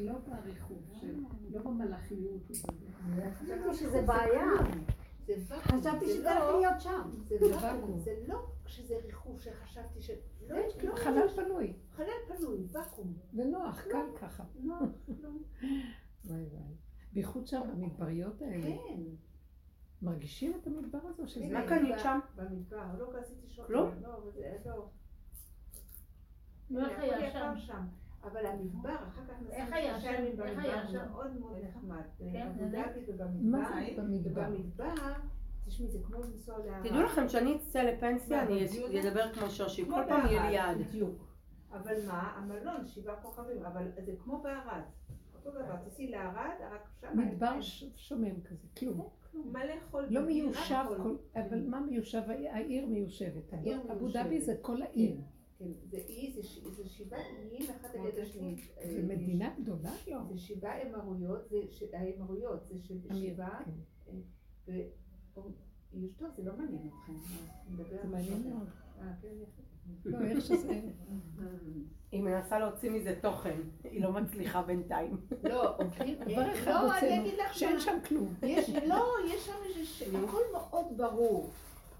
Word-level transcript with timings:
לא 0.00 0.18
באריכות, 0.18 0.78
לא 1.50 1.62
במלאכיות. 1.62 2.42
חשבתי 3.32 3.74
שזה 3.74 4.02
בעיה. 4.02 4.46
חשבתי 5.48 6.06
שזה 6.06 6.22
לא- 6.24 6.50
הולך 6.50 6.60
להיות 6.60 6.80
שם. 6.80 7.10
זה 7.28 7.56
ואקום. 7.56 7.98
זה 8.00 8.14
לא 8.28 8.46
כשזה 8.64 8.94
ריחוף 9.04 9.40
שחשבתי 9.40 10.02
ש... 10.02 10.10
לא, 10.48 10.56
לא, 10.82 10.96
חלל 10.96 11.28
פנוי. 11.36 11.72
חלל 11.90 12.06
פנוי, 12.28 12.66
ואקום. 12.72 13.14
ונוח, 13.34 13.80
קל 13.80 14.06
ככה. 14.20 14.44
נוח, 14.60 14.80
לא. 15.22 15.28
וואי 16.24 16.42
וואי. 16.44 16.74
בייחוד 17.12 17.46
שם 17.46 17.60
במדבריות 17.72 18.42
האלה. 18.42 18.62
כן. 18.62 19.02
מרגישים 20.02 20.52
את 20.60 20.66
המדבר 20.66 20.98
הזה? 21.04 21.28
שזה... 21.28 21.48
מה 21.48 21.66
קנית 21.68 21.98
שם? 22.02 22.18
במדבר, 22.36 22.98
לא 22.98 23.18
עשיתי. 23.18 23.62
כלום? 23.66 23.90
לא, 24.02 24.14
אבל 24.16 24.30
זה 24.32 24.56
לא. 24.66 24.88
לא, 26.70 26.88
איך 26.88 26.98
היה 26.98 27.56
שם? 27.60 27.86
אבל 28.24 28.46
המדבר, 28.46 28.94
אחר 28.94 29.22
כך 29.28 29.34
איך 29.50 29.68
נסעתי 29.68 29.80
היה 29.80 30.20
במדבר? 30.22 31.08
מאוד 31.10 31.40
מאוד 31.40 31.56
נחמד. 31.62 32.02
כן, 32.32 32.48
מה 33.40 33.58
ובמדבר. 33.96 33.96
זה 33.96 34.02
במדבר? 34.02 34.50
במדבר, 34.50 35.12
תשמעי, 35.66 35.90
זה 35.90 35.98
כמו 36.02 36.20
לנסוע 36.22 36.58
לערד. 36.58 36.88
תדעו 36.88 37.02
לכם 37.02 37.28
שאני 37.28 37.56
אצא 37.56 37.82
לפנסיה, 37.82 38.42
אני 38.42 39.00
אדבר 39.00 39.32
כמו 39.32 39.50
שושי, 39.50 39.84
כל 39.90 40.02
פעם 40.08 40.26
יהיה 40.26 40.46
לי 40.46 40.54
יעד. 40.54 40.78
בדיוק. 40.78 41.30
אבל 41.72 42.06
מה, 42.06 42.32
המלון, 42.36 42.86
שבעה 42.86 43.16
כוכבים, 43.22 43.64
אבל 43.66 43.88
זה 44.04 44.12
כמו 44.24 44.42
בערד. 44.42 44.82
אותו 45.34 45.50
דבר, 45.50 45.76
תיסעי 45.76 46.10
לערד, 46.10 46.54
רק 46.72 46.88
שם... 47.00 47.18
מדבר 47.18 47.60
שומם 47.96 48.40
כזה, 48.40 48.66
כלום. 48.78 49.08
מלא 49.34 49.74
חול. 49.90 50.06
לא 50.10 50.20
מיושב, 50.20 50.84
אבל 51.36 51.66
מה 51.66 51.80
מיושב? 51.80 52.22
העיר 52.28 52.86
מיושבת. 52.86 53.54
אבו. 53.90 54.08
דאבי 54.08 54.40
זה 54.40 54.54
כל 54.62 54.82
העיר. 54.82 55.16
כן, 55.60 55.68
זה 55.90 55.96
אי, 56.08 56.32
זה 56.36 56.42
ש- 56.42 56.58
זה 56.76 56.88
שבעה 56.88 57.20
איים, 57.20 57.70
אחד 57.70 57.88
על 57.98 58.06
יד 58.06 58.18
השני. 58.18 58.56
זה 58.84 59.02
מדינה 59.02 59.54
גדולה? 59.62 59.90
לא. 60.08 60.18
זה 60.32 60.38
שבעה 60.38 60.82
אמרויות, 60.82 61.48
זה 61.50 61.56
ש- 61.70 61.82
האמרויות, 61.92 62.60
זה 62.68 62.74
שבעה, 63.14 63.62
כן. 64.04 64.72
יש 65.92 66.10
טוב, 66.18 66.30
זה 66.36 66.42
לא 66.44 66.56
מעניין 66.56 66.88
אתכם. 66.88 67.12
נדבר 67.70 68.02
זה. 68.02 68.08
מעניין 68.08 68.42
מאוד. 68.50 68.68
אה, 69.00 69.12
כן, 69.22 69.28
יפה. 69.42 69.62
לא, 70.04 70.20
איך 70.20 70.40
שזה... 70.40 70.80
היא 72.12 72.22
מנסה 72.22 72.58
להוציא 72.58 72.90
מזה 72.90 73.18
תוכן, 73.22 73.60
היא 73.84 74.02
לא 74.02 74.12
מצליחה 74.12 74.62
בינתיים. 74.62 75.16
לא, 75.44 75.76
אחד 75.80 76.66
לא, 76.66 76.98
אני 76.98 77.20
אגיד 77.20 77.34
לך 77.38 77.54
שאין. 77.54 77.80
שם 77.80 77.98
כלום. 78.08 78.34
יש, 78.42 78.70
לא, 78.70 79.04
יש 79.34 79.46
שם 79.46 79.52
איזה 79.68 79.84
ש... 79.86 80.02
הכל 80.02 80.42
מאוד 80.52 80.86
ברור. 80.96 81.50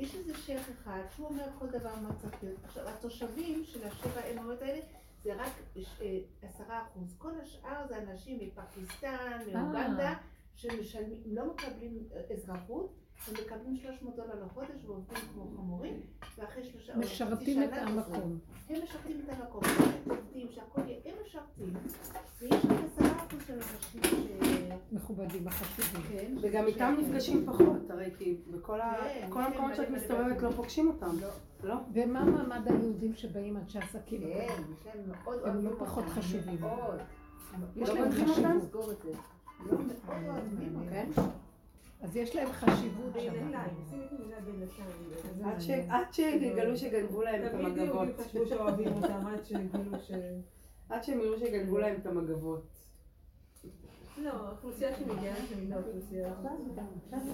יש 0.01 0.15
איזה 0.15 0.35
שייח 0.39 0.71
אחד 0.71 1.03
שהוא 1.17 1.29
אומר 1.29 1.45
כל 1.59 1.67
דבר 1.67 1.95
מה 2.03 2.09
צריך 2.17 2.43
להיות. 2.43 2.65
עכשיו, 2.65 2.89
התושבים 2.89 3.65
של 3.65 3.87
השבע 3.87 4.21
האמוריות 4.21 4.63
האלה 4.63 4.81
זה 5.23 5.35
רק 5.35 5.53
אה, 5.77 6.19
עשרה 6.43 6.83
אחוז. 6.83 7.15
כל 7.19 7.33
השאר 7.43 7.87
זה 7.89 7.99
אנשים 7.99 8.39
מפקיסטן, 8.39 9.39
מאוגנדה, 9.53 10.15
שמשלמים, 10.55 11.23
לא 11.27 11.47
מקבלים 11.47 12.09
אה, 12.13 12.35
אזרחות, 12.35 13.00
הם 13.29 13.35
מקבלים 13.35 13.77
300 13.77 14.17
דולר 14.17 14.45
לחודש 14.45 14.85
ועובדים 14.87 15.19
כמו 15.35 15.47
חמורים, 15.57 16.01
ואחרי 16.39 16.65
שלושה... 16.65 16.97
משרתים 16.97 17.63
את 17.63 17.73
המקום. 17.73 18.39
הם 18.69 18.83
משרתים 18.83 19.21
את 19.25 19.29
המקום, 19.39 19.63
הם 19.65 20.11
עובדים, 20.11 20.49
שהכל 20.51 20.81
יהיה, 20.87 20.99
הם 21.05 21.15
משרתים, 21.27 21.75
ויש 22.41 22.53
רק 22.53 22.79
עשרה 22.87 23.17
אחוז 23.17 23.41
של 23.47 23.55
אנשים 23.55 24.03
ש... 24.03 24.31
מכובדים, 24.93 25.49
החשובים. 25.49 26.03
כן, 26.09 26.35
וגם 26.41 26.67
איתם 26.67 26.97
נפגשים 26.99 27.47
פחות, 27.47 27.91
הרי 27.91 28.11
כי 28.19 28.37
בכל 28.51 28.79
כן, 29.03 29.27
כל 29.31 29.35
כן, 29.35 29.41
המקומות 29.41 29.77
שאת 29.77 29.91
מסתובבת 29.91 30.43
לא 30.43 30.51
פוגשים 30.51 30.89
אותם. 30.89 31.17
לא. 31.21 31.29
לא? 31.63 31.75
ומה 31.93 32.25
מעמד 32.25 32.69
היהודים 32.69 33.15
שבאים 33.15 33.57
אנשי 33.57 33.79
עסקים? 33.79 34.21
כן, 34.21 34.63
יש 34.73 34.87
להם 34.87 35.05
מאוד 35.07 35.39
הם 35.45 35.65
לא 35.65 35.71
פחות 35.79 36.05
חשובים. 36.05 36.61
מאוד. 36.61 36.99
יש 37.77 37.89
לא 37.89 37.95
להם 37.95 38.13
חשיבות. 38.13 39.05
לא, 39.67 39.79
מאוד 39.79 40.23
אוהבים 40.29 40.77
אותם. 40.77 41.23
אז 42.03 42.17
יש 42.17 42.37
להם 42.37 42.53
חשיבות 42.53 43.13
שם. 43.21 43.53
עד 45.45 45.61
ש- 45.61 45.71
עד 45.89 46.13
שיגלו 46.13 46.77
שגנבו 46.77 47.23
להם 47.23 47.47
את 47.47 47.55
המגבות. 47.55 48.09
עד 50.89 51.03
שהם 51.05 51.21
יראו 51.21 51.39
שגנבו 51.39 51.79
להם 51.79 51.97
את 52.01 52.07
המגבות. 52.07 52.67
לא, 54.19 54.31
האוכלוסייה 54.31 54.95
שמגיעה 54.97 55.35
לשם 55.39 55.59
היא 55.59 55.71
לא 55.71 55.77
אוכלוסייה. 55.77 56.35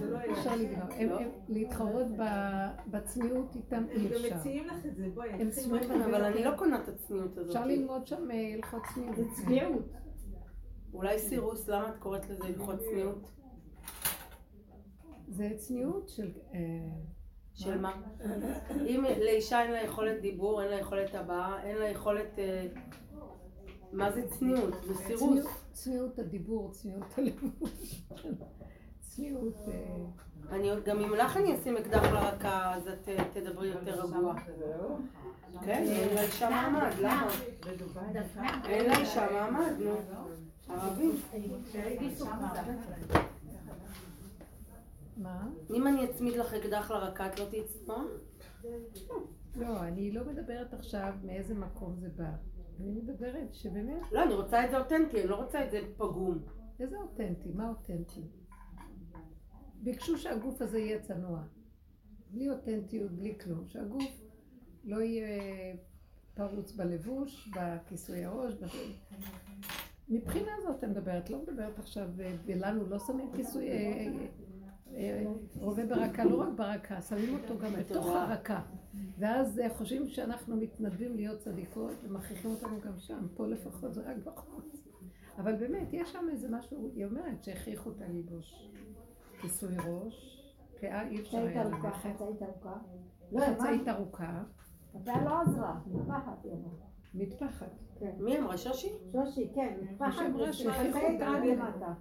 זה 0.01 0.11
לא 0.11 0.19
אפשר 0.33 0.51
היה. 0.51 0.57
לגמר. 0.57 0.93
הם- 0.95 1.11
הם- 1.13 1.31
להתחרות 1.49 2.07
ב- 2.19 2.67
בצניעות 2.91 3.55
איתם 3.57 3.77
הם 3.77 3.87
אי 3.91 4.09
גם 4.09 4.15
אפשר. 4.25 4.37
מציעים 4.37 4.67
לך 4.67 4.87
את 4.87 4.97
זה, 4.97 5.09
בואי. 5.15 5.29
הם 5.29 5.51
צנועים, 5.51 5.91
אבל 5.91 6.25
אני. 6.25 6.45
לא 6.45 6.57
קונה 6.57 6.83
את 6.83 6.89
הצניעות 6.89 7.39
הזאת. 7.39 7.57
אפשר 7.57 7.67
ללמוד 7.67 8.07
שם 8.07 8.31
אה, 8.31 8.55
הלכות 8.55 8.83
צניעות. 8.95 9.17
זה 9.17 9.25
צביעות. 9.35 9.85
אולי 10.93 11.19
סירוס, 11.19 11.69
למה 11.69 11.89
את 11.89 11.97
קוראת 11.99 12.29
לזה 12.31 12.45
הלכות 12.45 12.79
צניעות? 12.81 13.29
זה 15.29 15.51
צניעות 15.57 16.09
של... 16.09 16.31
אה, 16.55 16.59
של 17.55 17.81
מה? 17.81 17.93
אם 18.87 19.05
לאישה 19.21 19.63
אין 19.63 19.71
לה 19.73 19.83
יכולת 19.83 20.21
דיבור, 20.21 20.63
אין 20.63 20.71
לה 20.71 20.77
יכולת 20.81 21.15
הבעה, 21.15 21.63
אין 21.63 21.77
לה 21.77 21.89
יכולת... 21.89 22.39
אה, 22.39 22.67
מה 23.93 24.13
זה 24.13 24.29
צניעות? 24.29 24.75
זה 24.85 24.95
סירוס. 24.95 25.47
צניעות- 25.73 26.19
הדיבור, 26.19 26.71
צניעות 26.73 27.19
הלבוש. 27.19 28.03
צניעות... 29.01 29.55
אה, 29.69 29.97
אני 30.51 30.71
עוד, 30.71 30.85
גם 30.85 30.99
אם 31.05 31.15
לך 31.15 31.37
אני 31.37 31.55
אשים 31.57 31.77
אקדח 31.77 32.03
לרקה, 32.13 32.75
אז 32.75 32.89
את 32.89 33.09
אה, 33.09 33.25
תדברי 33.33 33.69
יותר 33.69 34.03
רגוע. 34.03 34.35
כן, 35.65 35.85
אין 35.89 36.15
לאישה 36.15 36.51
מעמד, 36.51 36.91
למה? 37.01 37.29
אין 38.65 38.91
לאישה 38.91 39.27
מעמד, 39.33 39.73
נו. 39.79 39.95
ערבים. 40.69 41.17
מה? 45.17 45.49
אם 45.75 45.87
אני 45.87 46.11
אצמיד 46.11 46.37
לך 46.37 46.55
אקדח 46.55 46.91
לרקה, 46.91 47.27
את 47.27 47.39
לא 47.39 47.47
צנועה? 47.67 48.05
לא, 49.57 49.83
אני 49.83 50.13
לא 50.13 50.25
מדברת 50.25 50.75
עכשיו 50.75 51.15
מאיזה 51.25 51.55
מקום 51.55 51.97
זה 52.01 52.09
בא. 52.17 52.31
אני 52.81 52.91
מדברת 52.91 53.55
שבאמת, 53.55 54.13
לא, 54.13 54.23
אני 54.23 54.35
רוצה 54.35 54.65
את 54.65 54.71
זה 54.71 54.79
אותנטי, 54.79 55.21
אני 55.21 55.29
לא 55.29 55.37
רוצה 55.37 55.65
את 55.65 55.71
זה 55.71 55.81
פגום. 55.97 56.39
איזה 56.81 56.97
אותנטי? 56.97 57.53
מה 57.55 57.69
אותנטי? 57.69 58.23
ביקשו 59.75 60.19
שהגוף 60.19 60.63
הזה 60.63 60.79
יהיה 60.79 61.01
צנוע. 61.03 61.43
בלי 62.31 62.51
אותנטיות, 62.51 63.13
בלי 63.13 63.39
כלום. 63.39 63.67
שהגוף 63.67 64.21
לא 64.85 65.03
יהיה 65.03 65.77
פרוץ 66.35 66.73
בלבוש, 66.73 67.51
בכיסוי 67.57 68.25
הראש. 68.25 68.55
בזה. 68.55 68.67
מבחינה 70.09 70.53
זאת 70.63 70.85
אני 70.85 70.93
מדברת, 70.93 71.31
לא 71.31 71.43
מדברת 71.43 71.79
עכשיו, 71.79 72.09
אה, 72.21 72.37
ולנו 72.47 72.87
לא 72.87 72.99
שמים 72.99 73.33
כיסוי, 73.33 73.69
אה, 73.69 73.75
אה, 73.75 74.27
רובה 75.55 75.87
ברקה, 75.87 76.25
לא 76.25 76.37
רק 76.37 76.49
ברקה, 76.57 77.01
שמים 77.01 77.35
אותו 77.35 77.59
גם 77.59 77.73
בתוך 77.73 78.07
הרקה. 78.07 78.61
ואז 79.19 79.59
אה, 79.59 79.75
חושבים 79.75 80.09
שאנחנו 80.09 80.57
מתנדבים 80.57 81.17
להיות 81.17 81.39
צדיקות 81.39 81.93
ומכריחים 82.03 82.51
אותנו 82.51 82.81
גם 82.81 82.99
שם, 82.99 83.27
פה 83.35 83.47
לפחות 83.47 83.95
זה 83.95 84.11
רק 84.11 84.17
בחוץ. 84.25 84.87
אבל 85.39 85.57
באמת, 85.57 85.89
יש 85.93 86.13
שם 86.13 86.27
איזה 86.31 86.49
משהו, 86.51 86.91
היא 86.95 87.05
אומרת 87.05 87.45
שהכריחו 87.45 87.91
אותה 87.91 88.05
ללבוש 88.09 88.71
כיסוי 89.41 89.77
ראש, 89.87 90.43
פאה 90.81 91.09
אי 91.09 91.21
אפשר 91.21 91.39
היה 91.39 91.65
ללכת, 91.65 91.95
חצאית 91.95 92.43
ארוכה. 92.43 92.77
לא, 93.33 93.41
חצאית 93.47 93.89
ארוכה, 93.89 94.43
הפאה 94.95 95.25
לא 95.25 95.41
עזרה, 95.41 95.81
מטפחת. 97.15 97.67
מטפחת. 98.01 98.21
מי 98.21 98.39
אמרה 98.39 98.59
שושי? 98.59 98.93
שושי, 99.13 99.49
כן, 99.55 99.79
מטפחת. 99.83 100.23
אותה 101.15 101.31
רק 101.31 101.45
למטה. 101.45 101.95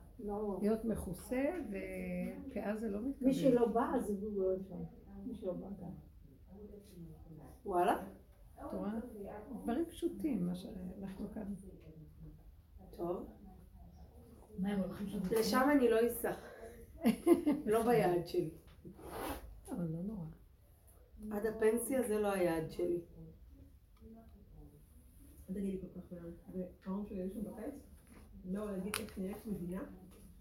להיות 0.61 0.85
מכוסה, 0.85 1.45
ופאה 1.69 2.75
זה 2.79 2.87
לא 2.89 2.99
מתקבל. 3.01 3.27
מי 3.27 3.33
שלא 3.33 3.67
בא, 3.67 3.91
אז 3.95 4.09
הוא 4.09 4.31
לא 4.35 4.55
אפשר. 4.55 4.75
מי 5.25 5.33
שלא 5.33 5.53
בא 5.53 5.67
גם. 5.81 5.91
וואלה? 7.65 8.03
את 8.59 8.73
רואה? 8.73 8.91
דברים 9.63 9.85
פשוטים, 9.85 10.45
מה 10.45 10.55
שאנחנו 10.55 11.27
כאן. 11.33 11.53
טוב. 12.97 13.25
לשם 15.31 15.67
אני 15.71 15.89
לא 15.89 15.97
אסע. 16.07 16.31
לא 17.71 17.83
ביעד 17.83 18.27
שלי. 18.27 18.49
אבל 19.71 19.85
לא 19.85 20.03
נורא. 20.03 20.25
עד 21.31 21.45
הפנסיה 21.45 22.03
זה 22.07 22.19
לא 22.19 22.33
היעד 22.33 22.71
שלי. 22.71 23.01
אל 25.49 25.53
תגידי 25.53 25.77
כל 25.81 25.99
כך 25.99 26.13
לאן. 26.13 26.31
וההורים 26.85 27.05
שלי 27.05 27.21
היו 27.21 27.29
שם 27.29 27.43
בקיץ, 27.43 27.73
לא 28.45 28.71
להגיד 28.71 28.93
איך 28.99 29.17
נראית 29.17 29.45
מדינה 29.45 29.81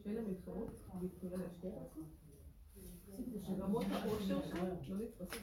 שאין 0.03 0.15
לה 0.15 0.21
מלחמות 0.21 0.71
והתחילה 1.03 1.37
להשקיע 1.37 1.71
בעצמה. 1.71 2.05
שרמות 3.47 3.87
העושר 3.91 4.43
שם 4.43 4.57
לא 4.89 4.97
נתפסות. 4.97 5.43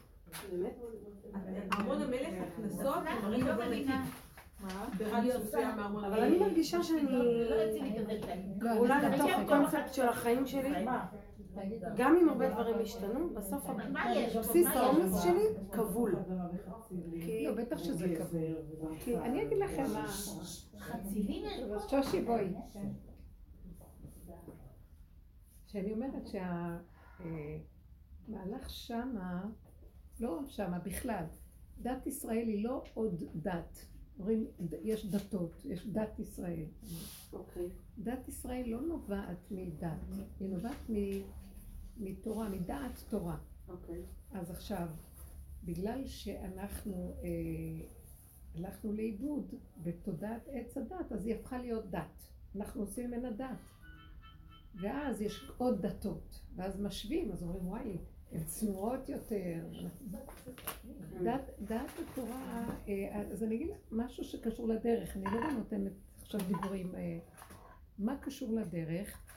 ארמון 1.74 2.02
המלך, 2.02 2.34
הקנסות, 2.40 3.04
אני 3.24 3.44
לא 3.44 3.54
מארמון 5.76 6.04
אבל 6.04 6.20
אני 6.20 6.40
מרגישה 6.40 6.84
שאני... 6.84 7.04
לא. 7.04 7.24
לא, 8.62 8.78
אולי 8.78 9.10
בתוך 9.10 9.32
הקונספט 9.32 9.94
של 9.94 10.08
החיים 10.08 10.46
שלי, 10.46 10.86
גם 11.98 12.16
אם 12.22 12.30
הרבה 12.30 12.50
דברים 12.50 12.76
השתנו, 12.82 13.30
בסוף? 13.34 13.70
בסיס? 14.40 14.68
האומץ 14.68 15.24
שלי 15.24 15.44
כבול. 15.72 16.16
לא, 17.46 17.56
בטח 17.56 17.78
שזה 17.78 18.16
כבוד. 18.18 18.98
כי 19.00 19.18
אני 19.18 19.44
אגיד 19.48 19.58
לכם 19.58 19.84
מה? 19.94 20.08
שושי 21.90 22.22
בואי. 22.22 22.54
שאני 25.66 25.94
אומרת 25.94 26.28
שהמהלך 28.28 28.70
שמה, 28.70 29.44
לא 30.20 30.40
שמה 30.48 30.80
בכלל, 30.80 31.26
דת 31.82 32.08
ישראל 32.08 32.48
היא 32.48 32.64
לא 32.64 32.84
עוד 32.94 33.24
דת. 33.36 33.86
אומרים, 34.20 34.48
יש 34.84 35.06
דתות, 35.06 35.62
יש 35.66 35.88
דת 35.88 36.20
ישראל. 36.20 36.66
אוקיי. 37.34 37.70
דת 37.98 38.28
ישראל 38.28 38.64
לא 38.68 38.82
נובעת 38.82 39.52
מדת, 39.52 39.90
היא 40.40 40.50
נובעת 40.50 40.90
מ- 40.90 41.41
מתורה, 41.98 42.50
מדעת 42.50 43.04
תורה. 43.10 43.38
אוקיי. 43.68 44.04
אז 44.32 44.52
עכשיו, 44.52 44.88
בגלל 45.64 46.08
שאנחנו 46.08 47.16
אה, 47.24 47.88
הלכנו 48.56 48.94
לאיבוד 48.94 49.54
בתודעת 49.84 50.42
עץ 50.52 50.78
הדת, 50.78 51.12
אז 51.12 51.26
היא 51.26 51.36
הפכה 51.36 51.58
להיות 51.58 51.90
דת. 51.90 52.28
אנחנו 52.56 52.82
עושים 52.82 53.08
ממנה 53.12 53.32
דת. 53.32 53.58
ואז 54.76 55.22
יש 55.22 55.52
עוד 55.58 55.82
דתות, 55.86 56.42
ואז 56.56 56.82
משווים, 56.82 57.32
אז 57.32 57.44
אומרים, 57.44 57.68
וואי, 57.68 57.98
הן 58.32 58.44
צנועות 58.44 59.10
יותר. 59.10 59.66
דת, 61.24 61.50
דת 61.62 61.92
התורה, 62.00 62.66
אה, 62.88 63.22
אז 63.32 63.44
אני 63.44 63.56
אגיד 63.56 63.70
משהו 63.92 64.24
שקשור 64.24 64.68
לדרך, 64.68 65.18
אני 65.18 65.26
לא 65.26 65.52
נותנת 65.52 65.92
עכשיו 66.22 66.40
דיבורים. 66.48 66.96
אה, 66.96 67.20
מה 68.00 68.18
קשור 68.22 68.54
לדרך? 68.54 69.31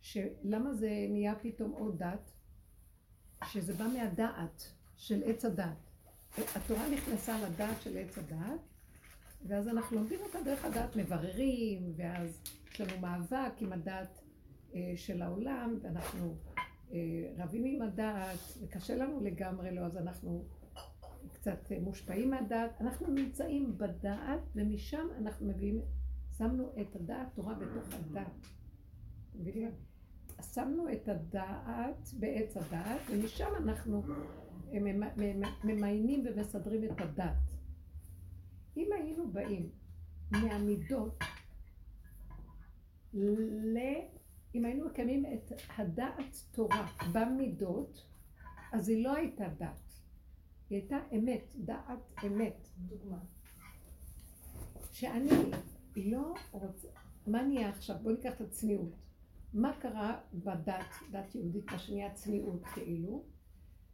שלמה 0.00 0.74
זה 0.74 1.06
נהיה 1.10 1.34
פתאום 1.42 1.70
עוד 1.70 1.98
דת? 1.98 2.30
שזה 3.44 3.74
בא 3.74 3.86
מהדעת 3.86 4.72
של 4.96 5.22
עץ 5.26 5.44
הדת. 5.44 5.88
התורה 6.56 6.90
נכנסה 6.90 7.48
לדעת 7.48 7.82
של 7.82 7.98
עץ 7.98 8.18
הדת, 8.18 8.60
ואז 9.46 9.68
אנחנו 9.68 9.96
לומדים 9.96 10.20
אותה 10.20 10.38
דרך 10.44 10.64
הדעת, 10.64 10.96
מבררים, 10.96 11.92
ואז 11.96 12.42
יש 12.72 12.80
לנו 12.80 13.00
מאבק 13.00 13.52
עם 13.60 13.72
הדעת 13.72 14.20
אה, 14.74 14.92
של 14.96 15.22
העולם, 15.22 15.78
ואנחנו 15.82 16.36
אה, 16.92 16.98
רבים 17.38 17.64
עם 17.64 17.82
הדעת, 17.82 18.38
וקשה 18.62 18.96
לנו 18.96 19.20
לגמרי 19.20 19.74
לא, 19.74 19.80
אז 19.80 19.96
אנחנו 19.96 20.44
קצת 21.32 21.72
אה, 21.72 21.80
מושפעים 21.80 22.30
מהדעת. 22.30 22.80
אנחנו 22.80 23.06
נמצאים 23.06 23.78
בדעת, 23.78 24.40
ומשם 24.54 25.06
אנחנו 25.18 25.46
מביאים, 25.46 25.80
שמנו 26.38 26.72
את 26.80 26.96
הדעת 26.96 27.26
תורה 27.34 27.54
בתוך 27.54 27.94
הדעת. 27.94 28.46
שמנו 30.54 30.92
את 30.92 31.08
הדעת 31.08 32.08
בעץ 32.18 32.56
הדעת, 32.56 33.00
ומשם 33.10 33.48
אנחנו 33.56 34.02
אה, 34.72 34.80
ממ- 34.80 35.02
ממ- 35.16 35.54
ממיינים 35.64 36.24
ומסדרים 36.26 36.84
את 36.84 37.00
הדת. 37.00 37.34
אם 38.76 38.88
היינו 38.92 39.30
באים 39.32 39.70
מהמידות 40.30 41.18
ל... 43.14 43.78
אם 44.54 44.64
היינו 44.64 44.86
מקיימים 44.86 45.24
את 45.34 45.52
הדעת 45.78 46.36
תורה 46.50 46.86
במידות, 47.12 48.04
אז 48.72 48.88
היא 48.88 49.04
לא 49.04 49.14
הייתה 49.14 49.44
דת. 49.58 49.92
היא 50.70 50.78
הייתה 50.78 50.96
אמת, 51.16 51.54
דעת 51.58 52.12
אמת. 52.26 52.68
דוגמה. 52.78 53.18
שאני 54.92 55.30
לא 55.96 56.34
רוצה... 56.52 56.88
מה 57.26 57.42
נהיה 57.42 57.68
עכשיו? 57.68 57.96
בואו 58.02 58.14
ניקח 58.14 58.32
את 58.32 58.40
הצניעות. 58.40 59.07
מה 59.54 59.72
קרה 59.80 60.20
בדת, 60.34 60.94
דת 61.10 61.34
יהודית, 61.34 61.70
מה 61.70 61.78
שנהיה 61.78 62.14
צניעות 62.14 62.62
כאילו? 62.74 63.24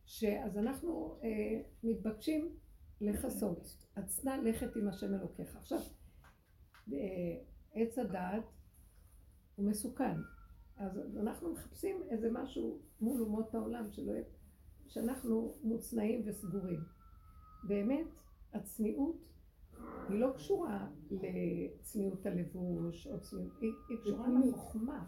שאז 0.06 0.58
אנחנו 0.58 1.18
אה, 1.22 1.60
מתבקשים 1.82 2.56
לכסות. 3.00 3.86
הצנע 3.96 4.42
לכת 4.42 4.76
עם 4.76 4.88
השם 4.88 5.14
אלוקיך. 5.14 5.56
עכשיו, 5.56 5.78
אה, 6.92 6.96
עץ 7.72 7.98
הדעת 7.98 8.44
הוא 9.56 9.66
מסוכן. 9.66 10.16
אז 10.76 11.16
אנחנו 11.16 11.52
מחפשים 11.52 12.02
איזה 12.10 12.28
משהו 12.32 12.78
מול 13.00 13.20
אומות 13.20 13.54
העולם 13.54 13.90
שלא 13.90 14.12
שאנחנו 14.86 15.54
מוצנעים 15.62 16.22
וסגורים. 16.26 16.80
באמת, 17.64 18.06
הצניעות 18.52 19.16
היא 20.08 20.20
לא 20.20 20.32
קשורה 20.36 20.88
לצניעות 21.10 22.26
הלבוש, 22.26 23.06
או 23.06 23.20
צניעות, 23.20 23.52
היא, 23.60 23.70
היא 23.88 23.98
קשורה 23.98 24.28
לחוכמה. 24.48 25.04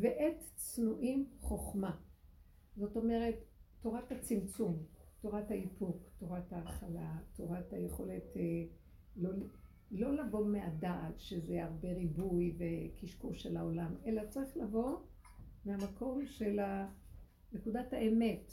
ועת 0.00 0.36
צנועים 0.54 1.26
חוכמה. 1.40 1.96
זאת 2.76 2.96
אומרת, 2.96 3.34
תורת 3.80 4.12
הצמצום, 4.12 4.82
תורת 5.20 5.50
האיפוק, 5.50 6.10
תורת 6.18 6.52
ההכלה, 6.52 7.16
תורת 7.36 7.72
היכולת 7.72 8.36
אה, 8.36 8.64
לא, 9.16 9.30
לא 9.90 10.14
לבוא 10.14 10.46
מהדעת, 10.46 11.20
שזה 11.20 11.64
הרבה 11.64 11.92
ריבוי 11.92 12.56
וקשקוש 12.58 13.42
של 13.42 13.56
העולם, 13.56 13.94
אלא 14.06 14.22
צריך 14.28 14.56
לבוא 14.56 14.98
מהמקום 15.64 16.26
של 16.26 16.60
נקודת 17.52 17.92
האמת. 17.92 18.52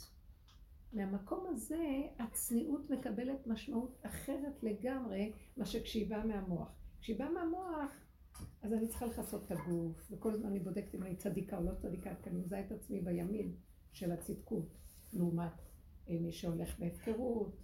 מהמקום 0.92 1.46
הזה 1.48 2.02
הצניעות 2.18 2.90
מקבלת 2.90 3.46
משמעות 3.46 3.98
אחרת 4.02 4.62
לגמרי 4.62 5.32
מה 5.56 5.66
שכשהיא 5.66 6.10
באה 6.10 6.26
מהמוח. 6.26 6.68
כשהיא 7.00 7.18
באה 7.18 7.30
מהמוח, 7.30 8.01
אז 8.62 8.72
אני 8.72 8.88
צריכה 8.88 9.06
לכסות 9.06 9.44
את 9.44 9.50
הגוף, 9.50 10.08
וכל 10.10 10.34
הזמן 10.34 10.46
אני 10.46 10.60
בודקת 10.60 10.94
אם 10.94 11.02
אני 11.02 11.16
צדיקה 11.16 11.58
או 11.58 11.62
לא 11.64 11.74
צדיקה, 11.74 12.14
כי 12.22 12.30
אני 12.30 12.38
מזהה 12.38 12.60
את 12.60 12.72
עצמי 12.72 13.00
בימין 13.00 13.54
של 13.92 14.12
הצדקות, 14.12 14.74
לעומת 15.12 15.52
אה, 16.08 16.18
מי 16.20 16.32
שהולך 16.32 16.78
בהפקרות. 16.78 17.56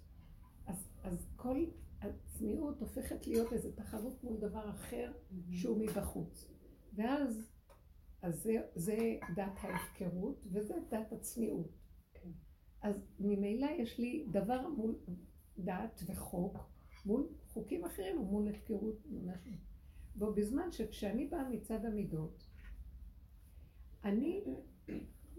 אז, 0.67 0.89
אז 1.03 1.27
כל 1.37 1.65
הצניעות 2.01 2.81
הופכת 2.81 3.27
להיות 3.27 3.53
איזו 3.53 3.73
תחרות 3.73 4.25
מול 4.25 4.37
דבר 4.37 4.71
אחר 4.71 5.13
שהוא 5.51 5.79
מבחוץ. 5.79 6.49
ואז 6.95 7.51
אז 8.23 8.43
זה, 8.43 8.53
זה 8.75 9.17
דת 9.35 9.53
ההפקרות 9.57 10.47
וזה 10.53 10.75
דת 10.91 11.13
הצניעות. 11.13 11.71
אז 12.83 12.97
ממילא 13.19 13.67
יש 13.79 13.99
לי 13.99 14.27
דבר 14.31 14.69
מול 14.69 14.99
דת 15.59 16.03
וחוק, 16.07 16.59
מול 17.07 17.29
חוקים 17.47 17.85
אחרים 17.85 18.21
ומול 18.21 18.49
הפקרות. 18.49 19.07
משהו. 19.07 19.68
בו 20.19 20.33
בזמן 20.33 20.73
שכשאני 20.73 21.27
באה 21.27 21.49
מצד 21.49 21.85
המידות, 21.85 22.45
אני, 24.05 24.45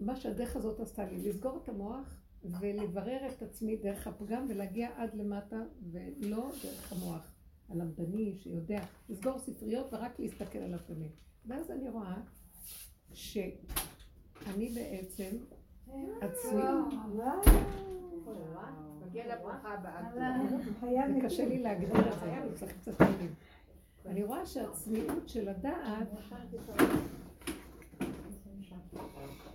מה 0.00 0.16
שהדרך 0.16 0.56
הזאת 0.56 0.80
עשתה 0.80 1.04
לי, 1.04 1.28
לסגור 1.28 1.60
את 1.62 1.68
המוח 1.68 2.22
ולברר 2.60 3.28
את 3.28 3.42
עצמי 3.42 3.76
דרך 3.76 4.06
הפגם 4.06 4.46
ולהגיע 4.48 4.88
עד 4.96 5.14
למטה 5.14 5.62
ולא 5.90 6.50
דרך 6.64 6.92
המוח 6.92 7.34
הלמדני 7.68 8.34
שיודע 8.38 8.80
לסגור 9.08 9.38
ספריות 9.38 9.92
ורק 9.92 10.20
להסתכל 10.20 10.58
על 10.58 10.74
הפנים. 10.74 11.10
ואז 11.46 11.70
אני 11.70 11.88
רואה 11.88 12.16
שאני 13.12 14.68
בעצם 14.74 15.36
הבאה. 19.64 20.10
זה 21.08 21.20
קשה 21.26 21.48
לי 21.48 21.62
להגדיר 21.62 22.08
את 22.08 22.20
זה, 22.20 22.36
אני 22.36 22.54
צריך 22.54 22.72
קצת 22.80 23.00
מילים. 23.00 23.34
אני 24.06 24.22
רואה 24.22 24.46
שהצניעות 24.46 25.28
של 25.28 25.48
הדעת, 25.48 26.08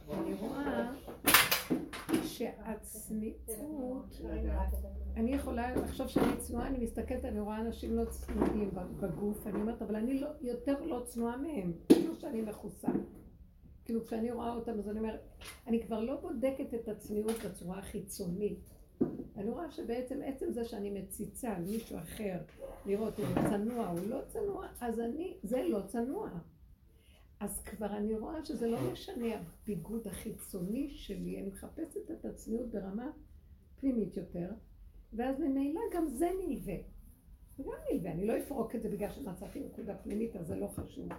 אני 0.07 0.33
רואה 0.33 0.81
שהצניעות, 2.23 4.21
אני 5.15 5.33
יכולה 5.33 5.75
לחשוב 5.75 6.07
שאני 6.07 6.37
צנועה, 6.37 6.67
אני 6.67 6.77
מסתכלת, 6.77 7.25
אני 7.25 7.39
רואה 7.39 7.61
אנשים 7.61 7.95
לא 7.95 8.05
צנועים 8.05 8.71
בגוף, 8.99 9.47
אני 9.47 9.61
אומרת, 9.61 9.81
אבל 9.81 9.95
אני 9.95 10.19
לא, 10.19 10.27
יותר 10.41 10.85
לא 10.85 11.01
צנועה 11.05 11.37
מהם, 11.37 11.73
כאילו 11.89 12.15
שאני 12.15 12.41
מכוסה. 12.41 12.87
כאילו 13.85 14.05
כשאני 14.05 14.31
רואה 14.31 14.53
אותם, 14.53 14.79
אז 14.79 14.89
אני 14.89 14.99
אומרת, 14.99 15.19
אני 15.67 15.83
כבר 15.83 15.99
לא 15.99 16.21
בודקת 16.21 16.73
את 16.73 16.87
הצניעות 16.87 17.35
בצורה 17.45 17.79
החיצונית. 17.79 18.59
אני 19.37 19.49
רואה 19.49 19.71
שבעצם 19.71 20.19
עצם 20.25 20.51
זה 20.51 20.65
שאני 20.65 20.89
מציצה 20.89 21.55
על 21.55 21.63
מישהו 21.63 21.97
אחר, 21.97 22.37
לראות 22.85 23.19
אם 23.19 23.25
הוא 23.25 23.49
צנוע 23.49 23.91
או 23.91 23.95
לא 24.09 24.21
צנוע, 24.27 24.67
אז 24.81 24.99
אני, 24.99 25.37
זה 25.43 25.63
לא 25.63 25.81
צנוע. 25.87 26.29
אז 27.39 27.61
כבר 27.63 27.97
אני 27.97 28.17
רואה 28.17 28.45
שזה 28.45 28.67
לא 28.67 28.91
משנה 28.91 29.25
הביגוד 29.35 30.07
החיצוני 30.07 30.89
שלי, 30.89 31.39
אני 31.39 31.49
מחפשת 31.49 32.11
את 32.11 32.25
הצניעות 32.25 32.71
ברמה 32.71 33.11
פנימית 33.79 34.17
יותר, 34.17 34.51
ואז 35.13 35.39
ממילא 35.39 35.81
גם 35.93 36.07
זה 36.07 36.29
נלווה. 36.39 36.75
זה 37.57 37.63
גם 37.63 37.71
נלווה, 37.91 38.11
אני 38.11 38.27
לא 38.27 38.37
אפרוק 38.37 38.75
את 38.75 38.81
זה 38.81 38.89
בגלל 38.89 39.11
שמצאתי 39.11 39.59
נקודה 39.59 39.95
פנימית, 39.95 40.35
אז 40.35 40.47
זה 40.47 40.55
לא 40.55 40.67
חשוב. 40.67 41.09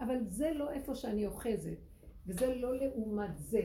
אבל 0.00 0.16
זה 0.28 0.50
לא 0.54 0.70
איפה 0.70 0.94
שאני 0.94 1.26
אוחזת, 1.26 1.78
וזה 2.26 2.54
לא 2.54 2.76
לעומת 2.76 3.38
זה. 3.38 3.62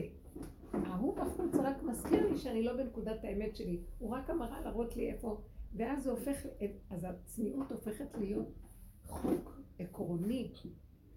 ההוא 0.73 1.17
בחוץ 1.17 1.55
רק 1.55 1.83
מזכיר 1.83 2.29
לי 2.29 2.37
שאני 2.37 2.63
לא 2.63 2.73
בנקודת 2.73 3.23
האמת 3.23 3.55
שלי, 3.55 3.79
הוא 3.99 4.11
רק 4.11 4.29
אמרה 4.29 4.61
להראות 4.61 4.95
לי 4.95 5.11
איפה, 5.11 5.41
ואז 5.75 6.03
זה 6.03 6.11
הופך, 6.11 6.45
אז 6.89 7.03
הצניעות 7.09 7.71
הופכת 7.71 8.17
להיות 8.17 8.47
חוק 9.07 9.61
עקרוני, 9.79 10.51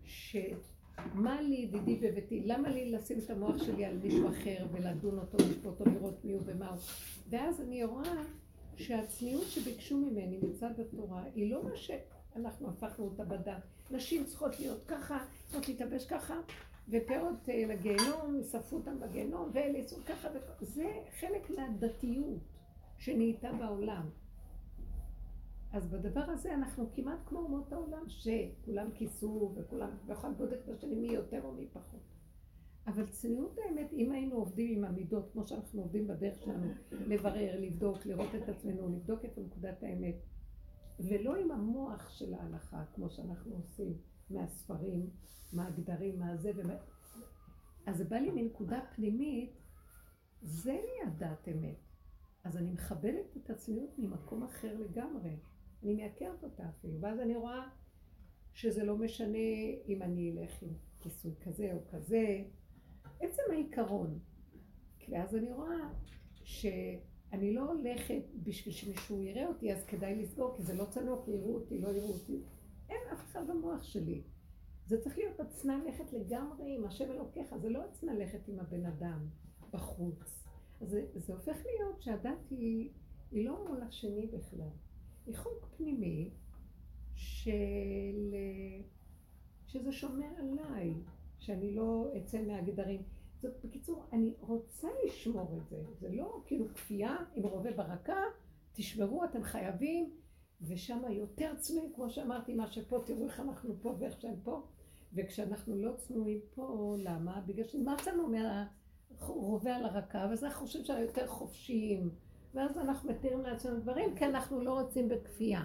שמה 0.04 1.40
לי 1.40 1.54
ידידי 1.56 1.96
בביתי, 1.96 2.42
למה 2.44 2.68
לי 2.68 2.90
לשים 2.90 3.18
את 3.18 3.30
המוח 3.30 3.62
שלי 3.62 3.84
על 3.84 3.98
מישהו 3.98 4.28
אחר 4.28 4.66
ולדון 4.72 5.18
אותו, 5.18 5.36
לשפוט 5.38 5.80
אותו, 5.80 5.84
לראות 5.90 6.24
מי 6.24 6.32
הוא 6.32 6.42
ומה 6.44 6.68
הוא, 6.68 6.78
ואז 7.30 7.60
אני 7.60 7.84
רואה 7.84 8.22
שהצניעות 8.76 9.46
שביקשו 9.46 9.96
ממני 9.96 10.38
מצד 10.42 10.80
התורה 10.80 11.22
היא 11.34 11.50
לא 11.50 11.62
מה 11.64 11.70
אנחנו 12.36 12.68
הפכנו 12.68 13.04
אותה 13.04 13.24
בדת. 13.24 13.62
נשים 13.90 14.24
צריכות 14.24 14.60
להיות 14.60 14.84
ככה, 14.86 15.18
צריכות 15.46 15.68
להתלבש 15.68 16.06
ככה, 16.06 16.34
ופאות 16.90 17.48
אה, 17.48 17.66
לגיהנום, 17.66 18.42
שרפו 18.50 18.76
אותם 18.76 19.00
בגיהנום, 19.00 19.50
ואלה 19.52 19.78
יצאו 19.78 19.98
ככה 20.06 20.28
וככה. 20.34 20.64
זה 20.64 20.92
חלק 21.20 21.50
מהדתיות 21.50 22.42
שנהייתה 22.98 23.52
בעולם. 23.52 24.08
אז 25.72 25.88
בדבר 25.88 26.20
הזה 26.20 26.54
אנחנו 26.54 26.90
כמעט 26.94 27.18
כמו 27.26 27.38
אומות 27.38 27.72
העולם, 27.72 28.08
שכולם 28.08 28.90
כיסו 28.94 29.54
וכולם, 29.56 29.90
ואחד 30.06 30.38
בודק 30.38 30.58
את 30.64 30.68
השני 30.68 30.94
מי 30.94 31.08
יותר 31.08 31.42
או 31.44 31.52
מי 31.52 31.66
פחות. 31.72 32.00
אבל 32.86 33.06
צניעות 33.06 33.58
האמת, 33.58 33.92
אם 33.92 34.12
היינו 34.12 34.36
עובדים 34.36 34.78
עם 34.78 34.84
המידות, 34.84 35.30
כמו 35.32 35.46
שאנחנו 35.46 35.82
עובדים 35.82 36.06
בדרך 36.06 36.38
שלנו, 36.42 36.66
לברר, 36.92 37.60
לבדוק, 37.60 38.06
לראות 38.06 38.34
את 38.34 38.48
עצמנו, 38.48 38.88
לבדוק 38.88 39.24
את 39.24 39.38
נקודת 39.38 39.82
האמת, 39.82 40.14
ולא 41.00 41.36
עם 41.36 41.50
המוח 41.50 42.10
של 42.10 42.34
ההלכה, 42.34 42.84
כמו 42.94 43.10
שאנחנו 43.10 43.54
עושים 43.54 43.94
מהספרים, 44.30 45.10
מהגדרים, 45.52 46.18
מהזה, 46.18 46.50
ומה... 46.56 46.74
אז 47.86 47.96
זה 47.96 48.04
בא 48.04 48.16
לי 48.16 48.30
מנקודה 48.30 48.80
פנימית, 48.94 49.50
זה 50.42 50.72
לי 50.72 51.06
הדת 51.06 51.48
אמת. 51.48 51.78
אז 52.44 52.56
אני 52.56 52.70
מכבדת 52.70 53.36
את 53.36 53.50
הצניעות 53.50 53.98
ממקום 53.98 54.42
אחר 54.42 54.76
לגמרי. 54.78 55.36
אני 55.82 55.94
מייקרת 55.94 56.44
אותה 56.44 56.68
אפילו, 56.68 57.00
ואז 57.00 57.20
אני 57.20 57.36
רואה 57.36 57.68
שזה 58.52 58.84
לא 58.84 58.96
משנה 58.96 59.38
אם 59.88 60.02
אני 60.02 60.32
אלך 60.32 60.62
עם 60.62 60.68
כיסוי 61.00 61.34
כזה 61.40 61.72
או 61.72 61.78
כזה, 61.90 62.44
עצם 63.20 63.42
העיקרון. 63.50 64.18
ואז 65.08 65.36
אני 65.36 65.52
רואה 65.52 65.76
שאני 66.44 67.54
לא 67.54 67.72
הולכת 67.72 68.22
בשביל 68.42 68.74
שמישהו 68.74 69.22
יראה 69.22 69.46
אותי, 69.46 69.72
אז 69.72 69.84
כדאי 69.84 70.14
לסגור, 70.14 70.56
כי 70.56 70.62
זה 70.62 70.74
לא 70.74 70.84
צנוע, 70.84 71.24
כי 71.24 71.30
יראו 71.30 71.54
אותי, 71.54 71.78
לא 71.78 71.88
יראו 71.88 72.12
אותי. 72.12 72.42
אין 72.90 73.12
אף 73.12 73.24
אחד 73.24 73.46
במוח 73.46 73.82
שלי. 73.82 74.22
זה 74.86 75.00
צריך 75.00 75.18
להיות 75.18 75.40
עצנה 75.40 75.84
ללכת 75.84 76.12
לגמרי 76.12 76.76
עם 76.76 76.84
השם 76.84 77.10
אלוקיך, 77.10 77.56
זה 77.56 77.68
לא 77.68 77.82
עצנה 77.84 78.14
ללכת 78.14 78.48
עם 78.48 78.60
הבן 78.60 78.86
אדם 78.86 79.26
בחוץ. 79.70 80.46
זה, 80.80 81.06
זה 81.14 81.32
הופך 81.32 81.56
להיות 81.66 82.02
שהדת 82.02 82.50
היא, 82.50 82.90
היא 83.30 83.46
לא 83.46 83.64
מול 83.68 83.82
השני 83.82 84.26
בכלל. 84.26 84.68
היא 85.26 85.36
חוק 85.36 85.68
פנימי 85.76 86.30
של... 87.14 88.34
שזה 89.66 89.92
שומר 89.92 90.28
עליי, 90.38 90.94
שאני 91.38 91.74
לא 91.74 92.12
אצא 92.16 92.42
מהגדרים. 92.46 93.02
זאת, 93.42 93.64
בקיצור, 93.64 94.04
אני 94.12 94.34
רוצה 94.40 94.88
לשמור 95.06 95.56
את 95.56 95.68
זה. 95.68 95.82
זה 96.00 96.08
לא 96.12 96.42
כאילו 96.46 96.74
כפייה 96.74 97.16
עם 97.34 97.42
רובה 97.42 97.72
ברקה, 97.72 98.22
תשמרו, 98.72 99.24
אתם 99.24 99.42
חייבים, 99.42 100.10
ושם 100.62 100.98
יותר 101.10 101.54
צנועים, 101.58 101.92
כמו 101.94 102.10
שאמרתי, 102.10 102.54
מה 102.54 102.66
שפה, 102.66 103.02
תראו 103.06 103.24
איך 103.24 103.40
אנחנו 103.40 103.74
פה 103.82 103.94
ואיך 103.98 104.20
שהם 104.20 104.36
פה. 104.42 104.62
וכשאנחנו 105.14 105.76
לא 105.76 105.92
צנועים 105.96 106.40
פה, 106.54 106.96
למה? 106.98 107.40
בגלל 107.46 107.64
שנמאסנו 107.66 108.28
מהרובה 108.28 109.76
על 109.76 109.84
הרקה, 109.84 110.26
ואז 110.30 110.44
אנחנו 110.44 110.66
חושבים 110.66 110.84
שאנחנו 110.84 111.04
יותר 111.04 111.26
חופשיים. 111.26 112.10
ואז 112.54 112.78
אנחנו 112.78 113.10
מתירים 113.10 113.40
לעצמנו 113.40 113.80
דברים, 113.80 114.14
כי 114.16 114.26
אנחנו 114.26 114.60
לא 114.60 114.80
רוצים 114.80 115.08
בכפייה. 115.08 115.64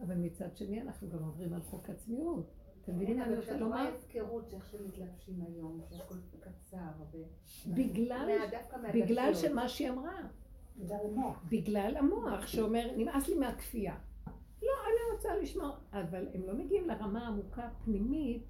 אבל 0.00 0.14
מצד 0.14 0.56
שני 0.56 0.82
אנחנו 0.82 1.08
גם 1.10 1.24
עוברים 1.24 1.52
על 1.52 1.62
חוק 1.62 1.90
הצניעות. 1.90 2.50
אתם 2.82 2.94
מבינים 2.96 3.18
מה 3.18 3.24
אני 3.24 3.36
רוצה 3.36 3.56
לומר? 3.56 3.82
אבל 3.82 3.92
ההפקרות 3.92 4.50
שאיך 4.50 4.70
שמתלבשים 4.70 5.42
היום, 5.42 5.80
שהכל 5.90 6.14
קצר, 6.40 6.78
בגלל, 7.66 8.28
בגלל 8.94 9.34
שמה 9.34 9.68
שהיא 9.68 9.90
אמרה, 9.90 10.16
בגלל 10.76 10.98
המוח. 11.04 11.44
בגלל 11.48 11.96
המוח 11.96 12.46
שאומר, 12.46 12.90
נמאס 12.96 13.28
לי 13.28 13.34
מהכפייה. 13.34 13.96
לא, 14.62 14.72
אני 14.86 15.16
רוצה 15.16 15.36
לשמור, 15.36 15.76
אבל 15.92 16.28
הם 16.34 16.42
לא 16.42 16.54
מגיעים 16.54 16.88
לרמה 16.88 17.26
העמוקה 17.26 17.66
הפנימית 17.66 18.46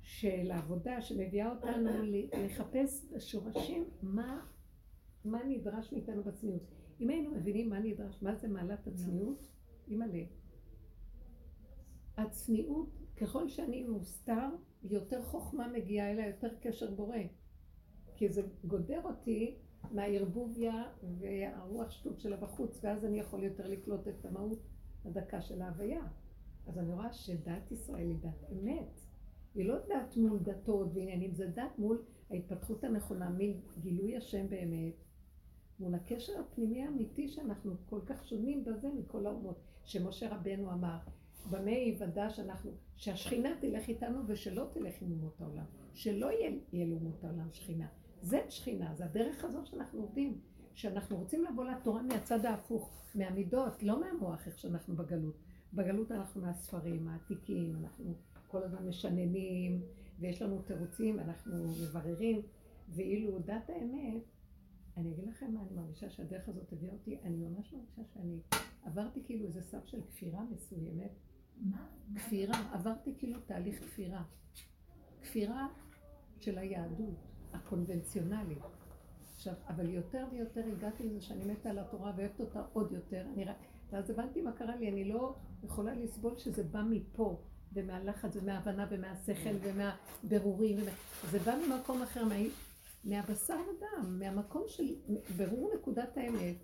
של 0.00 0.50
העבודה 0.50 1.02
שמביאה 1.02 1.50
אותנו 1.50 1.90
לחפש 2.32 3.12
בשורשים 3.12 3.84
מה 4.02 4.46
מה 5.24 5.44
נדרש 5.44 5.92
מאיתנו 5.92 6.22
בצניעות. 6.22 6.62
אם 7.00 7.08
היינו 7.10 7.30
מבינים 7.30 7.68
מה 7.68 7.78
נדרש, 7.78 8.22
מה 8.22 8.34
זה 8.34 8.48
מעלת 8.48 8.86
הצניעות, 8.86 9.48
אימא'לה. 9.88 10.24
הצניעות, 12.16 12.90
ככל 13.16 13.48
שאני 13.48 13.82
מוסתר, 13.82 14.48
יותר 14.82 15.22
חוכמה 15.22 15.68
מגיעה 15.68 16.10
אליה, 16.10 16.26
יותר 16.26 16.48
קשר 16.60 16.90
בורא. 16.90 17.16
כי 18.16 18.28
זה 18.28 18.42
גודר 18.64 19.00
אותי 19.04 19.58
מהערבוביה 19.90 20.84
והרוח 21.18 21.90
שטות 21.90 22.20
שלה 22.20 22.36
בחוץ, 22.36 22.80
ואז 22.82 23.04
אני 23.04 23.20
יכול 23.20 23.44
יותר 23.44 23.68
לקלוט 23.68 24.08
את 24.08 24.24
המהות 24.24 24.58
הדקה 25.04 25.42
של 25.42 25.62
ההוויה. 25.62 26.02
אז 26.66 26.78
אני 26.78 26.92
רואה 26.92 27.12
שדת 27.12 27.72
ישראל 27.72 28.08
היא 28.08 28.18
דת 28.20 28.50
אמת. 28.52 29.00
היא 29.54 29.68
לא 29.68 29.74
דת 29.78 30.16
מול 30.16 30.38
דתות 30.38 30.88
ועניינים, 30.94 31.34
זה 31.34 31.46
דת 31.46 31.78
מול 31.78 32.02
ההתפתחות 32.30 32.84
הנכונה, 32.84 33.30
מגילוי 33.30 34.16
השם 34.16 34.48
באמת, 34.48 34.94
מול 35.80 35.94
הקשר 35.94 36.32
הפנימי 36.40 36.82
האמיתי 36.82 37.28
שאנחנו 37.28 37.74
כל 37.86 38.00
כך 38.06 38.24
שונים 38.24 38.64
בזה 38.64 38.88
מכל 38.88 39.26
האומות, 39.26 39.60
שמשה 39.84 40.34
רבנו 40.36 40.72
אמר, 40.72 40.98
במה 41.50 41.70
יוודע 41.70 42.30
שאנחנו, 42.30 42.70
שהשכינה 42.96 43.48
תלך 43.60 43.88
איתנו 43.88 44.20
ושלא 44.26 44.64
תלך 44.72 45.02
עם 45.02 45.12
אומות 45.12 45.40
העולם, 45.40 45.64
שלא 45.94 46.30
יהיה 46.32 46.86
לאומות 46.86 47.24
העולם 47.24 47.48
שכינה. 47.52 47.86
זה 48.22 48.40
שכינה, 48.48 48.94
זה 48.94 49.04
הדרך 49.04 49.44
הזו 49.44 49.58
שאנחנו 49.64 50.00
עובדים, 50.00 50.40
שאנחנו 50.74 51.16
רוצים 51.16 51.44
לבוא 51.44 51.64
לתורה 51.64 52.02
מהצד 52.02 52.44
ההפוך, 52.44 52.90
מהמידות, 53.14 53.82
לא 53.82 54.00
מהמוח 54.00 54.46
איך 54.46 54.58
שאנחנו 54.58 54.96
בגלות. 54.96 55.34
בגלות 55.72 56.12
אנחנו 56.12 56.40
מהספרים 56.40 57.08
העתיקים, 57.08 57.76
אנחנו 57.76 58.14
כל 58.46 58.62
הזמן 58.62 58.88
משננים, 58.88 59.82
ויש 60.18 60.42
לנו 60.42 60.62
תירוצים, 60.62 61.20
אנחנו 61.20 61.64
מבררים, 61.82 62.42
ואילו 62.88 63.38
דת 63.38 63.70
האמת 63.70 64.22
אני 64.96 65.12
אגיד 65.12 65.28
לכם 65.28 65.54
מה 65.54 65.60
אני 65.62 65.70
מרגישה 65.74 66.10
שהדרך 66.10 66.48
הזאת 66.48 66.72
הביאה 66.72 66.92
אותי, 66.92 67.18
אני 67.22 67.36
ממש 67.36 67.72
מרגישה 67.72 68.02
שאני 68.14 68.40
עברתי 68.82 69.22
כאילו 69.24 69.46
איזה 69.46 69.62
סף 69.62 69.86
של 69.86 70.00
כפירה 70.02 70.44
מסוימת. 70.44 71.10
מה? 71.60 71.86
כפירה, 72.14 72.74
עברתי 72.74 73.14
כאילו 73.18 73.40
תהליך 73.40 73.84
כפירה. 73.84 74.24
כפירה 75.22 75.68
של 76.38 76.58
היהדות 76.58 77.14
הקונבנציונלית. 77.52 78.58
עכשיו, 79.46 79.54
אבל 79.68 79.90
יותר 79.90 80.24
ויותר 80.32 80.60
הגעתי 80.72 81.08
לזה 81.08 81.20
שאני 81.20 81.44
מתה 81.44 81.70
על 81.70 81.78
התורה 81.78 82.12
ואוהבת 82.16 82.40
אותה 82.40 82.62
עוד 82.72 82.92
יותר. 82.92 83.24
אני 83.34 83.44
רק... 83.44 83.56
ואז 83.92 84.10
הבנתי 84.10 84.42
מה 84.42 84.52
קרה 84.52 84.76
לי, 84.76 84.88
אני 84.90 85.04
לא 85.04 85.34
יכולה 85.64 85.94
לסבול 85.94 86.38
שזה 86.38 86.62
בא 86.62 86.82
מפה, 86.90 87.40
ומהלחץ 87.72 88.36
ומההבנה 88.36 88.86
ומהשכל 88.90 89.50
ומהבירורים. 89.62 90.76
ומה... 90.76 90.90
זה 91.30 91.38
בא 91.38 91.54
ממקום 91.68 92.02
אחר, 92.02 92.24
מה... 92.24 92.34
מהבשר 93.04 93.54
ודם, 93.54 94.18
מהמקום 94.18 94.62
של 94.66 94.94
ברור 95.36 95.70
נקודת 95.74 96.16
האמת. 96.16 96.56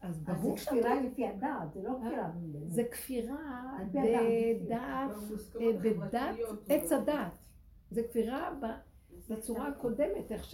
אז 0.00 0.16
אז 0.16 0.22
ברור 0.24 0.58
זה 0.58 0.64
כפירה 0.66 1.00
לפי 1.00 1.26
הדעת, 1.26 1.72
זה 1.74 1.82
לא 1.82 1.98
כפירה. 2.00 2.30
זה 2.68 2.84
כפירה. 2.84 3.78
בדעת, 3.90 4.20
בדת, 4.64 4.80
החברתיות. 5.54 6.64
עץ 6.68 6.92
הדת. 6.92 7.32
זה 7.90 8.02
כפירה 8.02 8.50
בצורה 9.28 9.68
הקודמת, 9.68 10.32
איך 10.32 10.44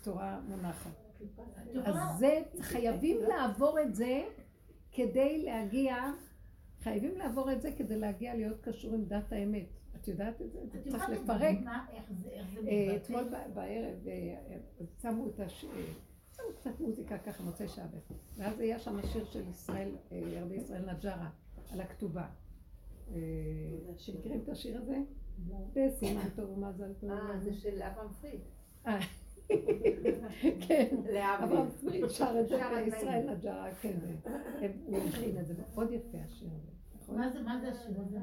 שהתורה 0.00 0.40
מונחת. 0.48 0.90
אז 1.84 2.18
זה, 2.18 2.42
חייבים 2.60 3.16
לעבור 3.28 3.80
את 3.80 3.94
זה 3.94 4.22
כדי 4.92 5.42
להגיע, 5.42 5.96
חייבים 6.80 7.18
לעבור 7.18 7.52
את 7.52 7.62
זה 7.62 7.72
כדי 7.72 7.98
להגיע 7.98 8.34
להיות 8.34 8.60
קשור 8.60 8.94
עם 8.94 9.04
דת 9.04 9.32
האמת. 9.32 9.66
את 9.96 10.08
יודעת 10.08 10.42
את 10.42 10.52
זה? 10.52 10.58
את 10.64 10.88
צריך 10.88 11.08
לפרק. 11.08 11.56
אה? 11.66 12.96
אתמול 12.96 13.24
בערב 13.54 14.08
אה, 14.08 14.56
שמו 15.02 15.28
את 15.28 15.40
הש... 15.40 15.64
אה, 15.64 15.70
שמו 16.36 16.46
קצת 16.56 16.80
מוזיקה 16.80 17.18
ככה, 17.18 17.42
מוצאי 17.42 17.68
שבת. 17.68 18.12
ואז 18.36 18.60
היה 18.60 18.78
שם 18.78 18.98
השיר 18.98 19.24
של 19.24 19.48
ישראל, 19.48 19.90
רבי 20.42 20.54
ישראל 20.54 20.90
נג'רה, 20.90 21.30
על 21.72 21.80
הכתובה. 21.80 22.26
שמכירים 23.96 24.40
את 24.44 24.48
השיר 24.48 24.78
הזה? 24.82 24.98
בסימן 25.72 26.28
טוב 26.36 26.50
ומזל 26.50 26.92
טוב. 27.00 27.10
אה, 27.10 27.38
זה 27.40 27.54
של 27.54 27.82
אברהם 27.82 28.12
פריד. 28.20 28.40
אה, 29.50 30.50
כן. 30.60 30.96
פריד 31.80 32.08
שר 32.08 32.40
את 32.40 32.48
זה, 32.48 32.58
שר 32.58 32.82
את 32.82 32.86
ישראל 32.86 33.30
נג'רה, 33.30 33.70
כן. 33.80 33.98
הוא 34.86 34.98
הכין 35.08 35.38
את 35.40 35.46
זה, 35.46 35.54
מאוד 35.74 35.92
יפה 35.92 36.18
השיר 36.26 36.48
הזה. 36.56 36.70
נכון? 37.02 37.16
מה 37.18 37.28
זה- 37.28 37.42
מה 37.42 37.60
זה 37.60 37.68
השיר 37.68 37.94
הזה? 38.00 38.18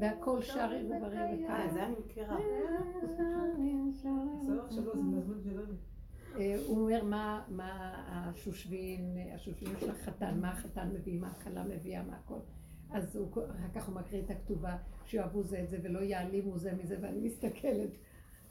והכל 0.00 0.42
שרי 0.42 0.84
וברי 0.86 1.18
אה, 1.18 1.34
וכאלה. 1.34 1.72
זה 1.72 1.86
אני 1.86 1.94
מכירה. 2.04 2.36
אה, 6.38 6.56
הוא 6.66 6.80
אומר 6.80 7.04
מה, 7.04 7.44
מה 7.48 7.92
השושבין, 8.08 9.16
השושבין 9.34 9.74
של 9.80 9.90
החתן, 9.90 10.40
מה 10.40 10.50
החתן 10.50 10.88
מביא, 10.94 11.20
מה 11.20 11.28
הכלה 11.28 11.64
מביאה, 11.64 12.02
מה 12.02 12.16
הכל. 12.16 12.38
אז 12.90 13.16
הוא, 13.16 13.30
אחר 13.32 13.68
כך 13.74 13.88
הוא 13.88 13.94
מקריא 13.94 14.22
את 14.22 14.30
הכתובה, 14.30 14.76
שיאהבו 15.04 15.42
זה 15.42 15.60
את 15.62 15.70
זה 15.70 15.78
ולא 15.82 15.98
יעלימו 15.98 16.58
זה 16.58 16.72
מזה, 16.72 16.96
ואני 17.00 17.20
מסתכלת, 17.20 17.90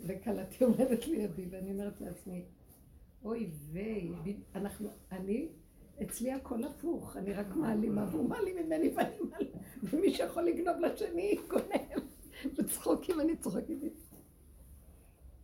וכלתי 0.02 0.64
עומדת 0.64 1.08
לידי, 1.08 1.46
ואני 1.50 1.72
אומרת 1.72 2.02
לעצמי, 2.02 2.46
אוי 3.24 3.50
ויי, 3.72 4.12
אנחנו, 4.56 4.90
אני, 5.12 5.50
אצלי 6.02 6.32
הכל 6.32 6.64
הפוך, 6.64 7.18
אני 7.18 7.34
רק 7.34 7.56
מעלימה, 7.56 8.06
והוא 8.12 8.30
מעלים 8.30 8.56
ממני 8.56 8.90
ואני 8.96 9.20
מעלימה, 9.32 9.58
ומי 9.84 10.14
שיכול 10.14 10.44
לגנוב 10.44 10.78
לשני, 10.78 11.36
גונב. 11.48 12.02
בצחוקים 12.58 13.20
אני 13.20 13.38
צוחקת. 13.38 13.76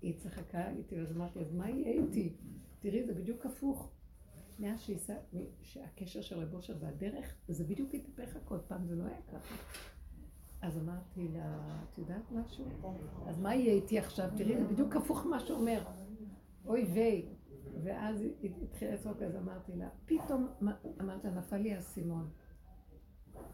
היא 0.07 0.17
צחקה 0.17 0.69
איתי, 0.69 0.99
אז 0.99 1.11
אמרתי, 1.11 1.39
אז 1.39 1.53
מה 1.53 1.69
יהיה 1.69 2.01
איתי? 2.01 2.35
תראי, 2.79 3.05
זה 3.05 3.13
בדיוק 3.13 3.45
הפוך. 3.45 3.91
מאז 4.59 4.81
שיסע, 4.81 5.13
שהקשר 5.61 6.21
של 6.21 6.39
רב 6.39 6.53
אושר 6.53 6.75
והדרך, 6.79 7.35
זה 7.47 7.63
בדיוק 7.63 7.93
התהפך 7.93 8.35
הכל 8.35 8.57
פעם, 8.67 8.85
זה 8.85 8.95
לא 8.95 9.03
היה 9.03 9.21
ככה. 9.33 9.55
אז 10.61 10.77
אמרתי 10.77 11.27
לה, 11.27 11.79
את 11.91 11.97
יודעת 11.97 12.31
משהו? 12.31 12.65
אז 13.27 13.39
מה 13.39 13.55
יהיה 13.55 13.73
איתי 13.73 13.99
עכשיו? 13.99 14.29
תראי, 14.37 14.57
זה 14.57 14.67
בדיוק 14.67 14.95
הפוך 14.95 15.25
ממה 15.25 15.39
שאומר. 15.39 15.83
אוי 16.65 16.83
ויי. 16.83 17.25
ואז 17.83 18.23
התחילה 18.63 18.93
לצחוק, 18.93 19.21
אז 19.21 19.35
אמרתי 19.35 19.71
לה, 19.75 19.89
פתאום, 20.05 20.47
אמרת 21.01 21.25
נפל 21.25 21.57
לי 21.57 21.73
האסימון. 21.73 22.29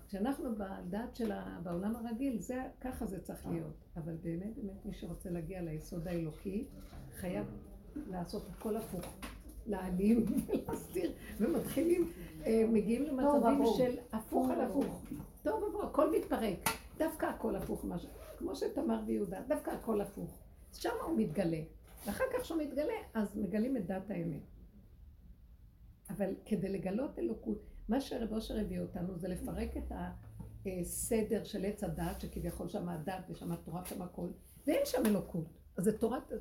כשאנחנו 0.08 0.50
בדת 0.56 1.16
של 1.16 1.32
ה... 1.32 1.60
בעולם 1.64 1.96
הרגיל, 1.96 2.40
זה, 2.40 2.64
ככה 2.82 3.06
זה 3.06 3.22
צריך 3.22 3.48
להיות. 3.48 3.74
אבל 3.98 4.16
באמת, 4.22 4.56
באמת, 4.56 4.86
מי 4.86 4.94
שרוצה 4.94 5.30
להגיע 5.30 5.62
ליסוד 5.62 6.08
האלוקי, 6.08 6.68
חייב 7.16 7.46
לעשות 7.96 8.50
הכל 8.50 8.78
הפוך. 8.78 9.06
להעלים 9.66 10.26
ולהסתיר, 10.48 11.12
ומתחילים, 11.40 12.12
אה, 12.46 12.64
מגיעים 12.72 13.04
למצבים 13.04 13.64
של 13.78 13.98
הפוך 14.12 14.50
על 14.50 14.62
הפוך. 14.62 15.06
טוב 15.44 15.64
ובוא, 15.64 15.84
הכל 15.84 16.12
מתפרק. 16.18 16.70
דווקא 16.98 17.26
הכל 17.26 17.56
הפוך, 17.56 17.86
מש... 17.86 18.08
כמו 18.38 18.56
שתמר 18.56 19.00
ויהודה, 19.06 19.42
דווקא 19.48 19.72
הכל 19.72 20.02
הפוך. 20.02 20.40
שם 20.74 20.90
הוא 21.06 21.18
מתגלה. 21.18 21.62
ואחר 22.06 22.24
כך 22.34 22.42
כשהוא 22.42 22.62
מתגלה, 22.62 22.94
אז 23.14 23.38
מגלים 23.38 23.78
את 23.78 23.86
דת 23.86 24.10
האמת. 24.10 24.42
אבל 26.10 26.30
כדי 26.46 26.70
לגלות 26.70 27.20
אלוקות, 27.20 27.73
מה 27.90 28.02
שרב 28.02 28.34
אושר 28.34 28.60
הביא 28.60 28.80
אותנו 28.80 29.18
זה 29.18 29.28
לפרק 29.28 29.78
את 29.78 29.92
הסדר 30.66 31.44
של 31.44 31.66
עץ 31.66 31.84
הדת, 31.84 32.22
שכביכול 32.22 32.70
שם 32.70 32.90
הדת 32.90 33.30
ושם 33.30 33.52
התורה, 33.52 33.86
שם 33.86 34.02
הכל, 34.02 34.28
ואין 34.68 34.82
שם 34.86 35.06
אלוקות. 35.06 35.46
אז 35.78 35.84
זה 35.84 35.98
תורת, 35.98 36.32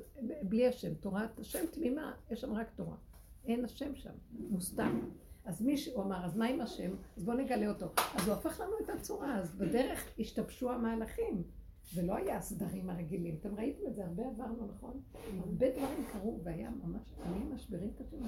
בלי 0.43 0.67
השם, 0.67 0.93
תורת 0.93 1.39
השם 1.39 1.65
תמימה, 1.71 2.13
יש 2.31 2.41
שם 2.41 2.53
רק 2.53 2.69
תורה. 2.75 2.95
אין 3.45 3.65
השם 3.65 3.95
שם, 3.95 4.13
מוסתר. 4.49 4.91
אז 5.45 5.61
מי 5.61 5.77
שהוא 5.77 6.03
אמר, 6.03 6.25
אז 6.25 6.37
מה 6.37 6.45
עם 6.45 6.61
השם? 6.61 6.95
אז 7.17 7.23
בואו 7.23 7.37
נגלה 7.37 7.69
אותו. 7.69 7.85
אז 8.15 8.27
הוא 8.27 8.35
הפך 8.35 8.59
לנו 8.59 8.73
את 8.83 8.89
הצורה, 8.89 9.39
אז 9.39 9.55
בדרך 9.55 10.09
השתבשו 10.19 10.71
המהלכים. 10.71 11.43
ולא 11.95 12.15
היה 12.15 12.37
הסדרים 12.37 12.89
הרגילים. 12.89 13.37
אתם 13.39 13.55
ראיתם 13.55 13.87
את 13.87 13.95
זה, 13.95 14.05
הרבה 14.05 14.23
עברנו, 14.27 14.67
נכון? 14.75 15.01
הרבה 15.39 15.71
דברים 15.71 16.05
קרו, 16.11 16.39
והיה 16.43 16.69
ממש, 16.69 17.01
אני 17.25 17.43
משברים 17.43 17.93
קשים. 17.93 18.19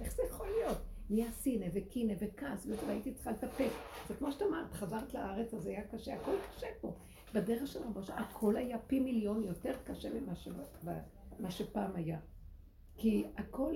איך 0.00 0.16
זה 0.16 0.22
יכול 0.30 0.46
להיות? 0.46 0.78
נהיה 1.10 1.32
סינא 1.32 1.66
וקינא 1.74 2.14
וכעס, 2.20 2.66
והייתי 2.86 3.14
צריכה 3.14 3.30
לטפל. 3.30 3.68
זה 4.08 4.14
כמו 4.14 4.32
שאת 4.32 4.42
אמרת, 4.42 4.72
חזרת 4.72 5.14
לארץ, 5.14 5.54
אז 5.54 5.66
היה 5.66 5.82
קשה, 5.88 6.14
הכל 6.14 6.36
קשה 6.56 6.66
פה. 6.80 6.94
בדרך 7.34 7.66
של 7.66 7.82
רבו 7.82 8.00
הכל 8.08 8.56
היה 8.56 8.78
פי 8.78 9.00
מיליון 9.00 9.42
יותר 9.42 9.72
קשה 9.84 10.08
ממה 11.38 11.50
שפעם 11.50 11.96
היה. 11.96 12.18
כי 12.96 13.24
הכל, 13.36 13.74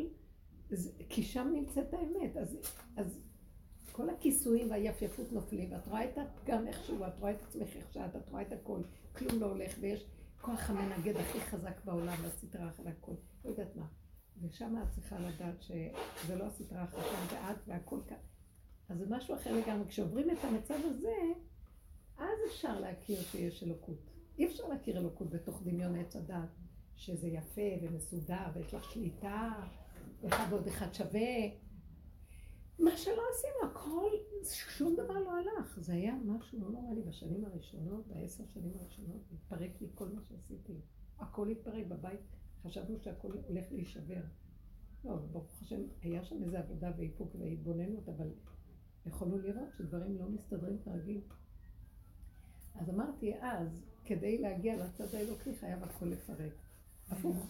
כי 1.08 1.22
שם 1.22 1.50
נמצאת 1.52 1.94
האמת. 1.94 2.36
אז, 2.36 2.58
אז 2.96 3.20
כל 3.92 4.10
הכיסויים 4.10 4.70
והיפייפות 4.70 5.32
נופלים, 5.32 5.72
ואת 5.72 5.88
רואה 5.88 6.04
את 6.04 6.18
הפגם 6.18 6.66
איכשהו, 6.66 7.06
את 7.06 7.18
רואה 7.18 7.30
את 7.30 7.42
עצמך 7.42 7.76
איך 7.76 7.92
שאת, 7.92 8.16
את 8.16 8.28
רואה 8.28 8.42
את 8.42 8.52
הכל, 8.52 8.80
כלום 9.16 9.40
לא 9.40 9.46
הולך, 9.46 9.74
ויש 9.80 10.06
כוח 10.40 10.70
המנגד 10.70 11.16
הכי 11.16 11.40
חזק 11.40 11.84
בעולם, 11.84 12.14
והסטרה 12.22 12.68
אחרי 12.68 12.90
הכל, 12.90 13.14
לא 13.44 13.50
יודעת 13.50 13.76
מה. 13.76 13.86
ושם 14.40 14.82
את 14.82 14.90
צריכה 14.90 15.18
לדעת 15.18 15.62
שזה 15.62 16.36
לא 16.36 16.44
הסטרה 16.44 16.82
החדשה, 16.82 17.26
זה 17.30 17.50
את 17.50 17.56
והכל 17.66 18.00
כאן. 18.06 18.16
אז 18.88 18.98
זה 18.98 19.04
משהו 19.08 19.34
אחר 19.34 19.52
לגמרי. 19.52 19.88
כשעוברים 19.88 20.30
את 20.30 20.44
המצב 20.44 20.74
הזה, 20.84 21.16
אז 22.18 22.38
אפשר 22.48 22.80
להכיר 22.80 23.22
שיש 23.22 23.62
אלוקות. 23.62 24.10
אי 24.38 24.46
אפשר 24.46 24.68
להכיר 24.68 24.98
אלוקות 24.98 25.30
בתוך 25.30 25.62
דמיון 25.62 25.96
עץ 25.96 26.16
הדת, 26.16 26.48
שזה 26.96 27.28
יפה 27.28 27.60
ומסודר, 27.82 28.46
ויש 28.54 28.74
לך 28.74 28.84
שליטה, 28.92 29.52
אחד 30.26 30.46
ועוד 30.50 30.66
אחד 30.66 30.94
שווה. 30.94 31.30
מה 32.78 32.96
שלא 32.96 33.22
עשינו, 33.34 33.70
הכל, 33.72 34.10
שום 34.76 34.94
דבר 34.96 35.14
לא 35.14 35.30
הלך. 35.38 35.78
זה 35.80 35.92
היה 35.92 36.14
משהו 36.24 36.60
לא 36.60 36.70
נורא 36.70 36.94
לי 36.94 37.02
בשנים 37.02 37.44
הראשונות, 37.44 38.06
בעשר 38.06 38.44
שנים 38.54 38.72
הראשונות, 38.80 39.22
התפרק 39.32 39.80
לי 39.80 39.88
כל 39.94 40.08
מה 40.08 40.20
שעשיתי. 40.28 40.80
הכל 41.18 41.48
התפרק 41.48 41.86
בבית, 41.86 42.20
חשבנו 42.62 42.98
שהכל 42.98 43.32
הולך 43.48 43.72
להישבר. 43.72 44.20
לא, 45.04 45.16
ברוך 45.16 45.62
השם, 45.62 45.80
היה 46.02 46.24
שם 46.24 46.42
איזו 46.42 46.56
עבודה 46.56 46.90
ואיפוק 46.96 47.34
והתבוננות, 47.38 48.08
אבל 48.08 48.30
יכולנו 49.06 49.38
לראות 49.38 49.68
שדברים 49.76 50.18
לא 50.18 50.28
מסתדרים 50.28 50.78
כרגיל. 50.84 51.20
אז 52.74 52.90
אמרתי 52.90 53.34
אז, 53.40 53.82
כדי 54.04 54.38
להגיע 54.38 54.76
לצד 54.76 55.14
האלוקי 55.14 55.54
חייב 55.54 55.82
הכל 55.82 56.06
לפרק. 56.06 56.52
הפוך. 57.10 57.46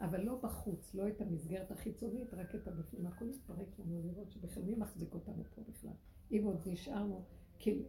אבל 0.00 0.20
לא 0.24 0.38
בחוץ, 0.42 0.94
לא 0.94 1.08
את 1.08 1.20
המסגרת 1.20 1.70
החיצונית, 1.70 2.34
רק 2.34 2.54
את 2.54 2.68
הבפנים. 2.68 3.06
הכל 3.06 3.28
יתפרק 3.28 3.78
לנו 3.78 4.02
לראות 4.04 4.30
שבכלל 4.30 4.62
מי 4.62 4.74
מחזיק 4.74 5.14
אותנו 5.14 5.44
פה 5.54 5.62
בכלל. 5.68 5.92
אם 6.32 6.42
עוד 6.44 6.60
נשארנו, 6.66 7.24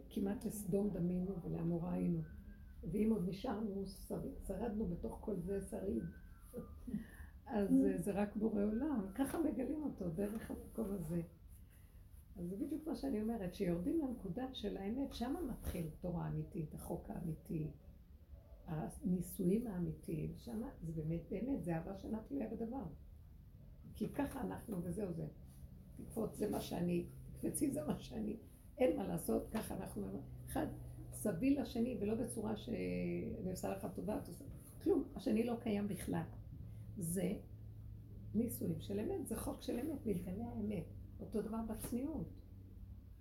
כמעט 0.09 0.45
לסדום 0.45 0.89
דמינו 0.89 1.41
ולעמורה 1.43 1.93
היינו. 1.93 2.21
ואם 2.91 3.11
עוד 3.11 3.29
נשארנו, 3.29 3.83
שרדנו 4.47 4.85
בתוך 4.85 5.17
כל 5.21 5.39
זה 5.39 5.61
שריד. 5.61 6.03
אז 7.45 7.69
זה 7.97 8.11
רק 8.11 8.35
בורא 8.35 8.63
עולם. 8.63 9.05
ככה 9.15 9.39
מגלים 9.39 9.83
אותו, 9.83 10.09
דרך 10.09 10.51
המקום 10.51 10.91
הזה. 10.91 11.21
אז 12.35 12.49
זה 12.49 12.55
בדיוק 12.55 12.87
מה 12.87 12.95
שאני 12.95 13.21
אומרת, 13.21 13.53
שיורדים 13.53 13.99
לנקודה 13.99 14.53
של 14.53 14.77
האמת, 14.77 15.13
שמה 15.13 15.41
מתחיל 15.41 15.89
תורה 16.01 16.27
אמיתית, 16.27 16.73
החוק 16.73 17.09
האמיתי, 17.09 17.71
הנישואים 18.67 19.67
האמיתיים, 19.67 20.33
שמה 20.37 20.69
זה 20.81 20.91
באמת, 20.91 21.21
באמת, 21.29 21.63
זה 21.63 21.75
אהבה 21.75 21.97
שאינה 21.97 22.19
תלויה 22.27 22.47
בדבר. 22.49 22.83
כי 23.95 24.09
ככה 24.09 24.41
אנחנו, 24.41 24.83
וזהו 24.83 25.13
זה. 25.13 25.27
תקפוץ, 25.95 26.35
זה 26.35 26.49
מה 26.49 26.61
שאני, 26.61 27.05
תקפצי, 27.33 27.71
זה 27.71 27.85
מה 27.87 27.99
שאני. 27.99 28.37
אין 28.77 28.97
מה 28.97 29.07
לעשות, 29.07 29.49
ככה 29.51 29.75
אנחנו, 29.75 30.21
אחד, 30.45 30.67
סביל 31.11 31.61
לשני, 31.61 31.97
ולא 31.99 32.15
בצורה 32.15 32.57
שאני 32.57 33.51
עושה 33.51 33.69
לך 33.69 33.87
טובה, 33.95 34.19
כלום, 34.83 35.03
השני 35.15 35.43
לא 35.43 35.55
קיים 35.61 35.87
בכלל. 35.87 36.23
זה 36.97 37.33
נישואים 38.33 38.79
של 38.79 38.99
אמת, 38.99 39.27
זה 39.27 39.35
חוק 39.35 39.61
של 39.61 39.79
אמת, 39.79 40.05
מתגלה 40.05 40.45
האמת. 40.45 40.85
אותו 41.19 41.41
דבר 41.41 41.59
בצניעות. 41.69 42.27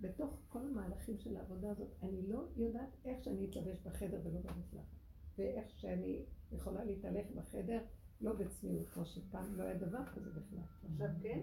בתוך 0.01 0.41
כל 0.49 0.67
המהלכים 0.67 1.17
של 1.19 1.37
העבודה 1.37 1.71
הזאת, 1.71 1.87
אני 2.03 2.27
לא 2.27 2.47
יודעת 2.55 2.89
איך 3.05 3.23
שאני 3.23 3.49
אתלבש 3.49 3.79
בחדר 3.83 4.19
ולא 4.23 4.39
במקלחת. 4.39 4.97
ואיך 5.37 5.79
שאני 5.79 6.25
יכולה 6.51 6.83
להתהלך 6.83 7.31
בחדר, 7.35 7.79
לא 8.21 8.33
בצניעות, 8.33 8.89
כמו 8.89 9.05
שפעם 9.05 9.55
לא 9.55 9.63
היה 9.63 9.77
דבר 9.77 10.05
כזה 10.05 10.29
בכלל. 10.29 10.59
עכשיו 10.83 11.07
כן? 11.21 11.39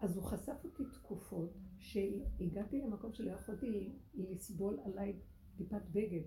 אז 0.00 0.16
הוא 0.16 0.24
חשף 0.24 0.56
אותי 0.64 0.84
תקופות 0.92 1.50
שהגעתי 1.78 2.80
למקום 2.80 3.12
שלא 3.12 3.30
יכולתי 3.30 3.92
לסבול 4.14 4.80
עליי 4.84 5.20
טיפת 5.56 5.82
בגד. 5.92 6.22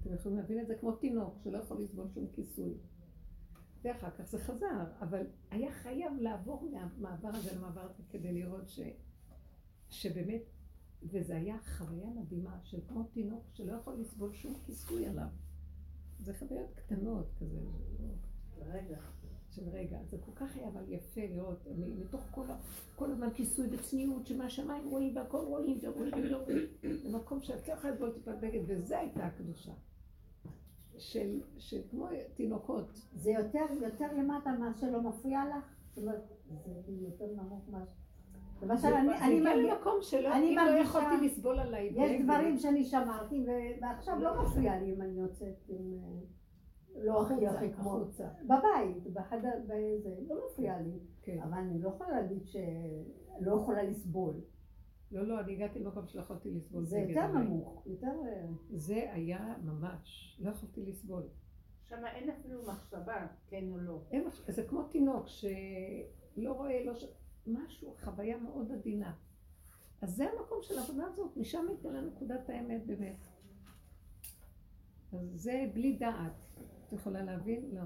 אתם 0.00 0.14
יכולים 0.14 0.38
להבין 0.38 0.60
את 0.60 0.66
זה 0.66 0.74
כמו 0.74 0.92
תינוק 0.92 1.38
שלא 1.44 1.58
יכול 1.58 1.82
לסבול 1.82 2.08
שום 2.14 2.26
כיסוי. 2.32 2.74
ואחר 3.86 4.10
כך 4.10 4.24
זה 4.24 4.38
חזר, 4.38 4.84
אבל 5.00 5.26
היה 5.50 5.72
חייב 5.72 6.12
לעבור 6.20 6.70
מהמעבר 6.70 7.28
הזה 7.28 7.56
למעבר 7.56 7.80
הזה 7.80 8.02
כדי 8.10 8.32
לראות 8.32 8.68
ש, 8.68 8.80
שבאמת, 9.90 10.42
וזה 11.02 11.36
היה 11.36 11.56
חוויה 11.78 12.10
מדהימה 12.10 12.58
של 12.64 12.80
כמו 12.88 13.04
תינוק 13.04 13.44
שלא 13.52 13.72
יכול 13.72 13.94
לסבול 14.00 14.32
שום 14.32 14.54
כיסוי 14.66 15.06
עליו. 15.06 15.28
זה 16.20 16.34
חוויות 16.34 16.70
קטנות 16.74 17.32
כזה. 17.40 17.58
רגע. 18.58 18.98
של 19.50 19.68
רגע, 19.68 19.98
זה 20.10 20.16
כל 20.18 20.32
כך 20.34 20.56
היה 20.56 20.68
אבל 20.68 20.84
יפה 20.88 21.20
לראות, 21.20 21.66
מתוך 21.76 22.20
כל, 22.30 22.46
כל 22.96 23.10
הזמן 23.10 23.28
כיסוי 23.34 23.68
וצניעות, 23.72 24.26
שמהשמיים 24.26 24.88
רואים 24.88 25.16
והכל 25.16 25.44
רואים 25.46 25.78
ורואים 25.82 26.12
ורואים, 26.30 26.66
במקום 27.04 27.42
שאת 27.42 27.68
לא 27.68 27.72
יכולה 27.72 27.92
לסבול 27.92 28.12
טיפת 28.12 28.34
בגד, 28.40 28.60
וזה 28.66 28.98
הייתה 28.98 29.26
הקדושה. 29.26 29.72
של, 30.98 31.40
של 31.58 31.80
כמו 31.90 32.06
תינוקות. 32.34 32.90
זה 33.14 33.30
יותר, 33.30 33.64
יותר 33.80 34.06
למטה 34.18 34.50
מה 34.58 34.74
שלא 34.74 35.02
מפריע 35.02 35.40
לך? 35.44 35.64
זאת 35.94 36.04
אומרת, 36.04 36.22
זה 36.86 37.04
יותר 37.04 37.26
נמוך 37.36 37.64
מה... 37.70 37.84
למשל, 38.62 38.88
אני, 38.88 39.18
אני 39.18 39.40
מגיע 39.40 39.74
למקום 39.74 39.98
שלא, 40.02 40.32
אני 40.34 40.48
אם 40.48 40.56
לא 40.56 40.78
יכולתי 40.78 41.26
לסבול 41.26 41.58
עליי. 41.58 41.92
יש 41.96 42.22
דברים 42.22 42.58
שאני 42.58 42.84
שמרתי, 42.84 43.46
ועכשיו 43.80 44.18
לא 44.18 44.42
מפריע 44.42 44.80
לי 44.80 44.94
אם 44.94 45.02
אני 45.02 45.20
יוצאת 45.20 45.64
עם... 45.68 45.94
אה, 45.94 46.20
לא 46.96 47.22
הכי 47.22 47.46
הכי 47.46 47.72
כמו... 47.72 47.98
בבית, 48.44 49.12
בחדר, 49.12 49.52
בזה, 49.64 50.14
לא 50.28 50.36
מפריע 50.46 50.80
לי. 50.80 50.98
כן. 51.22 51.38
אבל 51.42 51.58
אני 51.58 51.82
לא 51.82 51.88
יכולה 51.88 52.20
להגיד 52.20 52.46
שלא 52.46 53.54
יכולה 53.60 53.82
לסבול. 53.82 54.34
לא, 55.10 55.26
לא, 55.26 55.40
אני 55.40 55.52
הגעתי 55.52 55.78
למקום 55.78 56.06
שלא 56.06 56.20
יכולתי 56.20 56.50
לסבול. 56.50 56.84
זה 56.84 56.98
יותר. 56.98 57.26
נמוך, 57.26 57.86
יותר... 57.86 58.06
אה, 58.06 58.46
זה 58.70 59.12
היה 59.12 59.54
ממש, 59.64 60.36
לא 60.40 60.50
יכולתי 60.50 60.86
לסבול. 60.86 61.22
שם 61.88 62.04
אין 62.06 62.30
אפילו 62.30 62.62
מחשבה, 62.62 63.26
כן 63.48 63.64
או 63.70 63.78
לא. 63.78 64.02
אין, 64.10 64.24
זה 64.48 64.62
כמו 64.62 64.82
תינוק 64.82 65.26
שלא 65.28 66.52
רואה, 66.52 66.84
לא 66.84 66.94
ש... 66.94 67.04
משהו, 67.46 67.94
חוויה 68.04 68.36
מאוד 68.36 68.72
עדינה. 68.72 69.12
אז 70.02 70.16
זה 70.16 70.24
המקום 70.24 70.58
של 70.62 70.78
העבודה 70.78 71.04
הזאת, 71.06 71.36
משם 71.36 71.66
מתגלה 71.72 72.00
נקודת 72.00 72.50
האמת 72.50 72.86
באמת. 72.86 73.26
אז 75.12 75.30
זה 75.34 75.70
בלי 75.74 75.96
דעת. 75.96 76.46
את 76.86 76.92
יכולה 76.92 77.22
להבין? 77.22 77.70
לא. 77.72 77.82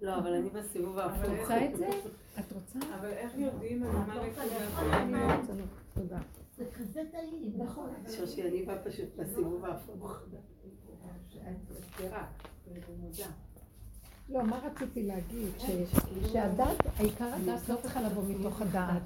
לא, 0.00 0.18
אבל 0.18 0.32
אני 0.34 0.50
בסיבוב 0.50 0.98
את 0.98 1.10
ההפוך. 1.10 1.40
רוצה 1.40 1.64
את 1.64 1.76
זה? 1.76 1.88
את 2.38 2.52
רוצה? 2.52 2.78
אבל 2.98 3.08
איך 3.08 3.38
יודעים 3.38 3.82
על 3.82 3.90
מה 3.92 4.16
לא 4.16 4.26
נקודת 4.26 4.46
לא 4.76 4.92
האמת? 4.92 5.50
לא. 5.96 6.02
תודה. 6.02 6.20
זה 6.56 6.64
כזה 6.78 7.02
טעים. 7.12 7.52
נכון. 7.62 7.90
שושי, 8.16 8.48
אני 8.48 8.62
באה 8.62 8.84
פשוט 8.84 9.08
בסיבוב 9.16 9.64
ההפוך. 9.64 10.18
לא, 14.28 14.42
מה 14.46 14.58
רציתי 14.58 15.02
להגיד? 15.02 15.48
ש- 15.58 16.32
שהדת, 16.32 16.76
העיקר 16.96 17.24
הדת 17.24 17.68
לא 17.68 17.76
צריכה 17.82 18.02
לבוא 18.02 18.22
מתוך 18.28 18.60
הדעת. 18.62 19.02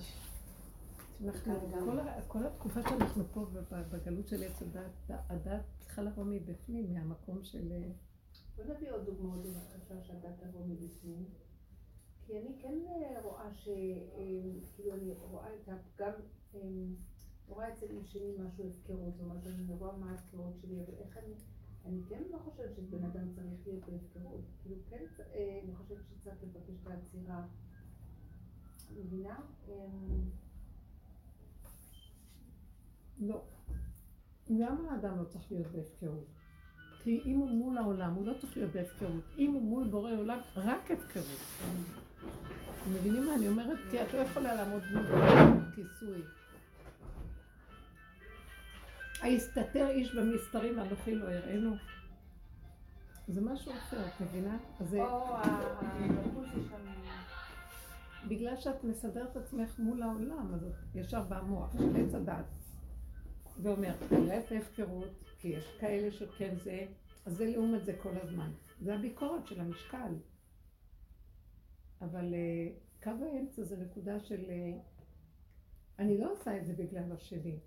כל 2.28 2.46
התקופה 2.46 2.80
שאנחנו 2.82 3.24
פה 3.32 3.44
ב- 3.52 3.82
בגלות 3.90 4.28
של 4.28 4.42
עץ 4.42 4.62
הדת, 4.62 4.90
הדת 5.28 5.62
צריכה 5.78 6.02
לבוא 6.02 6.24
מבפנים, 6.24 6.94
מהמקום 6.94 7.38
של... 7.42 7.72
אה, 7.72 7.88
בוא 8.56 8.74
נביא 8.74 8.90
עוד 8.90 9.04
דוגמאות 9.06 9.46
חושבת 9.82 10.04
שהדת 10.04 10.34
תבוא 10.42 10.60
מבפנים. 10.66 11.24
כי 12.26 12.38
אני 12.38 12.58
כן 12.62 12.74
אה, 12.88 13.20
רואה 13.22 13.54
ש... 13.54 13.68
אה, 13.68 14.24
כאילו 14.76 14.94
אני 14.94 15.12
רואה 15.30 15.46
את 15.54 15.68
הפגם, 15.68 16.06
אה, 16.06 16.37
רואה 17.48 17.72
אצל 17.72 17.86
שני 18.04 18.32
משהו 18.38 18.70
הפקרות, 18.70 19.14
זאת 19.16 19.20
אומרת 19.20 19.46
אני 19.46 19.74
רואה 19.78 19.96
מה 19.96 20.10
ההפקרות 20.10 20.54
שלי, 20.60 20.80
אבל 20.80 20.94
איך 20.98 21.16
אני... 21.16 21.34
אני 21.88 22.00
כן 22.08 22.22
לא 22.30 22.38
חושבת 22.38 22.76
שבן 22.76 23.04
אדם 23.04 23.32
צריך 23.34 23.66
להיות 23.66 23.88
בהפקרות. 23.88 24.40
כאילו 24.62 24.76
כן, 24.90 25.04
אה, 25.34 25.60
אני 25.64 25.74
חושבת 25.74 25.98
שצריך 26.08 26.36
לבקש 26.42 26.74
את 26.82 26.86
העצירה. 26.86 27.46
מבינה? 28.96 29.36
אה, 29.68 29.74
לא. 33.18 33.42
למה 34.50 34.92
האדם 34.92 35.18
לא 35.18 35.24
צריך 35.24 35.52
להיות 35.52 35.66
בהפקרות? 35.66 36.26
כי 37.02 37.22
אם 37.24 37.38
הוא 37.38 37.50
מול 37.50 37.78
העולם, 37.78 38.14
הוא 38.14 38.26
לא 38.26 38.32
צריך 38.40 38.56
להיות 38.56 38.72
בהפקרות. 38.72 39.24
אם 39.38 39.52
הוא 39.52 39.62
מול 39.62 39.88
בורא 39.88 40.12
עולם, 40.12 40.38
רק 40.56 40.90
הפקרות. 40.90 41.38
אתם 42.82 42.90
מבינים 42.94 43.26
מה 43.26 43.34
אני 43.34 43.48
אומרת? 43.48 43.78
כי 43.90 44.02
את 44.02 44.14
לא 44.14 44.18
יכולה 44.18 44.54
לעמוד 44.54 44.82
מול 44.92 45.04
כיסוי. 45.74 46.22
היסתתר 49.22 49.88
איש 49.88 50.14
במסתרים 50.14 50.78
ואנוכי 50.78 51.14
לא 51.14 51.30
יראינו. 51.30 51.74
זה 53.28 53.40
משהו 53.40 53.72
אחר, 53.72 54.06
את 54.06 54.20
מבינה? 54.20 54.58
זה. 54.80 55.00
בגלל 58.28 58.56
שאת 58.56 58.84
מסדרת 58.84 59.36
עצמך 59.36 59.78
מול 59.78 60.02
העולם, 60.02 60.54
אז 60.54 60.64
את 60.64 60.74
ישר 60.94 61.22
בא 61.22 61.38
המוח 61.38 61.72
של 61.72 61.96
עץ 61.96 62.14
הדת 62.14 62.44
ואומר, 63.62 63.94
תראה 64.08 64.38
את 64.38 64.52
ההפקרות, 64.52 65.24
כי 65.38 65.48
יש 65.48 65.76
כאלה 65.80 66.12
שכן 66.12 66.54
זה, 66.64 66.86
אז 67.26 67.36
זה 67.36 67.46
לעומת 67.46 67.84
זה 67.84 67.96
כל 68.02 68.14
הזמן. 68.22 68.50
זה 68.80 68.94
הביקורת 68.94 69.46
של 69.46 69.60
המשקל. 69.60 70.14
אבל 72.00 72.34
אה, 72.34 72.68
קו 73.02 73.24
האמצע 73.24 73.62
זה 73.62 73.76
נקודה 73.76 74.20
של... 74.20 74.44
אה, 74.48 74.78
אני 75.98 76.18
לא 76.18 76.32
עושה 76.32 76.56
את 76.56 76.66
זה 76.66 76.72
בגלל 76.72 77.12
השני. 77.12 77.58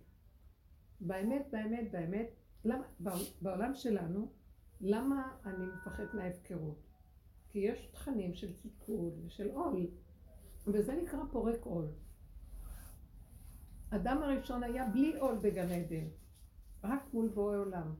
באמת, 1.02 1.48
באמת, 1.52 1.92
באמת, 1.92 2.30
למה, 2.66 2.84
בעול- 3.00 3.26
בעולם 3.42 3.74
שלנו, 3.76 4.32
למה 4.82 5.38
אני 5.46 5.66
מפחדת 5.66 6.14
מההפקרות? 6.14 6.78
כי 7.50 7.60
יש 7.60 7.86
תכנים 7.92 8.34
של 8.34 8.54
תפקוד 8.58 9.14
ושל 9.26 9.50
עול. 9.52 9.88
וזה 10.68 10.96
נקרא 10.96 11.20
פורק 11.32 11.62
עול. 11.66 11.88
אדם 13.90 14.18
הראשון 14.24 14.64
היה 14.64 14.88
בלי 14.88 15.18
עול 15.20 15.38
בגן 15.38 15.70
עדן, 15.72 16.08
רק 16.84 17.14
מול 17.14 17.28
בורא 17.30 17.58
עולם. 17.58 17.96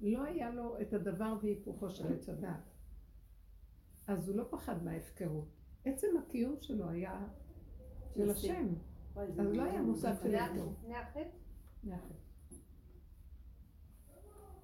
לא 0.00 0.24
היה 0.24 0.50
לו 0.50 0.80
את 0.80 0.92
הדבר 0.92 1.36
והיפוכו 1.42 1.90
של 1.90 2.12
עץ 2.12 2.28
הדת. 2.28 2.70
אז 4.06 4.28
הוא 4.28 4.36
לא 4.36 4.44
פחד 4.50 4.84
מההפקרות. 4.84 5.48
עצם 5.84 6.06
הקיום 6.18 6.56
שלו 6.60 6.88
היה 6.88 7.26
של. 8.14 8.30
השם. 8.30 8.74
אז 9.16 9.38
לא 9.38 9.62
היה 9.62 9.82
מושג 9.82 10.14
של. 10.22 10.28
לפני 10.72 10.96
החטא? 10.96 11.45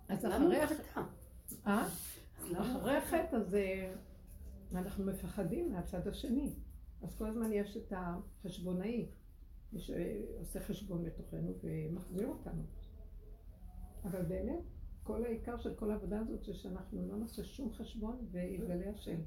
אז 0.08 0.26
אחרי 0.26 0.38
הוא 0.38 0.54
החטא, 0.54 0.82
חטא? 0.82 1.00
אה? 1.66 1.88
אחרי 2.60 2.96
החטא 2.96 3.36
אז 3.36 3.54
אה, 3.54 3.94
אנחנו 4.72 5.04
מפחדים 5.04 5.72
מהצד 5.72 6.08
השני. 6.08 6.54
אז 7.02 7.16
כל 7.16 7.26
הזמן 7.26 7.52
יש 7.52 7.76
את 7.76 7.92
החשבונאי, 7.96 9.06
שעושה 9.78 10.60
חשבון 10.60 11.04
בתוכנו 11.04 11.54
ומחזיר 11.62 12.28
אותנו. 12.28 12.62
אבל 14.04 14.22
באמת, 14.22 14.62
כל 15.02 15.24
העיקר 15.24 15.58
של 15.58 15.74
כל 15.74 15.90
העבודה 15.90 16.20
הזאת 16.20 16.44
זה 16.44 16.54
שאנחנו 16.54 17.08
לא 17.08 17.16
נעשה 17.16 17.44
שום 17.44 17.72
חשבון 17.72 18.26
ויתגלה 18.30 18.90
השם. 18.90 19.20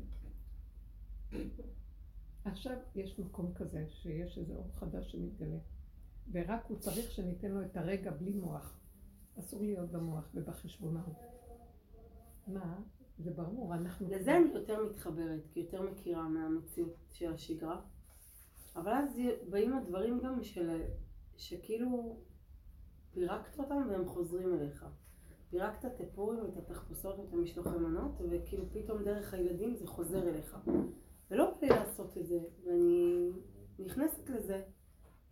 עכשיו 2.46 2.78
יש 2.96 3.20
מקום 3.20 3.54
כזה, 3.54 3.86
שיש 3.90 4.38
איזה 4.38 4.56
אור 4.56 4.72
חדש 4.76 5.12
שמתגלה. 5.12 5.58
ורק 6.32 6.66
הוא 6.68 6.78
צריך 6.80 7.12
שניתן 7.12 7.52
לו 7.52 7.66
את 7.66 7.78
הרגע 7.78 8.12
בלי 8.12 8.34
מוח. 8.34 8.80
אסור 9.40 9.62
להיות 9.62 9.92
במוח 9.92 10.32
ובחשבונאות. 10.34 11.16
מה? 12.48 12.82
זה 13.18 13.32
ברור, 13.32 13.76
אנחנו... 13.76 14.08
לזה 14.10 14.38
אני 14.38 14.54
יותר 14.54 14.86
מתחברת, 14.86 15.42
כי 15.52 15.60
יותר 15.60 15.82
מכירה 15.82 16.28
מהמציאות 16.28 16.96
של 17.12 17.34
השגרה. 17.34 17.82
אבל 18.76 18.92
אז 18.92 19.22
באים 19.50 19.74
הדברים 19.74 20.20
גם 20.24 20.44
של... 20.44 20.82
שכאילו 21.38 22.18
פירקת 23.12 23.60
אותם 23.60 23.88
והם 23.90 24.06
חוזרים 24.06 24.54
אליך. 24.54 24.86
פירקת 25.50 25.86
את 25.86 26.02
הפורים 26.02 26.40
ואת 26.40 26.58
התחפושות 26.58 27.20
ואת 27.20 27.34
המשלוחי 27.34 27.78
מנות, 27.78 28.22
וכאילו 28.30 28.66
פתאום 28.74 29.04
דרך 29.04 29.34
הילדים 29.34 29.76
זה 29.76 29.88
חוזר 29.88 30.30
אליך. 30.30 30.58
ולא 31.32 31.52
בא 31.52 31.58
לי 31.62 31.70
לעשות 31.70 32.18
את 32.18 32.28
זה, 32.28 32.40
ואני 32.66 33.32
נכנסת 33.80 34.30
לזה, 34.30 34.64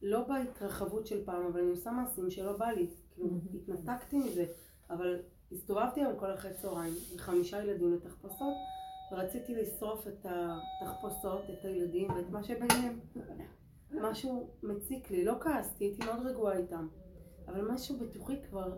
לא 0.03 0.27
בהתרחבות 0.27 1.07
של 1.07 1.25
פעם, 1.25 1.45
אבל 1.45 1.59
אני 1.59 1.69
עושה 1.69 1.91
מעשים 1.91 2.29
שלא 2.29 2.57
בא 2.57 2.67
לי. 2.67 2.87
כאילו. 3.15 3.29
התנתקתי 3.53 4.17
מזה, 4.17 4.45
אבל 4.89 5.19
הסתובבתי 5.51 6.01
היום 6.01 6.19
כל 6.19 6.33
אחרי 6.33 6.53
צהריים 6.53 6.93
עם 7.11 7.17
חמישה 7.17 7.63
ילדים 7.63 7.93
לתחפושות, 7.93 8.53
ורציתי 9.11 9.55
לשרוף 9.55 10.07
את 10.07 10.25
התחפושות, 10.29 11.41
את 11.49 11.65
הילדים 11.65 12.11
ואת 12.11 12.29
מה 12.29 12.43
שביניהם. 12.43 12.99
משהו 13.91 14.49
מציק 14.63 15.11
לי, 15.11 15.25
לא 15.25 15.33
כעסתי, 15.41 15.83
הייתי 15.83 16.05
מאוד 16.05 16.25
רגועה 16.25 16.57
איתם, 16.57 16.87
אבל 17.47 17.71
משהו 17.71 17.97
בתוכי 17.99 18.41
כבר, 18.49 18.77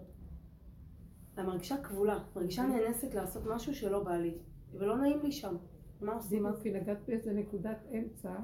אני 1.38 1.48
מרגישה 1.48 1.78
כבולה, 1.84 2.24
מרגישה 2.36 2.64
נאנסת 2.64 3.14
לעשות 3.14 3.44
משהו 3.46 3.76
שלא 3.76 4.04
בא 4.04 4.16
לי, 4.16 4.38
ולא 4.74 4.98
נעים 4.98 5.20
לי 5.24 5.32
שם. 5.32 5.56
מה 6.02 6.14
עושים? 6.14 6.46
כי 6.64 6.72
נגעת 6.72 6.98
באיזה 7.08 7.34
נקודת 7.34 7.78
אמצע 7.92 8.36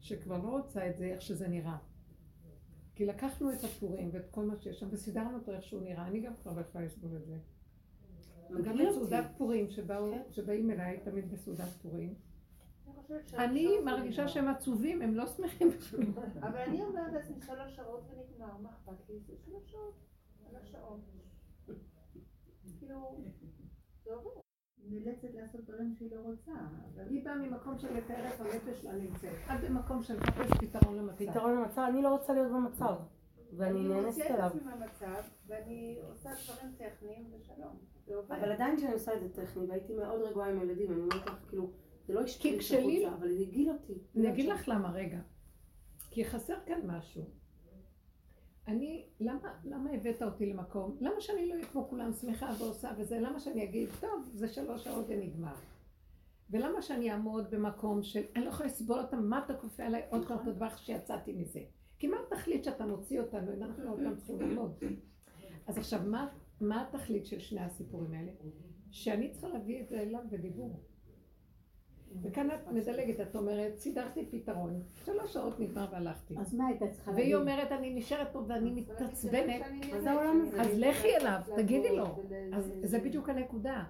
שכבר 0.00 0.38
לא 0.38 0.48
רוצה 0.48 0.90
את 0.90 0.96
זה 0.96 1.04
איך 1.04 1.22
שזה 1.22 1.48
נראה. 1.48 1.76
כי 2.98 3.06
לקחנו 3.06 3.52
את 3.52 3.64
הפורים 3.64 4.10
ואת 4.12 4.30
כל 4.30 4.44
מה 4.44 4.56
שיש 4.56 4.80
שם 4.80 4.86
וסידרנו 4.90 5.38
אותו 5.38 5.52
איך 5.52 5.62
שהוא 5.62 5.82
נראה, 5.82 6.06
אני 6.06 6.20
גם 6.20 6.32
כבר 6.42 6.52
לא 6.52 6.60
יכולה 6.60 6.84
לסבול 6.84 7.16
את 7.16 7.26
זה. 7.26 7.38
גם. 8.62 8.78
בסעודת 8.78 9.24
פורים 9.36 9.70
שבאו, 9.70 10.10
כן. 10.10 10.22
שבאים 10.30 10.70
אליי 10.70 11.00
תמיד 11.04 11.32
בסעודת 11.32 11.68
פורים, 11.82 12.14
אני 13.34 13.62
שלוש 13.62 13.74
שעות 13.74 13.84
מרגישה. 13.84 14.28
שהם 14.28 14.48
עצובים, 14.48 15.02
הם 15.02 15.14
לא 15.14 15.26
שמחים 15.26 15.70
בשביל 15.70 16.06
אבל 16.46 16.58
אני 16.58 16.82
אומרת 16.82 17.12
לעצמי 17.12 17.36
שלוש 17.46 17.76
שעות 17.76 18.00
ונגמר, 18.10 18.56
מה 18.56 18.70
אכפת 18.70 19.08
לי? 19.08 19.20
זה 19.20 19.32
שלוש 19.44 19.70
שעות, 19.70 19.94
על 20.48 20.56
השעון. 20.56 21.00
כאילו, 22.78 23.18
זה 24.04 24.14
עובר. 24.14 24.47
נאלצת 24.90 25.28
לעשות 25.34 25.60
דברים 25.64 25.94
שהיא 25.98 26.10
לא 26.16 26.20
רוצה. 26.20 26.52
אבל 26.94 27.08
היא 27.10 27.24
באה 27.24 27.36
ממקום 27.36 27.78
של 27.78 27.94
לתאר 27.96 28.24
איפה 28.24 28.44
הנפש 28.44 28.82
שלה 28.82 28.92
נמצאת. 28.92 29.32
את 29.54 29.60
במקום 29.64 30.02
של 30.02 30.16
לחפש 30.16 30.50
פתרון 30.60 30.96
למצב. 30.98 31.30
פתרון 31.30 31.54
למצב, 31.56 31.82
אני 31.92 32.02
לא 32.02 32.08
רוצה 32.08 32.32
להיות 32.32 32.52
במצב, 32.52 32.94
ואני 33.56 33.70
אני 33.80 33.88
נאנסת 33.88 34.06
מוציאה 34.18 34.26
את 34.26 34.34
אליו. 34.34 34.46
עצמי 34.46 34.60
מהמצב, 34.64 35.22
ואני 35.46 35.98
עושה 36.10 36.30
דברים 36.44 36.74
טכניים 36.78 37.30
ושלום. 37.40 37.76
אבל 38.28 38.52
עדיין 38.52 38.76
כשאני 38.76 38.92
עושה 38.92 39.14
את 39.14 39.20
זה 39.20 39.28
טכני, 39.42 39.66
והייתי 39.66 39.94
מאוד 39.94 40.20
רגועה 40.22 40.50
עם 40.50 40.62
ילדים, 40.62 40.92
אני 40.92 41.00
אומרת 41.00 41.26
לך, 41.26 41.38
כאילו, 41.48 41.70
זה 42.06 42.14
לא 42.14 42.20
השפיע 42.20 42.58
כשלי- 42.58 43.06
החוצה, 43.06 43.18
אבל 43.18 43.32
זה 43.32 43.40
הגעיל 43.42 43.70
אותי. 43.70 43.94
אני 44.16 44.28
אגיד 44.32 44.48
לך 44.48 44.68
למה, 44.68 44.92
רגע. 44.92 45.18
כי 46.10 46.24
חסר 46.24 46.54
כאן 46.66 46.80
משהו. 46.86 47.22
אני, 48.68 49.06
למה, 49.20 49.54
למה 49.64 49.90
הבאת 49.90 50.22
אותי 50.22 50.46
למקום? 50.46 50.96
למה 51.00 51.20
שאני 51.20 51.48
לא 51.48 51.54
אהיה 51.54 51.66
כמו 51.66 51.88
כולם 51.88 52.12
שמחה 52.12 52.50
ועושה 52.58 52.90
וזה? 52.98 53.20
למה 53.20 53.40
שאני 53.40 53.64
אגיד, 53.64 53.88
טוב, 54.00 54.30
זה 54.34 54.48
שלוש 54.48 54.84
שעות 54.84 55.06
ונגמר. 55.08 55.54
ולמה 56.50 56.82
שאני 56.82 57.12
אעמוד 57.12 57.50
במקום 57.50 58.02
של, 58.02 58.22
אני 58.36 58.44
לא 58.44 58.50
יכולה 58.50 58.68
לסבול 58.68 58.98
אותם, 58.98 59.24
מה 59.24 59.44
אתה 59.44 59.54
כופה 59.54 59.82
עליי 59.82 60.02
עוד 60.10 60.28
פעם 60.28 60.38
את 60.42 60.46
הדבר 60.46 60.76
שיצאתי 60.76 61.32
מזה? 61.32 61.60
כי 61.98 62.06
מה 62.06 62.16
התכלית 62.26 62.64
שאתה 62.64 62.86
מוציא 62.86 63.20
אותנו, 63.20 63.54
אם 63.54 63.62
אנחנו 63.62 63.90
אותם 63.90 64.16
צריכים 64.16 64.40
ללמוד? 64.40 64.74
אז 65.66 65.78
עכשיו, 65.78 66.00
מה, 66.06 66.28
מה 66.60 66.82
התכלית 66.82 67.26
של 67.26 67.38
שני 67.38 67.60
הסיפורים 67.60 68.12
האלה? 68.12 68.32
שאני 68.90 69.30
צריכה 69.30 69.48
להביא 69.48 69.82
את 69.82 69.88
זה 69.88 70.00
אליו 70.00 70.20
בדיבור. 70.30 70.80
וכאן 72.22 72.50
את 72.50 72.72
מדלגת, 72.72 73.20
את 73.20 73.36
אומרת, 73.36 73.78
סידרתי 73.78 74.26
פתרון, 74.30 74.82
שלוש 75.04 75.32
שעות 75.32 75.60
נגמר 75.60 75.86
והלכתי. 75.92 76.34
אז 76.38 76.54
מה 76.54 76.66
הייתה 76.66 76.88
צריכה 76.88 77.10
והיא 77.10 77.34
אומרת, 77.36 77.72
אני 77.72 77.94
נשארת 77.94 78.28
פה 78.32 78.42
ואני 78.46 78.70
מתעצבנת, 78.70 79.62
אז 79.96 80.06
העולם 80.06 80.40
הזה. 80.40 80.60
אז 80.62 80.68
לכי 80.78 81.16
אליו, 81.16 81.40
תגידי 81.56 81.96
לו. 81.96 82.04
אז 82.54 82.72
זה 82.82 82.98
בדיוק 83.00 83.28
הנקודה. 83.28 83.84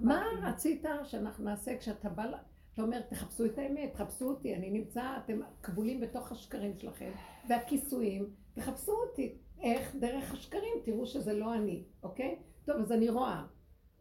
מה 0.00 0.24
רצית 0.42 0.84
שאנחנו 1.04 1.44
נעשה 1.44 1.78
כשאתה 1.78 2.08
בא, 2.08 2.24
ל- 2.24 2.34
אתה 2.74 2.82
אומר, 2.82 3.00
תחפשו 3.00 3.44
את 3.44 3.58
האמת, 3.58 3.92
תחפשו 3.92 4.28
אותי, 4.28 4.54
אני 4.54 4.70
נמצא, 4.70 5.02
אתם 5.24 5.40
כבולים 5.62 6.00
בתוך 6.00 6.32
השקרים 6.32 6.76
שלכם, 6.76 7.10
והכיסויים, 7.48 8.26
תחפשו 8.54 8.92
אותי. 8.92 9.34
איך? 9.62 9.96
דרך 10.00 10.32
השקרים, 10.32 10.72
תראו 10.84 11.06
שזה 11.06 11.32
לא 11.32 11.54
אני, 11.54 11.82
אוקיי? 12.02 12.36
טוב, 12.64 12.76
אז 12.76 12.92
אני 12.92 13.08
רואה. 13.08 13.44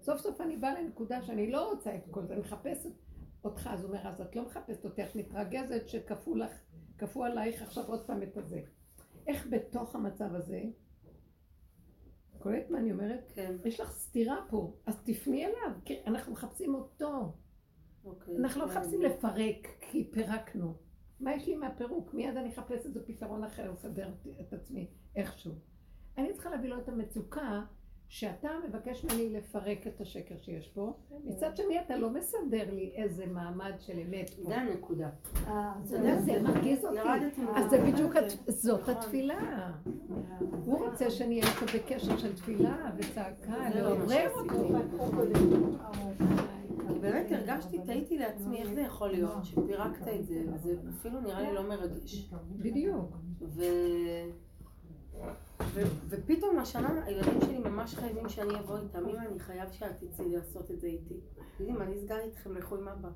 סוף 0.02 0.20
סוף 0.22 0.42
אני 0.42 0.58
באה 0.58 0.82
לנקודה 0.82 1.22
שאני 1.22 1.52
לא 1.52 1.70
רוצה 1.70 1.96
את 1.96 2.02
כל 2.12 2.26
זה, 2.26 2.34
אני 2.34 2.42
מחפשת 2.42 2.90
אותך, 3.44 3.70
אז 3.72 3.84
הוא 3.84 3.90
אומר, 3.90 4.08
אז 4.08 4.22
את 4.22 4.36
לא 4.36 4.46
מחפשת 4.46 4.86
אותי, 4.86 5.04
את 5.04 5.16
מתרגזת 5.16 5.88
שכפו 5.88 6.36
לך, 6.36 6.52
כפו 6.98 7.24
עלייך 7.24 7.62
עכשיו 7.62 7.84
עוד 7.88 8.08
פעם 8.08 8.24
את 8.24 8.38
הזה. 8.38 8.62
איך 9.28 9.48
בתוך 9.50 9.96
המצב 9.96 10.36
הזה, 10.36 10.62
קולט 12.40 12.70
מה 12.70 12.78
אני 12.78 12.92
אומרת? 12.92 13.32
כן, 13.36 13.56
יש 13.66 13.80
לך 13.80 13.92
סתירה 13.92 14.38
פה, 14.50 14.74
אז 14.86 15.02
תפני 15.04 15.46
אליו, 15.46 15.72
כי 15.86 16.02
אנחנו 16.06 16.34
מחפשים 16.34 16.76
אותו. 16.76 17.34
אוקיי. 18.06 18.38
אנחנו 18.38 18.62
לא 18.62 18.68
כן. 18.68 18.80
מחפשים 18.80 19.02
לפרק, 19.02 19.68
כי 19.82 20.12
פירקנו. 20.12 20.74
מה 21.20 21.36
יש 21.36 21.48
לי 21.48 21.56
מהפירוק? 21.56 22.14
מיד 22.14 22.38
אני 22.38 22.50
אחפש 22.50 22.86
איזה 22.86 23.08
פתרון 23.08 23.44
אחר, 23.44 23.72
לסדר 23.72 24.14
את 24.42 24.54
עצמי 24.54 24.88
איכשהו. 25.16 25.54
אני 26.18 26.34
צריכה 26.34 26.50
להביא 26.50 26.70
לו 26.70 26.80
את 26.80 26.90
המצוקה 26.90 27.62
שאתה 28.14 28.50
מבקש 28.68 29.06
ממני 29.06 29.30
לפרק 29.30 29.88
את 29.88 30.02
השקר 30.02 30.36
שיש 30.42 30.68
פה. 30.68 30.94
מצד 31.26 31.58
שני 31.58 31.82
אתה 31.82 31.98
לא 31.98 32.10
מסדר 32.10 32.74
לי 32.74 32.92
איזה 32.96 33.26
מעמד 33.26 33.72
של 33.80 34.00
אמת. 34.00 34.30
זה 34.42 34.58
הנקודה. 34.58 35.10
אה, 35.48 35.74
אתה 35.86 35.96
יודע, 35.96 36.22
זה 36.22 36.42
מרגיז 36.42 36.86
אותי. 36.86 36.96
ירדתי 36.96 37.42
אז 37.56 37.70
זה 37.70 37.82
בדיוק, 37.82 38.14
זאת 38.48 38.82
נכון. 38.82 38.94
התפילה. 38.94 39.72
הוא 40.66 40.86
רוצה 40.86 41.12
שאני 41.12 41.42
אהיה 41.42 41.54
איתו 41.54 41.66
בקשר 41.78 42.18
של 42.18 42.36
תפילה 42.36 42.92
וצעקה, 42.98 43.70
לא 43.76 43.82
לעורר. 43.82 44.30
אותו. 44.36 44.70
באמת 47.02 47.32
הרגשתי, 47.32 47.80
תהיתי 47.86 48.18
לעצמי 48.18 48.62
איך 48.62 48.74
זה 48.74 48.82
יכול 48.82 49.10
להיות 49.10 49.46
שפירקת 49.46 50.08
את 50.08 50.26
זה, 50.26 50.44
וזה 50.54 50.76
אפילו 51.00 51.22
נראה 51.22 51.42
לי 51.42 51.54
לא 51.54 51.64
מרגש. 51.70 52.30
בדיוק. 52.52 53.18
ו... 55.74 55.82
ופתאום 56.10 56.60
השנה 56.60 57.06
הילדים 57.06 57.42
שלי 57.42 57.60
ממש 57.60 57.96
חייבים 57.96 58.30
שאני 58.30 58.60
אבוא 58.60 58.78
איתם. 58.78 59.10
אמא, 59.10 59.18
אני 59.18 59.40
חייב 59.40 59.72
שאת 59.72 60.04
תצאי 60.04 60.30
לעשות 60.30 60.72
את 60.72 60.80
זה 60.80 60.88
איתי. 60.88 61.20
תגידי, 61.58 61.72
מה 61.72 61.86
נסגר 61.86 62.20
איתכם? 62.20 62.58
לכו 62.58 62.76
עם 62.76 62.88
אבא. 62.88 63.10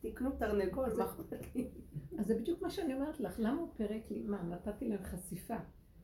תקנו 0.00 0.30
תרנגול, 0.38 0.94
מה 0.98 1.04
אכפת 1.04 1.54
לי? 1.54 1.70
אז 2.18 2.26
זה 2.26 2.34
בדיוק 2.34 2.62
מה 2.62 2.70
שאני 2.70 2.94
אומרת 2.94 3.20
לך, 3.20 3.34
למה 3.38 3.60
הוא 3.60 3.68
פירק 3.76 4.10
לי, 4.10 4.22
מה, 4.22 4.42
נתתי 4.42 4.88
להם 4.88 5.02
חשיפה. 5.02 5.56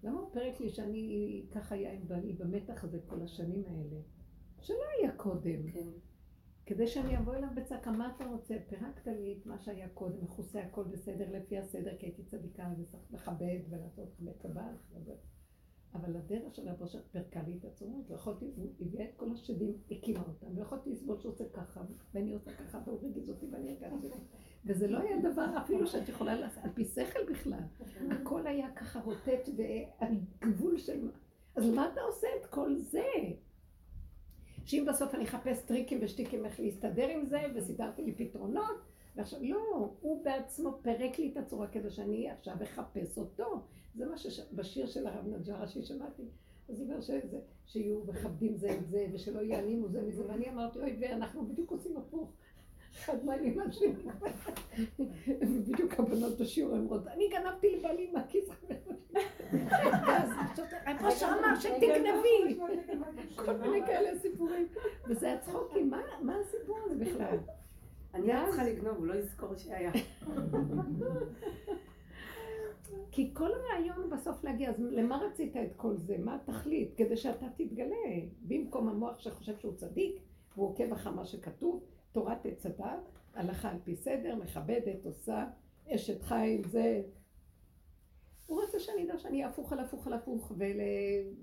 למה 0.03 0.21
הוא 0.21 0.33
פירק 0.33 0.61
לי 0.61 0.69
שאני 0.69 1.47
ככה 1.55 1.75
היה 1.75 1.93
עם 1.93 2.09
בעלי 2.09 2.33
במתח 2.33 2.85
הזה 2.85 2.99
כל 3.07 3.23
השנים 3.23 3.65
האלה? 3.67 4.01
שלא 4.61 4.85
היה 4.99 5.13
קודם. 5.17 5.71
כן. 5.73 5.89
כדי 6.71 6.87
שאני 6.87 7.19
אבוא 7.19 7.35
אליו 7.35 7.49
בצעקה, 7.55 7.91
מה 7.91 8.13
אתה 8.17 8.25
רוצה? 8.25 8.55
פירקת 8.69 9.07
לי 9.07 9.39
את 9.41 9.47
מה 9.47 9.59
שהיה 9.59 9.89
קודם, 9.89 10.25
מכוסה 10.25 10.61
הכל 10.61 10.85
בסדר 10.85 11.27
לפי 11.31 11.59
הסדר, 11.59 11.97
כי 11.99 12.07
הייתי 12.07 12.25
צדיקה 12.25 12.69
וצריך 12.79 13.03
לכבד 13.13 13.59
ולעשות 13.71 14.09
בצבא. 14.21 14.63
אבל 15.95 16.17
הדרך 16.17 16.55
של 16.55 16.69
הבושר 16.69 16.99
פירקה 17.13 17.43
לי 17.43 17.59
את 17.59 17.65
הצורות, 17.65 18.11
לא 18.11 18.15
יכולתי, 18.15 18.53
הוא 18.57 18.73
הביאה 18.81 19.05
את 19.05 19.15
כל 19.17 19.33
השדים, 19.33 19.79
הקימה 19.91 20.21
אותם, 20.21 20.57
לא 20.57 20.63
יכולתי 20.63 20.91
לסבול 20.91 21.19
שהוא 21.19 21.33
עושה 21.33 21.45
ככה, 21.53 21.81
ואני 22.15 22.33
עושה 22.33 22.51
ככה, 22.53 22.79
והוא 22.85 23.01
רגיז 23.03 23.31
אותי 23.31 23.47
ואני 23.53 23.77
הרגשתי. 23.81 24.21
וזה 24.65 24.89
לא 24.89 24.99
היה 24.99 25.21
דבר 25.33 25.59
אפילו 25.59 25.87
שאת 25.87 26.09
יכולה 26.09 26.35
לעשות, 26.35 26.65
על 26.65 26.71
פי 26.75 26.85
שכל 26.85 27.33
בכלל. 27.33 27.63
הכל 28.11 28.47
היה 28.47 28.71
ככה 28.77 29.01
רוטט 29.01 29.49
ועל 29.57 30.15
גבול 30.41 30.79
של... 30.79 31.05
מה. 31.05 31.11
אז 31.57 31.71
מה 31.71 31.89
אתה 31.93 32.01
עושה 32.01 32.29
את 32.41 32.47
כל 32.47 32.77
זה? 32.77 33.05
שאם 34.71 34.85
בסוף 34.89 35.15
אני 35.15 35.25
אחפש 35.25 35.63
טריקים 35.63 35.99
ושטיקים 36.03 36.47
איך 36.47 36.61
להסתדר 36.61 37.09
עם 37.09 37.27
זה, 37.27 37.41
וסידרתי 37.55 38.03
לי 38.03 38.13
פתרונות, 38.13 38.77
ועכשיו, 39.17 39.39
לא, 39.43 39.91
הוא 40.01 40.25
בעצמו 40.25 40.79
פירק 40.83 41.19
לי 41.19 41.31
את 41.33 41.37
הצורה 41.37 41.67
כדי 41.67 41.91
שאני 41.91 42.31
עכשיו 42.31 42.55
אחפש 42.63 43.19
אותו. 43.19 43.63
זה 43.95 44.07
מה 44.07 44.19
שבשיר 44.19 44.87
של 44.87 45.07
הרב 45.07 45.27
נג'רה 45.27 45.69
ששמעתי, 45.69 46.23
אז 46.69 46.81
הוא 46.81 46.89
אומר 46.89 47.01
שזה, 47.01 47.41
שיהיו 47.67 48.01
מכבדים 48.05 48.57
זה 48.57 48.73
את 48.79 48.89
זה, 48.89 49.07
ושלא 49.13 49.41
יעלימו 49.41 49.89
זה 49.89 50.03
מזה, 50.03 50.27
ואני 50.29 50.51
אמרתי, 50.51 50.79
אוי, 50.79 50.97
ואנחנו 51.01 51.47
בדיוק 51.47 51.71
עושים 51.71 51.97
הפוך. 51.97 52.33
אחד 52.99 53.25
מעלים 53.25 53.57
מהשני. 53.59 53.93
ובדיוק 55.41 55.93
הבנות 56.01 56.39
בשיעור 56.41 56.77
אומרות, 56.77 57.07
אני 57.07 57.29
גנבתי 57.29 57.77
לבעלי 57.77 58.11
מהכיס. 58.13 58.49
ראש 61.05 61.23
אמר 61.23 61.55
שתגנבי. 61.61 62.59
כל 63.37 63.57
מיני 63.57 63.87
כאלה 63.87 64.19
סיפורים. 64.19 64.67
וזה 65.09 65.33
הצחוקים, 65.33 65.91
מה- 65.91 66.03
מה 66.23 66.37
הסיפור 66.41 66.79
הזה 66.85 67.05
בכלל? 67.05 67.39
אני 68.15 68.33
רק 68.33 68.47
צריכה 68.49 68.65
לגנוב, 68.65 68.97
הוא 68.97 69.07
לא 69.07 69.15
יזכור 69.15 69.57
שהיה. 69.57 69.91
כי 73.13 73.31
כל 73.35 73.51
הרעיון 73.53 74.11
בסוף 74.11 74.45
להגיע, 74.45 74.71
אז 74.71 74.77
למה 74.81 75.17
רצית 75.19 75.57
את 75.57 75.73
כל 75.77 75.97
זה? 75.97 76.17
מה 76.19 76.35
התכלית? 76.35 76.95
כדי 76.97 77.17
שאתה 77.17 77.47
תתגלה. 77.57 77.97
במקום 78.43 78.89
המוח 78.89 79.19
שחושב 79.19 79.59
שהוא 79.59 79.75
צדיק, 79.77 80.21
והוא 80.57 80.69
עוקב 80.69 80.93
אחר 80.93 81.11
מה 81.11 81.25
שכתוב, 81.25 81.83
תורת 82.13 82.47
עץ 82.47 82.67
הדת, 82.67 83.19
הלכה 83.35 83.71
על 83.71 83.79
פי 83.85 83.97
סדר, 83.97 84.35
מכבדת, 84.35 85.07
עושה, 85.07 85.47
אשת 85.89 86.23
חיל, 86.23 86.69
זה... 86.69 87.03
הוא 88.47 88.61
רוצה 88.63 88.81
שאני 88.81 89.05
אדע 89.05 89.19
שאני 89.19 89.45
הפוך 89.45 89.73
על 89.73 89.81
הפוך 89.81 90.07
על 90.07 90.13
הפוך, 90.13 90.53
ול... 90.57 90.81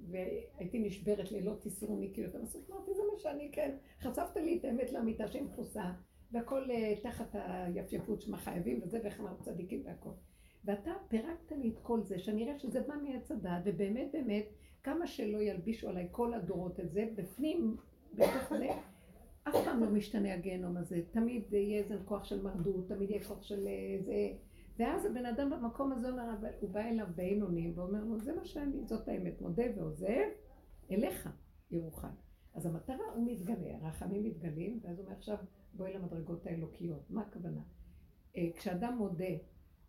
והייתי 0.10 0.80
נשברת 0.80 1.32
לילות 1.32 1.68
כי 2.14 2.22
יותר 2.22 2.42
בסוף 2.42 2.70
אמרתי, 2.72 2.94
זה 2.94 3.02
מה 3.14 3.20
שאני, 3.20 3.50
כן. 3.52 3.76
חשפת 4.02 4.36
לי 4.36 4.58
את 4.58 4.66
האמת 4.66 4.92
לאמיתה 4.92 5.28
שהיא 5.28 5.44
מכוסה, 5.44 5.92
והכל 6.32 6.72
אה, 6.72 6.94
תחת 7.04 7.36
היפייפות 7.36 8.22
שמה 8.22 8.38
חייבים, 8.38 8.82
וזה 8.84 9.00
ואיך 9.04 9.20
אנחנו 9.20 9.44
צדיקים 9.44 9.82
והכל. 9.86 10.10
ואתה 10.66 10.92
פירקת 11.08 11.52
לי 11.52 11.70
את 11.70 11.80
כל 11.80 12.02
זה, 12.02 12.20
שאני 12.20 12.44
אראה 12.44 12.60
שזה 12.60 12.82
בא 12.82 12.94
מעץ 13.04 13.32
הדעת, 13.32 13.62
ובאמת 13.66 14.08
באמת, 14.14 14.46
כמה 14.84 15.08
שלא 15.08 15.38
ילבישו 15.38 15.90
עליי 15.90 16.08
כל 16.12 16.34
הדורות 16.34 16.80
את 16.80 16.92
זה, 16.92 17.08
בפנים, 17.16 17.78
בתוך 18.14 18.50
זה, 18.50 18.68
אף 19.50 19.66
פעם 19.66 19.84
לא 19.84 19.90
משתנה 19.90 20.34
הגיהנום 20.34 20.78
הזה. 20.78 21.02
תמיד 21.12 21.54
יהיה 21.54 21.84
איזה 21.84 21.96
כוח 22.06 22.24
של 22.24 22.42
מרדות, 22.42 22.88
תמיד 22.88 23.10
יהיה 23.10 23.24
כוח 23.24 23.44
של 23.44 23.68
אה, 23.68 23.98
זה. 24.02 24.30
ואז 24.80 25.06
הבן 25.06 25.26
אדם 25.26 25.50
במקום 25.50 25.92
הזה 25.92 26.10
אומר, 26.10 26.34
אבל 26.40 26.50
הוא 26.60 26.70
בא 26.70 26.80
אליו 26.80 27.08
בעין 27.16 27.42
אונים, 27.42 27.74
ואומר 27.76 28.04
לו, 28.04 28.20
זה 28.20 28.36
מה 28.36 28.46
שאני, 28.46 28.86
זאת 28.86 29.08
האמת, 29.08 29.42
מודה 29.42 29.64
ועוזב, 29.76 30.28
אליך 30.92 31.30
ירוחם. 31.72 32.14
אז 32.54 32.66
המטרה, 32.66 33.06
הוא 33.16 33.32
מתגלה, 33.32 33.78
הרחמים 33.82 34.24
מתגלים, 34.24 34.80
ואז 34.84 35.00
הוא 35.00 35.06
אומר, 35.06 35.18
עכשיו 35.18 35.38
בואי 35.74 35.94
למדרגות 35.94 36.46
האלוקיות. 36.46 37.10
מה 37.10 37.22
הכוונה? 37.22 37.62
אה, 38.38 38.50
כשאדם 38.56 38.98
מודה, 38.98 39.26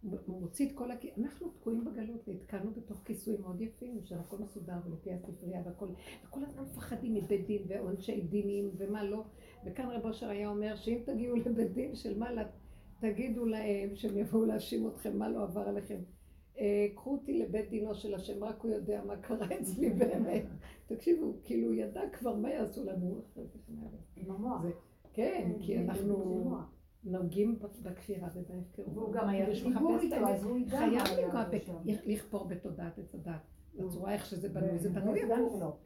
הוא 0.03 0.41
מוציא 0.41 0.67
את 0.69 0.73
כל 0.75 0.91
הכ... 0.91 1.05
אנחנו 1.19 1.49
תקועים 1.49 1.85
בגלות, 1.85 2.29
נתקענו 2.29 2.71
בתוך 2.71 3.03
כיסויים 3.05 3.41
מאוד 3.41 3.61
יפים, 3.61 4.01
שהכל 4.05 4.37
מסודר 4.39 4.77
ולפי 4.87 5.13
הספרייה 5.13 5.63
והכל, 5.65 5.89
וכל 6.27 6.41
הזמן 6.45 6.63
מפחדים 6.63 7.15
מבית 7.15 7.47
דין 7.47 7.63
ועונשי 7.69 8.21
דינים 8.21 8.71
ומה 8.79 9.05
לא. 9.05 9.25
וכאן 9.67 9.91
רב 9.91 10.05
אושר 10.07 10.29
היה 10.29 10.49
אומר 10.49 10.77
שאם 10.77 10.99
תגיעו 11.05 11.37
לבית 11.37 11.73
דין 11.73 11.95
של 11.95 12.19
מעלה, 12.19 12.43
תגידו 13.01 13.45
להם 13.47 13.97
שהם 13.97 14.19
יבואו 14.19 14.45
להאשים 14.45 14.89
אתכם, 14.89 15.19
מה 15.19 15.29
לא 15.29 15.43
עבר 15.43 15.61
עליכם. 15.69 15.99
אה, 16.59 16.87
קחו 16.95 17.13
אותי 17.13 17.39
לבית 17.39 17.71
דינו 17.71 17.95
של 17.95 18.15
השם, 18.15 18.45
רק 18.45 18.61
הוא 18.63 18.71
יודע 18.71 19.03
מה 19.07 19.17
קרה 19.17 19.47
אצלי 19.61 19.91
באמת. 19.99 20.45
תקשיבו, 20.87 21.33
כאילו 21.45 21.67
הוא 21.67 21.75
ידע 21.75 22.01
כבר 22.13 22.37
מה 22.37 22.51
יעשו 22.51 22.85
לנו. 22.85 23.23
עם 24.17 24.31
המוח. 24.31 24.63
זה- 24.63 24.71
כן, 25.13 25.53
כי 25.61 25.79
אנחנו 25.79 26.51
נוגעים 27.05 27.59
בכפירה 27.83 28.29
ובהפקרות. 28.35 28.89
והוא 28.95 29.13
גם 29.13 29.29
היה 29.29 29.47
דיבור 29.51 29.97
את 29.97 30.03
איתו. 30.03 30.29
אז 30.29 30.45
הוא 30.45 30.59
חייב 30.71 31.03
לנגוע, 31.19 31.45
לכפור 31.85 32.49
בתודעת 32.49 32.99
עץ 32.99 33.15
הדת. 33.15 33.41
בצורה 33.75 34.13
איך 34.13 34.27
שזה 34.27 34.49
בנוי, 34.49 34.79
זה 34.79 34.91
בנוי 34.91 35.21
גם 35.23 35.31
הפוך. 35.31 35.63
לא. 35.63 35.77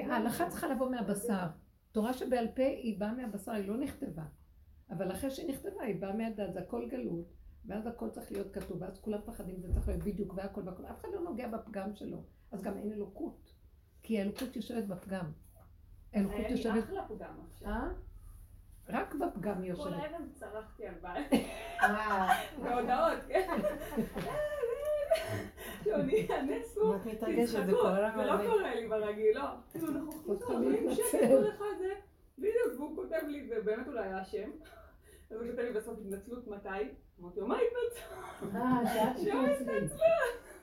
ההלכה 0.00 0.50
צריכה 0.50 0.68
לבוא 0.68 0.90
מהבשר. 0.90 1.46
תורה 1.92 2.12
שבעל 2.12 2.48
פה 2.48 2.62
היא 2.62 3.00
באה 3.00 3.12
מהבשר, 3.12 3.52
היא 3.52 3.68
לא 3.68 3.76
נכתבה. 3.76 4.24
אבל 4.90 5.12
אחרי 5.12 5.30
שהיא 5.30 5.48
נכתבה, 5.48 5.82
היא 5.82 6.00
באה 6.00 6.16
מהדת, 6.16 6.52
זה 6.52 6.60
הכל 6.60 6.88
גלות, 6.88 7.32
ואז 7.66 7.86
הכל 7.86 8.10
צריך 8.10 8.32
להיות 8.32 8.50
כתוב, 8.50 8.82
ואז 8.82 9.00
כולם 9.00 9.20
פחדים, 9.24 9.60
זה 9.60 9.72
צריך 9.72 9.88
להיות 9.88 10.02
בדיוק 10.02 10.34
והכל 10.36 10.62
והכל. 10.64 10.86
אף 10.86 11.00
אחד 11.00 11.08
לא 11.14 11.20
נוגע 11.20 11.48
בפגם 11.48 11.94
שלו, 11.94 12.22
אז 12.52 12.62
גם 12.62 12.78
אין 12.78 12.92
אלוקות. 12.92 13.52
כי 14.02 14.18
האלוקות 14.18 14.56
יושבת 14.56 14.84
בפגם. 14.84 15.32
האלוקות 16.12 16.36
היה 16.36 16.48
לי 16.48 16.54
יושבת... 16.54 16.84
אחלה 16.84 17.08
פגם 17.08 17.40
עכשיו. 17.50 17.88
רק 18.88 19.14
בפגם 19.14 19.62
היא 19.62 19.72
כל 19.74 19.78
יושבת. 19.78 19.92
ערב 19.92 20.22
צרחתי 20.34 20.86
על 20.86 20.94
בעל. 21.02 21.22
בהודעות, 22.62 23.18
כן. 23.28 23.48
שאני 27.20 27.46
זה 27.46 27.62
תצחקו, 27.62 27.82
לא 27.82 27.88
הרבה. 27.88 28.46
קורה 28.46 28.74
לי 28.74 28.88
ברגיל, 28.88 29.38
לא. 29.38 29.42
כאילו, 29.72 29.88
אנחנו 29.88 30.12
חושבים 30.12 30.38
שקט 30.94 31.14
להתנצל. 31.14 31.26
כל 31.28 31.48
אחד 31.48 31.78
זה, 31.78 31.94
בדיוק, 32.38 32.74
והוא 32.76 32.96
כותב 32.96 33.20
לי, 33.28 33.50
ובאמת 33.50 33.86
הוא 33.86 33.94
לא 33.94 34.00
היה 34.00 34.22
אשם. 34.22 34.50
אז 35.30 35.40
הוא 35.40 35.50
כותב 35.50 35.62
לי 35.62 35.72
בסוף 35.72 35.98
התנצלות 35.98 36.48
מתי? 36.48 36.68
אמרתי 37.20 37.40
לו, 37.40 37.46
מה 37.46 37.56
התנצלות? 37.58 38.54
אה, 38.54 39.14
שאת. 39.16 39.92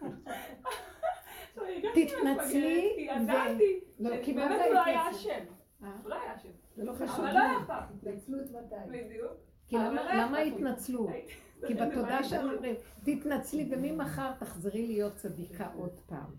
עכשיו, 1.48 1.64
הרגשתי 1.64 2.08
תתנצלי 2.08 2.94
כי 2.96 3.02
ידעתי, 3.02 3.80
לא, 4.00 4.24
כי 4.24 4.34
זה 4.34 4.66
הוא 4.66 4.74
לא 4.74 4.84
היה? 4.86 5.12
אשם. 5.12 5.55
אה, 5.84 5.96
הוא 6.04 6.10
לא 6.10 6.16
היה 6.22 6.36
אשם. 6.36 6.50
זה 6.76 6.84
לא 6.84 6.94
חשוב. 6.94 7.10
אבל 7.26 7.34
לא 7.34 7.40
היה 7.40 7.58
פעם. 7.68 7.84
התנצלות 7.98 8.52
מתי? 8.52 8.76
בדיוק. 8.90 9.32
כי 9.68 9.76
למה- 9.76 9.88
אבל 9.88 9.96
לא 9.96 10.02
היה 10.10 10.26
למה. 10.28 10.40
התנצלו? 10.40 11.08
כי 11.68 11.74
בתודעה 11.74 12.24
שלנו 12.24 12.54
אומרים, 12.54 12.76
תתנצלי 13.04 13.70
וממחר 13.72 14.32
תחזרי 14.40 14.88
להיות 14.88 15.16
צדיקה 15.16 15.70
עוד 15.76 16.00
פעם. 16.06 16.32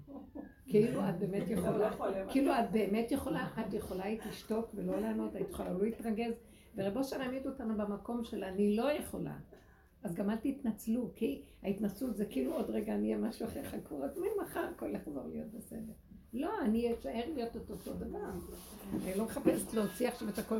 כאילו 0.66 1.00
את 1.08 1.18
באמת 1.18 1.48
לא 1.50 1.84
יכולה, 1.84 1.90
כאילו 2.30 2.52
את 2.52 2.70
באמת 2.72 3.10
יכולה, 3.12 3.48
את 3.60 3.74
יכולה 3.74 4.04
היית 4.04 4.26
לשתוק 4.26 4.70
ולא 4.74 5.00
לענות, 5.00 5.34
היית 5.34 5.50
יכולה 5.50 5.72
לא 5.72 5.82
להתרגז, 5.84 6.32
ורב 6.76 6.96
אושר 6.96 7.20
העמיד 7.22 7.46
אותנו 7.46 7.76
במקום 7.76 8.24
של 8.24 8.44
אני 8.44 8.76
לא 8.76 8.92
יכולה. 8.92 9.36
אז 10.02 10.14
גם 10.14 10.30
אל 10.30 10.36
תתנצלו, 10.36 11.10
כי 11.14 11.42
ההתנצלות 11.62 12.16
זה 12.16 12.24
כאילו 12.26 12.52
עוד 12.54 12.70
רגע 12.70 12.94
אני 12.94 13.14
אהיה 13.14 13.28
משהו 13.28 13.46
אחר, 13.46 13.62
חכו 13.64 14.00
רק 14.00 14.10
ממחר 14.16 14.68
הכל 14.76 14.90
יחזור 14.90 15.26
להיות 15.28 15.48
בסדר. 15.54 15.92
לא, 16.36 16.50
אני 16.62 16.94
אשאר 16.94 17.22
להיות 17.34 17.56
את 17.56 17.70
אותו 17.70 17.92
דבר. 17.92 18.18
אני 19.04 19.18
לא 19.18 19.24
מחפשת 19.24 19.74
להוציא 19.74 20.08
עכשיו 20.08 20.28
את 20.28 20.38
הכל 20.38 20.58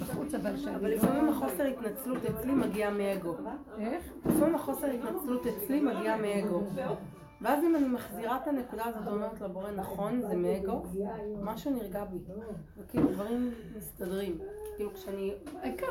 בחוץ, 0.00 0.34
אבל 0.34 0.56
שאני 0.56 0.76
אבל 0.76 0.90
לא... 0.90 0.96
לפעמים 0.96 1.28
החוסר 1.28 1.64
התנצלות 1.64 2.24
אצלי 2.24 2.52
מגיע 2.52 2.90
מאגו. 2.90 3.34
איך? 3.78 4.12
לפעמים 4.26 4.54
החוסר 4.54 4.86
התנצלות 4.86 5.46
אצלי 5.46 5.80
מגיע 5.80 6.16
מאגו. 6.16 6.62
ואז 7.40 7.64
אם 7.64 7.76
אני 7.76 7.88
מחזירה 7.88 8.36
את 8.36 8.48
הנקודה 8.48 8.84
הזאת 8.84 9.06
ואומרת 9.06 9.40
לבורא, 9.40 9.70
נכון, 9.70 10.20
זה 10.20 10.36
מאגו, 10.36 10.82
משהו 11.42 11.70
נרגע 11.70 12.04
בי. 12.04 12.18
וכאילו 12.78 13.12
דברים 13.12 13.50
מסתדרים. 13.76 14.38
כאילו 14.76 14.94
כשאני 14.94 15.34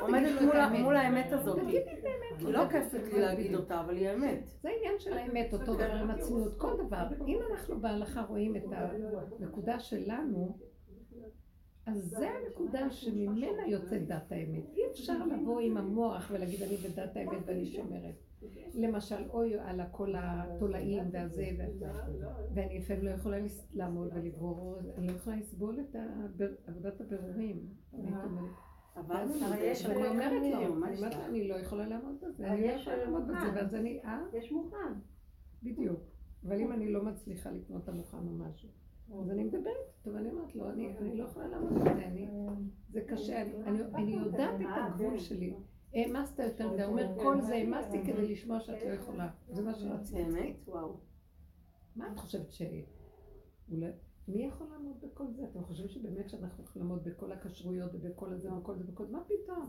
עומדת 0.01 0.41
מול 0.81 0.95
האמת. 0.95 1.31
הזאת. 1.31 1.59
תגידי 1.59 1.77
את 1.77 1.87
האמת. 1.87 2.39
היא 2.39 2.47
לא 2.47 2.67
כיפת 2.69 3.13
לי 3.13 3.21
להגיד 3.21 3.55
אותה, 3.55 3.81
אבל 3.81 3.95
היא 3.95 4.07
האמת. 4.07 4.39
זה 4.61 4.69
העניין 4.69 4.99
של 4.99 5.13
האמת, 5.13 5.53
אותו 5.53 5.73
דבר 5.73 5.91
עם 5.91 6.09
הצניעות, 6.09 6.57
כל 6.57 6.77
דבר. 6.85 7.03
אם 7.27 7.39
אנחנו 7.51 7.81
בהלכה 7.81 8.21
רואים 8.21 8.55
את 8.55 8.63
הנקודה 9.39 9.79
שלנו, 9.79 10.57
אז 11.85 12.03
זה 12.03 12.29
הנקודה 12.29 12.91
שממנה 12.91 13.67
יוצאת 13.67 14.07
דת 14.07 14.31
האמת. 14.31 14.63
אי 14.75 14.81
אפשר 14.91 15.25
לבוא 15.25 15.59
עם 15.59 15.77
המוח 15.77 16.31
ולהגיד 16.31 16.63
אני 16.63 16.77
בדת 16.77 17.17
האמת 17.17 17.39
ואני 17.45 17.65
שומרת. 17.65 18.15
למשל, 18.73 19.29
אוי 19.29 19.59
על 19.59 19.81
כל 19.91 20.13
התולעים 20.17 21.03
והזה, 21.11 21.49
ואני 22.53 22.79
לפעמים 22.79 23.05
לא 23.05 23.09
יכולה 23.09 23.37
לעמוד 23.73 24.09
ולברור, 24.13 24.77
אני 24.97 25.07
לא 25.07 25.11
יכולה 25.11 25.35
לסבול 25.35 25.79
את 25.79 25.95
עבודת 26.67 27.01
הבירורים. 27.01 27.67
אני 28.97 29.03
אבל 29.45 29.57
יש 29.61 29.85
אני 29.85 30.07
אומרת 30.07 30.31
לו, 30.31 30.37
אני 30.57 30.67
אומרת 30.67 30.99
לו? 31.15 31.25
אני 31.25 31.47
לא 31.47 31.55
יכולה 31.55 31.87
לעמוד 31.87 32.15
בזה, 32.21 32.47
אני 32.47 32.67
לא 32.67 32.71
יכולה 32.71 32.97
לעמוד 32.97 33.23
בזה. 33.27 33.53
ואז 33.55 33.75
אני, 33.75 33.99
אה? 34.03 34.19
יש 34.33 34.51
מוכן. 34.51 34.93
בדיוק. 35.63 35.99
אבל 36.47 36.59
אם 36.59 36.71
אני 36.71 36.91
לא 36.93 37.03
מצליחה 37.03 37.51
לקנות 37.51 37.83
את 37.83 37.89
המוכן 37.89 38.17
או 38.17 38.33
משהו, 38.33 38.69
אז 39.21 39.29
אני 39.31 39.43
מדברת 39.43 39.63
איתו 39.99 40.13
ואני 40.13 40.29
אומרת 40.29 40.55
לו, 40.55 40.69
אני 40.69 40.97
אני 40.97 41.17
לא 41.17 41.23
יכולה 41.23 41.47
לעמוד 41.47 41.73
בזה, 41.73 41.89
אני- 41.91 42.29
זה 42.89 43.01
קשה, 43.01 43.41
אני- 43.41 43.51
אני 43.65 43.81
אני 43.95 44.11
יודעת 44.11 44.61
את 44.61 44.65
הגבול 44.77 45.17
שלי. 45.19 45.53
העמסת 45.93 46.39
יותר 46.39 46.71
מדי, 46.71 46.83
אומר, 46.83 47.07
כל 47.21 47.41
זה 47.41 47.53
העמסתי 47.53 47.97
כדי 48.05 48.27
לשמוע 48.31 48.59
שאת 48.59 48.83
לא 48.85 48.89
יכולה. 48.89 49.29
זה 49.49 49.61
מה 49.61 49.73
שרציתי. 49.73 50.23
באמת? 50.23 50.55
וואו. 50.67 50.97
מה 51.95 52.11
את 52.13 52.19
חושבת 52.19 52.51
ש... 52.51 52.61
מי 54.27 54.45
יכול 54.45 54.67
לעמוד 54.71 54.95
בכל 55.01 55.23
זה? 55.35 55.43
אתם 55.51 55.63
חושבים 55.63 55.89
שבאמת 55.89 56.29
שאנחנו 56.29 56.63
יכולים 56.63 56.87
לעמוד 56.87 57.03
בכל 57.03 57.31
הכשרויות 57.31 57.91
ובכל 57.93 58.33
הזה 58.33 58.53
וכל 58.53 58.75
זה 58.75 58.83
וכל 58.87 59.05
זה? 59.05 59.11
מה 59.11 59.23
פתאום? 59.23 59.65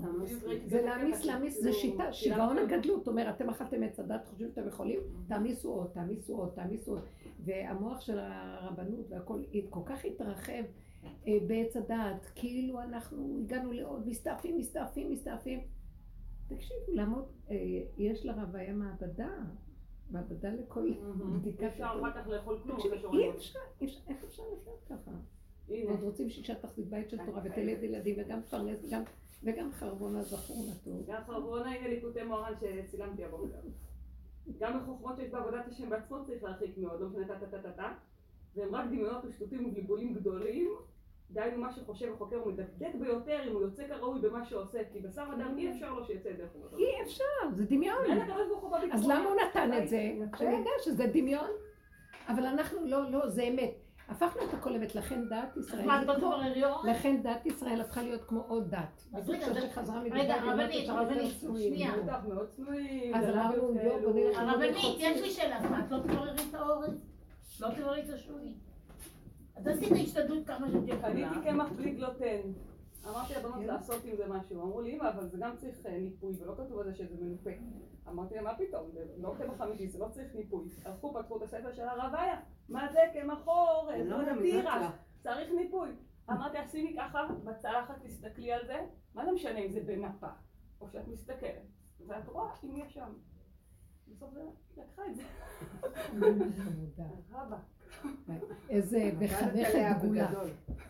זה 0.66 0.82
להעמיס, 0.82 1.24
להעמיס, 1.24 1.62
זה 1.62 1.72
שיטה, 1.72 2.12
שיגעון 2.12 2.58
הגדלות. 2.58 3.08
אומר, 3.08 3.30
אתם 3.30 3.50
אכלתם 3.50 3.82
עץ 3.82 4.00
הדת, 4.00 4.26
חושבים 4.26 4.48
שאתם 4.48 4.68
יכולים? 4.68 5.00
תעמיסו 5.28 5.72
עוד, 5.72 5.90
תעמיסו 5.92 6.36
עוד, 6.36 6.50
תעמיסו 6.54 6.92
עוד. 6.92 7.02
והמוח 7.44 8.00
של 8.00 8.18
הרבנות 8.18 9.06
והכל 9.10 9.42
כל 9.70 9.82
כך 9.86 10.04
התרחב 10.04 10.64
אה, 11.26 11.38
בעץ 11.46 11.76
הדת, 11.76 12.30
כאילו 12.34 12.82
אנחנו 12.82 13.38
הגענו 13.40 13.72
לעוד, 13.72 14.08
מסתעפים, 14.08 14.58
מסתעפים, 14.58 15.10
מסתעפים. 15.10 15.60
תקשיבו, 16.48 16.80
לעמוד, 16.88 17.24
אה, 17.50 17.56
יש 17.98 18.26
לרוויה 18.26 18.72
מעבדה, 18.72 19.30
מעבדה 20.10 20.48
לכל 20.54 20.90
בדיקה. 21.40 21.66
אפשר 21.66 21.84
אחר 21.84 22.22
כך 22.22 22.28
לאכול 22.28 22.58
כלום. 22.62 22.78
אי 22.80 23.30
אפשר, 23.30 23.58
אי 23.80 23.86
אפשר, 23.86 24.00
איך 24.08 24.24
אפשר 24.24 24.42
לחיות 24.42 24.84
ככה? 24.88 25.10
עוד 25.68 26.02
רוצים 26.02 26.30
שאישה 26.30 26.54
תחזיק 26.54 26.86
בית 26.88 27.10
של 27.10 27.16
תורה 27.26 27.42
ותלד 27.44 27.82
ילדים 27.82 28.16
וגם 28.18 28.40
תפרנס 28.40 28.84
וגם, 29.42 29.72
חרבונה 29.72 30.22
זכור 30.22 30.66
נטוב. 30.70 31.04
גם 31.06 31.22
חרבונה 31.26 31.70
הנה 31.70 31.88
ליקוטי 31.88 32.22
מוהר"ן 32.22 32.52
שצילמתי 32.60 33.24
הבוקר. 33.24 33.58
גם 34.58 34.80
בחוכמות 34.80 35.16
שיש 35.16 35.30
בעבודת 35.30 35.68
השם 35.68 35.90
בעצמו 35.90 36.24
צריך 36.26 36.44
להרחיק 36.44 36.78
מאוד, 36.78 37.00
לא 37.00 37.08
משנה 37.08 37.26
טה 37.26 37.34
טה 37.40 37.46
טה 37.46 37.62
טה 37.62 37.72
טה. 37.72 37.92
והם 38.54 38.74
רק 38.74 38.86
דמיונות 38.86 39.24
ושטותים 39.24 39.66
ובלבולים 39.66 40.14
גדולים. 40.14 40.70
דהיינו 41.34 41.58
מה 41.58 41.72
שחושב 41.72 42.12
החוקר 42.14 42.36
הוא 42.36 42.52
מדקדק 42.52 42.94
ביותר 43.00 43.40
אם 43.48 43.52
הוא 43.52 43.62
יוצא 43.62 43.88
כראוי 43.88 44.20
במה 44.20 44.44
שעושה, 44.44 44.78
כי 44.92 45.00
בשר 45.00 45.24
אדם 45.32 45.58
אי 45.58 45.70
אפשר 45.70 45.92
לו 45.92 46.04
שיצא 46.04 46.32
דרך 46.32 46.50
אותו. 46.54 46.76
אי 46.76 47.02
אפשר, 47.02 47.24
זה 47.56 47.64
דמיון. 47.64 47.98
אז 48.92 49.08
למה 49.08 49.24
הוא 49.24 49.36
נתן 49.48 49.82
את 49.82 49.88
זה? 49.88 50.12
שנדע 50.38 50.70
שזה 50.84 51.06
דמיון. 51.06 51.48
אבל 52.28 52.46
אנחנו 52.46 52.86
לא, 52.86 53.10
לא, 53.10 53.28
זה 53.28 53.42
אמת. 53.42 53.74
הפכנו 54.08 54.42
את 54.44 54.54
הכל 54.54 54.74
אמת, 54.74 54.94
לכן 54.94 55.28
דת 55.28 55.56
ישראל, 55.56 56.04
לא? 56.56 56.82
לכן 56.90 57.22
דת 57.22 57.46
ישראל 57.46 57.80
הפכה 57.80 58.02
להיות 58.02 58.24
כמו 58.24 58.44
עוד 58.48 58.70
דת. 58.70 59.04
אז 59.14 59.30
רגע, 59.30 60.34
הרבנית, 60.34 61.40
צנועים. 61.40 61.74
שנייה. 61.74 61.94
אז 63.14 63.28
אמרנו, 63.30 63.74
יו, 63.80 64.00
בוא. 64.02 64.12
נלך 64.12 64.38
הרבנית, 64.38 64.76
יש 64.98 65.20
לי 65.22 65.30
שאלה, 65.30 65.58
את 65.58 65.90
לא 65.90 65.98
תבררי 65.98 66.30
את 66.50 66.54
האורז? 66.54 66.90
לא 67.60 67.68
תבררי 67.68 68.02
את 68.02 68.10
השוי? 68.10 68.54
אז 69.56 69.66
עשית 69.66 69.92
השתדלות 69.92 70.46
כמה 70.46 70.68
שתהיה 70.68 71.02
קניתי 71.02 71.28
כולה. 71.34 71.44
קמח 71.44 71.72
בלי 71.72 71.90
גלוטן. 71.90 72.52
אמרתי 73.08 73.34
לבנות 73.34 73.64
לעשות 73.64 74.04
עם 74.04 74.16
זה 74.16 74.26
משהו. 74.28 74.62
אמרו 74.62 74.80
לי, 74.80 74.96
אמא, 74.96 75.08
אבל 75.08 75.28
זה 75.28 75.38
גם 75.40 75.56
צריך 75.56 75.86
אה, 75.86 75.98
ניפוי, 75.98 76.34
ולא 76.38 76.54
כתוב 76.56 76.78
על 76.78 76.84
זה 76.84 76.94
שזה 76.94 77.16
מנופה. 77.20 77.50
אמרתי 78.08 78.34
להם, 78.34 78.44
מה 78.44 78.54
פתאום, 78.54 78.90
זה 78.92 79.04
לא 79.16 79.34
קמח 79.38 79.60
אמיתי, 79.60 79.88
זה 79.88 79.98
לא 79.98 80.08
צריך 80.08 80.34
ניפוי. 80.34 80.68
הלכו, 80.84 81.14
פתחו 81.14 81.36
את 81.36 81.42
הספר 81.42 81.72
של 81.72 81.88
הרב 81.88 82.14
איה, 82.14 82.40
מה 82.68 82.92
זה 82.92 82.98
קמח 83.12 83.46
אורז, 83.46 84.06
לא 84.06 84.22
לה. 84.80 84.90
צריך 85.22 85.50
ניפוי. 85.52 85.88
אמרתי, 86.30 86.58
שימי 86.70 86.96
ככה 86.98 87.26
בצלחת, 87.44 87.94
תסתכלי 88.02 88.52
על 88.52 88.66
זה, 88.66 88.86
מה 89.14 89.24
זה 89.24 89.32
משנה 89.32 89.58
אם 89.58 89.72
זה 89.72 89.80
בנפה, 89.80 90.30
או 90.80 90.88
שאת 90.88 91.08
מסתכלת, 91.08 91.62
ואת 92.06 92.28
רואה 92.28 92.50
אם 92.64 92.76
יש 92.76 92.94
שם. 92.94 93.12
בסוף 94.08 94.30
זה 94.34 94.42
לקחה 94.76 95.02
את 95.06 95.16
זה. 95.16 95.22
איזה 98.70 99.10
מחנכת 99.20 99.96
דגולה. 100.02 100.26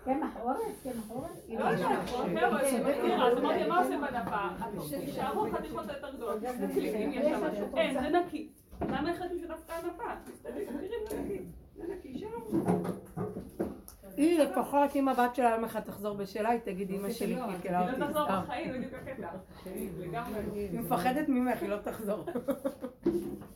קמח 0.04 0.36
אורז? 0.40 0.56
קמח 0.82 1.10
אורז? 1.10 1.40
לא 1.48 1.64
יודעת, 1.64 2.08
חבר'ה, 2.08 2.60
תירס, 2.60 3.38
אמרתי, 3.38 3.68
מה 3.68 3.78
עושים 3.82 4.00
בנפה? 4.00 4.82
שתישארו 4.86 5.46
חתיכות 5.52 5.84
יותר 5.88 6.14
גדולות, 6.14 6.42
תסתכלי 6.42 7.04
אם 7.04 7.10
יש 7.12 7.26
שם 7.26 7.44
משהו. 7.44 7.76
אין, 7.76 8.02
זה 8.02 8.08
נקי. 8.18 8.48
למה 8.80 9.10
החלטנו 9.10 9.38
שדווקא 9.38 9.72
הנפה? 9.72 10.04
היא 14.16 14.38
לפחות 14.38 14.96
אם 14.96 15.08
הבת 15.08 15.34
שלה 15.34 15.50
יום 15.50 15.64
אחד 15.64 15.80
תחזור 15.80 16.16
בשאלה, 16.16 16.48
היא 16.48 16.60
תגיד 16.60 16.90
רציתי 16.90 17.12
שלי 17.14 17.34
לא, 17.34 17.46
קלקלה 17.46 17.78
היא 17.78 17.86
לא 17.86 17.92
אותי, 17.92 18.12
תחזור. 18.12 18.40
בחיים, 18.42 18.72
בדיוק 18.72 18.92
הקטע. 18.94 19.28
היא 20.54 20.80
מפחדת 20.80 21.28
ממך, 21.28 21.62
היא 21.62 21.68
לא 21.68 21.76
תחזור. 21.76 22.24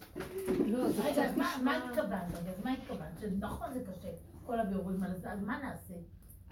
לא, 0.79 0.89
זה 0.91 1.03
רגע, 1.03 1.13
קצת 1.13 1.39
אז 1.43 1.63
מה-. 1.63 1.77
התכוונת? 1.77 2.35
אז 2.49 2.65
מה 2.65 2.73
התכוונת? 2.73 3.19
שנכון 3.21 3.73
זה 3.73 3.81
קשה, 3.81 4.09
כל 4.47 4.61
הבירורים 4.61 5.03
האלה, 5.03 5.15
אז 5.33 5.43
מה 5.43 5.59
נעשה? 5.63 5.95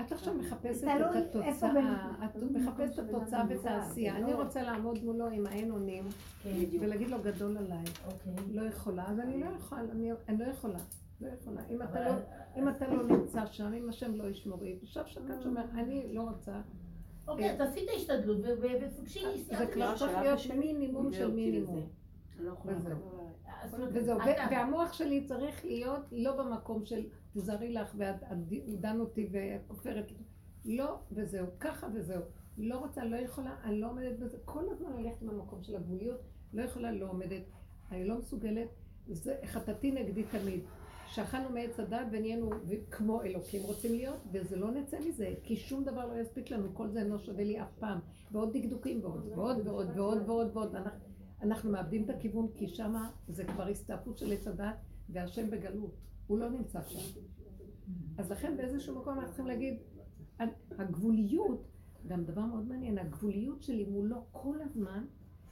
את 0.00 0.12
עכשיו 0.12 0.34
מחפשת 0.34 0.84
את 0.84 1.16
התוצאה, 1.16 1.50
את 2.24 2.36
מחפשת 2.50 2.98
את 2.98 3.14
התוצאה 3.14 3.42
ואת 3.48 3.66
העשייה. 3.66 4.16
אני 4.16 4.32
לא. 4.32 4.42
רוצה 4.42 4.62
לעמוד 4.62 5.04
מולו 5.04 5.26
עם 5.28 5.46
העין 5.46 5.70
אונים 5.70 6.04
כן, 6.42 6.50
ולהגיד 6.80 7.08
לו 7.10 7.18
גדול 7.22 7.56
עליי. 7.58 7.84
אוקיי. 8.06 8.32
לא 8.54 8.62
יכולה, 8.62 9.04
אז 9.08 9.20
אני 9.20 9.40
לא 9.40 9.46
יכולה, 9.46 9.80
אני 10.28 10.38
לא 10.38 10.44
יכולה. 10.44 10.78
לא 11.20 11.28
יכולה. 11.40 11.60
אם 11.70 11.82
אתה 11.82 11.90
אבל- 11.92 12.04
לא- 12.04 12.60
אם 12.60 12.68
אתה 12.68 12.86
לא 12.88 13.02
נמצא 13.02 13.46
שם, 13.46 13.72
אם 13.72 13.88
השם 13.88 14.14
לא 14.14 14.24
ישמור, 14.24 14.64
ישב 14.64 15.02
שקד 15.06 15.40
שאומר, 15.42 15.64
אני 15.74 16.14
לא 16.14 16.22
רוצה. 16.22 16.60
אוקיי, 17.28 17.50
אז 17.52 17.60
עשית 17.60 17.88
השתדלות 17.96 18.36
ו- 18.42 18.62
ו- 18.62 18.66
ופגשי 18.86 19.44
זה 19.44 19.66
כבר 19.72 19.92
לי. 19.92 19.98
צריך 19.98 20.12
להיות? 20.18 20.40
מינימום 20.58 21.12
של 21.12 21.30
מינימום. 21.34 21.88
והמוח 24.50 24.92
שלי 24.92 25.24
צריך 25.24 25.64
להיות 25.64 26.02
לא 26.12 26.36
במקום 26.36 26.84
של 26.84 27.06
תזהרי 27.34 27.72
לך 27.72 27.94
ואת 27.96 28.22
את 28.22 28.80
דן 28.80 29.00
אותי 29.00 29.28
וכופרת. 29.32 30.12
לא, 30.64 30.98
וזהו, 31.12 31.46
ככה 31.60 31.86
וזהו. 31.94 32.22
לא 32.58 32.78
רוצה, 32.78 33.04
לא 33.04 33.16
יכולה, 33.16 33.56
אני 33.64 33.80
לא 33.80 33.90
עומדת 33.90 34.18
בזה. 34.18 34.36
כל 34.44 34.64
הזמן 34.70 35.02
ללכת 35.02 35.22
עם 35.22 35.28
המקום 35.30 35.62
של 35.62 35.76
הגבוליות, 35.76 36.20
לא 36.52 36.62
יכולה, 36.62 36.92
לא 36.92 37.08
עומדת. 37.08 37.42
אני 37.90 38.04
לא 38.04 38.18
מסוגלת. 38.18 38.68
זה 39.06 39.36
חטאתי 39.44 39.90
נגדי 39.90 40.24
תמיד. 40.24 40.60
שאכלנו 41.08 41.50
מעץ 41.50 41.80
הדת 41.80 42.06
ונהיינו 42.12 42.50
כמו 42.90 43.22
אלוקים 43.22 43.62
רוצים 43.62 43.92
להיות, 43.92 44.16
וזה 44.32 44.56
לא 44.56 44.70
נצא 44.70 44.98
מזה, 45.08 45.34
כי 45.42 45.56
שום 45.56 45.84
דבר 45.84 46.06
לא 46.06 46.20
יספיק 46.20 46.50
לנו, 46.50 46.74
כל 46.74 46.88
זה 46.88 47.04
לא 47.04 47.18
שווה 47.18 47.44
לי 47.44 47.62
אף 47.62 47.72
פעם. 47.78 47.98
ועוד 48.32 48.56
דקדוקים 48.56 49.00
ועוד 49.02 49.28
ועוד 49.34 49.66
ועוד 49.66 49.86
ועוד 49.94 50.18
ועוד 50.26 50.50
ועוד. 50.56 50.76
אנחנו, 50.76 51.05
אנחנו 51.42 51.70
מאבדים 51.70 52.04
את 52.04 52.10
הכיוון, 52.10 52.48
כי 52.54 52.68
שמה 52.68 53.10
זה 53.28 53.44
כבר 53.44 53.68
הסתעפות 53.68 54.18
של 54.18 54.32
עץ 54.32 54.46
הדת, 54.46 54.76
והשם 55.08 55.50
בגלות. 55.50 55.94
הוא 56.26 56.38
לא 56.38 56.50
נמצא 56.50 56.82
שם. 56.82 57.20
אז 58.18 58.30
לכן 58.30 58.56
באיזשהו 58.56 58.98
מקום 59.00 59.14
אנחנו 59.14 59.26
צריכים 59.26 59.46
להגיד, 59.46 59.78
הגבוליות, 60.78 61.68
גם 62.06 62.24
דבר 62.24 62.40
מאוד 62.40 62.68
מעניין, 62.68 62.98
הגבוליות 62.98 63.62
שלי 63.62 63.84
מולו 63.84 64.24
כל 64.32 64.58
הזמן, 64.62 65.04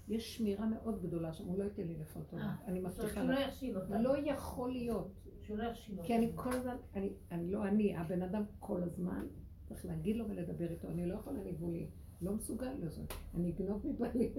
יש 0.09 0.37
שמירה 0.37 0.67
מאוד 0.67 1.03
גדולה 1.03 1.33
שם, 1.33 1.45
הוא 1.45 1.59
לא 1.59 1.65
ייתן 1.65 1.83
לי 1.83 1.97
לפנות 1.99 2.33
עליו, 2.33 2.47
אה, 2.47 2.55
אני 2.67 2.81
מבטיחה 2.81 3.23
לא 3.23 3.35
לך. 3.35 3.63
לא 4.01 4.19
יכול 4.31 4.73
להיות. 4.73 5.09
שהוא 5.41 5.59
לא 5.59 5.65
יכשיל 5.65 5.95
אותה. 5.95 6.07
כי 6.07 6.17
אני 6.17 6.33
כל 6.35 6.53
הזמן, 6.53 6.77
אני, 6.95 7.13
אני 7.31 7.53
לא 7.53 7.69
אני, 7.69 7.97
הבן 7.97 8.23
אדם 8.23 8.43
כל 8.59 8.83
הזמן, 8.83 9.27
צריך 9.69 9.87
להגיד 9.87 10.17
לו 10.17 10.29
ולדבר 10.29 10.71
איתו, 10.71 10.89
אני 10.89 11.07
לא 11.07 11.15
יכולה 11.15 11.41
ניבולים, 11.43 11.87
לא 12.21 12.33
מסוגל 12.33 12.73
לזה, 12.81 13.03
אני 13.35 13.51
אגנוב 13.51 13.87
מבעלי, 13.87 14.33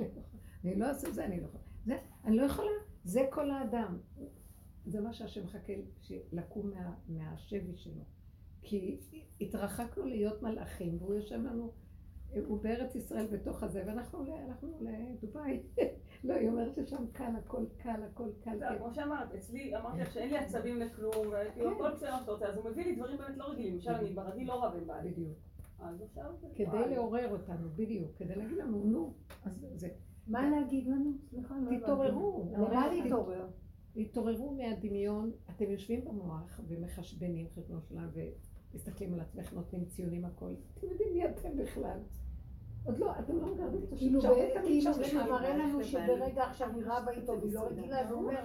אני 0.65 0.75
לא 0.75 0.85
אעשה 0.85 1.11
זה, 1.11 1.25
אני 1.25 1.41
לא 1.41 1.45
יכולה, 1.45 1.63
זה, 1.85 1.97
אני 2.25 2.37
לא 2.37 2.43
יכולה, 2.43 2.71
זה 3.03 3.27
כל 3.31 3.51
האדם, 3.51 3.97
זה 4.85 5.01
מה 5.01 5.13
שהשם 5.13 5.43
מחכה 5.43 5.73
לקום 6.31 6.69
מה, 6.69 6.93
מהשבי 7.07 7.75
שלו, 7.75 8.03
כי 8.61 8.99
התרחקנו 9.41 10.05
להיות 10.05 10.41
מלאכים, 10.41 10.97
והוא 10.99 11.13
יושב 11.13 11.35
לנו, 11.35 11.71
הוא 12.45 12.61
בארץ 12.63 12.95
ישראל 12.95 13.27
בתוך 13.31 13.63
הזה, 13.63 13.83
ואנחנו 13.87 14.25
הלכנו 14.37 14.79
לדובאי, 14.81 15.63
לא, 16.23 16.33
היא 16.33 16.49
אומרת 16.49 16.75
ששם 16.75 17.07
קל, 17.11 17.31
הכל 17.37 17.65
קל, 17.77 18.03
הכל 18.11 18.29
קל, 18.43 18.57
זה, 18.57 18.65
כמו 18.77 18.93
שאמרת, 18.93 19.33
אצלי, 19.35 19.75
אמרתי 19.75 20.01
לך 20.01 20.11
שאין 20.11 20.29
לי 20.29 20.37
עצבים 20.37 20.79
לכלום, 20.79 21.27
וכאילו 21.27 21.71
כן. 21.71 21.77
כל 21.77 21.91
בסדר 21.91 22.17
שאתה 22.19 22.31
רוצה, 22.31 22.45
אז 22.45 22.57
הוא 22.57 22.69
מביא 22.69 22.85
לי 22.85 22.95
דברים 22.95 23.17
באמת 23.17 23.37
לא 23.37 23.45
רגילים, 23.45 23.73
למשל 23.73 23.91
אני 23.91 24.13
ברגיל 24.13 24.47
לא 24.47 24.63
רב 24.63 24.75
עם 24.75 24.87
בעלי, 24.87 25.11
בדיוק. 25.11 25.37
אז 25.79 26.01
עכשיו 26.01 26.33
זה 26.41 26.47
כדי. 26.55 26.95
לעורר 26.95 27.31
אותנו, 27.31 27.69
בדיוק, 27.75 28.11
כדי 28.17 28.35
להגיד 28.35 28.57
לנו, 28.57 28.83
נו, 28.83 29.13
אז 29.43 29.65
זה, 29.73 29.89
מה 30.27 30.49
להגיד 30.49 30.87
לנו? 30.87 31.11
סליחה, 31.29 31.55
לא 31.55 31.61
הבנתי. 31.69 31.79
תתעוררו. 31.83 32.45
למה 32.57 32.87
להתעורר? 32.87 33.47
תתעוררו 33.93 34.55
מהדמיון, 34.55 35.31
אתם 35.49 35.71
יושבים 35.71 36.05
במוח 36.05 36.59
ומחשבנים 36.67 37.47
חשבון 37.55 37.81
שלם 37.89 38.09
ומסתכלים 38.73 39.13
על 39.13 39.19
עצמך, 39.19 39.53
נותנים 39.53 39.85
ציונים 39.85 40.25
הכל, 40.25 40.53
אתם 40.77 40.87
יודעים 40.87 41.13
מי 41.13 41.25
אתם 41.25 41.57
בכלל. 41.57 41.99
עוד 42.85 42.97
לא, 42.97 43.19
אתם 43.19 43.37
לא 43.37 43.53
מגרדים 43.53 43.83
את 43.83 43.93
השם. 43.93 43.97
כאילו, 44.05 44.19
אתם 44.19 44.61
כאילו 44.65 44.91
בכלל. 44.93 45.29
מראה 45.31 45.57
לנו 45.57 45.83
שברגע 45.83 46.43
עכשיו 46.43 46.69
היא 46.75 46.83
רבה 46.85 47.11
איתו 47.11 47.41
והיא 47.41 47.53
לא 47.53 47.61
רגילה, 47.61 47.99
אז 48.01 48.11
הוא 48.11 48.19
אומר, 48.21 48.39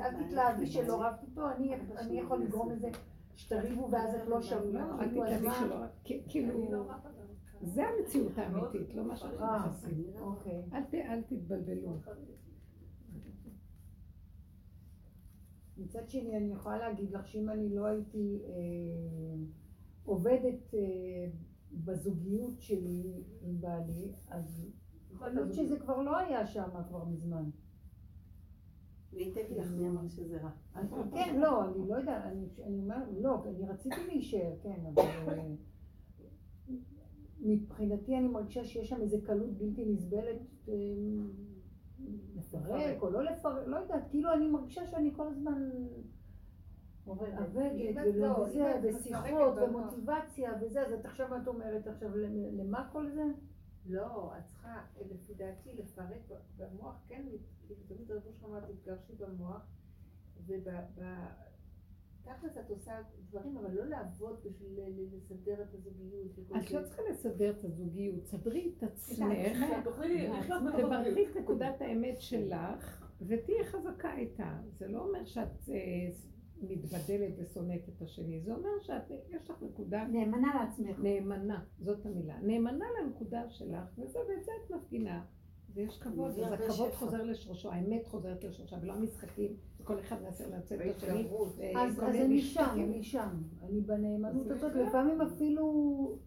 "אל 0.00 0.24
תתלהבי 0.26 0.66
שלא 0.66 1.02
רבת 1.02 1.22
איתו, 1.22 1.42
אני- 1.50 1.74
יכול 2.20 2.42
לגרום 2.42 2.70
לזה 2.70 2.88
שתריבו 3.36 3.88
ואז 3.90 4.14
את 4.14 4.26
לא 4.28 4.42
שווה. 4.42 4.64
לא, 4.72 5.00
אל 5.00 5.08
תתלהבי 5.08 5.48
שלא, 5.60 5.76
כי- 6.04 6.22
כאילו, 6.28 6.84
זה 7.62 7.82
המציאות 7.88 8.38
האמיתית, 8.38 8.94
לא 8.94 9.04
מה 9.04 9.16
שאנחנו 9.16 9.44
אה, 9.44 9.66
מכסים. 9.66 10.04
אוקיי. 10.20 10.62
אל 10.72 10.82
ת- 10.84 10.94
אל 10.94 11.22
תתבלבלו. 11.22 11.96
מצד 15.76 16.08
שני, 16.08 16.36
אני 16.36 16.52
יכולה 16.52 16.78
להגיד 16.78 17.10
לך 17.10 17.28
שאם 17.28 17.50
אני 17.50 17.74
לא 17.74 17.86
הייתי 17.86 18.42
אה, 18.46 19.44
עובדת 20.04 20.74
אה, 20.74 20.80
בזוגיות 21.72 22.60
שלי 22.60 23.02
עם 23.40 23.60
בעלי, 23.60 24.12
אז 24.28 24.66
יכול 25.12 25.28
להיות 25.28 25.54
שזה 25.54 25.78
כבר 25.80 26.02
לא 26.02 26.16
היה 26.18 26.46
שם 26.46 26.68
כבר 26.88 27.04
מזמן. 27.04 27.50
והייתי 29.12 29.54
לך 29.54 29.70
מי 29.72 29.88
אמר 29.88 30.08
שזה 30.08 30.42
רע. 30.42 30.50
כן, 31.10 31.40
לא, 31.40 31.64
אני 31.64 31.88
לא 31.88 31.94
יודעת, 31.94 32.24
אני 32.24 32.46
אני 32.64 32.78
אומרת, 32.78 33.08
לא, 33.20 33.44
אני 33.44 33.68
רציתי 33.68 34.06
להישאר, 34.06 34.52
כן, 34.62 34.80
אבל 34.94 35.02
אה, 35.38 35.54
מבחינתי 37.42 38.18
אני 38.18 38.28
מרגישה 38.28 38.64
שיש 38.64 38.88
שם 38.88 39.00
איזו 39.00 39.16
קלות 39.26 39.50
בלתי 39.58 39.84
נסבלת 39.84 40.40
אה, 40.68 40.74
לפרק 42.36 43.02
או 43.02 43.10
לא 43.10 43.22
לפרק, 43.24 43.66
לא 43.66 43.76
יודעת, 43.76 44.02
כאילו 44.10 44.32
אני 44.32 44.48
מרגישה 44.48 44.86
שאני 44.86 45.10
כל 45.16 45.26
הזמן 45.28 45.70
עובדת 47.04 47.48
ולא 48.14 48.26
לא, 48.82 48.88
ושיחות. 48.96 49.24
ומוטיבציה 49.68 50.52
וזה, 50.62 50.86
אז 50.86 50.92
את 50.92 51.04
עכשיו 51.06 51.36
את 51.42 51.48
אומרת 51.48 51.86
עכשיו 51.86 52.16
למ- 52.16 52.58
למה 52.58 52.88
כל 52.92 53.10
זה? 53.10 53.22
לא, 53.86 54.32
את 54.38 54.46
צריכה, 54.46 54.82
לפי 55.10 55.34
דעתי, 55.34 55.72
לפרק 55.74 56.22
במוח, 56.56 56.94
כן, 57.08 57.22
כאילו 57.66 57.80
תמיד 57.88 58.10
הרבו 58.10 58.32
שלך 58.32 58.44
אמר, 58.44 58.60
תתגרשי 58.60 59.12
במוח, 59.18 59.66
ובתכלס 62.26 62.58
את 62.58 62.70
עושה 62.70 62.92
דברים, 63.30 63.56
אבל 63.56 63.74
לא 63.74 63.84
לעבוד 63.84 64.36
בשביל 64.44 64.78
לסדר 65.16 65.62
את 65.62 65.74
הזוגיות 65.74 66.38
את 66.38 66.70
לא 66.70 66.82
צריכה 66.84 67.02
לסדר 67.10 67.50
את 67.50 67.64
הזוגיות, 67.64 68.26
סדרי 68.26 68.72
את 68.78 68.82
עצמך. 68.82 69.18
תברכי. 69.84 71.30
את 71.30 71.36
נקודת 71.36 71.80
האמת 71.80 72.20
שלך 72.20 73.08
ותהיי 73.20 73.64
חזקה 73.64 74.16
איתה. 74.16 74.58
זה 74.78 74.88
לא 74.88 74.98
אומר 74.98 75.24
שאת 75.24 75.68
אה, 75.68 76.10
מתבדלת 76.62 77.34
ושונאת 77.38 77.88
את 77.88 78.02
השני, 78.02 78.40
זה 78.40 78.54
אומר 78.54 78.80
שאת, 78.80 79.10
יש 79.30 79.50
לך 79.50 79.62
נקודה 79.62 80.04
נאמנה 80.04 80.54
לעצמך. 80.54 80.98
נאמנה, 80.98 81.64
זאת 81.78 82.06
המילה. 82.06 82.40
נאמנה 82.40 82.84
לנקודה 83.00 83.50
שלך, 83.50 83.98
וזה, 83.98 84.18
ואת 84.18 84.44
זה 84.44 84.52
את 84.64 84.70
מפגינה. 84.70 85.24
ויש 85.74 85.98
כבוד, 85.98 86.30
אז 86.30 86.52
הכבוד. 86.52 86.92
חוזר 86.92 87.22
לשורשו, 87.22 87.72
האמת 87.72 88.06
חוזרת 88.06 88.44
לשורשה, 88.44 88.76
ולא 88.82 88.92
המשחקים, 88.92 89.56
וכל 89.80 90.00
אחד 90.00 90.22
מנסה 90.22 90.48
לנצל 90.48 90.82
את 90.90 90.96
השני. 90.96 91.28
אז, 91.76 92.00
אני 92.00 92.40
שם. 92.40 92.70
אני 92.74 93.02
שם. 93.02 93.42
אני 93.62 93.80
בנאמנות 93.80 94.50
הזאת. 94.50 94.72
לפעמים 94.74 95.20
אפילו... 95.20 96.18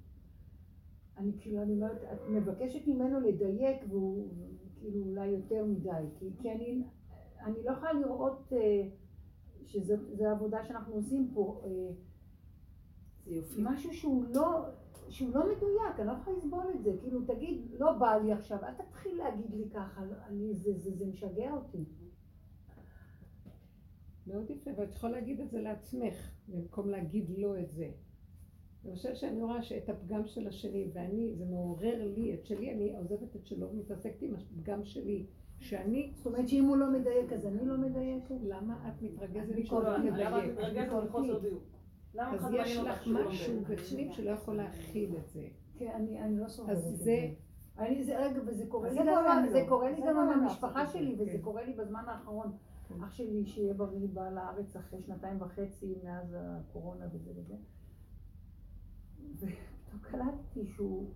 אני 1.18 1.32
כאילו, 1.40 1.62
אני 1.62 1.74
אומרת, 1.74 2.04
את 2.14 2.20
מבקשת 2.30 2.88
ממנו 2.88 3.20
לדייק, 3.20 3.78
והוא 3.90 4.28
כאילו 4.76 5.06
אולי 5.06 5.28
יותר 5.28 5.66
מדי, 5.66 5.90
כי, 6.20 6.30
כי 6.42 6.52
אני, 6.52 6.84
אני 7.40 7.64
לא 7.64 7.72
יכולה 7.72 7.94
לראות 7.94 8.54
אה, 8.54 8.88
שזו 9.66 9.94
העבודה 10.20 10.66
שאנחנו 10.66 10.96
עושים 10.96 11.32
פה, 11.34 11.62
אה, 11.64 11.70
זה 13.26 13.36
יופי. 13.36 13.62
משהו 13.64 13.94
שהוא 13.94 14.24
לא, 14.34 14.66
שהוא 15.10 15.34
לא 15.34 15.44
מדויק, 15.56 16.00
אני 16.00 16.08
לא 16.08 16.12
יכולה 16.12 16.38
לסבול 16.38 16.64
את 16.76 16.84
זה, 16.84 16.92
כאילו 17.02 17.22
תגיד, 17.22 17.62
לא 17.80 17.92
בא 17.94 18.16
לי 18.16 18.32
עכשיו, 18.32 18.58
אל 18.64 18.74
תתחיל 18.74 19.18
להגיד 19.18 19.54
לי 19.54 19.70
ככה, 19.74 20.02
אני, 20.28 20.54
זה, 20.54 20.74
זה, 20.78 20.92
זה 20.92 21.06
משגע 21.06 21.54
אותי. 21.54 21.86
מאוד 24.28 24.50
יפה, 24.50 24.72
ואת 24.78 24.94
יכולה 24.96 25.14
להגיד 25.14 25.42
את 25.42 25.52
זה 25.52 25.62
לעצמך, 25.62 26.32
במקום 26.48 26.90
להגיד 26.90 27.30
לו 27.38 27.60
את 27.60 27.72
זה. 27.72 27.90
אני 28.86 28.96
חושבת 28.96 29.18
שאני 29.18 29.42
רואה 29.42 29.64
שאת 29.64 29.90
הפגם 29.90 30.26
של 30.26 30.48
השני, 30.48 30.90
ואני, 30.94 31.36
זה 31.36 31.46
מעורר 31.46 32.06
לי 32.16 32.34
את 32.34 32.46
שלי, 32.46 32.74
אני 32.74 32.98
עוזבת 32.98 33.36
את 33.36 33.46
שלו 33.46 33.70
ומתעסקת 33.70 34.22
עם 34.22 34.36
הפגם 34.36 34.86
שלי, 34.86 35.26
שאני, 35.60 36.12
זאת 36.16 36.26
אומרת 36.26 36.50
שאם 36.50 36.66
הוא 36.66 36.78
לא 36.78 36.92
מדייק 36.92 37.34
אז 37.34 37.46
אני 37.46 37.66
לא 37.66 37.78
מדייקת? 37.78 38.36
למה 38.44 38.90
את 38.90 39.02
מתרגזת 39.02 39.72
לא 39.72 39.98
למה 39.98 40.46
את? 40.46 40.52
מתרגזת 40.52 40.94
מחוסר 41.04 41.40
דיוק? 41.40 41.64
למה 42.16 42.36
אז 42.36 42.54
יש 42.54 42.78
לך 42.78 43.08
לא 43.08 43.30
משהו? 43.30 43.62
בפנים 43.62 44.12
שלא 44.12 44.30
יכול 44.30 44.56
להכיל 44.58 45.16
את 45.18 45.30
זה. 45.30 45.48
כן, 45.78 45.92
אני, 45.96 46.38
לא 46.40 46.48
סובלת 46.48 46.78
אז 46.78 46.92
את 46.94 46.98
זה- 46.98 47.04
זה. 47.04 47.28
אני, 47.78 48.04
זה, 48.04 48.18
רגע, 48.20 48.40
וזה 48.46 48.66
קורה 48.68 48.88
אז 48.88 48.94
לי 48.94 49.00
זה 49.04 49.06
גם, 49.10 49.14
בעולם 49.24 49.46
זה 49.52 49.60
לא. 49.62 49.68
קורה 49.70 49.90
לי 49.90 49.96
זה 49.96 50.02
גם 50.02 50.08
עם 50.08 50.16
בעולם 50.28 50.44
המשפחה 50.44 50.88
שלי, 50.88 51.16
זה, 51.16 51.24
וזה 51.24 51.32
כן. 51.32 51.42
קורה 51.42 51.64
לי 51.66 51.74
בזמן 51.74 52.04
האחרון. 52.08 52.52
כן. 52.88 53.04
אח 53.04 53.12
שלי, 53.12 53.46
שיהיה 53.46 53.74
בריא, 53.74 54.08
בא 54.14 54.30
לארץ 54.30 54.76
אחרי 54.76 55.02
שנתיים 55.02 55.42
וחצי 55.42 55.96
מאז 56.04 56.36
הקורונה 56.40 57.06
וזה 57.14 57.32
וזה. 57.36 57.56
ופתאום 59.36 60.00
קלטתי 60.02 60.66
שהוא 60.66 61.10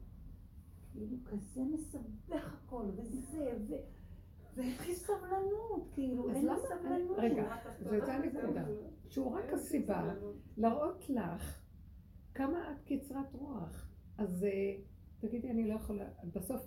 כאילו 0.92 1.18
כזה 1.26 1.62
מסבך 1.74 2.54
הכל, 2.66 2.86
וזה, 2.98 3.52
ו... 3.70 3.74
ואין 4.60 4.74
לי 4.88 4.96
סבלנות, 4.96 5.88
כאילו, 5.94 6.30
אין 6.30 6.46
לי 6.48 6.52
סבלנות. 6.58 7.18
רגע, 7.18 7.56
וזה 7.82 8.14
הנקודה. 8.14 8.66
שהוא 9.10 9.32
רק 9.32 9.54
הסיבה 9.54 10.14
להראות 10.58 11.10
לך 11.10 11.62
כמה 12.36 12.72
את 12.72 12.82
קצרת 12.86 13.34
רוח. 13.34 13.90
אז 14.18 14.44
אה, 14.44 14.76
תגידי, 15.20 15.52
אני 15.52 15.68
לא 15.68 15.74
יכולה, 15.74 16.06
בסוף, 16.36 16.62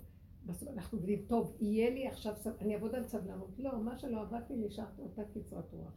בסוף 0.45 0.69
אנחנו 0.69 0.97
עובדים, 0.97 1.25
טוב, 1.27 1.57
יהיה 1.59 1.89
לי 1.89 2.07
עכשיו, 2.07 2.33
אני 2.61 2.75
אעבוד 2.75 2.95
על 2.95 3.03
סבלנות. 3.03 3.59
לא, 3.59 3.79
מה 3.83 3.97
שלא 3.97 4.21
עבד 4.21 4.41
לי, 4.49 4.67
אותה 4.99 5.21
קצרת 5.33 5.73
רוח. 5.73 5.93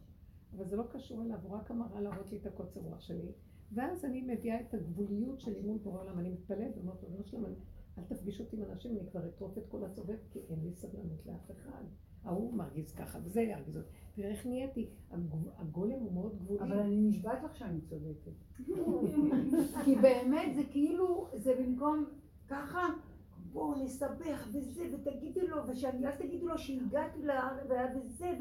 אבל 0.55 0.65
זה 0.67 0.75
לא 0.75 0.83
קשור 0.91 1.21
אליו, 1.21 1.37
הוא 1.43 1.51
רק 1.55 1.71
אמרה 1.71 2.01
להראות 2.01 2.31
לי 2.31 2.37
את 2.37 2.45
הקוצר 2.45 2.79
רוח 2.79 2.99
שלי. 3.01 3.31
ואז 3.71 4.05
אני 4.05 4.21
מביאה 4.21 4.61
את 4.61 4.73
הגבוליות 4.73 5.39
שלי 5.39 5.61
מול 5.61 5.77
בורא 5.77 6.01
עולם, 6.01 6.19
אני 6.19 6.29
מתפלאת 6.29 6.77
ואומרת 6.77 7.03
לו, 7.03 7.07
"ריבונו 7.09 7.23
שלום, 7.25 7.45
אני- 7.45 7.55
אל 7.97 8.03
תפגיש 8.03 8.41
אותי 8.41 8.57
עם 8.57 8.63
אנשים, 8.71 8.91
אני 8.91 9.09
כבר 9.11 9.27
אטרוף 9.27 9.57
את 9.57 9.63
כל 9.69 9.83
הסובב, 9.83 10.17
כי 10.31 10.39
אין 10.49 10.59
לי 10.63 10.73
סבלנות 10.73 11.25
לאף 11.25 11.51
אחד. 11.51 11.83
ההוא 12.23 12.53
מרגיז 12.53 12.93
ככה, 12.93 13.19
וזה 13.23 13.41
ירגיז 13.41 13.77
אותי. 13.77 13.89
תראה 14.15 14.29
איך 14.29 14.45
נהייתי, 14.45 14.89
הגולם 15.57 15.99
הוא 15.99 16.13
מאוד 16.13 16.35
גבולי. 16.39 16.59
אבל 16.59 16.79
אני 16.79 17.01
נשבעת 17.01 17.43
לך 17.43 17.55
שאני 17.55 17.81
צודקת. 17.81 18.31
כי 19.85 19.95
באמת 19.95 20.55
זה 20.55 20.61
כאילו, 20.71 21.27
זה 21.33 21.55
במקום 21.59 22.05
ככה, 22.47 22.87
בואו 23.51 23.83
נסבך 23.83 24.47
וזה, 24.51 24.83
ותגידי 24.93 25.47
לו, 25.47 25.67
ושאני, 25.67 26.07
אל 26.07 26.15
תגידי 26.15 26.45
לו 26.45 26.57
שהגעתי 26.57 27.19
וזה. 27.95 28.33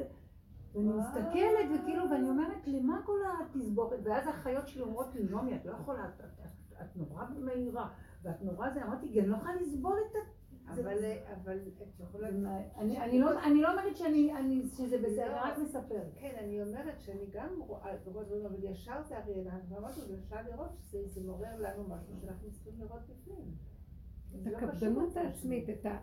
ואני 0.74 0.92
מסתכלת, 0.92 1.80
וכאילו, 1.80 2.10
ואני 2.10 2.28
אומרת, 2.28 2.66
למה 2.66 3.02
כל 3.04 3.18
התסבוכת? 3.40 3.96
ואז 4.02 4.26
האחיות 4.26 4.68
שלי 4.68 4.82
אומרות 4.82 5.14
לי, 5.14 5.22
נעמי, 5.22 5.56
את 5.56 5.66
לא 5.66 5.72
יכולה, 5.72 6.10
את 6.80 6.96
נורא 6.96 7.24
מהירה, 7.38 7.88
ואת 8.26 8.42
נורא 8.42 8.70
זה, 8.70 8.84
אמרתי, 8.84 9.12
כי 9.12 9.20
אני 9.20 9.28
לא 9.28 9.36
יכולה 9.36 9.54
לסבול 9.54 9.96
את 10.10 10.16
ה... 10.16 10.36
אבל, 10.72 10.98
אבל 11.34 11.58
את 11.68 12.00
יכולה... 12.00 12.28
אני 12.78 13.18
לא 13.20 13.42
אני 13.44 13.60
לא 13.60 13.70
אומרת 13.70 13.96
שזה 14.76 14.98
בסדר, 14.98 15.42
אני 15.42 15.50
רק 15.50 15.58
מספרת. 15.58 16.12
כן, 16.16 16.36
אני 16.38 16.62
אומרת 16.62 17.00
שאני 17.00 17.26
גם 17.32 17.48
רואה, 17.66 17.92
רואה 18.04 18.24
דברים, 18.24 18.46
אבל 18.46 18.64
ישר 18.64 19.02
זה 19.08 19.18
הרי, 19.18 19.34
אנחנו 19.46 19.78
אמרנו, 19.78 19.94
אפשר 20.24 20.36
לראות 20.50 20.70
שזה 20.82 21.08
זה 21.08 21.20
מעורר 21.26 21.56
לנו 21.58 21.84
משהו 21.88 22.14
שאנחנו 22.20 22.50
צריכים 22.52 22.72
לראות 22.78 23.00
בפנים. 23.08 23.54
את 24.34 24.46
לא 24.46 24.58
הקפדנות 24.58 25.16
העצמית, 25.16 25.70
את 25.70 25.86
ה... 25.86 25.98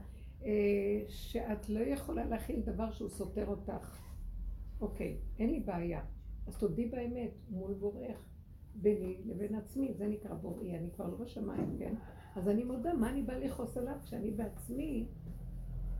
אה, 0.45 1.03
שאת 1.07 1.69
לא 1.69 1.79
יכולה 1.79 2.25
להכיל 2.25 2.61
דבר 2.61 2.91
שהוא 2.91 3.09
סותר 3.09 3.47
אותך. 3.47 3.99
אוקיי, 4.81 5.17
אין 5.39 5.49
לי 5.49 5.59
בעיה. 5.59 6.01
אז 6.47 6.57
תודי 6.57 6.85
באמת 6.85 7.31
מול 7.49 7.73
בורך, 7.73 8.17
ביני 8.75 9.21
לבין 9.25 9.55
עצמי, 9.55 9.93
זה 9.93 10.07
נקרא 10.07 10.33
בוראי, 10.33 10.77
אני 10.77 10.91
כבר 10.91 11.07
לא 11.07 11.15
בשמיים, 11.17 11.75
כן? 11.79 11.95
אז 12.35 12.47
אני 12.47 12.63
מודה, 12.63 12.93
מה 12.93 13.09
אני 13.09 13.21
באה 13.21 13.39
לכעוס 13.39 13.77
עליו 13.77 13.95
כשאני 14.03 14.31
בעצמי, 14.31 15.07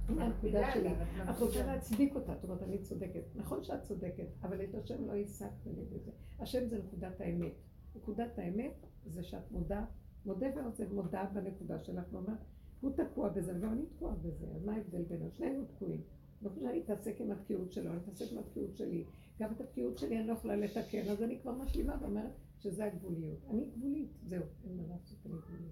הנה 0.07 0.25
הנקודה 0.25 0.71
שלי. 0.73 0.89
את 1.29 1.39
רוצה 1.39 1.65
להצדיק 1.65 2.15
אותה, 2.15 2.33
זאת 2.35 2.43
אומרת, 2.43 2.63
אני 2.63 2.77
צודקת. 2.77 3.23
נכון 3.35 3.63
שאת 3.63 3.83
צודקת, 3.83 4.27
אבל 4.41 4.63
את 4.63 4.75
השם 4.75 5.07
לא 5.07 5.15
השגת 5.15 5.65
לי 5.65 5.85
בזה. 5.85 6.11
השם 6.39 6.67
זה 6.67 6.77
נקודת 6.77 7.21
האמת. 7.21 7.53
נקודת 7.95 8.39
האמת 8.39 8.85
זה 9.05 9.23
שאת 9.23 9.51
מודה, 9.51 9.85
מודה 10.25 10.47
ועוזב, 10.55 10.93
מודה 10.93 11.25
בנקודה 11.33 11.79
שלך 11.79 12.03
ואומרת, 12.11 12.37
הוא 12.81 12.91
תקוע 12.91 13.29
בזה 13.29 13.57
וגם 13.57 13.73
אני 13.73 13.85
תקועה 13.85 14.15
בזה, 14.15 14.45
אז 14.55 14.65
מה 14.65 14.73
ההבדל 14.73 15.03
בינינו? 15.03 15.31
שנינו 15.31 15.65
תקועים. 15.65 16.01
לא 16.41 16.49
חושבת 16.49 16.63
שאני 16.63 16.79
אתעסק 16.79 17.21
עם 17.21 17.31
התקיעות 17.31 17.71
שלו, 17.71 17.91
אני 17.91 17.99
אתעסק 17.99 18.31
עם 18.31 18.37
התקיעות 18.37 18.77
שלי. 18.77 19.05
גם 19.39 19.51
את 19.51 19.61
התקיעות 19.61 19.97
שלי 19.97 20.19
אני 20.19 20.27
לא 20.27 20.33
יכולה 20.33 20.55
לתקן, 20.55 21.07
אז 21.07 21.23
אני 21.23 21.39
כבר 21.39 21.51
משלימה 21.51 21.97
ואומרת 22.01 22.31
שזה 22.63 22.85
הגבוליות. 22.85 23.39
אני 23.49 23.65
גבולית, 23.65 24.11
זהו, 24.23 24.43
אין 24.63 24.77
מה 24.77 24.83
לעשות, 24.87 25.17
אני 25.25 25.33
גבולית. 25.33 25.71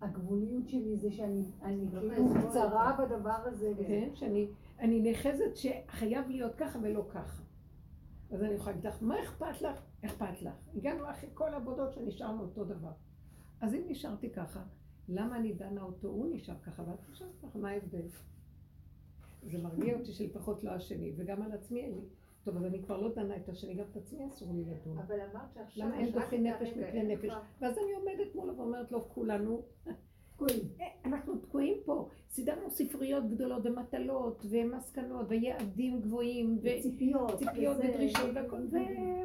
הגבוליות 0.00 0.68
שלי 0.68 0.96
זה 0.96 1.12
שאני 1.12 1.50
אני 1.62 1.90
לא 1.92 2.00
כאילו 2.00 2.48
קצרה 2.48 2.96
בדבר 2.98 3.36
הזה. 3.44 3.72
כן, 3.86 4.10
שאני 4.14 4.48
אני 4.78 5.00
נאחזת 5.00 5.56
שחייב 5.56 6.28
להיות 6.28 6.54
ככה 6.54 6.78
ולא 6.82 7.06
ככה. 7.08 7.42
אז 8.30 8.42
אני 8.42 8.52
יכולה 8.52 8.76
להגיד 8.76 8.90
לך, 8.90 9.02
מה 9.02 9.22
אכפת 9.22 9.62
לך? 9.62 9.82
אכפת 10.04 10.42
לך. 10.42 10.54
הגענו 10.74 11.10
אחרי 11.10 11.30
כל 11.34 11.54
העבודות 11.54 11.92
שנשארנו 11.92 12.42
אותו 12.42 12.64
דבר. 12.64 12.92
אז 13.60 13.74
אם 13.74 13.82
נשארתי 13.86 14.30
ככה, 14.30 14.62
למה 15.08 15.36
אני 15.36 15.52
דנה 15.52 15.82
אותו? 15.82 16.08
הוא 16.08 16.34
נשאר 16.34 16.58
ככה 16.62 16.82
ואת 16.82 17.10
נשארת 17.10 17.36
ככה, 17.42 17.58
מה 17.58 17.70
ההבדל? 17.70 18.08
זה 19.42 19.58
מרגיע 19.62 19.98
אותי 19.98 20.12
שלפחות 20.12 20.64
לא 20.64 20.70
השני, 20.70 21.12
וגם 21.16 21.42
על 21.42 21.52
עצמי 21.52 21.80
אין 21.80 21.94
לי. 21.94 22.04
טוב, 22.48 22.56
אז 22.56 22.64
אני 22.64 22.82
כבר 22.82 23.00
לא 23.00 23.14
דנה 23.14 23.36
את 23.36 23.48
השני, 23.48 23.74
גם 23.74 23.84
את 23.92 23.96
עצמי 23.96 24.26
אסור 24.28 24.48
לי 24.54 24.64
לדון. 24.64 24.98
אבל 24.98 25.20
אמרת 25.20 25.54
שעכשיו... 25.54 25.86
למה 25.86 25.98
אין 25.98 26.12
דוחי 26.12 26.36
את 26.36 26.40
נפש 26.40 26.76
אין 26.78 27.10
נפש? 27.10 27.32
ואז 27.60 27.78
אני 27.78 27.92
עומדת 27.92 28.34
מולו 28.34 28.56
ואומרת 28.56 28.92
לו, 28.92 29.08
כולנו 29.08 29.62
תקועים. 30.32 30.60
אה, 30.80 30.86
אנחנו 31.04 31.38
תקועים 31.38 31.76
פה. 31.84 32.08
סידרנו 32.30 32.70
ספריות 32.70 33.30
גדולות 33.30 33.66
ומטלות 33.66 34.44
ומסקנות 34.50 35.26
ויעדים 35.28 36.00
גבוהים 36.00 36.58
ציפיות. 36.82 37.30
וציפיות 37.34 37.76
וזה. 37.76 37.88
ודרישות 37.88 38.30
והכל, 38.34 38.66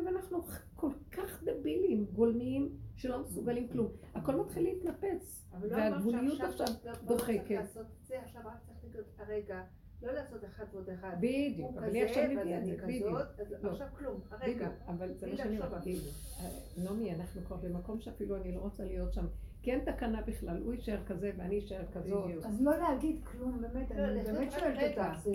ואנחנו 0.05 0.41
כל 0.75 0.91
כך 1.11 1.43
דבילים, 1.43 2.05
גולמיים, 2.05 2.69
שלא 2.95 3.19
מסוגלים 3.19 3.67
כלום. 3.67 3.87
הכל 4.15 4.35
מתחיל 4.35 4.63
להתנפץ. 4.63 5.45
אבל 5.53 5.69
לא 5.69 5.75
אמרת 5.75 5.91
והגבוליות 5.93 6.37
שעכשיו 6.37 6.67
עכשיו 6.67 6.85
לא- 6.85 6.91
לא 6.91 6.95
צריך 6.95 7.29
דוחקת. 7.29 7.51
לעשות 7.51 7.85
את 7.85 8.05
זה, 8.05 8.21
עכשיו 8.21 8.41
רק 8.45 8.57
צריך 8.65 8.77
לקרוא, 8.85 9.03
הרגע, 9.17 9.63
לא 10.03 10.13
לעשות 10.13 10.45
אחד 10.45 10.65
ועוד 10.73 10.89
אחד. 10.89 11.15
בדיוק, 11.19 11.71
אבל 11.77 11.83
אני 11.83 12.01
כזה, 12.01 12.09
עכשיו 12.09 12.23
מביאה 12.41 12.57
את 12.57 12.65
זה, 12.65 12.75
בדיוק. 12.83 13.17
לא. 13.61 13.69
עכשיו 13.71 13.87
כלום, 13.97 14.15
בדיוק, 14.15 14.41
הרגע. 14.41 14.69
אבל 14.87 15.13
זה 15.13 15.27
מה 15.27 15.37
שאני 15.37 15.57
לחשוב 15.57 15.65
אומרת. 15.65 15.81
אפילו. 15.81 15.99
אה, 16.39 16.49
נעמי, 16.83 17.15
אנחנו 17.15 17.41
כבר 17.45 17.55
במקום 17.55 17.99
שאפילו 17.99 18.35
אני 18.35 18.51
לא 18.55 18.59
רוצה 18.59 18.83
להיות 18.83 19.13
שם. 19.13 19.25
כי 19.61 19.71
אין 19.71 19.79
תקנה 19.79 20.21
בכלל, 20.21 20.61
הוא 20.63 20.73
יישאר 20.73 20.99
כזה 21.07 21.31
ואני 21.37 21.59
אשאר 21.59 21.85
כזאת. 21.93 22.45
אז 22.45 22.61
לא 22.61 22.77
להגיד 22.77 23.23
כלום, 23.23 23.61
באמת, 23.61 23.91
לא, 23.91 24.03
אני 24.03 24.23
באמת 24.23 24.51
שואלת. 24.51 24.97
אותך, 24.97 25.19
זה 25.23 25.31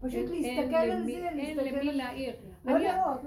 פשוט 0.00 0.30
להסתכל 0.30 0.74
על 0.74 1.04
זה, 1.04 1.10
אין 1.10 1.56
למי 1.56 1.92
להעיר. 1.92 2.34
לא 2.64 2.76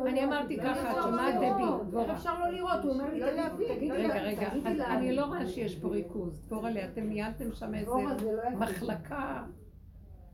אני-. 0.06 0.24
אמרתי 0.24 0.58
ככה, 0.58 0.92
את 0.92 1.04
שומעת, 1.04 1.36
דבי. 1.36 1.88
דבורה. 1.88 2.04
איך 2.04 2.12
אפשר 2.12 2.40
לא 2.40 2.50
לראות? 2.50 2.84
הוא 2.84 2.92
אומר 2.92 3.14
לי, 3.14 3.20
לא 3.20 3.50
תגידי, 3.50 3.92
רגע, 3.92 4.22
רגע, 4.66 4.94
אני 4.94 5.16
לא 5.16 5.26
רואה 5.26 5.48
שיש 5.48 5.76
פה 5.76 5.88
ריכוז. 5.88 6.46
דבורה, 6.48 6.70
אתם 6.86 7.04
ניהלתם 7.04 7.52
שם 7.52 7.76
איזה. 7.76 7.92
מחלקה. 8.60 9.44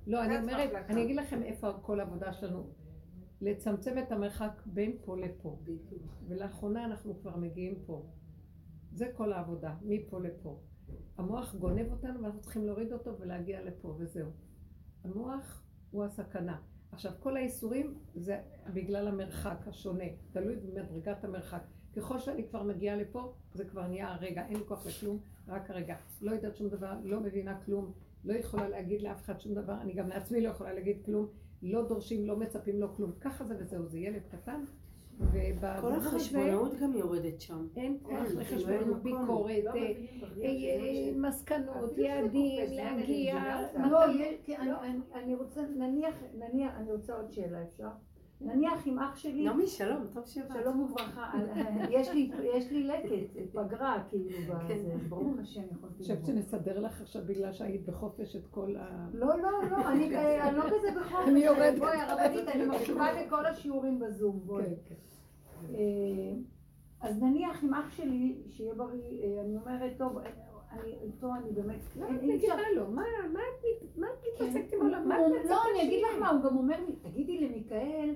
לא, 0.07 0.25
אני 0.25 0.39
אומרת. 0.39 0.71
אני 0.89 1.03
אגיד 1.03 1.15
לכם 1.15 1.43
איפה 1.43 1.73
כל 1.81 1.99
העבודה 1.99 2.33
שלנו. 2.33 2.69
לצמצם 3.41 3.97
את 3.97 4.11
המרחק 4.11 4.61
בין 4.65 4.97
פה 5.05 5.17
לפה. 5.17 5.59
ולאחרונה 6.27 6.85
אנחנו 6.85 7.19
כבר 7.21 7.37
מגיעים 7.37 7.75
פה. 7.85 8.05
זה 8.91 9.05
כל 9.13 9.33
העבודה, 9.33 9.75
מפה 9.81 10.19
לפה. 10.19 10.59
המוח 11.17 11.55
גונב 11.55 11.91
אותנו 11.91 12.21
ואנחנו 12.21 12.41
צריכים 12.41 12.65
להוריד 12.65 12.93
אותו 12.93 13.19
ולהגיע 13.19 13.63
לפה, 13.63 13.95
וזהו. 13.99 14.29
המוח 15.03 15.63
הוא 15.91 16.03
הסכנה. 16.03 16.61
עכשיו, 16.91 17.11
כל 17.19 17.37
האיסורים 17.37 17.97
זה 18.15 18.41
בגלל 18.73 19.07
המרחק 19.07 19.67
השונה, 19.67 20.03
תלוי 20.31 20.55
במדרגת 20.55 21.23
המרחק. 21.23 21.63
ככל 21.95 22.19
שאני 22.19 22.47
כבר 22.47 22.63
מגיעה 22.63 22.95
לפה, 22.95 23.33
זה 23.53 23.65
כבר 23.65 23.87
נהיה 23.87 24.13
הרגע, 24.13 24.45
אין 24.45 24.57
לי 24.57 24.65
כוח 24.67 24.85
לכלום, 24.87 25.19
רק 25.47 25.69
הרגע. 25.69 25.95
לא 26.21 26.31
יודעת 26.31 26.55
שום 26.55 26.69
דבר, 26.69 26.93
לא 27.03 27.19
מבינה 27.19 27.61
כלום, 27.65 27.93
לא 28.27 28.33
יכולה 28.33 28.69
להגיד 28.69 29.01
לאף 29.01 29.21
אחד 29.21 29.39
שום 29.39 29.53
דבר, 29.53 29.73
אני 29.81 29.93
גם 29.93 30.09
לעצמי 30.09 30.41
לא 30.41 30.49
יכולה 30.49 30.73
להגיד 30.73 30.97
כלום, 31.05 31.27
לא 31.63 31.87
דורשים, 31.87 32.27
לא 32.27 32.37
מצפים, 32.37 32.79
לא 32.81 32.87
כלום. 32.95 33.11
ככה 33.21 33.43
זה 33.43 33.55
וזהו, 33.59 33.85
זה 33.87 33.99
ילד 33.99 34.21
קטן. 34.31 34.63
כל 35.81 35.93
החשבונאות 35.93 36.71
גם 36.81 36.93
יורדת 36.97 37.41
שם. 37.41 37.67
אין 37.75 37.97
כוח 38.03 38.09
כאילו, 38.27 38.29
אין 38.29 38.39
לחשבנות, 38.39 38.97
מקום. 39.05 39.21
ביקורת, 39.21 39.63
לא 39.63 39.71
אה, 39.71 39.93
אה, 40.43 41.11
מסקנות, 41.15 41.97
יעדים, 41.97 42.59
להגיע? 42.71 43.61
לא, 43.91 43.99
כי 44.43 44.57
אני- 44.57 44.71
אני- 44.83 44.99
אני 45.23 45.35
רוצה, 45.35 45.61
נניח, 45.75 46.15
אני 46.77 46.91
רוצה 46.91 47.13
עוד 47.15 47.31
שאלה, 47.31 47.63
אפשר? 47.63 47.89
נניח 48.41 48.87
עם 48.87 48.99
אח 48.99 49.15
שלי, 49.15 49.45
נעמי, 49.45 49.67
שלום, 49.67 50.03
טוב 50.13 50.25
שבאת. 50.25 50.51
שלום 50.53 50.79
וברכה, 50.79 51.31
יש 51.89 52.09
לי- 52.09 52.31
יש 52.55 52.71
לי 52.71 52.83
לקט, 52.83 53.09
פגרה, 53.53 54.03
כאילו, 54.09 54.29
כן. 54.67 54.73
בזה, 54.75 54.95
ברוך 55.09 55.39
השם, 55.41 55.61
יכולתי 55.71 55.95
חושבת 55.97 56.17
לבוא. 56.17 56.27
שנסדר 56.41 56.79
לך 56.79 57.01
עכשיו 57.01 57.21
בגלל 57.25 57.53
שהיית 57.53 57.85
בחופש 57.85 58.35
את 58.35 58.47
כל 58.47 58.75
ה... 58.75 59.07
לא, 59.13 59.27
לא, 59.41 59.49
לא, 59.71 59.77
אני 59.91 60.17
אני 60.41 60.57
לא 60.57 60.63
כזה 60.63 60.99
בחופש, 61.01 61.27
אני 61.27 61.39
יורדת. 61.39 61.79
בואי 61.79 61.97
הרבנית, 61.97 62.47
אני 62.47 62.65
מקשיבה 62.65 63.13
לכל 63.21 63.45
השיעורים 63.45 63.99
בזום, 63.99 64.39
בואי. 64.45 64.63
כן, 64.65 64.71
כן. 64.85 65.75
אה, 65.75 66.39
אז 67.01 67.21
נניח 67.21 67.63
עם 67.63 67.73
אח 67.73 67.91
שלי, 67.91 68.41
שיהיה 68.49 68.73
בריא, 68.75 69.01
אה, 69.23 69.41
אני 69.45 69.57
אומרת, 69.57 69.91
טוב, 69.97 70.17
אה, 70.17 70.23
אני 70.23 70.31
איתו, 71.03 71.35
אני 71.35 71.51
באמת, 71.51 71.79
אפשר- 71.87 72.09
מגיבה 72.35 72.55
לו? 72.75 72.91
מה 72.91 73.03
מה 73.33 73.39
את 73.39 73.65
את 73.83 73.97
מתעסקת 74.41 74.73
עם 74.73 74.81
העולם? 74.81 75.09
לא, 75.49 75.57
אני 75.71 75.87
אגיד? 75.87 76.03
לך 76.03 76.19
מה, 76.19 76.29
הוא 76.29 76.43
גם 76.43 76.57
אומר 76.57 76.75
לי, 76.87 76.95
תגידי 77.11 77.47
למיכאל, 77.47 78.15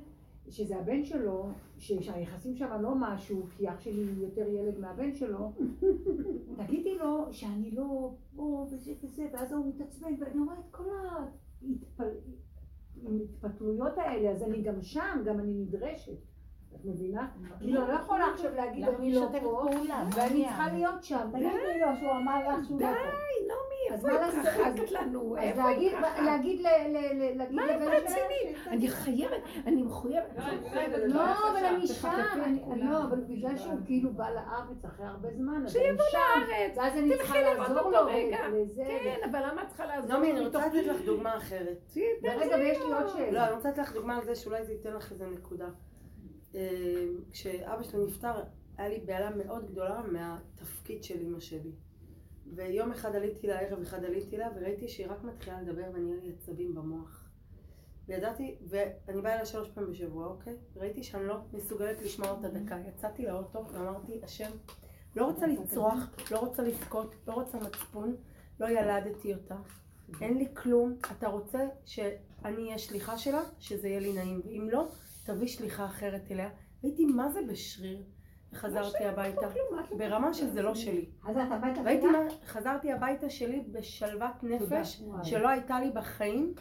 שזה 0.49 0.77
הבן 0.77 1.03
שלו, 1.03 1.49
שהיחסים 1.77 2.55
שם 2.55 2.81
לא 2.81 2.89
משהו, 2.95 3.43
כי 3.57 3.69
אח 3.69 3.79
שלי 3.79 4.05
יותר 4.17 4.47
ילד 4.47 4.79
מהבן 4.79 5.13
שלו, 5.13 5.51
תגידי 6.65 6.97
לו 6.97 7.27
שאני 7.31 7.71
לא 7.71 8.11
פה 8.35 8.67
וזה 8.71 8.91
וזה, 9.03 9.27
ואז 9.33 9.51
הוא 9.53 9.65
מתעצבן, 9.67 10.13
ואני 10.19 10.39
רואה 10.45 10.55
את 10.59 10.71
כל 10.71 10.89
ההתפתלויות 13.03 13.97
האלה, 13.97 14.31
אז 14.31 14.43
אני 14.43 14.61
גם 14.61 14.81
שם, 14.81 15.21
גם 15.25 15.39
אני 15.39 15.53
נדרשת. 15.53 16.17
את 16.75 16.85
מבינה? 16.85 17.27
כאילו, 17.59 17.81
אני 17.81 17.91
לא 17.91 17.93
יכולה 17.93 18.25
עכשיו 18.33 18.51
להגיד 18.55 18.87
אני 18.87 19.13
לא 19.13 19.27
פה? 19.41 19.65
ואני 20.15 20.43
צריכה 20.45 20.67
להיות 20.73 21.03
שם. 21.03 21.29
תגידי 21.31 21.49
לו 21.79 21.87
שהוא 21.99 22.11
אמר 22.11 22.47
לך 22.49 22.65
שהוא 22.67 22.81
לא 22.81 22.85
פה. 22.87 22.93
די, 22.93 23.47
נעמי, 23.47 23.93
אז 23.93 24.05
איפה 24.05 24.19
מה? 24.37 24.41
התרחקת 24.41 24.91
לנו? 24.91 25.37
אז 25.37 25.43
איפה 25.43 25.61
להגיד, 25.63 25.93
התרחקת? 25.93 26.23
להגיד 26.23 26.61
ל... 26.61 26.67
ל- 26.67 26.97
ל- 27.23 27.37
להגיד 27.37 27.55
מה 27.55 27.65
לבן 27.65 27.87
את 27.87 28.03
רצינית? 28.03 28.57
אני 28.67 28.87
חייבת, 28.87 29.41
אני 29.67 29.83
מחויבת. 29.83 30.35
לא, 31.05 31.23
אבל 31.51 31.65
אני 31.65 31.87
שם. 31.87 32.09
לא, 32.75 33.03
אבל 33.03 33.19
בגלל 33.27 33.57
שהוא 33.57 33.77
כאילו 33.85 34.13
בא 34.13 34.29
לארץ 34.29 34.85
אחרי 34.85 35.05
הרבה 35.05 35.29
זמן, 35.33 35.63
אז 35.65 35.71
שיבוא 35.71 35.87
אני 35.89 36.11
שם, 36.11 36.17
לארץ. 36.49 36.77
ואז 36.77 36.97
אני 36.97 37.17
צריכה 37.17 37.41
לעזור 37.41 37.89
לו 37.91 38.05
רגע. 38.05 38.37
לזה. 38.53 38.83
כן, 39.03 39.29
אבל 39.31 39.39
למה 39.51 39.61
את 39.61 39.67
צריכה 39.67 39.85
לעזור? 39.85 40.11
נעמי, 40.11 40.31
אני 40.31 40.39
לו 40.39 40.45
רוצה 40.45 40.67
לתת 40.67 40.85
לך 40.87 41.01
דוגמה 41.05 41.37
אחרת. 41.37 41.91
ורגע, 42.23 42.55
ויש 42.55 42.77
לי 42.77 42.83
עוד 42.93 43.03
לא, 43.03 43.07
שאלה. 43.07 43.47
אני 43.47 43.55
רוצה 43.55 43.69
לתת 43.69 43.77
לך 43.79 43.93
דוגמה 43.93 44.17
על 44.17 44.23
זה 44.25 44.35
שאולי 44.35 44.65
זה 44.65 44.73
ייתן 44.73 44.93
לך 44.93 45.11
איזה 45.11 45.25
נקודה. 45.27 45.65
אה, 46.55 47.05
כשאבא 47.31 47.83
שלי 47.83 48.05
נפטר, 48.05 48.33
היה 48.77 48.89
לי 48.89 48.99
בהלה 49.05 49.29
מאוד 49.35 49.71
גדולה 49.71 50.01
מהתפקיד 50.11 51.03
של 51.03 51.19
אימא 51.19 51.39
שלי. 51.39 51.71
ויום 52.55 52.91
אחד 52.91 53.15
עליתי 53.15 53.47
לה, 53.47 53.59
ערב 53.59 53.81
אחד 53.81 54.05
עליתי 54.05 54.37
לה, 54.37 54.49
וראיתי 54.55 54.87
שהיא 54.87 55.07
רק 55.07 55.23
מתחילה 55.23 55.61
לדבר 55.61 55.85
ונהיה 55.93 56.15
לי 56.23 56.33
עצבים 56.33 56.75
במוח. 56.75 57.31
וידעתי, 58.07 58.55
ואני 58.69 59.21
באה 59.21 59.33
אליה 59.33 59.45
שלוש 59.45 59.69
פעמים 59.69 59.91
בשבוע, 59.91 60.27
אוקיי? 60.27 60.55
ראיתי 60.75 61.03
שאני 61.03 61.27
לא 61.27 61.35
מסוגלת 61.53 62.01
לשמוע 62.01 62.29
אותה 62.29 62.47
דקה. 62.47 62.77
יצאתי 62.87 63.25
לאוטו 63.25 63.65
ואמרתי, 63.73 64.19
השם, 64.23 64.51
לא 65.15 65.25
רוצה 65.25 65.47
לצרוח, 65.47 65.97
לא 66.31 66.39
רוצה 66.39 66.63
לבכות, 66.63 67.15
לא 67.27 67.33
רוצה 67.33 67.57
מצפון, 67.57 68.15
לא 68.59 68.69
ילדתי 68.69 69.33
אותה. 69.33 69.55
אין 70.21 70.37
לי 70.37 70.47
כלום, 70.53 70.95
אתה 71.11 71.27
רוצה 71.27 71.67
שאני 71.85 72.63
אהיה 72.63 72.77
שליחה 72.77 73.17
שלה, 73.17 73.41
שזה 73.59 73.87
יהיה 73.87 73.99
לי 73.99 74.13
נעים, 74.13 74.41
ואם 74.45 74.67
לא, 74.71 74.87
תביא 75.23 75.47
שליחה 75.47 75.85
אחרת 75.85 76.31
אליה. 76.31 76.49
הייתי 76.83 77.05
מה 77.05 77.29
זה 77.29 77.39
בשריר, 77.49 78.03
וחזרתי 78.53 79.05
הביתה, 79.05 79.47
ברמה 79.97 80.33
שזה 80.33 80.61
לא 80.61 80.75
שלי. 80.75 81.05
אז 81.27 81.37
את 81.37 81.51
הביתה? 81.51 82.07
מה, 82.07 82.17
חזרתי 82.45 82.91
הביתה 82.91 83.29
שלי 83.29 83.63
בשלוות 83.71 84.43
נפש. 84.43 85.01
שלא 85.23 85.49
הייתה 85.49 85.79
לי 85.79 85.91
בחיים. 85.91 86.53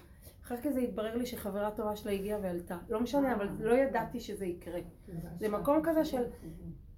אחר 0.44 0.56
כך 0.56 0.68
זה 0.70 0.80
התברר 0.80 1.16
לי 1.16 1.26
שחברה 1.26 1.70
טובה 1.70 1.96
שלה 1.96 2.12
הגיעה 2.12 2.38
ועלתה. 2.42 2.78
לא 2.88 3.00
משנה, 3.00 3.34
אבל 3.34 3.48
לא 3.60 3.74
ידעתי 3.74 4.20
שזה 4.20 4.46
יקרה. 4.46 4.80
זה 5.38 5.48
מקום 5.48 5.80
כזה 5.84 6.04
של 6.04 6.22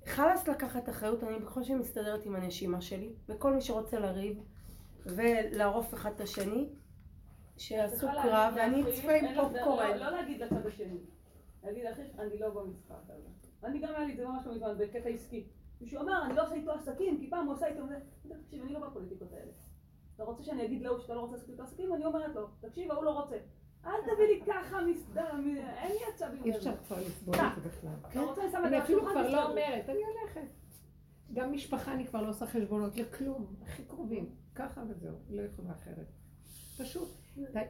חלאס 0.07 0.49
לקחת 0.49 0.89
אחריות, 0.89 1.25
אני 1.25 1.39
בקושי 1.39 1.75
מסתדרת 1.75 2.27
עם 2.27 2.37
הנשימה 2.37 2.81
שלי, 2.81 3.13
וכל 3.29 3.53
מי 3.55 3.61
שרוצה 3.61 3.99
לריב 3.99 4.39
ולערוף 5.07 5.95
אחד 5.95 6.11
את 6.17 6.21
השני, 6.21 6.69
שיעשו 7.57 8.07
קרב, 8.23 8.55
ואני 8.57 8.83
אצפה 8.91 9.13
עם 9.13 9.27
פופקורן. 9.35 9.91
לא- 9.91 9.97
לא 9.97 10.11
להגיד 10.11 10.41
לצד 10.43 10.67
השני. 10.67 10.99
להגיד 11.65 11.85
לאחיך, 11.85 12.07
אני 12.19 12.39
לא 12.39 12.51
במשחק 12.51 12.95
הזה. 13.09 13.29
אני 13.65 13.79
גם 13.79 13.89
היה 13.95 14.07
לי 14.07 14.13
את 14.13 14.17
זה 14.17 14.27
ממש 14.27 14.47
לא 14.47 14.55
מזמן, 14.55 14.79
בקטע 14.79 15.09
עסקי. 15.09 15.47
מישהו 15.81 16.01
אמר, 16.01 16.23
אני 16.27 16.37
לא 16.37 16.45
עושה 16.45 16.55
איתו 16.55 16.73
עסקים, 16.73 17.19
כי 17.19 17.31
פעם 17.31 17.47
הוא 17.47 17.55
עשה 17.55 17.67
איתו... 17.67 17.87
זה." 17.89 17.99
תקשיב, 18.45 18.63
אני 18.63 18.73
לא 18.73 18.89
בפוליטיקות 18.89 19.33
האלה. 19.33 19.53
אתה 20.15 20.25
רוצה 20.25 20.43
שאני 20.43 20.65
אגיד 20.65 20.83
להוא 20.83 20.99
שאתה 20.99 21.15
לא 21.15 21.21
רוצה 21.21 21.33
לעשות 21.33 21.49
איתו 21.49 21.63
עסקים? 21.63 21.95
אני 21.95 22.05
אומרת 22.05 22.35
לו, 22.35 22.47
תקשיב, 22.61 22.91
ההוא 22.91 23.05
לא 23.05 23.21
רוצה. 23.21 23.37
אל 23.87 24.01
תביא 24.03 24.27
לי 24.27 24.43
ככה 24.47 24.81
מסדר, 24.83 25.31
אין 25.57 25.93
לי 25.93 26.05
עצבים. 26.15 26.45
אי 26.45 26.57
אפשר 26.57 26.77
כבר 26.77 26.97
לסבול 27.01 27.35
את 27.35 27.63
זה 27.63 27.69
בכלל. 27.69 28.65
אני 28.65 28.79
אפילו 28.79 29.01
כבר 29.01 29.31
לא. 29.31 29.51
אומרת, 29.51 29.89
אני 29.89 30.01
הולכת. 30.05 30.49
גם 31.33 31.53
משפחה 31.53 31.93
אני 31.95 32.07
כבר 32.07 32.23
לא 32.23 32.29
עושה 32.29 32.47
חשבונות 32.47 32.97
לכלום, 32.97 33.47
הכי 33.63 33.85
קרובים. 33.85 34.35
ככה 34.55 34.83
וזהו, 34.89 35.17
לא 35.31 35.43
יכולה 35.43 35.73
אחרת. 35.73 36.07
פשוט, 36.79 37.09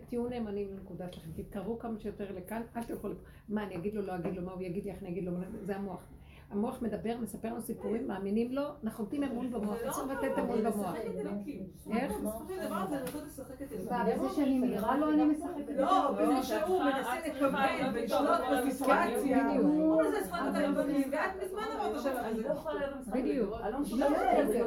תהיו 0.08 0.28
נאמנים 0.28 0.68
לנקודה 0.70 1.12
שלכם, 1.12 1.30
תתקרבו 1.36 1.78
כמה 1.78 1.98
שיותר 1.98 2.32
לכאן, 2.36 2.62
אל 2.76 2.82
תלכו 2.82 3.08
לפה. 3.08 3.20
מה, 3.48 3.64
אני 3.64 3.76
אגיד 3.76 3.94
לו, 3.94 4.02
לא 4.02 4.16
אגיד 4.16 4.36
לו, 4.36 4.42
מה 4.42 4.52
הוא 4.52 4.62
יגיד 4.62 4.84
לי, 4.84 4.90
איך 4.90 5.02
אני 5.02 5.10
אגיד 5.10 5.24
לו, 5.24 5.32
זה 5.62 5.76
המוח. 5.76 6.04
המוח 6.50 6.82
מדבר, 6.82 7.16
מספר 7.20 7.48
לנו 7.48 7.62
סיפורים, 7.62 8.08
מאמינים 8.08 8.52
לו, 8.52 8.62
אנחנו 8.84 9.04
נותנים 9.04 9.22
אמון 9.22 9.50
במוח, 9.50 9.76
אסור 9.88 10.06
לתת 10.06 10.38
אמון 10.38 10.64
במוח. 10.64 10.94
איך? 11.90 12.12
בזה 14.06 14.28
שאני 14.36 14.58
מעירה 14.58 14.96
לו 14.96 15.10
אני 15.12 15.24
משחקת? 15.24 15.68
לא, 15.76 16.10
בזה 16.10 16.42
שהוא 16.42 16.82
מנסה 16.84 17.14
לכוון 17.26 17.94
ולשלוט 17.94 18.40
בסיטואציה. 18.66 19.48
לא 19.54 19.98
בדיוק. 23.12 23.54
לא 23.60 23.70
לא, 23.70 23.78
לא 23.98 24.16
הנקודה 24.16 24.46
זה. 24.46 24.60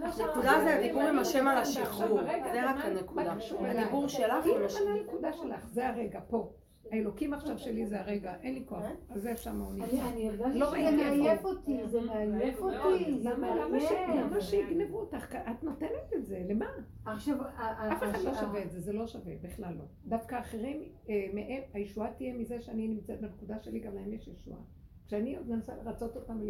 לעשות 0.00 0.30
הדיבור 0.66 1.02
את 1.02 1.08
עם 1.08 1.18
השם 1.18 1.48
על 1.48 1.58
השחרור, 1.58 2.20
זה 2.52 2.70
רק 2.70 2.84
הנקודה. 2.84 3.34
הדיבור 3.60 4.08
שלך 4.08 4.46
עם 4.46 4.64
השם. 4.64 4.78
הנקודה 4.88 5.32
שלך, 5.32 5.66
זה 5.66 5.88
הרגע, 5.88 6.20
פה. 6.28 6.52
האלוקים 6.92 7.34
עכשיו 7.34 7.58
שלי 7.58 7.86
זה 7.86 8.00
הרגע, 8.00 8.34
אין 8.42 8.54
לי 8.54 8.62
כוח. 8.66 8.82
אז 9.10 9.22
זה 9.22 9.36
שם 9.36 9.60
הוא 9.60 9.72
אני 9.74 10.28
הרגשתי 10.28 10.58
לא 10.58 10.70
שזה. 10.70 10.80
מעייף 11.20 11.44
אותי, 11.44 11.86
זה 11.88 12.00
מעייף 12.00 12.58
אותי, 12.60 13.18
זה 13.22 13.30
למה 13.30 13.54
למה 13.56 13.80
ש- 13.80 13.84
מעייף. 13.84 14.10
למה 14.30 14.40
שיגנבו 14.40 14.98
אותך? 15.00 15.34
את 15.34 15.62
נותנת 15.64 15.90
את 16.16 16.26
זה, 16.26 16.42
למה? 16.48 16.66
עכשיו, 17.04 17.42
ה- 17.42 17.46
ה- 17.62 17.92
אף 17.92 18.02
אחד 18.02 18.18
לא 18.24 18.34
שווה 18.34 18.62
את 18.64 18.70
זה, 18.70 18.80
זה 18.80 18.92
לא 18.92 19.06
שווה, 19.06 19.32
בכלל 19.42 19.74
לא. 19.74 19.84
דווקא 20.06 20.38
אחרים, 20.40 20.82
אה, 21.08 21.26
מהם, 21.34 21.62
הישועה 21.72 22.12
תהיה 22.12 22.34
מזה 22.34 22.60
שאני 22.60 22.88
נמצאת 22.88 23.20
בנקודה 23.20 23.56
שלי, 23.62 23.80
גם 23.80 23.94
להם 23.94 24.12
יש 24.12 24.28
ישועה. 24.28 24.60
כשאני 25.06 25.36
עוד 25.36 25.48
מנסה 25.50 25.72
לרצות 25.84 26.16
אותם 26.16 26.40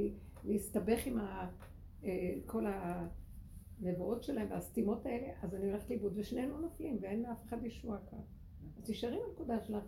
להסתבך 0.44 1.06
עם 1.06 1.18
ה- 1.18 1.48
אה, 2.04 2.10
כל 2.46 2.64
הנבואות 3.80 4.22
שלהם 4.22 4.46
והסתימות 4.50 5.06
האלה, 5.06 5.28
אז 5.42 5.54
אני 5.54 5.70
הולכת 5.70 5.90
לאיבוד, 5.90 6.12
ושנינו 6.16 6.60
נופלים, 6.60 6.98
ואין 7.00 7.22
לאף 7.22 7.44
אחד 7.48 7.64
ישועה 7.64 7.98
כאן. 8.10 8.18
תישארי 8.82 9.18
בנקודה 9.28 9.60
שלך, 9.60 9.84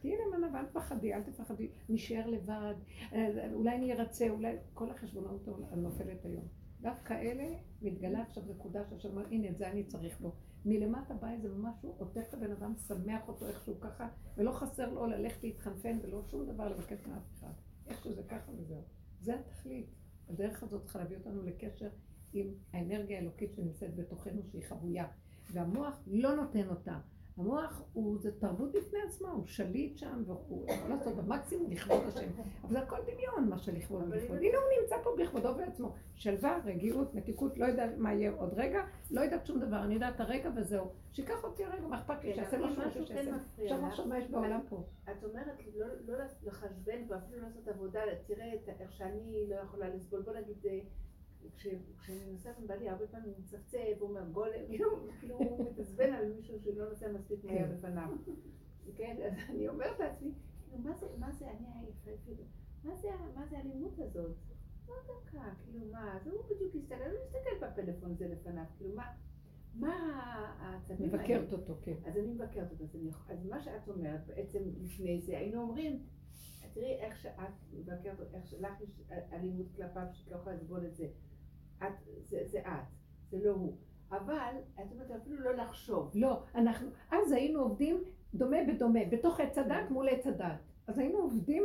תהיי 0.00 0.16
נאמנה 0.16 0.48
ואל 0.54 0.66
תפחדי, 0.66 1.14
אל 1.14 1.22
תפחדי, 1.22 1.68
נשאר 1.88 2.26
לבד, 2.26 2.74
אה, 3.12 3.52
אולי 3.52 3.76
אני 3.76 3.92
ארצה, 3.92 4.30
אולי 4.30 4.56
כל 4.74 4.90
החשבונות 4.90 5.48
נופלת 5.76 6.24
היום. 6.24 6.44
דווקא 6.80 7.12
אלה 7.12 7.48
מתגלה 7.82 8.22
עכשיו 8.22 8.42
נקודה 8.48 8.84
שעכשיו 8.90 9.10
אומר, 9.10 9.26
הנה 9.26 9.48
את 9.48 9.58
זה 9.58 9.70
אני 9.70 9.84
צריך 9.84 10.18
פה. 10.20 10.32
מלמטה 10.64 11.14
בא 11.14 11.30
איזה 11.30 11.48
משהו, 11.48 11.94
עוטף 11.98 12.24
את 12.28 12.34
הבן 12.34 12.52
אדם, 12.52 12.74
שמח 12.88 13.28
אותו 13.28 13.46
איכשהו 13.46 13.80
ככה, 13.80 14.08
ולא 14.36 14.52
חסר 14.52 14.90
לו 14.90 15.06
ללכת 15.06 15.44
להתחנפן 15.44 15.98
ולא 16.02 16.22
שום 16.30 16.46
דבר 16.46 16.68
לבקש 16.68 17.06
מאף 17.06 17.22
אחד. 17.38 17.52
איכשהו 17.86 18.14
זה 18.14 18.22
ככה 18.22 18.52
וזהו. 18.58 18.82
זה 19.20 19.34
התכלית. 19.34 19.86
הדרך 20.28 20.62
הזאת 20.62 20.82
צריכה 20.84 20.98
להביא 20.98 21.16
אותנו 21.16 21.42
לקשר 21.42 21.88
עם 22.32 22.54
האנרגיה 22.72 23.18
האלוקית 23.18 23.54
שנמצאת 23.54 23.96
בתוכנו 23.96 24.42
שהיא 24.50 24.62
חבויה. 24.68 25.06
והמוח 25.52 26.02
לא 26.06 26.36
נותן 26.36 26.68
אותה. 26.68 26.98
המוח 27.38 27.82
הוא, 27.92 28.18
זה 28.18 28.40
תרבות 28.40 28.72
בפני 28.72 28.98
עצמה, 29.08 29.30
הוא 29.30 29.46
שליט 29.46 29.98
שם, 29.98 30.22
והוא 30.26 30.66
יכול 30.68 30.90
לעשות 30.90 31.16
במקסימום 31.16 31.70
לכבוד 31.70 32.00
השם. 32.08 32.28
אבל 32.62 32.70
זה 32.70 32.80
הכל 32.80 32.96
דמיון, 33.12 33.48
מה 33.48 33.58
שלכבוד 33.58 34.02
ולכבוד. 34.08 34.36
הנה 34.36 34.58
הוא 34.58 34.82
נמצא 34.82 34.96
פה 35.02 35.10
בכבודו 35.18 35.48
ובעצמו. 35.48 35.94
שלווה, 36.14 36.58
רגיעות, 36.64 37.14
מתיקות, 37.14 37.58
לא 37.58 37.64
יודע 37.66 37.86
מה 37.96 38.12
יהיה 38.14 38.30
עוד 38.30 38.54
רגע, 38.54 38.84
לא 39.10 39.20
יודעת 39.20 39.46
שום 39.46 39.60
דבר, 39.60 39.82
אני 39.84 39.94
יודעת 39.94 40.20
הרגע 40.20 40.50
וזהו. 40.56 40.86
שיקח 41.12 41.44
אותי 41.44 41.64
הרגע, 41.64 41.86
מה 41.86 41.96
אכפת 41.96 42.24
לי, 42.24 42.34
כן, 42.34 42.34
שיעשה 42.34 42.58
משהו, 42.58 42.82
משהו 42.86 43.06
שיעשה. 43.06 43.30
כן 43.56 43.84
עכשיו 43.84 44.06
מה 44.06 44.18
יש 44.18 44.30
בעולם 44.30 44.60
פה? 44.68 44.82
את 45.04 45.24
אומרת 45.24 45.60
לא, 45.76 45.86
לא 46.06 46.24
לחשבן 46.42 47.02
ואפילו 47.08 47.42
לעשות 47.42 47.68
עבודה, 47.68 48.00
תראה 48.26 48.52
איך 48.80 48.92
שאני 48.92 49.46
לא 49.48 49.54
יכולה 49.54 49.88
לסבול, 49.88 50.22
בוא 50.22 50.32
נגיד, 50.32 50.56
אה, 50.66 50.78
כשאני 51.56 52.26
נוסעת 52.32 52.58
עם 52.58 52.66
בעלי 52.66 52.88
הרבה 52.88 53.06
פעמים 53.06 53.28
הוא 53.30 53.38
מצפצף, 53.38 53.96
הוא 54.00 54.08
אומר 54.08 54.28
גולם, 54.32 54.52
כאילו 54.68 54.86
כאילו 55.20 55.36
הוא 55.38 55.70
מתעצבן 55.70 56.12
על 56.12 56.32
מישהו 56.32 56.60
שלא 56.60 56.88
נוסע 56.88 57.12
מספיק 57.12 57.44
מהר 57.44 57.58
כן. 57.58 57.72
לפניו. 57.72 58.08
כן, 58.96 59.16
אז 59.26 59.32
אני 59.48 59.68
אומרת 59.68 60.00
לעצמי, 60.00 60.32
כאילו 60.64 60.78
מה 60.78 60.96
זה, 60.96 61.06
מה 61.18 61.32
זה, 61.32 61.50
אני 61.50 61.66
עייפה, 61.80 62.10
כאילו, 62.24 62.44
מה 62.84 62.94
זה, 62.96 63.08
מה 63.34 63.46
זה 63.46 63.58
האלימות 63.58 63.98
הזאת? 63.98 64.36
לא 64.88 64.94
דקה, 65.04 65.54
כאילו 65.64 65.86
מה, 65.92 66.16
אז 66.16 66.26
הוא 66.26 66.42
בדיוק 66.50 66.74
הסתכל, 66.74 66.94
הוא 66.94 67.20
מסתכל 67.24 67.66
בפלאפון 67.66 68.10
הזה 68.10 68.28
לפניו, 68.28 68.64
כאילו 68.76 68.94
מה, 68.94 69.04
מה 69.74 69.94
העצבים 70.58 71.10
האלה? 71.10 71.22
מבקרת 71.22 71.52
אותו, 71.52 71.74
כן. 71.82 71.94
אז 72.06 72.16
אני 72.16 72.26
מבקרת 72.32 72.72
יכול- 72.94 73.32
אז 73.36 73.46
מה 73.46 73.60
שאת 73.60 73.88
אומרת, 73.88 74.26
בעצם 74.26 74.58
לפני 74.80 75.20
זה 75.20 75.38
היינו 75.38 75.62
אומרים, 75.62 76.02
תראי 76.74 76.94
איך 76.94 77.16
שאת 77.16 77.54
מבקרת, 77.72 78.34
איך 78.34 78.46
שלך 78.46 78.80
יש 78.80 79.02
אלימות 79.32 79.66
כלפיו 79.76 80.06
שאת 80.12 80.30
לא 80.32 80.36
יכולה 80.36 80.56
לסבול 80.56 80.86
את 80.86 80.96
זה. 80.96 81.08
את, 81.86 81.92
זה, 82.24 82.38
זה 82.46 82.58
את, 82.60 82.86
זה 83.30 83.38
לא 83.44 83.50
הוא. 83.50 83.76
אבל 84.10 84.34
את 84.74 84.92
אומרת 84.92 85.10
אפילו 85.22 85.40
לא 85.40 85.52
לחשוב. 85.54 86.10
לא, 86.14 86.42
אנחנו, 86.54 86.88
אז 87.10 87.32
היינו 87.32 87.60
עובדים 87.60 88.04
דומה 88.34 88.56
בדומה, 88.68 89.00
בתוך 89.10 89.40
עץ 89.40 89.58
הדת 89.58 89.90
מול 89.90 90.08
עץ 90.08 90.26
הדת. 90.26 90.58
אז 90.86 90.98
היינו 90.98 91.18
עובדים 91.18 91.62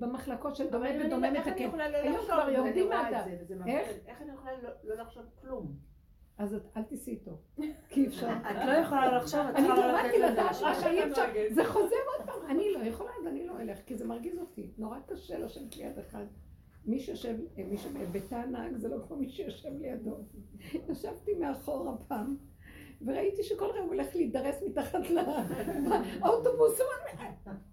במחלקות 0.00 0.56
של 0.56 0.70
דומה 0.70 0.88
אבל 0.90 0.96
אני- 0.96 1.06
ודומה 1.06 1.28
איך 1.28 1.46
אני 1.46 1.50
מתקן. 1.52 1.64
יכולה 1.68 1.88
לא 1.88 1.96
היום 1.96 2.14
לחשוב? 2.14 2.30
כבר 2.30 2.42
אני 2.48 2.56
יורדים 2.56 2.88
מהדת. 2.88 3.26
איך? 3.66 3.88
איך 4.06 4.22
אני 4.22 4.32
יכולה 4.32 4.52
לא- 4.62 4.70
לא 4.84 4.94
לחשוב 5.02 5.22
כלום? 5.40 5.72
אז 6.38 6.56
אל 6.76 6.82
תיסעי 6.82 7.14
איתו, 7.14 7.38
כי 7.88 8.00
אי 8.02 8.06
אפשר. 8.06 8.28
את 8.50 8.66
לא 8.66 8.72
יכולה 8.72 9.16
לחשוב, 9.16 9.40
את 9.40 9.56
אני 9.56 9.66
צריכה 9.66 9.80
לא 9.80 9.92
לתת 9.92 10.02
למדתי 10.04 10.18
לזה 10.18 10.32
לדעת 10.32 10.50
משמעות. 10.50 10.76
רק 10.76 10.82
שאי 10.82 11.10
אפשר, 11.10 11.22
זה 11.50 11.64
חוזר 11.64 11.96
עוד 12.18 12.26
פעם, 12.26 12.50
אני 12.50 12.72
לא 12.72 12.78
יכולה, 12.78 13.10
אז 13.20 13.26
אני 13.26 13.46
לא 13.46 13.60
אלך, 13.60 13.78
כי 13.86 13.96
זה 13.96 14.06
מרגיז 14.06 14.38
אותי. 14.38 14.70
נורא 14.78 14.98
קשה 15.06 15.38
לשבת 15.38 15.76
ליד 15.76 15.98
אחד. 15.98 16.24
מי 16.86 17.00
שיושב, 17.00 17.36
מי 17.56 17.78
שבתא 17.78 18.34
הנהג 18.34 18.76
זה 18.76 18.88
לא 18.88 18.96
כמו 19.06 19.16
מי 19.16 19.28
שיושב 19.28 19.68
לידו. 19.80 20.16
ישבתי 20.90 21.34
מאחורה 21.34 21.96
פעם, 22.08 22.36
וראיתי 23.06 23.42
שכל 23.42 23.64
רגע 23.64 23.80
הוא 23.80 23.88
הולך 23.88 24.16
להידרס 24.16 24.62
מתחת 24.66 25.10
לאוטובוס. 25.10 26.80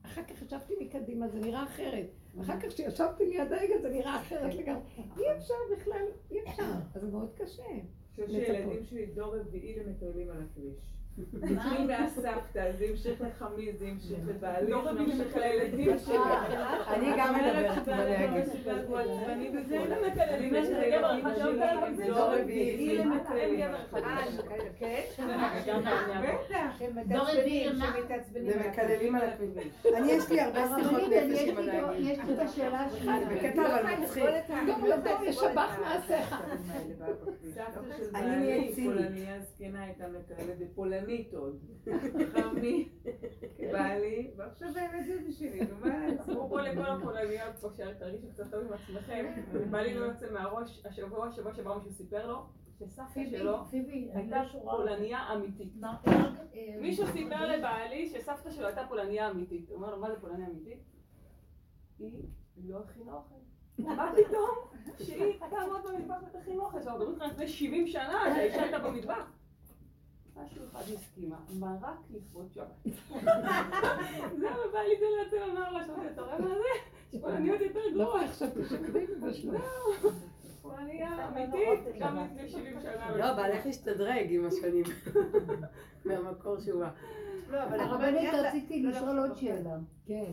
אחר 0.01 0.23
כך 0.23 0.41
ישבתי 0.41 0.73
מקדימה, 0.79 1.27
זה 1.27 1.39
נראה 1.39 1.63
אחרת. 1.63 2.07
אחר 2.41 2.59
כך 2.59 2.67
כשישבתי 2.67 3.25
ליד 3.25 3.51
ההגה 3.53 3.81
זה 3.81 3.89
נראה 3.89 4.21
אחרת 4.21 4.55
לגמרי. 4.55 4.83
אי 5.17 5.31
אפשר 5.37 5.53
בכלל, 5.77 6.05
אי 6.31 6.37
אפשר. 6.43 6.63
אז 6.95 7.01
זה 7.01 7.07
מאוד 7.07 7.33
קשה. 7.35 7.63
חושב 8.11 8.23
לצפות. 8.27 8.55
שילדים 8.55 8.83
שלי 8.83 9.05
דור 9.05 9.35
רביעי 9.35 9.79
למטיילים 9.79 10.29
על 10.29 10.37
הכביש. 10.41 10.96
התחיל 11.17 11.87
מהסבתא, 11.87 12.71
זה 12.77 12.85
המשיך 12.89 13.21
לחמי, 13.21 13.73
זה 13.73 13.85
המשיך 13.87 14.19
לבעלי, 14.27 14.71
דור 14.71 14.83
זה 14.83 14.89
המשיך. 14.89 15.37
לילדים 15.37 15.99
שלי. 15.99 16.17
אני 16.87 17.11
גם 17.17 17.35
מדברת. 17.35 17.87
אני 29.97 30.11
יש 30.11 30.29
לי 30.29 30.41
הרבה 30.41 30.65
שיחות 30.77 31.01
נפש 31.01 31.41
יש 31.41 31.49
עם 31.49 31.57
הנהגים. 31.57 32.07
יש 32.07 32.19
לי 32.27 32.33
את 32.33 32.39
השאלה 32.39 32.89
שלי. 32.89 33.19
זה 33.19 33.25
בקטע 33.35 33.61
אבל 33.61 33.95
מצחיק. 34.01 34.23
גם 34.67 34.85
לדור 34.85 35.23
ישבח 35.23 35.77
מעשיך. 35.81 36.35
סבתא 37.53 37.97
של 37.97 38.15
אני 38.15 38.25
בעלי, 38.25 38.37
נהיית 38.37 38.75
צינית. 38.75 38.97
פולניה 38.97 39.39
זקנה 39.39 39.83
הייתה 39.83 40.03
מטיילת, 40.07 40.57
בפולנית 41.07 41.33
עוד. 41.33 41.59
חמי, 42.33 42.89
בעלי, 43.71 44.31
ועכשיו 44.37 44.69
באמת 44.73 45.05
זה 45.05 45.19
בשבילי, 45.27 45.59
נו 45.59 45.75
מה 45.81 46.07
לעשות? 46.07 46.29
אפרופו 46.29 46.57
לכל 46.57 46.85
הפולניות 46.85 47.55
פה, 47.61 47.69
שתרגישו 47.73 48.27
קצת 48.33 48.51
טוב 48.51 48.61
עם 48.61 48.73
עצמכם, 48.73 49.25
בעלי 49.71 49.93
לא 49.93 50.05
יוצא 50.05 50.31
מהראש, 50.31 50.85
השבוע, 50.85 51.27
השבוע 51.27 51.53
שעבר 51.53 51.77
מישהו 51.77 51.91
סיפר 51.91 52.27
לו, 52.27 52.45
שסבתא 52.79 53.25
שלו 53.29 53.65
פיבי, 53.65 54.09
הייתה 54.13 54.41
פולניה 54.63 55.33
אמיתית. 55.33 55.73
מישהו 56.81 57.07
סיפר 57.07 57.45
לבעלי 57.45 58.09
שסבתא 58.09 58.51
שלו 58.51 58.67
הייתה 58.67 58.85
פולניה 58.89 59.31
אמיתית. 59.31 59.69
הוא 59.69 59.75
אומר 59.75 59.95
לו, 59.95 60.01
מה 60.01 60.09
זה 60.11 60.21
פולניה 60.21 60.47
אמיתית? 60.47 60.79
היא 61.99 62.11
לא 62.69 62.79
הכינה 62.79 63.13
אוכל. 63.13 63.35
מה 63.77 64.11
פתאום 64.15 64.49
שהיא 64.97 65.39
תעמוד 65.39 65.81
במטבח 65.83 66.15
ותכין 66.27 66.59
אוכל? 66.59 66.79
מדברים 66.79 67.09
איתך 67.13 67.23
לפני 67.23 67.47
70 67.47 67.87
שנה, 67.87 68.23
שהאישה 68.35 68.63
הייתה 68.63 68.79
במטבח. 68.79 69.31
משהו 70.45 70.63
אחד 70.71 70.81
הסכימה, 70.93 71.35
מרק 71.59 71.97
לכבוד 72.11 72.47
שבת. 72.53 72.93
זהו, 74.39 74.71
בא 74.73 74.79
לי 74.79 74.95
זה 74.99 75.05
לעצם 75.23 75.37
אמר 75.51 75.71
לה, 75.71 75.83
שאתה 75.85 76.01
אתה 76.13 76.21
רואה 76.21 76.39
מה 76.39 76.47
זה? 76.47 76.63
יש 77.13 77.21
פולניות 77.21 77.61
יותר 77.61 77.79
לא 77.93 78.05
גרועות. 78.05 78.29
חשבתי 78.29 78.65
שקדים 78.65 79.07
בשלום. 79.21 79.61
פולניה 80.61 81.27
אמיתית, 81.29 81.95
גם 81.99 82.17
לפני 82.17 82.49
70 82.49 82.79
שנה. 82.81 83.17
לא, 83.17 83.33
בעלך 83.33 83.65
השתדרג 83.65 84.27
עם 84.29 84.45
השנים. 84.45 84.83
מהמקור 86.05 86.59
שהוא 86.59 86.79
בא. 86.83 86.89
לא, 87.49 87.63
אבל 87.63 87.79
הרבנית 87.79 88.33
איך- 88.33 88.45
רציתי 88.45 88.83
לא, 88.83 88.89
לשאול 88.91 89.15
לא, 89.15 89.21
עוד 89.21 89.29
לא. 89.29 89.35
שאלה. 89.35 89.77
כן. 90.05 90.31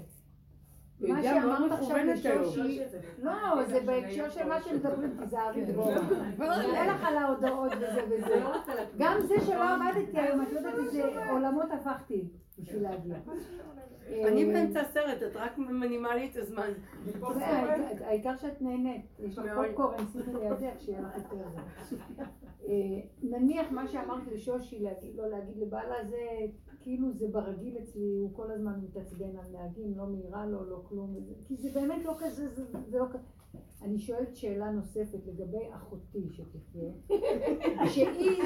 מה 1.09 1.23
שאמרת 1.23 1.73
עכשיו. 1.73 1.97
לשושי, 2.07 2.81
לא, 3.23 3.65
זה 3.69 3.81
בהקשר 3.81 4.31
של 4.31 4.49
מה 4.49 4.61
שמדברים, 4.63 5.17
תיזהרי 5.23 5.65
דבורה. 5.65 5.97
נראה 6.39 6.87
לך 6.87 7.05
על 7.05 7.17
ההודעות 7.17 7.73
וזה 7.77 8.03
וזה. 8.11 8.43
גם 8.99 9.21
זה 9.21 9.35
שלא 9.47 9.63
עמדתי 9.75 10.19
היום, 10.21 10.43
את 10.43 10.53
לא 10.53 10.59
יודעת 10.59 10.75
איזה 10.79 11.31
עולמות 11.31 11.71
הפכתי 11.71 12.29
בשביל 12.59 12.83
להגיע. 12.83 13.17
אני 14.09 14.45
אה, 14.49 14.53
באמצע 14.53 14.81
הסרט, 14.81 15.23
את 15.23 15.37
רק 15.37 15.59
מנימה 15.59 16.15
לי 16.17 16.31
את 16.31 16.37
הזמן. 16.37 16.71
העיקר- 18.01 18.37
שאת 18.37 18.63
נהנית, 18.63 19.07
יש 19.19 19.39
לך. 19.39 19.45
פופקורן, 19.55 20.07
שימי 20.13 20.39
לידך, 20.41 20.81
שיהיה 20.81 21.01
לך 21.01 21.17
יותר 21.17 21.49
זה. 21.51 21.97
אה, 22.69 23.01
נניח 23.23 23.71
מה 23.73 23.89
שאמרת 23.89 24.27
לשושי, 24.33 24.85
לא 25.15 25.27
להגיד 25.31 25.57
לבעלה, 25.59 26.05
זה 26.05 26.19
כאילו 26.81 27.13
זה 27.13 27.27
ברגיל 27.29 27.79
אצלי, 27.79 28.19
הוא 28.21 28.35
כל 28.35 28.51
הזמן 28.51 28.73
מתעצבן 28.83 29.37
על 29.37 29.53
נהגים, 29.53 29.95
לא 29.97 30.07
מהירה 30.07 30.47
לו, 30.47 30.71
לא 30.71 30.83
כלום, 30.89 31.17
כי 31.47 31.57
זה 31.57 31.71
באמת 31.75 32.05
לא 32.05 32.15
כזה, 32.19 32.49
זה 32.49 32.65
זה 32.87 32.99
לא 32.99 33.05
כזה. 33.11 33.25
אני 33.83 33.99
שואלת 33.99 34.37
שאלה 34.37 34.71
נוספת 34.71 35.19
לגבי 35.27 35.69
אחותי 35.75 36.29
שתחיה, 36.33 36.91
שהיא... 37.93 38.43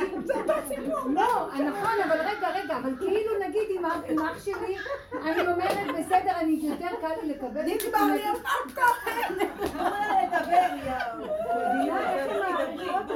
לא, 1.14 1.48
נכון, 1.68 1.96
אבל 2.04 2.16
רגע, 2.20 2.48
רגע, 2.54 2.76
אבל 2.78 2.96
כאילו 2.98 3.32
נגיד 3.48 3.62
עם 3.78 3.84
אח- 4.20 4.44
שלי, 4.44 4.76
אני 5.22 5.40
אומרת, 5.40 5.86
בסדר, 5.98 6.32
אני 6.40 6.60
יותר 6.62 6.88
קל 7.00 7.08
לי 7.22 7.28
לקבל... 7.28 7.60
נגמר 7.62 8.14
לי 8.14 8.22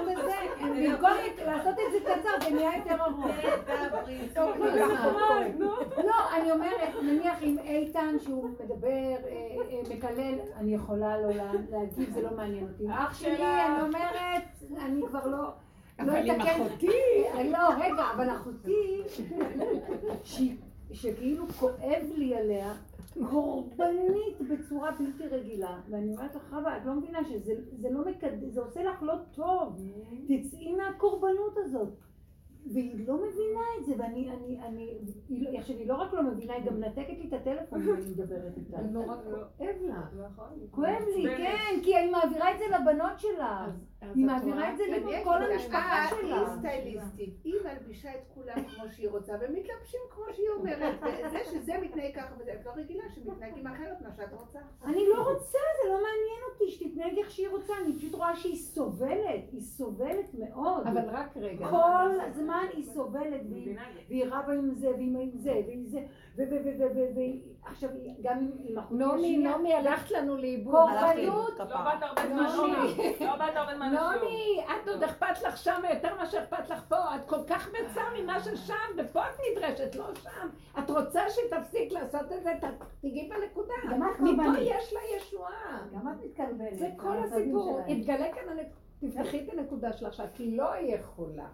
וזה, 0.07 0.34
במקום 0.61 1.11
לעשות 1.47 1.74
את 1.74 1.93
זה 1.93 1.99
קצר, 2.01 2.49
זה 2.49 2.55
נהיה 2.55 2.70
יותר 2.76 3.05
ארוך. 3.05 3.26
לא, 6.05 6.34
אני 6.36 6.53
אומרת, 6.53 6.88
נניח 7.03 7.38
עם 7.40 7.59
איתן 7.59 8.16
שהוא 8.18 8.51
מדבר, 8.64 8.86
אה, 8.88 9.16
אה, 9.70 9.82
מקלל, 9.97 10.34
אני 10.57 10.74
יכולה 10.74 11.20
לא 11.20 11.28
להגיב, 11.83 12.14
זה 12.14 12.22
לא 12.22 12.37
מעניין 12.37 12.68
אותי. 12.68 12.91
אח 12.91 13.14
שלי, 13.14 13.64
אני 13.66 13.83
אומרת, 13.83 14.43
אני 14.87 15.03
כבר 15.09 15.26
לא... 15.26 15.39
לא 15.39 15.53
אבל 15.99 16.30
עם 16.30 16.41
אתקן. 16.41 16.62
אחותי, 16.62 16.87
לא, 17.51 17.59
רגע, 17.80 18.05
אבל 18.14 18.30
אחותי, 18.30 19.03
שכאילו 20.93 21.49
כואב 21.49 22.03
לי 22.16 22.35
עליה, 22.35 22.74
קורבנית 23.30 24.41
בצורה 24.51 24.91
בלתי 24.91 25.26
רגילה. 25.26 25.80
ואני 25.91 26.12
אומרת 26.12 26.35
לך, 26.35 26.43
חווה, 26.51 26.76
את 26.76 26.83
לא 26.87 26.95
מבינה 26.95 27.24
שזה 27.24 27.53
זה 27.78 27.91
לא 27.91 28.05
מקד... 28.05 28.30
זה 28.51 28.61
עושה 28.61 28.83
לך 28.83 29.03
לא 29.03 29.14
טוב. 29.35 29.80
תצאי 30.24 30.74
מהקורבנות 30.76 31.57
הזאת. 31.57 31.89
והיא 32.73 33.09
לא 33.09 33.15
מבינה 33.17 33.61
את 33.79 33.85
זה, 33.85 33.95
ואני, 33.99 34.31
אני, 34.31 34.59
אני, 34.67 34.99
היא 35.29 35.45
לא- 35.53 35.59
עכשיו 35.59 35.77
היא 35.77 35.89
לא 35.89 35.95
רק 35.95 36.13
לא 36.13 36.23
מבינה, 36.23 36.55
היא 36.55 36.65
גם 36.65 36.81
מנתקת 36.81 37.19
לי 37.19 37.29
את 37.29 37.33
הטלפון 37.33 37.83
אם 37.89 37.95
אני 37.95 38.07
מדברת 38.11 38.53
איתה. 38.57 38.77
זה 38.83 38.89
נורא 38.89 39.17
כואב 39.59 39.77
לה. 39.83 40.03
כואב 40.71 41.03
לי, 41.17 41.37
כן, 41.37 41.81
כי 41.83 41.99
אני 41.99 42.11
מעבירה 42.11 42.53
את 42.55 42.59
זה 42.59 42.65
לבנות 42.69 43.19
שלה. 43.21 43.69
היא 44.15 44.27
מעבירה? 44.27 44.73
את 44.73 44.77
זה 44.77 44.85
אני 44.85 45.21
לכל 45.21 45.43
המשפחה 45.43 46.03
היא 46.03 46.21
שלה. 46.21 46.57
סטייליסטית, 46.59 47.35
היא 47.45 47.55
מלבישה 47.65 48.11
את 48.11 48.25
כולם 48.35 48.55
כמו 48.65 48.85
שהיא 48.91 49.09
רוצה, 49.09 49.33
ומתלבשים 49.41 50.01
כמו 50.11 50.25
שהיא 50.33 50.47
אומרת, 50.59 50.95
וזה 51.03 51.39
שזה 51.45 51.73
מתנהג 51.83 52.15
ככה 52.15 52.35
וזה, 52.39 52.53
את 52.53 52.67
לא 52.67 52.73
רגילה 52.77 53.05
שמתנהגים 53.15 53.67
אחרת 53.67 54.01
מה 54.03 54.13
שאת 54.17 54.33
רוצה. 54.33 54.59
אני 54.85 55.05
לא 55.09 55.23
רוצה, 55.23 55.59
זה 55.83 55.89
לא 55.89 55.95
מעניין 55.95 56.43
אותי, 56.53 56.71
שתתנהג 56.71 57.19
איך 57.19 57.31
שהיא 57.31 57.49
רוצה, 57.49 57.73
אני 57.85 57.93
פשוט 57.99 58.15
רואה 58.15 58.37
שהיא 58.37 58.57
סובלת, 58.57 59.45
היא 59.53 59.61
סובלת 59.61 60.35
מאוד. 60.35 60.87
אבל 60.87 61.09
רק 61.11 61.37
רגע. 61.37 61.69
כל 61.71 62.21
הזמן 62.27 62.52
היא 62.73 62.85
סובלת, 62.85 63.41
והיא- 63.51 64.25
רבה 64.27 64.53
עם 64.53 64.75
זה, 64.75 64.89
ועם 64.91 65.31
זה, 65.35 65.53
ועם 65.69 65.85
זה, 65.87 65.99
ו... 66.37 66.43
עכשיו, 67.65 67.91
גם 68.23 68.39
עם- 68.39 68.79
אחותי 68.79 68.99
נעמי, 69.05 69.37
נעמי, 69.39 69.75
הלכת 69.75 70.11
לנו 70.11 70.37
לאיבוד. 70.37 70.75
קורבנות, 70.75 71.59
לא 71.59 71.65
באת 71.65 72.03
הרבה 72.03 72.23
זמן. 72.29 72.45
לשיעור. 72.45 72.67
לא 73.31 73.37
באת 73.37 73.57
הרבה 73.57 73.75
זמן 73.75 73.93
לשיעור. 73.93 74.11
נעמי, 74.13 74.61
את 74.83 74.89
עוד 74.89 75.03
אכפת 75.03 75.43
לך 75.47 75.57
שם 75.57 75.81
יותר 75.95 76.15
מאשר 76.17 76.39
אכפת 76.43 76.71
לך 76.71 76.85
פה. 76.89 77.17
את 77.17 77.25
כל 77.29 77.45
כך 77.49 77.69
מצה 77.69 78.01
ממה 78.19 78.41
ששם, 78.41 78.75
ופה 78.99 79.21
את 79.21 79.35
נדרשת, 79.53 79.95
לא 79.95 80.15
שם. 80.15 80.49
את 80.79 80.91
רוצה 80.91 81.23
שתפסיק 81.31 81.93
לעשות 81.93 82.33
את 82.33 82.43
זה, 82.43 82.53
תגיעי 83.01 83.29
בנקודה. 83.31 83.75
גם 83.91 84.03
את 84.03 84.21
מפה 84.21 84.43
קורבנית. 84.43 84.69
יש 84.77 84.93
לה 84.93 85.01
ישועה. 85.17 85.79
גם 85.95 86.09
את 86.09 86.25
מתקרבנת. 86.25 86.79
זה 86.79 86.89
כל 86.97 87.17
הסיפור. 87.19 87.81
התגלה 87.89 88.33
כאן 88.33 88.49
הנקודה. 88.49 88.83
תפתחי 89.01 89.41
את 89.45 89.53
הנקודה 89.53 89.93
שלך 89.93 90.15
שאת 90.15 90.41
לא 90.41 90.71
יכולה. 90.81 91.47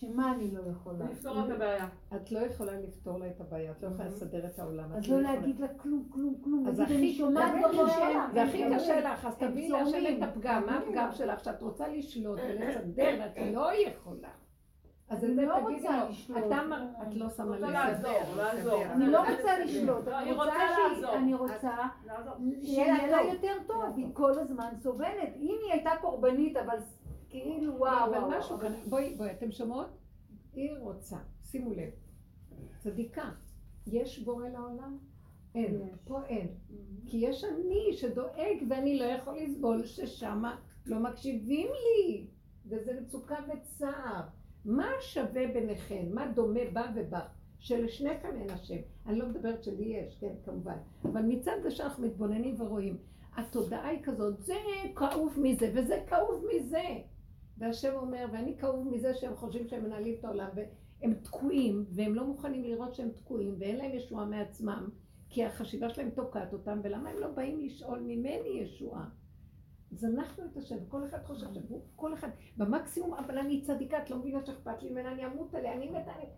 שמה 0.00 0.32
אני 0.32 0.50
לא 0.50 0.60
יכולה? 0.70 1.04
לפתור 1.10 1.40
את 1.40 1.50
הבעיה. 1.50 1.88
את 2.16 2.32
לא 2.32 2.38
יכולה 2.38 2.72
לפתור 2.72 3.18
לה 3.18 3.26
את 3.26 3.40
הבעיה, 3.40 3.70
את 3.70 3.82
לא 3.82 3.88
יכולה 3.88 4.08
לסדר 4.08 4.46
את 4.46 4.58
העולם. 4.58 4.92
אז 4.92 5.08
לא 5.08 5.16
לא. 5.16 5.22
להגיד 5.22 5.60
לה 5.60 5.68
כלום, 5.68 6.08
כלום, 6.10 6.34
כלום. 6.44 6.66
אז 6.68 6.80
הכי 6.80 6.96
אני 6.96 7.12
שומעת. 7.12 7.52
זה 8.32 8.42
הכי 8.42 8.64
קשה 8.74 9.00
לך, 9.00 9.26
אז 9.26 9.36
תביאי 9.36 9.68
צורמים. 9.68 10.22
את 10.22 10.28
הפגם, 10.28 10.66
מה 10.66 10.78
הפגם 10.78 11.08
שלך 11.12 11.44
שאת 11.44 11.62
רוצה 11.62 11.88
לשלוט 11.88 12.38
ולסדר 12.48 13.18
ואת 13.20 13.38
לא 13.54 13.70
יכולה. 13.74 14.28
אז 15.08 15.24
אני 15.24 15.30
את 15.32 15.36
זה 15.36 15.42
לא 15.46 15.56
רוצה 15.58 16.04
לו, 16.04 16.10
לשלוט. 16.10 16.38
את 17.02 17.14
לא 17.14 17.30
שמה 17.30 17.58
לב. 17.58 17.64
לעזור, 17.70 18.36
לעזור. 18.36 18.82
אני 18.84 19.06
לא 19.06 19.20
רוצה 19.20 19.58
לשלוט, 19.58 20.08
לא, 20.08 20.18
אני 20.18 20.32
רוצה 20.32 20.54
לעזור. 20.90 21.14
אני 21.16 21.34
רוצה. 21.34 21.70
שיהיה 22.62 23.06
לה 23.06 23.32
יותר 23.32 23.54
טוב, 23.66 23.84
היא 23.96 24.06
כל 24.12 24.38
הזמן 24.38 24.68
סובלת. 24.82 25.36
אם 25.36 25.56
היא 25.64 25.72
הייתה 25.72 25.90
קורבנית, 26.00 26.56
אבל 26.56 26.78
כאילו 27.30 27.66
לא, 27.66 27.72
וואו, 27.78 28.04
אבל 28.16 28.38
משהו, 28.38 28.56
אבל- 28.56 28.72
בואי, 28.88 29.14
בואי, 29.14 29.30
אתם 29.30 29.50
שומעות? 29.50 29.88
היא 30.52 30.70
רוצה, 30.80 31.16
שימו 31.42 31.70
לב, 31.72 31.90
צדיקה, 32.78 33.30
יש 33.86 34.18
בורא 34.18 34.48
לעולם? 34.48 34.98
אין. 35.54 35.80
פה 36.04 36.24
אין. 36.24 36.48
כי 37.06 37.16
יש 37.16 37.44
אני 37.44 37.92
שדואג 37.92 38.56
ואני 38.68 38.98
לא 38.98 39.04
יכול 39.04 39.38
לסבול 39.38 39.84
ששמה 39.86 40.56
לא 40.86 40.98
מקשיבים 41.00 41.66
לי. 41.66 42.26
וזה 42.66 43.00
מצוקה 43.00 43.36
וצער. 43.48 44.20
מה 44.64 44.88
שווה 45.00 45.46
ביניכן? 45.54 46.06
מה 46.12 46.32
דומה 46.34 46.60
בה 46.72 46.82
ובך? 46.96 47.26
שלשניכם 47.58 48.36
אין 48.36 48.50
השם. 48.50 48.76
אני 49.06 49.18
לא 49.18 49.28
מדברת 49.28 49.64
שלי 49.64 49.84
יש, 49.84 50.16
כן, 50.20 50.34
כמובן. 50.44 50.76
אבל 51.04 51.22
מצד 51.22 51.52
זה 51.62 51.70
שאנחנו 51.70 52.06
מתבוננים 52.06 52.60
ורואים, 52.60 52.96
התודעה 53.36 53.88
היא 53.88 53.98
כזאת, 54.02 54.40
זה 54.42 54.54
כאוב 54.96 55.38
מזה 55.42 55.72
וזה 55.74 56.04
כאוב 56.06 56.44
מזה. 56.54 56.82
והשם 57.60 57.92
אומר, 57.96 58.26
ואני 58.32 58.58
כאוב 58.58 58.88
מזה 58.88 59.14
שהם 59.14 59.36
חושבים 59.36 59.68
שהם 59.68 59.84
מנהלים 59.84 60.14
את 60.18 60.24
העולם, 60.24 60.48
והם 60.54 61.14
תקועים, 61.14 61.84
והם 61.90 62.14
לא 62.14 62.26
מוכנים 62.26 62.64
לראות 62.64 62.94
שהם 62.94 63.10
תקועים, 63.10 63.54
ואין 63.58 63.76
להם 63.76 63.94
ישועה 63.94 64.24
מעצמם, 64.24 64.88
כי 65.28 65.44
החשיבה 65.44 65.90
שלהם 65.90 66.10
תוקעת 66.10 66.52
אותם, 66.52 66.80
ולמה 66.82 67.10
הם 67.10 67.18
לא 67.20 67.28
באים 67.28 67.60
לשאול 67.60 67.98
ממני 67.98 68.48
ישועה? 68.48 69.08
זנחנו 69.90 70.44
את 70.44 70.56
השם, 70.56 70.76
כל 70.88 71.04
אחד 71.04 71.22
חושב 71.24 71.46
שהוא, 71.52 71.82
כל 71.96 72.14
אחד, 72.14 72.28
במקסימום, 72.56 73.14
אבל 73.14 73.38
אני 73.38 73.60
צדיקה, 73.60 74.02
את 74.02 74.10
לא 74.10 74.18
מבינה 74.18 74.46
שאכפת 74.46 74.82
לי 74.82 74.90
ממנה, 74.90 75.12
אני 75.12 75.26
אמות 75.26 75.54
עליה, 75.54 75.72
אני 75.72 75.90
מתה 75.90 76.12
עליה. 76.12 76.30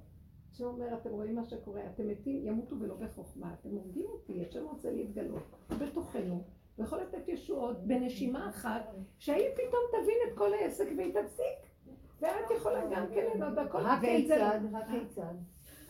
השם 0.53 0.65
אומר, 0.65 0.95
אתם 0.95 1.11
רואים 1.11 1.35
מה 1.35 1.45
שקורה, 1.45 1.81
אתם 1.95 2.09
מתים, 2.09 2.47
ימותו 2.47 2.77
ולא 2.81 2.95
בחוכמה, 2.95 3.55
אתם 3.61 3.71
הורגים 3.71 4.07
אותי, 4.09 4.45
השם 4.47 4.65
רוצה 4.65 4.91
להתגלות 4.91 5.43
בתוכנו, 5.81 6.45
ויכול 6.79 6.99
לתת 7.01 7.29
ישועות 7.29 7.87
בנשימה 7.87 8.49
אחת, 8.49 8.83
שהיא 9.19 9.49
פתאום 9.55 9.81
תבין 9.93 10.17
את 10.29 10.39
כל 10.39 10.55
העסק 10.55 10.89
והיא 10.97 11.15
תפסיק. 11.15 11.73
ואת 12.21 12.51
יכולה 12.57 12.81
גם 12.91 13.07
כן 13.15 13.27
ליהנות 13.35 13.59
הכל. 13.59 13.79
ואת 13.79 14.01
זה- 14.27 14.47
הכיצד, 14.47 14.61
הכיצד. 14.75 15.35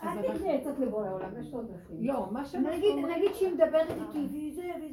אז 0.01 0.19
אל 0.19 0.35
תקנה 0.35 0.53
עצות 0.53 0.79
לבורא 0.79 1.07
העולם, 1.07 1.41
יש 1.41 1.53
עוד 1.55 1.71
דרכים. 1.73 1.97
לא, 2.01 2.27
מה 2.33 2.45
שאנחנו 2.45 2.71
נגיד, 2.71 2.91
אומרים, 2.91 3.19
נגיד 3.19 3.35
שהיא 3.35 3.53
מדברת 3.53 3.91
איתי 3.91 4.27
והיא 4.31 4.55
זה 4.55 4.63
והיא 4.81 4.93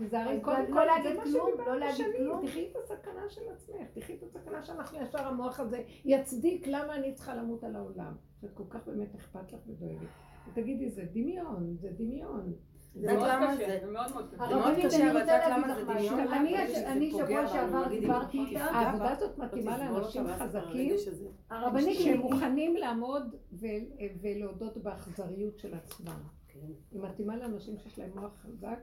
זה, 0.00 0.06
זה 0.10 0.22
הרי 0.22 0.40
קודם 0.40 0.62
לא 0.68 0.74
כל, 0.74 0.84
להגיד 0.84 1.10
זה 1.12 1.16
מה 1.18 1.22
כלום, 1.24 1.48
שדיברנו 1.48 1.70
לא 1.70 1.78
להגיד 1.78 1.96
שנים, 1.96 2.16
כלום. 2.16 2.46
תחי 2.46 2.68
את 2.70 2.76
הסכנה 2.76 3.28
של 3.28 3.40
עצמך, 3.52 3.86
תחי 3.94 4.14
את 4.14 4.22
הסכנה 4.22 4.62
שאנחנו 4.62 4.98
ישר 5.02 5.26
המוח 5.28 5.60
הזה 5.60 5.82
יצדיק 6.04 6.66
למה 6.66 6.94
אני 6.96 7.14
צריכה 7.14 7.34
למות 7.34 7.64
על 7.64 7.76
העולם. 7.76 8.12
שאת 8.40 8.50
כל 8.54 8.64
כך 8.70 8.86
באמת 8.86 9.14
אכפת 9.14 9.52
לך 9.52 9.60
ודואגת. 9.66 10.08
ותגידי, 10.48 10.90
זה 10.90 11.02
דמיון, 11.12 11.76
זה 11.80 11.88
דמיון. 11.98 12.52
זה 12.94 13.12
מאוד 13.12 13.28
קשה, 13.56 13.56
זה? 13.80 13.90
מאוד 13.92 14.10
מאוד 14.12 14.28
קשה. 14.34 14.36
זה 14.48 14.54
מאוד 14.54 14.64
הרבנית, 14.66 14.86
קשה, 14.86 14.96
אני 14.96 15.10
אבל 15.10 15.16
את 15.16 15.22
יודעת 15.22 15.42
למה 15.50 15.74
זה. 15.74 15.84
דמיון? 15.84 16.20
אני- 16.86 17.10
שבוע 17.10 17.48
שעבר 17.48 17.88
דיברתי 17.88 18.38
איתה. 18.38 18.64
העבודה 18.64 19.10
הזאת 19.10 19.38
לא 19.38 19.44
מתאימה 19.44 19.78
לאנשים 19.78 20.22
חזקים, 20.38 20.94
שמוכנים 21.94 22.76
לעמוד 22.76 23.34
ולהודות 24.22 24.76
באכזריות 24.76 25.58
של 25.58 25.74
עצמם. 25.74 26.18
כן. 26.48 26.58
היא 26.90 27.00
מתאימה 27.02 27.36
לאנשים 27.36 27.78
שיש 27.78 27.98
להם 27.98 28.10
מוח 28.18 28.32
חזק 28.42 28.78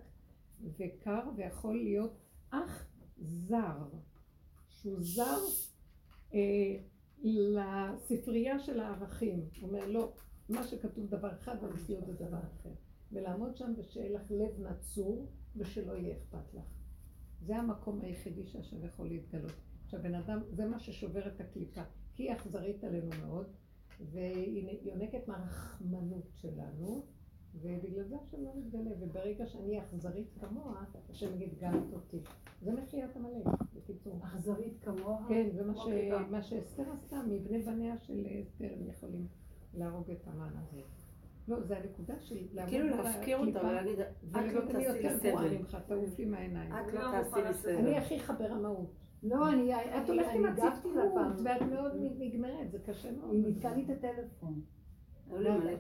וקר 0.80 1.20
ויכול 1.36 1.76
להיות 1.76 2.14
אך 2.50 2.86
זר, 3.18 3.78
שהוא 4.70 4.98
זר 5.00 5.38
אה, 6.34 6.40
לספרייה 7.24 8.60
של 8.60 8.80
הערכים. 8.80 9.40
הוא 9.62 9.70
אומר, 9.70 9.86
לא, 9.88 10.12
מה 10.50 10.64
שכתוב 10.64 11.06
דבר 11.10 11.32
אחד 11.32 11.56
והמציאות 11.62 12.06
זה 12.06 12.14
דבר 12.14 12.38
אחר. 12.38 12.70
ולעמוד 13.12 13.58
שם 13.58 13.74
ושיהיה 13.78 14.12
לך 14.12 14.32
לב 14.32 14.60
נצור 14.60 15.28
ושלא 15.56 15.94
יהיה 15.94 16.18
אכפת 16.18 16.54
לך. 16.54 16.66
זה 17.42 17.58
המקום 17.58 18.02
היחידי 18.02 18.46
שהשם 18.46 18.84
יכול 18.84 19.08
להתגלות. 19.08 19.54
עכשיו, 19.84 20.02
בן 20.04 20.16
אדם, 20.16 20.40
זה 20.50 20.66
מה 20.66 20.80
ששובר 20.80 21.28
את 21.28 21.42
הקליפה. 21.42 21.82
כי 22.16 22.24
היא 22.24 22.34
אכזרית 22.34 22.84
עלינו 22.84 23.10
מאוד, 23.22 23.48
והיא 24.12 24.80
יונקת 24.82 25.28
מהרחמנות 25.28 26.30
שלנו, 26.34 27.06
ובגלל 27.56 28.04
זה 28.04 28.16
השם 28.22 28.44
לא 28.44 28.52
מתגלה. 28.56 28.92
וברגע 29.00 29.48
שאני 29.48 29.80
אכזרית 29.80 30.28
כמוה, 30.40 30.84
השם 31.10 31.36
יגיד 31.36 31.60
גלת 31.60 31.94
אותי. 31.94 32.18
זה 32.62 32.72
מחיית 32.72 33.16
עמלק, 33.16 33.46
בקיצור. 33.74 34.20
אכזרית 34.24 34.80
כמוה. 34.82 35.26
כן, 35.28 35.50
זה 35.54 35.64
מה, 35.64 35.74
ש... 35.76 35.88
מה 36.32 36.42
שאסתר 36.42 36.92
עשתה, 36.92 37.22
מבני 37.30 37.62
בניה 37.62 37.98
של 37.98 38.28
אסתר 38.42 38.74
הם 38.74 38.90
יכולים 38.90 39.28
להרוג 39.74 40.12
את 40.12 40.28
המן 40.28 40.52
הזה. 40.56 40.82
לא, 41.48 41.60
זה 41.62 41.78
הנקודה 41.78 42.14
של 42.20 42.36
לעמוד 42.54 42.70
כאילו 42.70 42.88
להפקיר 42.88 43.38
אותה 43.38 43.60
ולהגיד, 43.68 44.00
את 44.00 44.08
לא 44.34 44.40
אני 44.40 44.50
תעשי 44.68 44.78
לי 45.02 45.08
יותר 45.08 45.30
גרועה 45.30 45.44
סבל. 45.48 45.58
ממך, 45.58 45.78
תעוף 45.88 46.20
לי 46.20 46.26
מהעיניים. 46.26 46.72
את 46.72 46.78
אני 46.90 46.94
לא 46.96 47.02
לא 47.02 47.12
תעשי 47.12 47.40
לי. 47.48 47.54
סבל. 47.54 47.76
אני 47.76 47.98
הכי 47.98 48.20
חבר 48.20 48.52
המהות. 48.52 48.92
לא, 49.24 49.50
אני 49.50 49.74
את 49.76 50.10
הולכת 50.10 50.30
עם 50.36 50.46
אני 50.46 50.48
הגבתי 50.48 50.62
לה 50.62 50.68
הציפות, 50.72 50.94
פעם. 51.14 51.34
ואת 51.44 51.62
מאוד 51.62 51.92
נגמרת, 52.20 52.72
זה 52.72 52.80
קשה 52.80 53.12
מאוד. 53.12 53.32
היא 53.34 53.44
ניתקה 53.46 53.74
לי 53.76 53.84
את 53.86 53.90
הטלפון. 53.90 54.62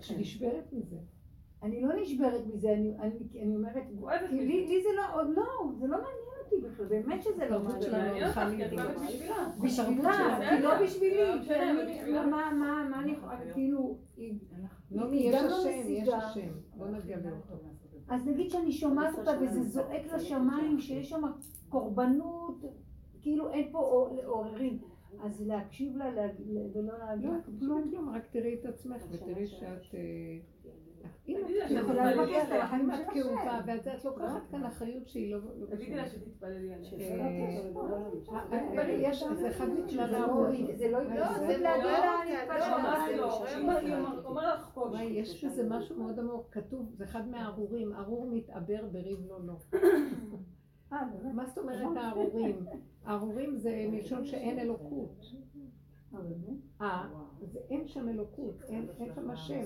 כאלה. 0.07 0.19
נשברת 0.19 0.73
מזה. 0.73 0.97
אני 1.63 1.81
לא 1.81 1.89
נשברת 2.01 2.41
מזה, 2.53 2.73
אני, 2.73 2.97
אני, 2.99 3.13
אני 3.43 3.55
אומרת, 3.55 3.83
כי. 3.91 4.27
לי, 4.31 4.81
זה 4.83 4.89
לא, 4.95 5.21
עוד 5.21 5.27
לא, 5.35 5.43
זה 5.79 5.87
לא 5.87 5.97
מעניין 5.97 6.13
אותי 6.45 6.55
בכלל, 6.67 6.85
באמת 6.85 7.23
שזה 7.23 7.49
לא 7.49 7.59
מעניין. 7.63 8.23
אותך, 8.27 8.41
בשבילה. 9.63 10.39
כי 10.49 10.63
לא 10.63 10.81
בשבילי, 10.83 11.17
לא 11.17 11.33
אני- 12.23 12.31
מה 12.89 12.99
אני 13.03 13.11
יכולה, 13.11 13.53
כאילו, 13.53 13.97
לא, 14.91 15.11
היא 15.11 15.29
יש 15.29 15.35
גם 15.35 15.45
לא 15.49 15.55
השם, 15.57 15.69
יש. 15.87 16.07
השם. 16.09 16.47
בוא 16.77 16.87
נגלה 16.87 17.31
אותו. 17.31 17.63
אז 18.09 18.27
נגיד 18.27 18.51
שאני 18.51 18.71
שומעת 18.71 19.19
אותה 19.19 19.31
וזה 19.41 19.61
זועק. 19.63 20.13
לשמיים 20.13 20.79
שיש 20.79 21.09
שם 21.09 21.21
קורבנות, 21.69 22.65
כאילו 23.21 23.49
אין 23.53 23.71
פה 23.71 23.79
עור- 23.79 24.19
עוררין. 24.25 24.79
אז 25.23 25.41
להקשיב 25.47 25.97
לה 25.97 26.05
ולא 26.73 26.97
להגיד 26.99 27.25
לא, 27.29 27.35
כלום. 27.45 27.59
כלום, 27.59 27.89
כלום, 27.89 28.09
רק 28.09 28.23
תראי 28.31 28.53
את 28.53 28.65
עצמך 28.65 29.01
ותראי 29.11 29.47
שאת... 29.47 29.95
את 31.23 31.69
שאת 31.69 31.77
יכולה 31.83 32.11
לבקש 32.15 32.29
עליה. 32.45 32.63
לך, 32.63 32.73
אם 32.73 32.91
את 32.91 32.97
זה 32.97 33.03
כאובה, 33.13 33.41
השם. 33.41 33.63
ואת 33.67 34.05
לוקחת 34.05 34.41
כאן 34.51 34.63
אחריות 34.63 35.07
שהיא 35.07 35.31
לא... 35.35 35.39
לא 35.55 35.65
תגידי. 35.65 35.95
לה 35.95 36.07
שתתפללי 36.07 36.73
עליה. 36.73 36.89
אה, 38.51 38.77
אה, 38.77 38.91
יש, 38.91 39.23
זה 39.39 39.49
אחד 39.49 39.67
מכלל 39.69 40.07
זה 40.07 40.11
לא- 40.11 40.17
ההורים. 40.25 40.75
זה 40.77 40.91
לא 40.91 41.03
לא, 41.03 41.09
לא 41.09 41.15
לא. 41.15 41.25
לא. 43.17 44.07
הוא 44.09 44.23
אומר- 44.25 44.53
לך 44.53 44.69
קושי. 44.73 45.03
יש 45.03 45.45
בזה 45.45 45.69
משהו 45.69 45.95
מאוד 45.97 46.19
עמוק, 46.19 46.47
כתוב, 46.51 46.91
זה 46.95 47.03
אחד 47.03 47.27
מהארורים, 47.27 47.93
ארור 47.93 48.27
מתעבר 48.31 48.85
בריב 48.91 49.19
לא 49.29 49.39
לא. 49.45 49.53
מה 51.33 51.45
זאת 51.45 51.57
אומרת 51.57 51.97
הארורים? 51.97 52.65
הארורים 53.05 53.57
זה 53.57 53.85
מלשון 53.91 54.25
שאין 54.25 54.59
אלוקות. 54.59 55.25
אה, 56.81 57.07
אין 57.69 57.87
שם 57.87 58.09
אלוקות, 58.09 58.61
אין 58.67 58.87
שם 59.15 59.29
השם. 59.29 59.63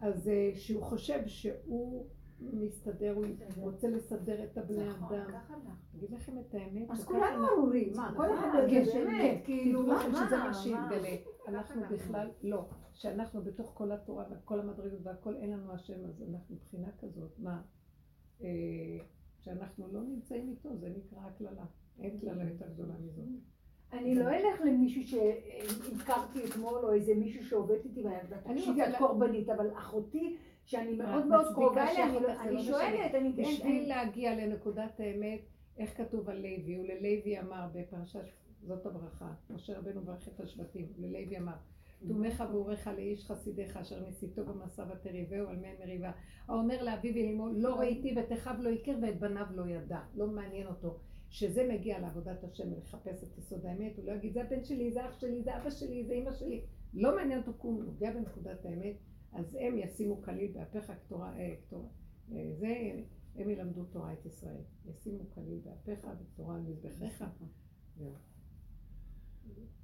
אז 0.00 0.28
אה, 0.28 0.50
שהוא 0.54 0.82
חושב 0.82 1.26
שהוא 1.26 2.06
מסתדר, 2.40 3.14
הוא 3.14 3.24
רוצה 3.56 3.88
לסדר 3.88 4.44
את 4.44 4.58
הבני 4.58 4.90
אדם. 4.90 5.30
אגיד 5.96 6.10
לכם 6.10 6.38
את 6.38 6.54
האמת, 6.54 6.90
אז 6.90 7.04
כולנו 7.04 7.48
ארורים, 7.48 7.92
מה, 7.96 8.12
כל 8.16 8.34
אחד 8.34 8.48
יודע 8.62 8.92
כן, 8.92 9.40
כאילו, 9.44 9.82
שזה 10.00 10.36
מה, 10.36 10.54
שיתגלה. 10.54 11.16
אנחנו 11.48 11.82
אנחנו. 11.82 11.96
בכלל 11.96 12.30
לא. 12.42 12.68
שאנחנו 12.94 13.42
בתוך 13.42 13.70
כל 13.74 13.92
התורה 13.92 14.24
וכל 14.30 14.60
המדרגות 14.60 15.00
והכל 15.02 15.36
אין 15.36 15.50
לנו 15.50 15.72
השם, 15.72 16.04
אז 16.04 16.22
אנחנו 16.30 16.54
מבחינה 16.54 16.88
כזאת. 17.00 17.38
מה? 17.38 17.62
אה, 18.42 18.48
שאנחנו 19.38 19.92
לא 19.92 20.02
נמצאים 20.02 20.48
איתו, 20.48 20.76
זה 20.76 20.88
נקרא 20.88 21.18
הקללה. 21.18 21.64
אין 21.98 22.20
קללה 22.20 22.44
יותר 22.44 22.68
גדולה 22.68 22.94
מזאת. 22.98 23.24
אני 23.92 24.14
לא 24.14 24.28
אלך 24.28 24.60
למישהו 24.64 25.02
שהכרתי 25.06 26.44
אתמול, 26.44 26.74
או 26.84 26.92
איזה 26.92 27.14
מישהו 27.14 27.44
שעובד 27.44 27.76
איתי, 27.84 28.02
אני 28.46 28.60
תקשיבי, 28.60 28.82
את 28.82 28.96
קורבנית, 28.98 29.48
אבל 29.48 29.70
אחותי, 29.78 30.36
שאני 30.64 30.92
מאוד 30.96 31.26
מאוד 31.26 31.46
קרובה 31.54 31.90
אליה, 31.90 32.06
אני 32.40 32.54
לא-. 32.54 32.62
שואלת, 32.62 33.14
אני... 33.14 33.32
בשביל 33.32 33.66
אני- 33.66 33.86
להגיע 33.86 34.34
לנקודת 34.34 35.00
האמת, 35.00 35.40
איך 35.78 35.96
כתוב 35.96 36.30
על 36.30 36.36
לוי, 36.38 36.78
וללוי 36.80 37.40
אמר 37.40 37.66
בפרשת 37.74 38.24
זאת 38.62 38.86
הברכה, 38.86 39.28
משה 39.50 39.78
רבנו 39.78 40.00
ברך 40.00 40.28
את 40.28 40.40
השבטים, 40.40 40.86
וללוי 40.98 41.38
אמר, 41.38 41.52
תומך 42.08 42.44
ואורך 42.52 42.86
לאיש 42.86 43.24
חסידיך 43.26 43.76
אשר 43.76 44.00
ניסיתו 44.00 44.44
במסע 44.44 44.84
ותריבהו 44.92 45.48
על 45.48 45.56
מי 45.56 45.68
מריבה. 45.80 46.10
האומר 46.48 46.82
לאביו 46.82 47.12
ולאמו 47.14 47.48
לא 47.48 47.74
ראיתי 47.74 48.12
ואת 48.16 48.32
אחיו 48.32 48.54
לא 48.58 48.70
הכיר 48.70 48.98
ואת 49.02 49.20
בניו 49.20 49.46
לא 49.54 49.66
ידע, 49.66 49.98
לא 50.14 50.26
מעניין 50.26 50.66
אותו. 50.66 50.96
שזה 51.30 51.68
מגיע 51.72 51.98
לעבודת 51.98 52.44
השם 52.44 52.72
ולחפש 52.72 53.24
את 53.24 53.38
יסוד 53.38 53.66
האמת, 53.66 53.96
הוא 53.96 54.04
לא 54.04 54.12
יגיד 54.12 54.34
זה 54.34 54.42
הבן 54.42 54.64
שלי, 54.64 54.92
זה 54.92 55.06
אח 55.06 55.20
שלי, 55.20 55.42
זה 55.42 55.56
אבא 55.56 55.70
שלי, 55.70 56.06
זה 56.06 56.14
אמא 56.14 56.32
שלי, 56.32 56.64
לא 56.94 57.16
מעניין 57.16 57.38
אותו 57.38 57.52
כלום, 57.58 57.82
נוגע 57.82 58.12
בנקודת 58.12 58.64
האמת, 58.64 58.96
אז 59.32 59.54
הם 59.60 59.78
ישימו 59.78 60.22
כליל 60.22 60.52
באפיך 60.52 60.92
כתורה, 61.04 61.38
אה, 61.38 61.54
כתורה, 61.66 61.88
אה, 62.32 62.52
זה, 62.58 63.02
הם 63.34 63.50
ילמדו 63.50 63.84
תורה 63.84 64.12
את 64.12 64.26
ישראל, 64.26 64.62
ישימו 64.86 65.30
כליל 65.30 65.60
באפיך 65.64 66.06
ותורה 66.20 66.54
על 66.54 66.60
מזבחיך. 66.60 67.24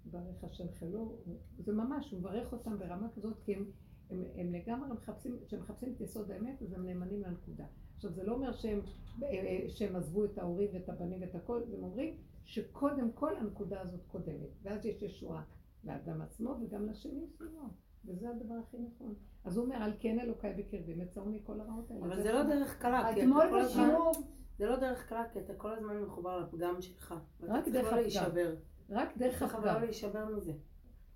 ברך 0.05 0.45
השם 0.45 0.73
חילו, 0.73 1.17
זה 1.59 1.73
ממש, 1.73 2.11
הוא 2.11 2.21
מברך 2.21 2.53
אותם 2.53 2.79
ברמה 2.79 3.09
כזאת, 3.15 3.39
כי 3.45 3.55
הם, 3.55 3.65
הם, 4.11 4.25
הם 4.35 4.53
לגמרי 4.53 4.93
מחפשים, 4.93 5.39
כשהם 5.47 5.61
מחפשים 5.61 5.93
את 5.97 6.01
יסוד 6.01 6.31
האמת, 6.31 6.63
אז 6.63 6.73
הם 6.73 6.87
נאמנים 6.87 7.23
לנקודה. 7.23 7.67
עכשיו, 8.05 8.13
זה 8.13 8.25
לא 8.25 8.33
אומר 8.33 8.53
שהם, 8.53 8.81
אה, 9.23 9.65
שהם 9.69 9.97
עזבו 9.97 10.25
את 10.25 10.39
ההורים 10.39 10.69
ואת 10.73 10.89
הבנים 10.89 11.21
ואת 11.21 11.35
הכל, 11.35 11.61
הם 11.75 11.83
אומרים 11.83 12.17
שקודם 12.45 13.13
כל 13.13 13.37
הנקודה 13.37 13.81
הזאת 13.81 14.01
קודמת, 14.07 14.49
ואז 14.63 14.87
יש 14.87 15.03
ישועה 15.03 15.43
לאדם 15.85 16.23
עצמו 16.23 16.57
וגם 16.63 16.87
לשני 16.87 17.27
סביבו, 17.27 17.69
וזה 18.05 18.31
הדבר 18.31 18.55
הכי 18.55 18.77
נכון. 18.79 19.15
אז 19.45 19.57
הוא 19.57 19.65
אומר, 19.65 19.77
על 19.77 19.93
כן 20.01 20.21
אלוקיי 20.21 20.55
בקרבי, 20.55 20.95
מצאו 20.95 21.25
מכל 21.25 21.61
הרעות 21.61 21.91
האלה. 21.91 22.07
אבל 22.07 22.23
זה 22.23 22.33
לא 22.33 22.43
דרך 22.43 22.79
קלה, 22.79 23.05
כי 23.15 23.21
אתה 23.21 23.23
אתמול. 23.23 23.65
בשיעור, 23.65 24.13
זה 24.59 24.67
לא 24.67 24.77
דרך 24.77 25.09
קלה, 25.09 25.25
כי 25.33 25.41
אתה 25.41 25.55
כל 25.55 25.75
הזמן 25.75 26.03
מחובר 26.03 26.39
לפגם 26.39 26.83
שלך. 26.83 27.15
רק 27.41 27.69
דרך 27.69 27.85
לא 27.85 27.89
הפגם. 27.89 27.99
להישבר. 27.99 28.55
רק 28.91 29.17
דרך 29.17 29.43
הפגם. 29.43 29.75
לא 29.75 29.81
להישבר 29.81 30.27
מזה. 30.37 30.53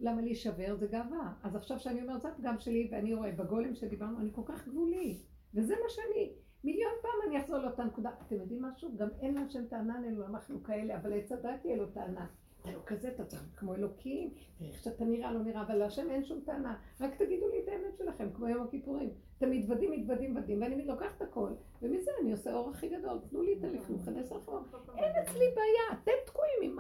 למה 0.00 0.22
להישבר? 0.22 0.76
זה 0.76 0.86
גאווה. 0.86 1.32
אז 1.42 1.56
עכשיו 1.56 1.78
שאני 1.78 2.02
אומרת, 2.02 2.22
זה 2.22 2.28
הפגם 2.28 2.58
שלי, 2.58 2.88
ואני 2.92 3.14
רואה 3.14 3.32
בגולם 3.32 3.74
שדיברנו, 3.74 4.20
אני 4.20 4.30
כל 4.32 4.42
כך 4.44 4.68
גבולי. 4.68 5.22
וזה 5.54 5.74
מה 5.82 5.88
שאני, 5.88 6.32
מיליון 6.66 6.92
פעם 7.02 7.28
אני 7.28 7.40
אחזור 7.40 7.58
לאותה 7.58 7.84
נקודה. 7.84 8.10
אתם 8.26 8.34
יודעים 8.34 8.62
משהו? 8.62 8.96
גם 8.96 9.08
אין 9.20 9.34
להשם 9.34 9.66
טענה 9.66 9.98
עלינו, 9.98 10.26
אנחנו 10.26 10.62
כאלה, 10.62 10.96
אבל 10.96 11.10
לעץ 11.10 11.32
הדת 11.32 11.60
תהיה 11.62 11.76
לו 11.76 11.86
טענה. 11.86 12.26
אתה 12.62 12.70
לא 12.70 12.80
כזה, 12.86 13.08
אתה 13.08 13.24
צריך 13.24 13.42
כמו 13.56 13.74
אלוקים, 13.74 14.30
איך 14.60 14.82
שאתה 14.82 15.04
נראה, 15.04 15.32
לא 15.32 15.42
נראה, 15.42 15.62
אבל 15.62 15.74
להשם 15.74 16.10
אין 16.10 16.24
שום 16.24 16.40
טענה. 16.40 16.78
רק 17.00 17.14
תגידו 17.14 17.48
לי 17.48 17.62
את 17.62 17.68
האמת 17.68 17.96
שלכם, 17.98 18.28
כמו 18.34 18.48
יום 18.48 18.62
הכיפורים. 18.62 19.10
אתם 19.38 19.50
מתוודים, 19.50 19.90
מתוודים, 19.90 20.34
מתוודים, 20.34 20.62
ואני 20.62 20.86
לוקחת 20.86 21.22
הכל, 21.22 21.50
ומזה 21.82 22.10
אני 22.22 22.32
עושה 22.32 22.54
אור 22.54 22.70
הכי 22.70 22.88
גדול. 22.88 23.18
תנו 23.30 23.42
לי 23.42 23.58
את 23.58 23.64
הלכלוך, 23.64 24.08
אני 24.08 24.18
אעשה 24.18 24.34
לכם. 24.34 24.52
אין 24.96 25.12
אצלי 25.22 25.44
בעיה, 25.54 26.00
אתם 26.02 26.12
תקועים 26.26 26.58
עם. 26.62 26.78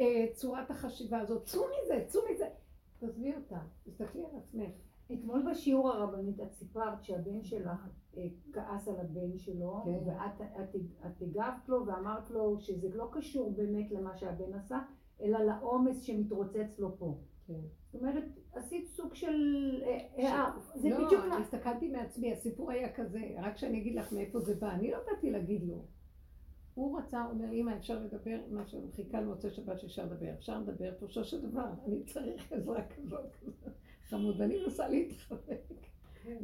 אה, 0.00 0.26
צורת 0.32 0.70
החשיבה 0.70 1.18
הזאת, 1.18 1.44
צאו 1.44 1.62
מזה, 1.84 2.04
צאו 2.06 2.20
מזה. 2.32 2.48
תעזבי 2.98 3.34
אותה, 3.34 3.58
תסתכלי 3.84 4.22
על 4.24 4.30
עצמך. 4.36 4.87
אתמול 5.12 5.50
בשיעור 5.50 5.90
הרבנית 5.90 6.40
את 6.40 6.52
סיפרת 6.52 7.04
שהבן 7.04 7.42
שלך 7.42 7.88
אה, 8.16 8.26
כעס 8.52 8.88
על 8.88 8.96
הבן 9.00 9.38
שלו, 9.38 9.82
כן. 9.84 9.90
ואת 10.06 10.40
את, 10.40 10.76
את 11.06 11.22
הגבת 11.22 11.68
לו 11.68 11.86
ואמרת 11.86 12.30
לו 12.30 12.60
שזה 12.60 12.88
לא 12.94 13.08
קשור 13.12 13.52
באמת 13.52 13.90
למה 13.90 14.16
שהבן 14.16 14.54
עשה, 14.54 14.78
אלא 15.22 15.38
לעומס 15.38 16.02
שמתרוצץ 16.02 16.78
לו 16.78 16.96
פה. 16.98 17.18
כן. 17.46 17.60
זאת 17.92 18.02
אומרת, 18.02 18.24
עשית 18.54 18.88
סוג 18.88 19.14
של... 19.14 19.34
אה, 19.86 19.98
אה, 20.18 20.50
זה 20.74 20.88
לא, 20.88 21.06
בדיוק... 21.06 21.24
אני 21.24 21.42
הסתכלתי 21.42 21.88
מעצמי, 21.88 22.32
הסיפור 22.32 22.70
היה 22.70 22.92
כזה, 22.92 23.20
רק 23.42 23.56
שאני 23.56 23.78
אגיד 23.80 23.94
לך 23.94 24.12
מאיפה 24.12 24.40
זה 24.40 24.54
בא, 24.54 24.70
אני 24.70 24.90
לא 24.90 24.98
באתי 25.06 25.30
להגיד 25.30 25.62
לו. 25.68 25.84
הוא 26.74 26.98
רצה, 26.98 27.22
הוא 27.22 27.30
אומר, 27.30 27.52
אמא, 27.52 27.76
אפשר 27.76 27.98
לדבר, 27.98 28.40
מה 28.50 28.66
שהוא 28.66 28.92
חיכה 28.92 29.20
למוצאי 29.20 29.50
שבת 29.50 29.80
שאפשר 29.80 30.04
לדבר, 30.04 30.32
אפשר 30.38 30.60
לדבר, 30.60 30.92
פירושו 30.98 31.24
של 31.24 31.50
דבר, 31.50 31.66
אני 31.86 32.04
צריך 32.04 32.52
עזרה 32.52 32.82
כזאת, 32.88 33.36
חמוד, 34.08 34.40
ואני 34.40 34.62
מנסה 34.62 34.88
להתחבק, 34.88 35.72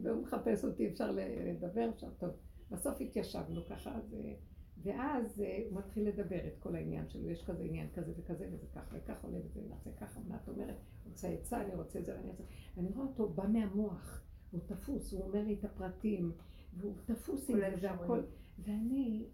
והוא 0.03 0.23
מחפש 0.23 0.65
אותי, 0.65 0.89
אפשר 0.89 1.11
לדבר, 1.45 1.91
אפשר, 1.91 2.09
טוב. 2.19 2.31
בסוף 2.71 3.01
התיישבנו 3.01 3.65
ככה, 3.71 3.91
אה, 3.91 4.35
ואז 4.83 5.41
אה, 5.41 5.63
הוא 5.71 5.79
מתחיל 5.79 6.09
לדבר 6.09 6.47
את 6.47 6.59
כל 6.59 6.75
העניין 6.75 7.09
שלו, 7.09 7.31
יש 7.31 7.45
כזה 7.45 7.63
עניין 7.63 7.89
כזה 7.95 8.13
וכזה 8.17 8.49
וזה 8.53 8.67
ככה 8.75 8.97
וככה 8.97 9.27
עולה 9.27 9.39
וזה 9.45 9.61
יוצא 9.61 9.91
ככה, 10.01 10.21
מה 10.29 10.37
את 10.43 10.49
אומרת? 10.49 10.77
רוצה 11.07 11.29
עצה, 11.29 11.61
אני 11.61 11.75
רוצה 11.75 11.99
את 11.99 12.05
זה 12.05 12.17
ואני 12.17 12.29
רוצה... 12.29 12.43
ואני 12.77 12.89
רואה 12.95 13.07
אותו 13.07 13.29
בא 13.29 13.47
מהמוח, 13.49 14.23
הוא 14.51 14.61
תפוס, 14.67 15.13
הוא 15.13 15.23
אומר 15.23 15.43
לי 15.45 15.55
את 15.55 15.65
הפרטים, 15.65 16.33
והוא 16.77 16.95
תפוס 17.05 17.51
עם 17.51 17.57
זה 17.57 17.77
והכל. 17.81 18.21
ואני, 18.59 19.27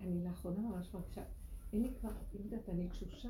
אני 0.00 0.24
לאחרונה 0.24 0.60
ממש 0.60 0.94
מרגישה, 0.94 1.22
אין 1.72 1.82
לי 1.82 1.94
כבר, 2.00 2.10
אני 2.10 2.44
יודעת, 2.44 2.68
אני 2.68 2.88
תשושה, 2.88 3.28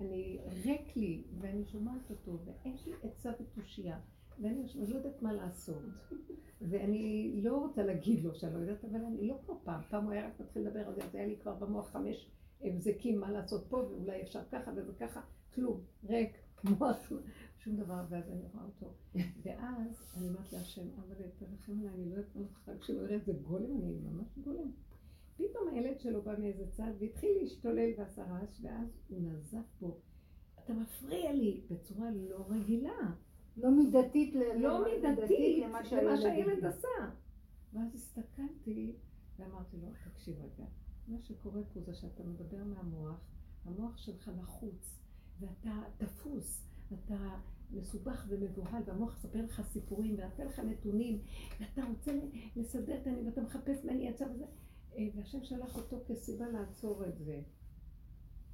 אני 0.00 0.38
ריק 0.64 0.96
לי, 0.96 1.22
ואני 1.40 1.64
שומעת 1.64 2.10
אותו, 2.10 2.38
ואין 2.44 2.76
לי 2.86 2.92
עצה 3.02 3.30
ותושייה. 3.40 3.98
ואני 4.40 4.66
לא 4.88 4.96
יודעת 4.96 5.22
מה 5.22 5.32
לעשות. 5.32 5.82
ואני 6.60 7.40
לא 7.42 7.56
רוצה 7.56 7.82
להגיד 7.82 8.24
לו 8.24 8.34
שאני 8.34 8.54
לא 8.54 8.58
יודעת, 8.58 8.84
אבל 8.84 9.04
אני 9.04 9.28
לא 9.28 9.38
כמו 9.46 9.60
פעם. 9.64 9.80
פעם 9.90 10.04
הוא 10.04 10.12
היה 10.12 10.26
רק 10.26 10.40
מתחיל 10.40 10.62
לדבר 10.66 10.88
על 10.88 10.94
זה, 10.94 11.04
אז 11.04 11.14
היה 11.14 11.26
לי 11.26 11.36
כבר 11.36 11.54
במוח 11.54 11.90
חמש 11.90 12.30
הבזקים 12.62 13.20
מה 13.20 13.30
לעשות 13.30 13.66
פה, 13.68 13.76
ואולי 13.76 14.22
אפשר 14.22 14.40
ככה 14.52 14.70
וזה 14.76 14.92
ככה, 14.94 15.20
כלום, 15.54 15.80
ריק, 16.04 16.32
מוח, 16.64 17.12
שום 17.58 17.76
דבר, 17.76 18.04
ואז 18.08 18.24
אני 18.28 18.42
רואה 18.52 18.64
אותו. 18.64 18.94
ואז 19.42 20.14
אני 20.16 20.28
אומרת 20.28 20.52
להשם, 20.52 20.86
אבל 20.96 21.14
תרחם 21.38 21.80
עליי, 21.80 21.94
אני 21.94 22.10
לא 22.10 22.14
יודעת 22.14 22.36
מה 22.36 22.42
לך, 22.42 22.70
כשלא 22.80 23.02
יראה 23.02 23.14
איזה 23.14 23.32
גולם, 23.32 23.82
אני 23.82 23.98
ממש 23.98 24.38
גולם. 24.44 24.70
פתאום 25.40 25.68
הילד 25.68 26.00
שלו 26.00 26.22
בא 26.22 26.34
מאיזה 26.38 26.64
צד 26.70 26.92
והתחיל 26.98 27.30
להשתולל 27.40 27.90
ועשה 27.98 28.24
רעש, 28.24 28.60
ואז 28.62 28.88
הוא 29.08 29.20
נזף 29.22 29.66
בו. 29.80 29.98
אתה 30.64 30.72
מפריע 30.72 31.32
לי 31.32 31.60
בצורה 31.70 32.10
לא 32.10 32.46
רגילה. 32.48 33.12
לא 33.56 33.70
מידתית, 33.70 34.34
לא 34.56 34.84
מידתית 34.84 35.64
למה 35.64 35.84
שהילד 36.20 36.64
עשה. 36.64 36.88
ואז 37.72 37.94
הסתכלתי 37.94 38.96
ואמרתי 39.38 39.76
לו, 39.76 39.88
תקשיב 40.12 40.36
רגע, 40.38 40.64
מה 41.08 41.18
שקורה 41.20 41.60
פה 41.74 41.80
זה 41.80 41.94
שאתה 41.94 42.22
מדבר 42.22 42.64
מהמוח, 42.64 43.20
המוח 43.64 43.96
שלך 43.96 44.30
לחוץ, 44.42 45.00
ואתה 45.40 45.82
תפוס, 45.98 46.66
אתה 46.92 47.38
מסובך 47.70 48.26
ומבוהל, 48.28 48.82
והמוח 48.86 49.14
מספר 49.16 49.42
לך 49.42 49.62
סיפורים, 49.68 50.14
ונותן 50.18 50.46
לך 50.46 50.58
נתונים, 50.58 51.22
ואתה 51.60 51.82
רוצה 51.84 52.12
לסדר 52.56 53.00
את 53.00 53.06
העניין, 53.06 53.26
ואתה 53.26 53.42
מחפש 53.42 53.84
מה 53.84 53.92
אני 53.92 54.08
יצא 54.08 54.24
וזה, 54.24 54.44
והשם 55.16 55.42
שלח 55.42 55.76
אותו 55.76 56.04
כסיבה 56.06 56.48
לעצור 56.48 57.04
את 57.04 57.18
זה. 57.18 57.40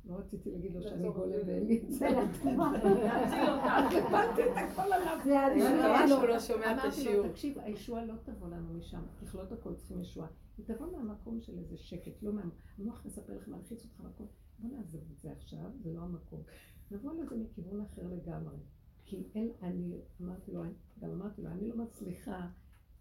לא 0.04 0.14
רציתי 0.14 0.50
להגיד 0.50 0.74
לו 0.74 0.82
שאני 0.82 1.08
גולם 1.10 1.38
ואין 1.46 1.66
לי 1.66 1.82
את 1.82 1.90
זה. 1.90 2.08
קיבלתי 3.90 4.42
את 4.42 4.56
הכל 4.56 4.92
עליו. 4.92 5.18
זה 5.24 5.34
ממש 5.88 6.10
הוא 6.10 6.24
לא 6.24 6.40
שומע 6.40 6.72
את 6.72 6.78
אמרתי 6.78 6.86
לו, 6.86 6.88
השיעור. 6.88 7.28
תקשיב, 7.28 7.58
הישועה 7.58 8.04
לא 8.04 8.14
תבוא 8.24 8.48
לנו 8.48 8.74
משם, 8.74 9.02
ככלות 9.22 9.52
הכל 9.52 9.74
צריכים 9.74 10.00
ישועה. 10.00 10.28
היא 10.58 10.66
תבוא 10.66 10.86
מהמקום 10.92 11.40
של 11.40 11.58
איזה 11.58 11.76
שקט, 11.76 12.22
לא 12.22 12.32
מהמקום. 12.32 12.60
המוח 12.78 13.06
מספר 13.06 13.36
לך, 13.36 13.48
מלחיץ 13.48 13.84
אותך 13.84 14.00
מהכל. 14.00 14.24
בוא 14.58 14.70
נעזוב 14.70 15.02
את 15.12 15.20
זה 15.20 15.32
עכשיו, 15.32 15.70
זה 15.82 15.92
לא 15.92 16.00
המקום. 16.00 16.42
נבוא 16.90 17.12
לזה 17.12 17.36
מכיוון 17.36 17.80
אחר 17.80 18.02
לגמרי. 18.08 18.56
כי 19.04 19.28
אין, 19.34 19.52
אני 19.62 20.00
אמרתי 20.20 20.52
לו, 20.52 20.62
גם 21.00 21.10
אמרתי 21.10 21.42
לו, 21.42 21.50
אני 21.50 21.68
לא 21.68 21.76
מצליחה 21.76 22.48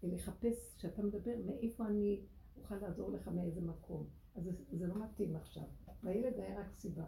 לחפש, 0.02 0.74
כשאתה 0.76 1.02
מדבר, 1.02 1.34
מאיפה 1.46 1.86
אני 1.86 2.20
אוכל 2.58 2.74
לעזור 2.74 3.10
לך 3.10 3.28
מאיזה 3.28 3.60
מקום. 3.60 4.06
אז 4.34 4.44
זה, 4.44 4.50
זה 4.72 4.86
לא 4.86 4.94
מתאים 5.04 5.36
עכשיו. 5.36 5.62
והילד 6.02 6.40
היה 6.40 6.60
רק 6.60 6.72
סיבה. 6.72 7.04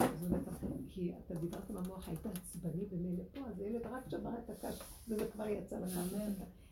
אז 0.00 0.22
הוא 0.22 0.38
בטח, 0.38 0.58
כי 0.88 1.12
אתה 1.18 1.34
דיברת 1.34 1.70
במוח, 1.70 2.08
היית 2.08 2.26
עצבני 2.26 2.86
במילא 2.86 3.24
פה, 3.32 3.40
אז 3.40 3.60
הילד 3.60 3.86
רק 3.86 4.08
שבר 4.08 4.30
את 4.44 4.50
הקש, 4.50 4.80
וזה 5.08 5.30
כבר 5.30 5.48
יצא 5.48 5.78
לך. 5.78 5.98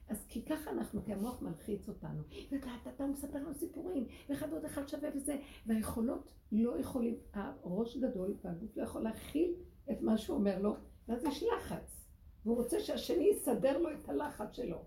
אז 0.08 0.24
כי 0.28 0.44
ככה 0.44 0.70
אנחנו, 0.70 1.04
כי 1.04 1.12
המוח 1.12 1.42
מלחיץ 1.42 1.88
אותנו. 1.88 2.22
ואתה, 2.52 2.70
אתה, 2.82 2.90
אתה 2.90 3.06
מספר 3.06 3.38
לנו 3.38 3.54
סיפורים, 3.54 4.06
ואחד 4.28 4.46
ועוד 4.50 4.64
אחד 4.64 4.88
שווה 4.88 5.08
וזה, 5.16 5.36
והיכולות 5.66 6.32
לא 6.52 6.78
יכולים, 6.78 7.14
הראש 7.34 7.96
גדול 7.96 8.36
והגוף 8.44 8.76
לא 8.76 8.82
יכול 8.82 9.02
להכיל 9.02 9.54
את 9.90 10.02
מה 10.02 10.18
שהוא 10.18 10.36
אומר 10.38 10.58
לו, 10.58 10.76
ואז 11.08 11.24
יש 11.24 11.42
לחץ. 11.42 12.06
והוא 12.44 12.56
רוצה 12.56 12.80
שהשני 12.80 13.24
יסדר 13.24 13.78
לו 13.78 13.88
את 13.92 14.08
הלחץ 14.08 14.52
שלו. 14.52 14.84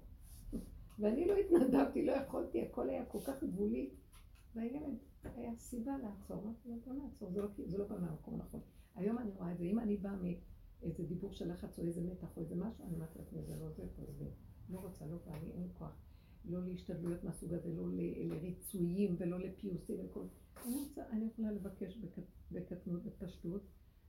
ואני 1.00 1.26
לא 1.28 1.34
התנדבתי, 1.38 2.06
לא 2.06 2.12
יכולתי, 2.12 2.62
הכל 2.62 2.90
היה 2.90 3.06
כל 3.06 3.20
כך 3.26 3.44
גבולי. 3.44 3.90
והילד 4.56 4.82
היה 5.24 5.56
סיבה 5.58 5.98
לעצור, 5.98 6.44
אמרתי 6.44 6.70
לו, 6.70 6.76
בוא 6.86 6.94
נעצור, 6.94 7.32
זה 7.32 7.42
לא, 7.42 7.48
זה 7.66 7.78
לא 7.78 7.88
בא 7.88 8.00
מהמקום 8.00 8.42
הנכון. 8.42 8.60
היום 8.96 9.18
אני 9.18 9.32
רואה 9.32 9.52
את 9.52 9.58
זה, 9.58 9.64
אם 9.66 9.80
אני 9.80 9.98
באה 9.98 10.16
מאיזה 10.16 11.04
דיבור 11.04 11.34
של 11.34 11.52
לחץ 11.52 11.80
או 11.80 11.84
איזה 11.86 12.02
מתח 12.02 12.38
או 12.38 12.42
איזה 12.42 12.56
משהו, 12.56 12.86
אני 12.86 12.96
אומרת 12.96 13.16
לעצמי, 13.16 13.42
זה 13.44 13.56
לא 13.56 13.70
זה, 13.70 13.84
תעזבי. 13.96 14.30
לא 14.70 14.80
רוצה, 14.80 15.06
לא 15.06 15.18
בא 15.26 15.38
לי, 15.44 15.52
אין 15.52 15.68
כוח. 15.74 15.98
לא 16.46 16.64
להשתדלויות 16.66 17.24
מהסוג 17.24 17.54
הזה, 17.54 17.70
לא 17.74 17.84
לריצויים 18.30 19.16
ולא 19.20 19.40
לפיוסים 19.40 19.98
וכל... 20.06 20.24
אני 20.66 20.76
רוצה, 20.76 21.02
אני 21.10 21.26
יכולה 21.26 21.52
לבקש 21.52 21.98
בק- 21.98 22.20
בקטנות, 22.52 23.04
בפשטות, 23.04 23.62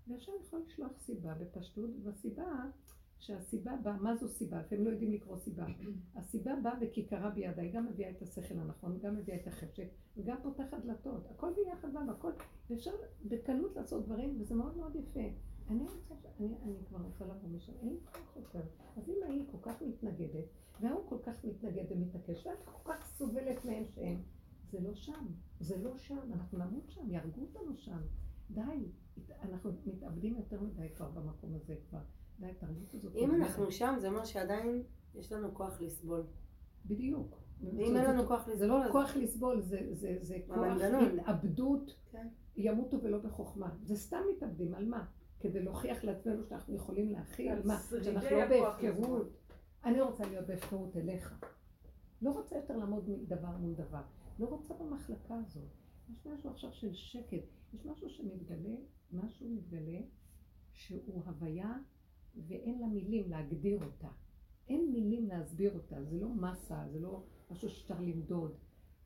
והשם 0.07 0.33
יכול 0.47 0.61
לשלוח 0.67 0.93
סיבה 0.99 1.35
בפשטות, 1.35 1.91
והסיבה, 2.03 2.71
שהסיבה 3.19 3.77
באה, 3.83 3.97
מה 3.97 4.17
זו 4.17 4.29
סיבה? 4.29 4.61
אתם 4.61 4.85
לא 4.85 4.91
יודעים 4.91 5.13
לקרוא 5.13 5.39
סיבה. 5.39 5.67
הסיבה 6.17 6.53
באה 6.63 6.75
וכיכרה 6.81 7.31
בידה, 7.31 7.63
היא 7.63 7.73
גם 7.73 7.87
מביאה 7.87 8.11
את 8.11 8.23
השכל 8.23 8.59
הנכון, 8.59 8.99
גם 9.03 9.17
מביאה 9.17 9.37
את 9.37 9.47
החשק, 9.47 9.89
וגם 10.17 10.37
פותחת 10.43 10.79
דלתות. 10.85 11.27
הכל 11.31 11.53
ביחד 11.57 11.93
בא, 11.93 12.01
והכל, 12.09 12.31
ואפשר 12.71 12.91
בקלות 13.25 13.77
לעשות 13.77 14.05
דברים, 14.05 14.37
וזה 14.41 14.55
מאוד 14.55 14.77
מאוד 14.77 14.97
יפה. 14.97 15.29
אני 15.71 15.83
רוצה, 15.83 16.15
אני, 16.41 16.55
אני 16.63 16.75
כבר 16.89 16.99
רוצה 16.99 17.25
לבוא 17.25 17.49
משם, 17.49 17.73
אין 17.81 17.89
לי 17.89 17.99
כוח 18.05 18.37
יותר. 18.37 18.63
אז 18.97 19.09
אם 19.09 19.17
ההיא 19.25 19.45
כל 19.51 19.59
כך 19.71 19.83
מתנגדת, 19.83 20.45
והוא 20.81 21.09
כל 21.09 21.19
כך 21.23 21.45
מתנגד 21.45 21.85
ומתעקש, 21.93 22.47
ואת 22.47 22.65
כל 22.65 22.93
כך 22.93 23.07
סובלת 23.07 23.65
מהם 23.65 23.85
שהם, 23.85 24.23
זה 24.71 24.81
לא 24.81 24.95
שם, 24.95 25.27
זה 25.61 25.83
לא 25.83 25.99
שם, 25.99 26.33
אנחנו 26.33 26.59
נמות 26.59 26.91
שם, 26.91 27.11
יהרגו 27.11 27.41
אותנו 27.41 27.77
שם. 27.77 28.01
די, 28.51 28.89
אנחנו 29.43 29.73
מתאבדים 29.87 30.37
יותר 30.37 30.61
מדי 30.61 30.89
כבר 30.95 31.11
במקום 31.11 31.55
הזה 31.55 31.77
כבר. 31.89 32.01
די. 32.41 32.53
אם 33.15 33.35
אנחנו 33.35 33.71
שם, 33.71 33.95
זה 33.99 34.09
אומר 34.09 34.25
שעדיין 34.25 34.83
יש 35.15 35.33
לנו 35.33 35.55
כוח 35.55 35.81
לסבול. 35.81 36.23
בדיוק. 36.87 37.45
ואם 37.61 37.97
אין 37.97 38.05
לנו 38.05 38.27
כוח 38.27 38.49
זה 38.55 38.67
לא 38.67 38.79
לסבול, 38.79 38.93
כוח 38.93 39.17
לסבול, 39.17 39.61
זה, 39.61 40.39
כוח. 40.47 40.57
התאבדות, 41.21 41.97
כן. 42.11 42.29
ימותו 42.57 43.03
ולא 43.03 43.19
בחוכמה. 43.19 43.77
זה 43.83 43.97
סתם 43.97 44.21
מתאבדים, 44.37 44.75
על 44.75 44.89
מה? 44.89 45.07
כדי 45.41 45.63
להוכיח 45.63 46.05
לעצמנו 46.05 46.45
שאנחנו 46.45 46.75
יכולים 46.75 47.13
להכיל, 47.13 47.53
על 47.53 47.63
מה? 47.65 47.81
שאנחנו 48.05 48.37
לא 48.37 48.47
בהפקרות. 48.49 49.29
אני 49.85 50.01
רוצה 50.01 50.27
להיות 50.27 50.47
בהפקרות 50.47 50.97
אליך. 50.97 51.45
לא 52.23 52.31
רוצה 52.31 52.57
יותר 52.57 52.77
לעמוד 52.77 53.11
דבר 53.27 53.57
מול 53.57 53.75
דבר. 53.75 54.03
לא 54.39 54.47
רוצה 54.47 54.75
במחלקה 54.75 55.35
הזאת. 55.35 55.69
יש 56.13 56.27
משהו 56.27 56.51
עכשיו 56.51 56.73
של 56.73 56.95
שקט. 56.95 57.45
יש 57.75 57.87
משהו 57.87 58.09
שמתגלה, 58.11 58.75
משהו 59.13 59.49
מתגלה, 59.49 59.99
שהוא 60.73 61.23
הוויה 61.27 61.77
ואין 62.49 62.79
לה 62.81 62.87
מילים 62.87 63.31
להגדיר 63.31 63.85
אותה. 63.85 64.09
אין 64.69 64.93
מילים 64.93 65.29
להסביר 65.29 65.75
אותה, 65.75 66.05
זה 66.05 66.21
לא 66.21 66.29
מסה, 66.29 66.85
זה 66.93 67.01
לא 67.01 67.23
משהו 67.51 67.69
שאפשר 67.69 68.01
למדוד. 68.01 68.55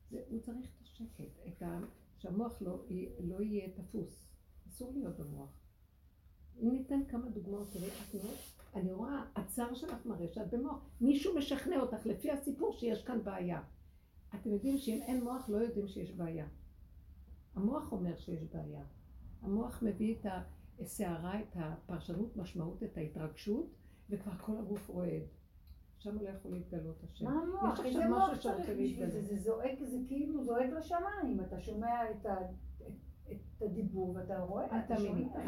זה, 0.09 0.21
הוא 0.29 0.39
צריך 0.39 0.65
את 0.65 0.81
השקט, 0.81 1.47
את 1.47 1.61
ה... 1.61 1.79
שהמוח 2.17 2.61
לא, 2.61 2.85
לא 3.19 3.41
יהיה 3.41 3.69
תפוס. 3.69 4.27
אסור 4.67 4.93
להיות 4.93 5.19
במוח. 5.19 5.49
אם 6.61 6.71
ניתן 6.71 6.99
כמה 7.07 7.29
דוגמאות, 7.29 7.71
תראי, 7.71 7.87
את 7.87 8.15
רואה, 8.15 8.33
אני 8.75 8.93
רואה, 8.93 9.23
הצער 9.35 9.73
שלך 9.73 10.05
מראה 10.05 10.27
שאת 10.27 10.53
במוח. 10.53 10.85
מישהו 11.01 11.35
משכנע 11.37 11.79
אותך 11.79 12.05
לפי 12.05 12.31
הסיפור 12.31 12.73
שיש 12.73 13.03
כאן 13.03 13.23
בעיה. 13.23 13.63
אתם 14.35 14.49
יודעים 14.49 14.77
שאם 14.77 15.01
אין 15.01 15.23
מוח 15.23 15.49
לא 15.49 15.57
יודעים 15.57 15.87
שיש 15.87 16.11
בעיה. 16.11 16.47
המוח 17.55 17.91
אומר 17.91 18.17
שיש 18.17 18.43
בעיה. 18.43 18.83
המוח 19.41 19.83
מביא 19.83 20.15
את 20.15 20.25
הסערה, 20.79 21.39
את 21.39 21.55
הפרשנות, 21.55 22.37
משמעות, 22.37 22.83
את 22.83 22.97
ההתרגשות, 22.97 23.65
וכבר 24.09 24.31
כל 24.37 24.57
הגוף 24.57 24.89
רועד. 24.89 25.21
שם 25.97 26.17
לא 26.21 26.29
יכול 26.29 26.51
להתגלות 26.51 27.03
השם. 27.03 27.25
מה 27.25 27.31
המוח? 27.41 27.79
יש 27.79 27.85
איזה 27.85 27.99
עכשיו 27.99 28.09
מוח 28.09 28.29
משהו 28.29 28.41
צריך 28.41 28.55
שרוצה 28.65 28.71
בשביל 28.73 28.95
זה? 28.95 29.05
להתגלות. 29.05 29.25
זה 29.25 29.37
זועק, 29.37 29.79
זה 29.83 29.97
כאילו 30.07 30.43
זועק 30.43 30.69
לשמיים. 30.69 31.39
אתה 31.47 31.59
שומע 31.59 32.11
את 32.11 32.25
ה- 32.25 32.41
את- 32.41 32.91
את 33.31 33.61
הדיבור 33.61 34.15
ואתה 34.15 34.39
רואה, 34.39 34.65
אתה 34.65 34.95
תאמיני. 34.95 35.23
שומע. 35.29 35.45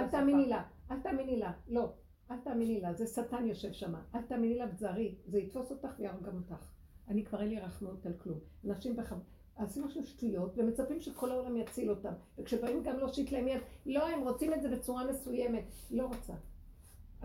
אל 0.00 0.08
תאמיני. 0.10 0.48
לה, 0.48 0.62
אל 0.90 1.00
תאמיני 1.00 1.36
לה, 1.36 1.52
לא, 1.68 1.92
אל 2.30 2.36
תאמיני 2.44 2.80
לה, 2.80 2.94
זה 2.94 3.06
שטן 3.06 3.46
יושב 3.46 3.72
שם, 3.72 3.94
אל 4.14 4.22
תאמיני 4.22 4.58
לה 4.58 4.64
ותזהרי, 4.72 5.14
זה 5.26 5.38
יתפוס 5.38 5.70
אותך 5.70 5.94
ויהרוג 5.98 6.24
גם 6.26 6.36
אותך. 6.36 6.66
אני 7.08 7.24
כבר 7.24 7.40
אין 7.40 7.48
לי 7.48 7.60
רחמנות 7.60 8.06
על 8.06 8.12
כלום. 8.12 8.38
אנשים 8.68 8.96
בכ... 8.96 9.14
עושים 9.62 9.84
עכשיו 9.84 10.06
שטויות 10.06 10.58
ומצפים 10.58 11.00
שכל 11.00 11.30
העולם 11.30 11.56
יציל 11.56 11.90
אותם, 11.90 12.12
וכשבאים 12.38 12.82
גם 12.82 12.98
להושיט 12.98 13.32
להם 13.32 13.48
יד, 13.48 13.60
לא, 13.86 14.08
הם 14.08 14.20
רוצים 14.20 14.54
את 14.54 14.62
זה 14.62 14.68
בצורה 14.68 15.04
מסוימת, 15.10 15.64
לא 15.90 16.06
רוצה. 16.06 16.32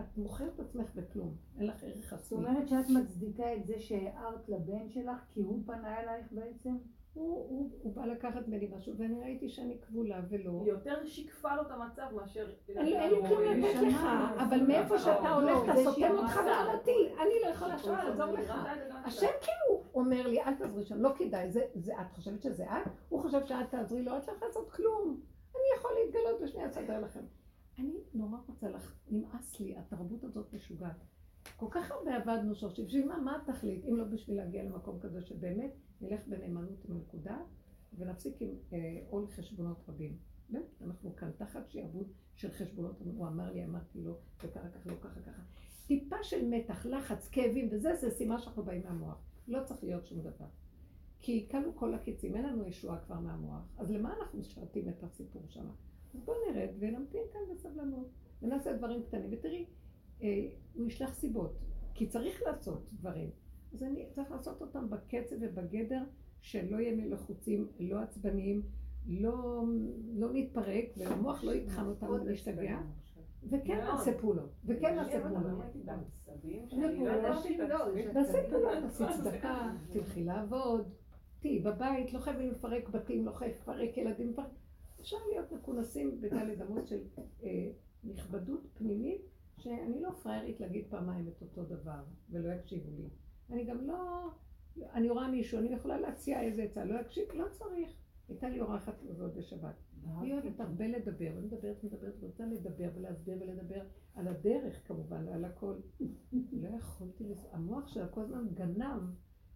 את 0.00 0.18
מוכרת 0.18 0.60
עצמך 0.60 0.94
בכלום, 0.94 1.34
אין 1.58 1.66
לך 1.66 1.84
ערך 1.84 2.10
זאת 2.10 2.12
עצמי. 2.12 2.38
אומרת 2.38 2.68
שאת 2.68 2.90
מצדיקה 2.90 3.54
את 3.54 3.66
זה 3.66 3.80
שהערת 3.80 4.48
לבן 4.48 4.90
שלך 4.90 5.24
כי 5.34 5.40
הוא 5.40 5.62
פנה 5.66 6.00
אלייך 6.00 6.26
בעצם? 6.32 6.76
הוא, 7.16 7.46
הוא, 7.48 7.70
הוא 7.82 7.94
בא 7.94 8.04
לקחת 8.04 8.48
ממני 8.48 8.68
משהו, 8.76 8.94
ואני 8.98 9.20
ראיתי 9.20 9.48
שאני 9.48 9.78
כבולה 9.80 10.20
ולא. 10.28 10.60
היא 10.64 10.72
יותר 10.72 11.04
שיקפה 11.04 11.54
לו 11.54 11.62
את 11.62 11.70
המצב 11.70 12.06
מאשר... 12.14 12.52
אין 12.68 12.84
לי 12.86 12.98
אין 12.98 13.10
לי 13.10 13.28
כלום 13.28 13.42
לתת 13.42 13.80
לך, 13.82 14.06
אבל 14.36 14.66
מאיפה 14.66 14.98
שאתה 14.98 15.32
הולך, 15.32 15.58
אתה 15.64 15.74
סותם 15.84 16.10
אותך 16.18 16.36
ואמרתי, 16.36 17.14
אני 17.22 17.34
לא 17.44 17.48
יכולה 17.50 17.76
לעזור 17.76 18.32
לך. 18.32 18.54
השם 19.04 19.26
כאילו 19.40 19.82
אומר 19.94 20.26
לי, 20.26 20.42
אל 20.42 20.54
תעזרי 20.54 20.84
שם, 20.84 21.02
לא 21.02 21.10
כדאי, 21.16 21.50
זה, 21.50 21.60
זה, 21.74 21.92
את 22.00 22.10
חושבת 22.12 22.42
שזה 22.42 22.64
את? 22.64 22.90
הוא 23.08 23.22
חושב 23.22 23.46
שאת 23.46 23.70
תעזרי 23.70 24.02
לו, 24.02 24.16
את 24.16 24.26
לא 24.28 24.32
יכולה 24.32 24.46
לעשות 24.46 24.70
כלום. 24.70 25.20
אני 25.54 25.78
יכול 25.78 25.90
להתגלות 26.04 26.40
ושנייה 26.42 26.68
אסדר 26.68 27.00
לכם. 27.00 27.24
אני 27.78 27.94
נורא 28.14 28.38
רוצה 28.46 28.68
לך, 28.68 28.94
נמאס 29.10 29.60
לי, 29.60 29.76
התרבות 29.76 30.24
הזאת 30.24 30.52
משוגעת. 30.52 30.96
כל 31.56 31.66
כך 31.70 31.90
הרבה 31.90 32.16
עבדנו 32.16 32.54
שורשים, 32.54 32.86
בשביל 32.86 33.08
מה, 33.08 33.18
מה 33.18 33.36
התכלית, 33.36 33.84
אם 33.84 33.96
לא 33.96 34.04
בשביל 34.04 34.36
להגיע 34.36 34.62
למקום 34.62 34.98
כזה 35.00 35.22
שבאמת 35.22 35.70
נלך 36.00 36.28
בנאמנות 36.28 36.84
עם 36.84 36.96
הנקודה 36.96 37.38
ונפסיק 37.98 38.42
עם 38.42 38.50
אה, 38.72 39.00
עול 39.08 39.26
חשבונות 39.26 39.84
רבים. 39.88 40.16
באמת, 40.48 40.82
אנחנו 40.82 41.16
כאן 41.16 41.30
תחת 41.36 41.70
שיעבוד 41.70 42.12
של 42.34 42.50
חשבונות, 42.50 43.00
הוא 43.00 43.26
אמר 43.26 43.52
לי, 43.52 43.64
אמרתי 43.64 44.02
לו, 44.02 44.18
וככה 44.38 44.68
ככה, 44.68 44.90
לא 44.90 44.94
ככה 45.00 45.20
ככה. 45.20 45.42
טיפה 45.86 46.16
של 46.22 46.48
מתח, 46.48 46.86
לחץ, 46.86 47.28
כאבים 47.28 47.68
וזה, 47.70 47.94
זה 47.94 48.10
סימן 48.10 48.38
שאנחנו 48.38 48.62
באים 48.62 48.82
מהמוח. 48.82 49.22
לא 49.48 49.64
צריך 49.64 49.84
להיות 49.84 50.06
שום 50.06 50.20
דבר. 50.20 50.46
כי 51.18 51.48
כלו 51.50 51.76
כל 51.76 51.94
הקיצים, 51.94 52.36
אין 52.36 52.44
לנו 52.44 52.66
ישועה 52.66 52.98
כבר 52.98 53.20
מהמוח, 53.20 53.62
אז 53.76 53.90
למה 53.90 54.14
אנחנו 54.16 54.38
משרתים 54.38 54.88
את 54.88 55.02
הסיפור 55.02 55.42
שם? 55.48 55.66
אז 56.14 56.20
בואו 56.24 56.36
נרד 56.50 56.68
ונמתין 56.78 57.22
כאן 57.32 57.40
בסבלנות, 57.54 58.08
ונעשה 58.42 58.76
דברים 58.76 59.02
קטנים, 59.02 59.30
ותראי, 59.32 59.66
אה, 60.22 60.48
הוא 60.74 60.86
ישלח 60.86 61.14
סיבות, 61.14 61.58
כי 61.94 62.06
צריך 62.06 62.42
לעשות 62.42 62.88
דברים. 62.92 63.30
אז 63.72 63.82
אני 63.82 64.06
צריך 64.10 64.30
לעשות 64.30 64.60
אותם 64.62 64.90
בקצב 64.90 65.36
ובגדר 65.40 66.02
שלא 66.40 66.76
יהיה 66.76 66.96
מלחוצים, 66.96 67.68
לא 67.80 67.98
עצבניים, 67.98 68.62
לא, 69.06 69.62
לא 70.14 70.28
נתפרק, 70.32 70.84
והמוח 70.96 71.44
לא 71.44 71.54
יטחן 71.54 71.86
אותנו 71.86 72.18
להשתגע, 72.18 72.78
וכן 73.50 73.84
נעשה 73.84 74.18
פעולות, 74.18 74.50
וכן 74.64 74.94
נעשה 74.94 75.20
פעולות. 75.20 75.62
נעשה 78.14 78.48
פעולות, 78.50 78.82
תעשי 78.82 79.04
צדקה, 79.22 79.72
תלכי 79.92 80.24
לעבוד, 80.24 80.88
תהיי 81.40 81.58
בבית, 81.58 82.12
לא 82.12 82.18
חייבים 82.18 82.50
לפרק 82.50 82.88
בתים, 82.88 83.26
לא 83.26 83.32
חייבים 83.32 83.58
לפרק 83.60 83.96
ילדים, 83.96 84.34
אפשר 85.00 85.16
להיות 85.28 85.52
מכונסים 85.52 86.20
בדלת 86.20 86.62
אמות 86.62 86.86
של 86.88 87.00
אה, 87.44 87.68
נכבדות 88.04 88.66
פנימית, 88.74 89.22
שאני 89.58 90.00
לא 90.00 90.10
פראיירית 90.10 90.60
להגיד 90.60 90.86
פעמיים 90.90 91.28
את 91.28 91.42
אותו 91.42 91.64
דבר, 91.64 92.04
ולא 92.30 92.52
יקשיבו 92.52 92.90
לי. 92.96 93.08
אני 93.50 93.64
גם 93.64 93.86
לא, 93.86 94.30
אני 94.92 95.10
רואה 95.10 95.28
מישהו, 95.28 95.58
אני 95.58 95.68
יכולה 95.68 96.00
להציע 96.00 96.42
איזה 96.42 96.62
עצה, 96.62 96.84
לא 96.84 97.00
יקשיב, 97.00 97.24
לא 97.34 97.44
צריך. 97.52 97.90
הייתה 98.28 98.48
לי 98.48 98.60
אורחת 98.60 98.94
כזאת 99.08 99.34
בשבת. 99.34 99.74
היא 100.20 100.32
אוהבת 100.34 100.60
הרבה 100.60 100.86
לדבר, 100.86 101.30
ומדברת, 101.36 101.84
מדברת, 101.84 102.14
רוצה 102.22 102.46
לדבר 102.46 102.90
ולהסביר 102.94 103.36
ולדבר 103.40 103.80
על 104.14 104.28
הדרך 104.28 104.88
כמובן, 104.88 105.28
על 105.28 105.44
הכל. 105.44 105.74
לא 106.62 106.68
יכולתי, 106.68 107.34
המוח 107.52 107.88
שלה 107.88 108.08
כל 108.08 108.20
הזמן 108.20 108.48
גנב 108.54 109.02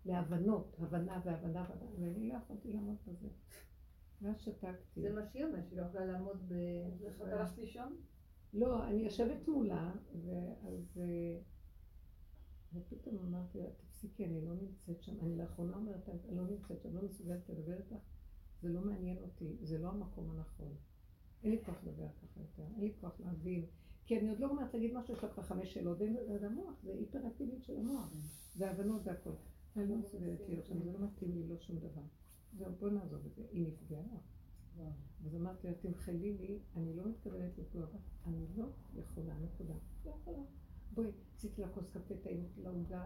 להבנות, 0.04 0.76
הבנה 0.78 1.20
והבנה 1.24 1.66
והבנה, 1.68 1.94
ואני 2.00 2.28
לא 2.28 2.34
יכולתי 2.34 2.72
לעמוד 2.72 2.96
בזה. 3.06 3.28
ואז 4.22 4.40
שתקתי. 4.40 5.00
זה 5.00 5.12
מה 5.12 5.26
שהיא 5.26 5.44
אומרת, 5.44 5.68
שהיא 5.68 5.78
לא 5.78 5.84
יכולה 5.86 6.04
לעמוד 6.04 6.48
ב... 6.48 6.54
את 7.06 7.20
הלכת 7.20 7.58
לישון? 7.58 7.96
לא, 8.54 8.86
אני 8.86 9.02
יושבת 9.02 9.48
מולה, 9.48 9.92
ואז... 10.24 11.00
ופתאום 12.74 13.18
אמרתי 13.18 13.58
לה, 13.58 13.70
תפסיקי, 13.70 14.24
אני 14.24 14.40
לא 14.44 14.54
נמצאת 14.54 15.02
שם. 15.02 15.20
אני 15.20 15.36
לאחרונה 15.36 15.76
אומרת, 15.76 16.08
אני 16.08 16.36
לא 16.36 16.46
נמצאת 16.46 16.82
שם, 16.82 16.96
לא 16.96 17.02
מסוגלת 17.02 17.48
לדבר 17.48 17.78
איתך. 17.78 17.94
זה 18.62 18.68
לא 18.68 18.80
מעניין 18.80 19.18
אותי, 19.18 19.56
זה 19.62 19.78
לא 19.78 19.88
המקום 19.88 20.30
הנכון. 20.30 20.74
אין 21.42 21.50
לי 21.50 21.64
כוח 21.64 21.84
לדבר 21.84 22.08
ככה 22.22 22.40
יותר, 22.40 22.62
אין 22.74 22.84
לי 22.84 22.92
כוח 23.00 23.20
להבין. 23.20 23.66
כי 24.06 24.18
אני 24.18 24.28
עוד 24.28 24.40
לא 24.40 24.50
אומרת 24.50 24.74
להגיד 24.74 24.94
משהו, 24.94 25.14
יש 25.14 25.20
כבר 25.20 25.42
חמש 25.42 25.74
שאלות, 25.74 25.98
זה 25.98 26.46
המוח, 26.46 26.82
זה 26.82 26.92
היפראקטיבית 26.92 27.64
של 27.64 27.76
המוח, 27.76 28.12
זה 28.54 28.70
הבנות 28.70 29.00
והכל. 29.04 29.30
אני 29.76 29.86
לא 29.86 29.96
מסוגלת 29.96 30.40
להיות 30.48 30.66
שם, 30.66 30.82
זה 30.82 30.92
לא 30.92 30.98
מתאים 30.98 31.34
לי, 31.34 31.48
לא 31.48 31.58
שום 31.58 31.78
דבר. 31.78 32.02
זהו, 32.52 32.72
בוא 32.78 32.90
נעזוב 32.90 33.26
את 33.26 33.34
זה. 33.34 33.42
היא 33.52 33.66
נפגעה. 33.66 34.18
אז 35.26 35.36
אמרתי 35.36 35.68
לה, 35.68 35.74
תמחלי 35.74 36.38
לי, 36.38 36.58
אני 36.76 36.96
לא 36.96 37.08
מתכוונת 37.08 37.58
לפגוע 37.58 37.86
בך, 37.86 38.26
אני 38.26 38.46
לא 38.56 38.64
יכולה, 38.94 39.38
נקודה. 39.38 39.74
לא 40.04 40.10
יכולה. 40.10 40.42
בואי, 40.94 41.10
עשיתי 41.36 41.62
לה 41.62 41.68
כוס 41.68 41.90
קפה, 41.90 42.14
טעים 42.22 42.48
לה 42.56 42.70
עוגה, 42.70 43.04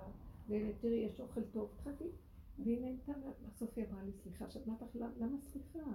תראי, 0.80 0.96
יש 0.96 1.20
אוכל 1.20 1.42
טוב, 1.42 1.70
התחלתי. 1.74 2.04
והיא 2.58 2.80
נהנתה, 2.80 3.12
בסוף 3.46 3.78
היא 3.78 3.84
אמרה 3.90 4.02
לי, 4.02 4.12
סליחה, 4.12 4.50
שאת 4.50 4.68
אמרת 4.68 4.82
לך, 4.82 4.94
למה 5.16 5.38
סליחה? 5.40 5.90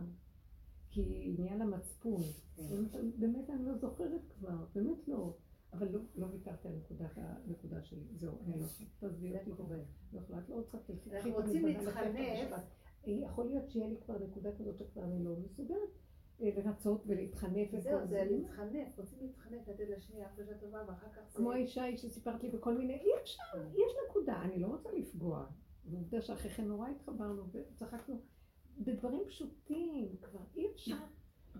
כי 0.90 1.34
עניין 1.38 1.62
המצפון. 1.62 2.22
באמת 3.20 3.50
אני 3.50 3.66
לא 3.66 3.78
זוכרת 3.78 4.22
כבר, 4.40 4.66
באמת 4.76 5.08
לא. 5.08 5.34
אבל 5.74 5.90
לא, 5.92 6.00
לא 6.16 6.26
ויתרתי 6.32 6.68
על 6.68 6.74
הנקודה 7.18 7.82
שלי, 7.84 8.04
זהו, 8.16 8.34
אני 8.46 8.60
לא 8.60 8.66
יכולה. 8.66 8.90
תעזבי 9.00 9.38
אותי, 9.38 9.50
לא 10.14 10.20
יכולה, 10.20 10.40
את 10.40 10.50
לא 10.50 10.56
רוצה, 10.56 10.78
אנחנו 11.12 11.34
רוצים 11.34 11.66
להתחנף. 11.66 12.52
יכול 13.06 13.46
להיות 13.46 13.70
שיהיה 13.70 13.88
לי 13.90 13.96
כבר 14.06 14.18
נקודה 14.24 14.56
כזאת 14.56 14.78
שכבר 14.78 15.04
אני 15.04 15.24
לא 15.24 15.36
מסוגלת 15.46 15.90
לרצות 16.40 17.04
ולהתחנף. 17.08 17.80
זהו, 17.80 18.06
זה 18.06 18.24
להתחנף, 18.30 18.98
רוצים 18.98 19.20
להתחנף, 19.22 19.68
לתת 19.68 19.90
לשנייה 19.90 20.28
אחרי 20.28 20.46
טובה 20.60 20.84
ואחר 20.88 21.08
כך... 21.10 21.36
כמו 21.36 21.52
האישה 21.52 21.82
ההיא 21.82 21.98
שסיפרת 21.98 22.44
לי 22.44 22.50
בכל 22.50 22.78
מיני, 22.78 22.94
אי 22.94 23.10
אפשר, 23.22 23.44
יש 23.74 23.94
נקודה, 24.10 24.42
אני 24.42 24.60
לא 24.60 24.68
רוצה 24.68 24.92
לפגוע. 24.92 25.46
ועובדה 25.86 26.22
שאחרי 26.22 26.52
כן 26.52 26.66
נורא 26.66 26.90
התחברנו 26.90 27.44
וצחקנו 27.52 28.22
בדברים 28.78 29.22
פשוטים, 29.28 30.16
כבר 30.22 30.40
אי 30.56 30.68
אפשר. 30.72 30.96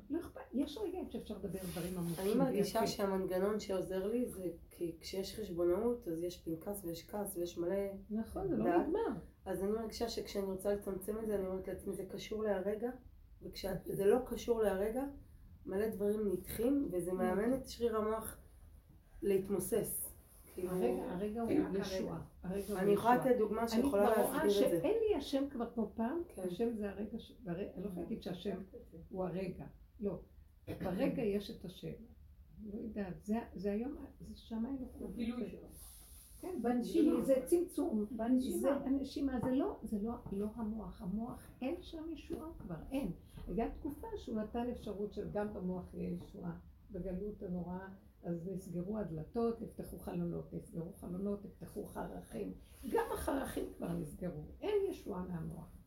לא 0.10 0.20
אכפת, 0.20 0.42
יש 0.54 0.78
רגעים 0.78 1.10
שאפשר 1.10 1.38
לדבר 1.38 1.60
דברים 1.60 1.98
עמוקים. 1.98 2.26
אני 2.26 2.34
מרגישה 2.34 2.88
שהמנגנון 2.88 3.60
שעוזר 3.60 4.08
לי 4.08 4.26
זה 4.26 4.50
כי 4.70 4.98
כשיש 5.00 5.40
חשבונאות 5.40 6.08
אז 6.08 6.24
יש 6.24 6.44
פנקס 6.44 6.86
ויש 6.86 7.10
כעס 7.10 7.38
ויש 7.38 7.58
מלא... 7.58 7.76
נכון, 8.10 8.48
זה 8.48 8.58
לא 8.58 8.78
נגמר. 8.78 9.10
אז 9.46 9.64
אני 9.64 9.72
מרגישה 9.72 10.10
שכשאני 10.10 10.46
רוצה 10.46 10.74
לצמצם 10.74 11.20
את 11.20 11.28
זה 11.28 11.36
אני 11.36 11.48
אומרת 11.48 11.68
לעצמי 11.68 11.94
זה 11.94 12.06
קשור 12.06 12.44
להרגע 12.44 12.90
וכשזה 13.42 14.06
לא 14.06 14.18
קשור 14.26 14.62
להרגע 14.62 15.04
מלא 15.66 15.90
דברים 15.90 16.28
נדחים 16.28 16.90
וזה 16.92 17.14
מאמן 17.14 17.54
את 17.54 17.68
שריר 17.68 17.98
המוח 17.98 18.38
להתמוסס. 19.22 20.10
כאילו, 20.54 20.72
הרגע 21.10 21.42
הוא 21.42 21.52
ישועה. 21.80 22.22
אני 22.78 22.92
יכולה 22.92 23.16
לתת 23.16 23.38
דוגמה 23.38 23.68
שיכולה 23.68 24.10
להסביר 24.10 24.26
את 24.26 24.32
זה. 24.32 24.42
אני 24.42 24.68
רואה 24.68 24.82
שאין 24.82 24.98
לי 25.10 25.16
השם 25.16 25.50
כבר 25.50 25.70
כמו 25.74 25.92
פעם, 25.96 26.22
כן. 26.28 26.42
השם 26.42 26.76
זה 26.76 26.90
הרגע, 26.90 27.18
אני 27.48 27.84
לא 27.84 27.88
יכולה 27.88 28.02
להגיד 28.02 28.24
שהשם 28.24 28.62
הוא 29.10 29.24
הרגע, 29.24 29.66
לא. 30.00 30.20
ברגע 30.68 31.22
יש 31.22 31.52
את 31.52 31.66
השם. 31.66 31.94
לא 32.66 32.80
יודעת, 32.80 33.30
זה 33.56 33.72
היום, 33.72 33.96
זה 34.20 34.38
שם 34.38 34.66
האלוקות. 34.66 35.16
כן, 36.42 36.60
בנשימה, 36.62 37.22
זה 37.22 37.36
צמצום, 37.46 38.06
בנשימה. 38.12 38.80
זה 39.44 39.52
לא, 39.52 39.80
זה 39.84 39.98
לא, 40.02 40.14
לא 40.32 40.48
המוח, 40.56 41.02
המוח 41.02 41.48
אין 41.62 41.76
שם 41.82 42.04
ישועה 42.12 42.50
כבר, 42.60 42.76
אין. 42.92 43.12
הייתה 43.50 43.76
תקופה 43.80 44.08
שהוא 44.18 44.42
נתן 44.42 44.70
אפשרות 44.70 45.14
שגם 45.14 45.54
במוח 45.54 45.94
יהיה 45.94 46.10
ישועה, 46.10 46.58
בגלות 46.92 47.44
הנוראה. 47.44 47.88
אז 48.24 48.48
נסגרו 48.48 48.98
הדלתות, 48.98 49.62
נפתחו 49.62 50.00
חלונות, 50.00 50.54
נסגרו 50.54 50.94
חלונות, 50.94 51.46
נפתחו 51.46 51.86
חרכים. 51.86 52.54
גם 52.90 53.06
החרכים 53.14 53.66
כבר 53.78 53.94
נסגרו, 53.94 54.44
אין 54.62 54.76
ישועה 54.90 55.24
מהמוח. 55.28 55.78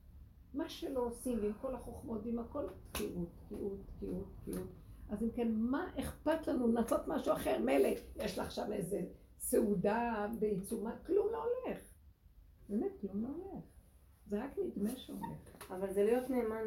מה 0.55 0.69
שלא 0.69 1.01
עושים 1.01 1.45
עם 1.45 1.53
כל 1.53 1.75
החוכמות 1.75 2.21
ועם 2.25 2.39
הכל, 2.39 2.67
תקיעות, 2.93 3.29
תקיעות, 3.37 3.79
תקיעות, 3.87 4.27
תקיעות. 4.41 4.69
אז 5.09 5.23
אם 5.23 5.31
כן, 5.31 5.53
מה 5.55 5.91
אכפת 6.01 6.47
לנו 6.47 6.73
לעשות 6.73 7.01
משהו 7.09 7.33
אחר? 7.33 7.59
מילא, 7.65 7.89
יש 8.17 8.39
לך 8.39 8.51
שם 8.51 8.73
איזה 8.73 9.01
סעודה 9.39 10.27
בעיצומה, 10.39 10.97
כלום 11.07 11.27
לא 11.33 11.45
הולך. 11.45 11.79
באמת, 12.69 12.93
כלום 13.01 13.23
לא 13.23 13.29
הולך. 13.29 13.65
זה 14.33 14.45
רק 14.45 14.59
נדמה 14.59 14.97
שהולך. 14.97 15.27
אבל 15.71 15.93
זה 15.93 16.03
להיות 16.05 16.31
נאמן 16.31 16.63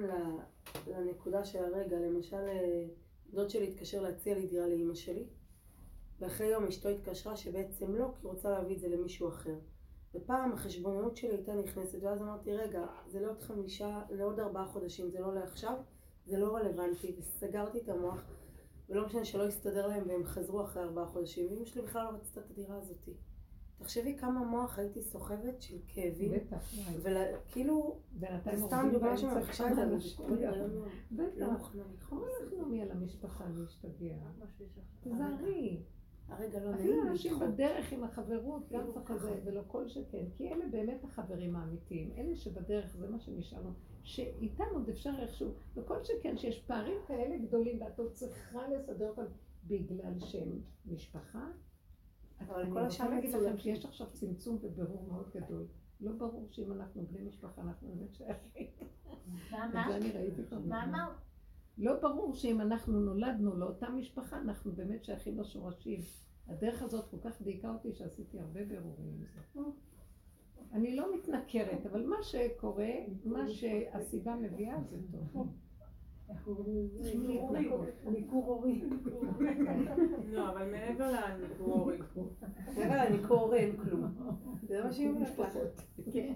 לנקודה 0.88 1.46
של 1.46 1.64
הרגע. 1.64 2.00
למשל, 2.00 2.36
אה, 2.36 2.86
דוד 3.34 3.50
שלי 3.50 3.68
התקשר 3.68 4.02
להציע 4.02 4.36
לי 4.36 4.48
דירה 4.48 4.68
לאימא 4.68 4.96
שלי. 4.96 5.26
ואחרי 6.20 6.48
יום 6.48 6.66
אשתו 6.66 6.90
התקשרה 6.90 7.38
שבעצם 7.38 7.96
לא, 7.96 8.06
כי 8.06 8.28
היא 8.28 8.32
רוצה 8.32 8.50
להביא 8.50 8.76
את 8.76 8.82
זה 8.82 8.88
למישהו 8.88 9.30
אחר. 9.30 9.56
ופעם 10.16 10.52
החשבונאות 10.52 11.18
שלי 11.18 11.30
הייתה 11.30 11.54
נכנסת, 11.54 12.04
ואז 12.04 12.22
אמרתי, 12.22 12.54
רגע, 12.54 12.86
זה 13.08 13.20
לעוד 13.20 13.42
חמישה, 13.42 14.02
לעוד 14.10 14.40
ארבעה 14.40 14.66
חודשים, 14.66 15.10
זה 15.10 15.20
לא 15.20 15.36
לעכשיו, 15.36 15.78
זה 16.26 16.38
לא 16.38 16.56
רלוונטי, 16.56 17.16
וסגרתי 17.18 17.78
את 17.78 17.90
המוח, 17.90 18.22
ולא 18.90 19.06
משנה 19.06 19.26
שלא 19.26 19.44
יסתדר 19.44 19.88
להם, 19.88 20.04
והם 20.08 20.24
חזרו 20.24 20.64
אחרי 20.64 20.84
ארבעה 20.84 21.06
חודשים, 21.06 21.48
ואמא 21.52 21.66
שלי 21.66 21.82
בכלל 21.82 22.04
לא 22.04 22.10
רצתה 22.10 22.40
את 22.40 22.52
הדירה 22.52 22.78
הזאתי. 22.78 23.14
תחשבי 23.78 24.18
כמה 24.18 24.44
מוח 24.44 24.80
הייתי 24.80 25.02
סוחבת 25.02 25.62
של 25.62 25.78
כאבים, 25.88 26.32
וכאילו, 27.02 28.00
סתם 28.56 28.90
דוגמה 28.94 29.18
שמרגישה 29.18 29.72
את 29.72 29.76
זה, 29.76 29.84
אבל 29.84 30.00
זה 30.00 30.10
קורה 30.18 30.36
לי 30.36 30.48
היום 30.48 30.72
יום. 30.72 30.88
בטח, 31.12 31.36
לא 31.36 31.52
מוכנה 31.52 31.84
לקרוא 31.94 32.28
לך 32.28 32.54
מי 32.68 32.82
על 32.82 32.92
המשפחה 32.92 33.46
להשתגע. 33.56 34.16
תזהרי. 35.02 35.84
הרגע 36.28 36.60
לא 36.60 36.72
נעים. 36.72 36.82
אפילו 36.82 37.04
אנשים 37.04 37.40
בדרך 37.40 37.92
עם 37.94 38.04
החברות, 38.04 38.72
גם 38.72 38.92
צריך 38.94 39.06
כזה, 39.08 39.40
ולא 39.46 39.62
כל 39.68 39.88
שכן. 39.88 40.26
כי 40.34 40.54
אלה 40.54 40.66
באמת 40.72 41.04
החברים 41.04 41.56
האמיתיים. 41.56 42.12
אלה 42.18 42.36
שבדרך, 42.36 42.96
זה 42.98 43.08
מה 43.08 43.20
שנשארנו. 43.20 43.70
שאיתם 44.04 44.64
עוד 44.74 44.90
אפשר 44.90 45.12
איכשהו, 45.20 45.52
וכל 45.76 46.04
שכן 46.04 46.38
שיש 46.38 46.60
פערים 46.68 46.98
כאלה 47.08 47.38
גדולים, 47.38 47.82
ואת 47.82 48.00
עוד 48.00 48.12
צריכה 48.12 48.68
לסדר 48.68 49.10
אותם 49.10 49.26
בגלל 49.68 50.20
שהם 50.20 50.62
משפחה, 50.86 51.48
אבל 52.40 52.74
כל 52.74 52.80
השאר 52.80 53.10
להגיד 53.10 53.34
לכם. 53.34 53.58
שיש 53.58 53.86
עכשיו 53.86 54.08
צמצום 54.12 54.58
ובירור 54.62 55.08
מאוד 55.08 55.30
גדול. 55.36 55.68
לא 56.02 56.12
ברור 56.12 56.48
שאם 56.52 56.72
אנחנו 56.72 57.06
בני 57.08 57.22
משפחה 57.22 57.62
אנחנו 57.62 57.88
באמת 57.88 58.16
שייכים. 58.16 58.68
מה, 59.52 59.66
את 59.70 59.74
מה? 59.74 59.86
זה 59.90 59.96
אני 59.98 60.12
ראיתי 60.12 60.44
כבר. 60.46 60.60
מה 60.60 60.84
אמרת? 60.84 61.16
לא 61.78 62.02
ברור 62.02 62.36
שאם 62.36 62.62
אנחנו 62.62 63.00
נולדנו 63.00 63.58
לאותה 63.58 63.90
משפחה, 63.90 64.38
אנחנו 64.42 64.72
באמת 64.72 65.04
שייכים 65.04 65.40
לשורשים. 65.40 66.00
הדרך 66.48 66.82
הזאת 66.82 67.08
כל 67.12 67.18
כך 67.24 67.42
דייקה 67.42 67.70
אותי 67.70 67.94
שעשיתי 67.94 68.40
הרבה 68.40 68.66
בירורים 68.66 69.08
עם 69.08 69.26
זה. 69.34 69.62
אני 70.74 70.96
לא 70.96 71.16
מתנכרת, 71.16 71.86
אבל 71.86 72.06
מה 72.06 72.16
שקורה, 72.22 72.92
מה 73.26 73.50
שהסיבה 73.50 74.36
מביאה 74.36 74.84
זה 74.84 74.98
טוב. 75.34 75.48
איך 76.30 76.44
קוראים 76.44 76.78
לזה? 76.78 77.04
צריכים 77.04 77.24
להתנקות. 77.24 77.88
ניכור 78.06 78.46
הורי. 78.46 78.82
לא, 80.26 80.52
אבל 80.52 80.72
מעבר 80.72 81.12
לניכור 81.12 81.74
הורי. 81.74 81.98
מעבר 82.78 83.06
לניכור 83.06 83.40
הורי 83.40 83.60
אין 83.60 83.78
כלום. 83.78 84.16
זה 84.64 84.84
מה 84.84 84.94
שהיא 84.94 85.10
אומרת 85.10 85.40
לך. 85.40 85.58
כן. 86.14 86.36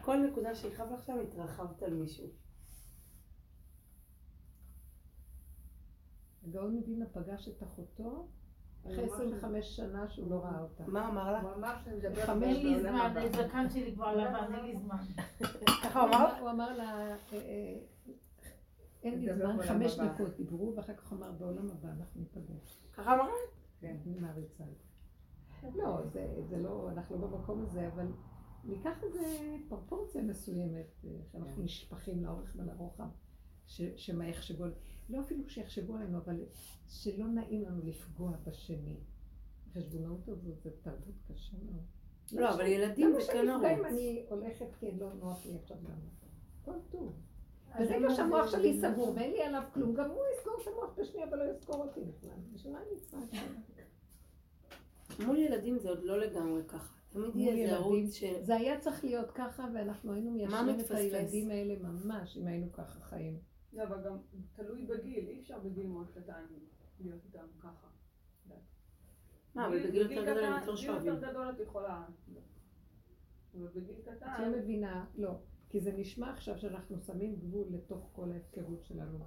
כל 0.00 0.16
נקודה 0.16 0.50
לך 0.50 1.04
שם 1.06 1.18
התרחבת 1.18 1.82
על 1.82 1.94
מישהו. 1.94 2.28
הגאון 6.44 6.74
מווילנה 6.74 7.06
פגש 7.06 7.48
את 7.48 7.62
אחותו 7.62 8.28
אחרי 8.86 9.06
הוא 9.06 9.14
אמר 9.14 9.24
25 9.24 9.76
שנה 9.76 10.08
שהוא 10.08 10.30
לא 10.30 10.36
ראה 10.36 10.60
אותה. 10.60 10.84
מה 10.86 11.08
אמר 11.08 11.32
לה? 11.32 11.40
הוא 11.40 11.52
אמר 11.54 11.74
שאני 11.84 11.96
מדבר 11.96 12.26
חמש 12.26 12.56
אין 12.56 12.66
לי 12.66 12.80
זמן. 12.80 13.14
הזקן 13.16 13.70
שלי 13.70 13.94
כבר 13.94 14.16
לבן, 14.16 14.54
אין 14.54 14.64
לי 14.64 14.76
זמן. 14.76 14.96
ככה 15.66 16.00
הוא 16.00 16.08
אמר? 16.08 16.40
הוא 16.40 16.50
אמר 16.50 16.76
לה, 16.76 16.84
אה, 16.92 17.16
אה, 17.32 17.74
אין 19.02 19.18
לי 19.20 19.34
זמן, 19.34 19.56
חמש. 19.62 19.98
דקות 19.98 20.36
דיברו, 20.36 20.72
ואחר 20.76 20.94
כך 20.94 21.12
אמר, 21.12 21.32
בעולם 21.32 21.70
הבא 21.70 21.88
אנחנו 21.88 22.20
ניפגש. 22.20 22.80
ככה 22.92 23.14
אמר? 23.14 23.28
כן. 23.80 23.96
אני 24.06 24.18
מעריצה 24.20 24.64
את 24.64 24.78
זה. 25.62 25.68
לא, 25.78 26.06
זה, 26.12 26.34
זה 26.48 26.58
לא, 26.58 26.90
אנחנו 26.92 27.18
לא 27.20 27.26
במקום 27.26 27.62
הזה, 27.62 27.88
אבל 27.88 28.06
ניקח 28.64 29.02
איזה 29.04 29.20
פרופורציה 29.68 30.22
מסוימת, 30.22 30.86
אה, 31.04 31.10
שאנחנו 31.32 31.62
נשפכים 31.62 32.24
לאורך 32.24 32.56
ולרוחב, 32.56 33.08
ש- 33.66 33.80
שמה 33.96 34.28
יחשבו, 34.28 34.64
לא 35.08 35.20
אפילו 35.20 35.48
שיחשבו 35.48 35.94
עלינו, 35.96 36.18
אבל 36.18 36.40
שלא 36.88 37.26
נעים 37.28 37.62
לנו 37.62 37.80
לפגוע 37.84 38.32
בשני. 38.46 38.96
חשבונאות 39.74 40.28
הזאת 40.28 40.60
זה 40.62 40.70
תרבות 40.82 41.14
קשה 41.28 41.56
מאוד. 41.70 41.82
לא, 42.32 42.54
אבל 42.54 42.66
ילדים 42.66 43.08
למה 43.10 43.20
זה 43.20 43.26
שאני 43.26 43.36
כן 43.38 43.48
אם 43.48 43.64
ערוץ. 43.64 43.86
אני 43.86 44.26
הולכת 44.30 44.66
כי 44.80 44.92
לא 44.98 45.14
נוח 45.14 45.46
לי 45.46 45.56
עכשיו 45.62 45.76
גם. 45.84 45.96
הכל 46.62 46.78
טוב. 46.90 47.12
אז 47.78 47.88
ברגע 47.88 48.14
שהמוח 48.14 48.44
זה- 48.44 48.50
שלי 48.50 48.80
סגור 48.80 49.12
ואין 49.16 49.30
לי 49.32 49.42
עליו 49.42 49.62
כלום, 49.74 49.94
גם 49.94 50.10
הוא 50.10 50.20
יסגור 50.38 50.54
את 50.62 50.68
המוח 50.68 50.94
בשנייה 50.98 51.26
ולא 51.32 51.44
יזכור 51.44 51.76
אותי 51.84 52.00
בכלל. 52.00 52.30
בשביל 52.54 52.72
מה 52.72 52.78
אני 52.78 53.00
צריכה 53.00 53.18
את? 53.24 55.20
מול 55.26 55.36
ילדים 55.38 55.78
זה 55.78 55.88
עוד 55.88 56.02
לא 56.02 56.18
לגמרי 56.20 56.62
ככה. 56.68 56.94
תמיד 57.08 57.36
יהיה 57.36 57.64
איזה. 57.64 57.76
ערוץ 57.76 58.12
ש... 58.12 58.24
זה 58.42 58.56
היה 58.56 58.80
צריך 58.80 59.04
להיות 59.04 59.30
ככה, 59.30 59.66
ואנחנו 59.74 60.12
היינו 60.12 60.30
מיישרים 60.30 60.80
את? 60.80 60.90
הילדים 60.90 61.50
האלה 61.50 61.74
ממש, 61.82 62.36
אם 62.36 62.46
היינו 62.46 62.72
ככה 62.72 63.00
חיים. 63.00 63.38
לא, 63.72 63.82
אבל 63.82 64.02
גם 64.04 64.16
תלוי 64.56 64.86
בגיל, 64.86 65.28
אי 65.28 65.40
אפשר 65.40 65.58
בגיל 65.58 65.86
מאוד 65.86 66.06
קטן 66.14 66.44
להיות 67.00 67.20
איתם 67.24 67.46
ככה. 67.60 67.86
מה, 69.54 69.66
אבל 69.66 69.86
בגיל 69.88 70.02
יותר 70.10 70.22
גדול 70.24 70.44
הם 70.44 70.52
קטן- 70.52 70.60
יותר 70.60 70.76
שואבים. 70.76 71.00
בגיל 71.00 71.12
יותר 71.14 71.30
גדול 71.30 71.50
את 71.50 71.60
יכולה... 71.60 72.04
אבל 73.54 73.66
בגיל 73.74 73.94
את 74.02 74.08
קטן... 74.08 74.42
לא 74.50 74.58
מבינה, 74.58 75.04
לא. 75.16 75.30
כי 75.76 75.80
זה 75.80 75.92
נשמע 75.92 76.30
עכשיו 76.32 76.58
שאנחנו 76.58 77.00
שמים 77.00 77.36
גבול 77.36 77.66
לתוך 77.70 78.08
כל 78.12 78.32
ההפקרות 78.32 78.84
שלנו. 78.84 79.18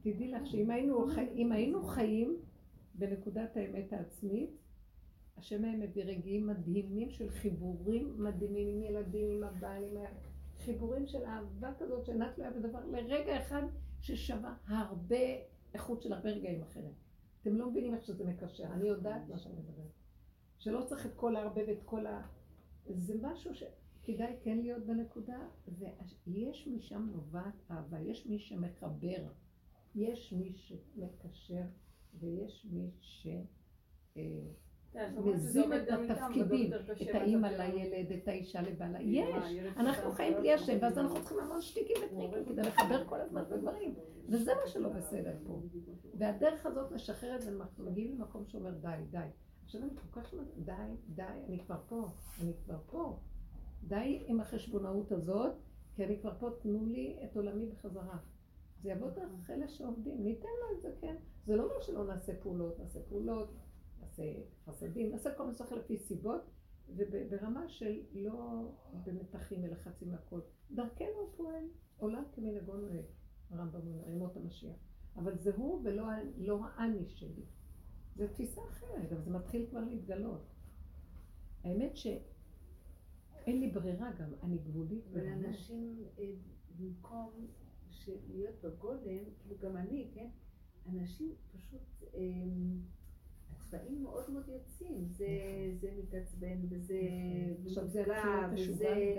תדעי 0.00 0.28
לך 0.30 0.46
שאם 0.46 0.70
היינו, 0.70 1.06
חי- 1.08 1.32
אם 1.34 1.52
היינו 1.52 1.82
חיים 1.82 2.36
בנקודת 2.94 3.56
האמת 3.56 3.92
העצמית, 3.92 4.50
השם 5.36 5.64
היה 5.64 5.76
מביא 5.76 6.04
רגעים 6.04 6.46
מדהימים 6.46 7.10
של 7.10 7.30
חיבורים 7.30 8.14
מדהימים 8.24 8.68
עם 8.68 8.82
ילדים, 8.82 9.30
עם 9.30 9.44
הבעל, 9.44 9.84
עם. 9.84 9.96
חיבורים 10.58 11.06
של 11.06 11.24
אהבה 11.24 11.72
כזאת 11.78 12.04
שאינה 12.04 12.32
תלויה 12.34 12.50
בדבר, 12.50 12.86
לרגע 12.86 13.38
אחד 13.42 13.62
ששווה 14.00 14.54
הרבה 14.66 15.16
איכות 15.74 16.02
של 16.02 16.12
הרבה 16.12 16.30
רגעים 16.30 16.62
אחרים. 16.62 16.92
אתם 17.42 17.56
לא 17.56 17.70
מבינים 17.70 17.94
איך 17.94 18.02
שזה 18.02 18.24
מקשר, 18.24 18.64
אני 18.64 18.88
יודעת 18.88 19.28
מה 19.28 19.38
שאני 19.38 19.54
מדברת. 19.54 19.90
שלא 20.58 20.84
צריך 20.84 21.06
את 21.06 21.14
כל 21.14 21.36
ההרבה 21.36 21.60
ואת 21.68 21.82
כל 21.84 22.06
ה... 22.06 22.22
זה 22.86 23.14
משהו 23.22 23.54
שכדאי 24.10 24.36
כן 24.42 24.58
להיות 24.58 24.86
בנקודה, 24.86 25.38
ויש 26.26 26.68
משם 26.68 27.08
נובעת 27.12 27.54
אהבה, 27.70 28.00
יש 28.00 28.26
מי 28.26 28.38
שמחבר, 28.38 29.26
יש 29.94 30.32
מי 30.32 30.52
שמקשר, 30.54 31.62
ויש 32.20 32.66
מי 32.70 32.90
ש... 33.00 33.26
אה, 34.16 34.22
מזין 35.16 35.72
את 35.72 35.88
התפקידים, 35.88 36.72
את 37.02 37.14
האימא. 37.14 37.46
לילד, 37.46 38.12
את 38.12 38.28
האישה 38.28 38.62
לבעלה. 38.62 39.02
יש, 39.02 39.34
אנחנו 39.76 40.10
חיים 40.12 40.34
בלי 40.38 40.52
השם, 40.52 40.78
ואז. 40.80 40.98
אנחנו 40.98 41.20
צריכים 41.20 41.38
המון 41.38 41.60
שטיקים 41.60 41.96
וטריקים 41.96 42.44
כדי 42.44 42.62
לחבר 42.62 43.04
כל 43.04 43.20
הזמן 43.20 43.42
את 43.42 43.52
הדברים. 43.52 43.94
וזה 44.28 44.52
מה 44.54 44.66
שלא 44.66 44.88
בסדר 44.88 45.36
פה. 45.46 45.62
והדרך 46.14 46.66
הזאת 46.66 46.92
משחררת, 46.92 47.40
ואנחנו 47.46 47.84
מגיעים 47.84 48.14
למקום 48.14 48.46
שאומר 48.46 48.70
די, 48.70 48.88
די. 49.10 49.26
עכשיו 49.64 49.82
אני 49.82 49.90
כל 49.94 50.20
כך 50.20 50.32
אומרת, 50.32 50.58
די, 50.58 50.72
די, 51.08 51.22
אני 51.48 51.58
כבר 51.58 51.80
פה, 51.88 52.08
אני 52.42 52.52
כבר 52.64 52.78
פה. 52.86 53.18
די 53.82 54.24
עם 54.26 54.40
החשבונאות 54.40 55.12
הזאת, 55.12 55.52
כי 55.94 56.04
אני 56.04 56.20
כבר 56.20 56.34
פה, 56.38 56.50
תנו 56.62 56.86
לי 56.86 57.18
את 57.24 57.36
עולמי 57.36 57.66
בחזרה. 57.66 58.18
זה 58.82 58.90
יבוא 58.90 59.10
דרך 59.10 59.50
אלה 59.50 59.68
שעובדים, 59.68 60.22
ניתן 60.24 60.48
לו 60.60 60.76
את 60.76 60.82
זה, 60.82 60.92
כן. 61.00 61.16
זה 61.46 61.56
לא 61.56 61.62
אומר 61.62 61.80
שלא 61.80 62.04
נעשה 62.04 62.32
פעולות, 62.42 62.78
נעשה 62.78 63.00
פעולות, 63.08 63.50
נעשה 64.00 64.22
חסדים, 64.64 65.10
נעשה 65.10 65.34
כל 65.34 65.46
מה 65.46 65.52
שצריך 65.52 65.72
לפי 65.72 65.98
סיבות, 65.98 66.50
וברמה 66.96 67.68
של 67.68 68.00
לא 68.12 68.70
במתחים 69.04 69.62
מלחצים 69.62 70.14
הכל. 70.14 70.40
דרכנו 70.70 71.32
פועל, 71.36 71.64
עולם 71.98 72.22
כמנהגו 72.32 72.76
נוהג, 72.76 73.04
הרמב"ם 73.50 73.80
אומר, 73.86 74.08
ימות 74.08 74.36
המשיח. 74.36 74.76
אבל 75.16 75.38
זה 75.38 75.50
הוא 75.56 75.80
ולא 75.84 76.04
לא 76.36 76.60
האני 76.64 77.08
שלי. 77.08 77.44
זו 78.16 78.26
תפיסה 78.26 78.60
אחרת, 78.70 79.12
אבל 79.12 79.22
זה 79.22 79.30
מתחיל 79.30 79.66
כבר 79.70 79.80
להתגלות. 79.80 80.46
האמת 81.64 81.96
שאין 83.50 83.60
לי 83.60 83.70
ברירה 83.70 84.10
גם, 84.12 84.28
אני 84.42 84.58
גבולית 84.58 85.06
אבל 85.06 85.20
ברמה. 85.20 85.48
אנשים, 85.48 86.04
אה, 86.18 86.24
במקום 86.78 87.30
להיות 88.28 88.54
בגולם, 88.64 89.24
כאילו 89.38 89.56
גם 89.58 89.76
אני, 89.76 90.08
כן? 90.14 90.28
אנשים 90.88 91.34
פשוט, 91.52 91.80
אה, 92.14 92.20
הצבעים 93.50 94.02
מאוד 94.02 94.30
מאוד 94.30 94.48
יוצאים. 94.48 95.08
זה 95.08 95.26
זה 95.80 95.90
מתעצבן, 95.98 96.58
וזה 96.68 96.94
יתחיל 96.94 97.46
להיות 97.46 97.58
משוגע 97.64 98.48
וזה. 98.52 99.16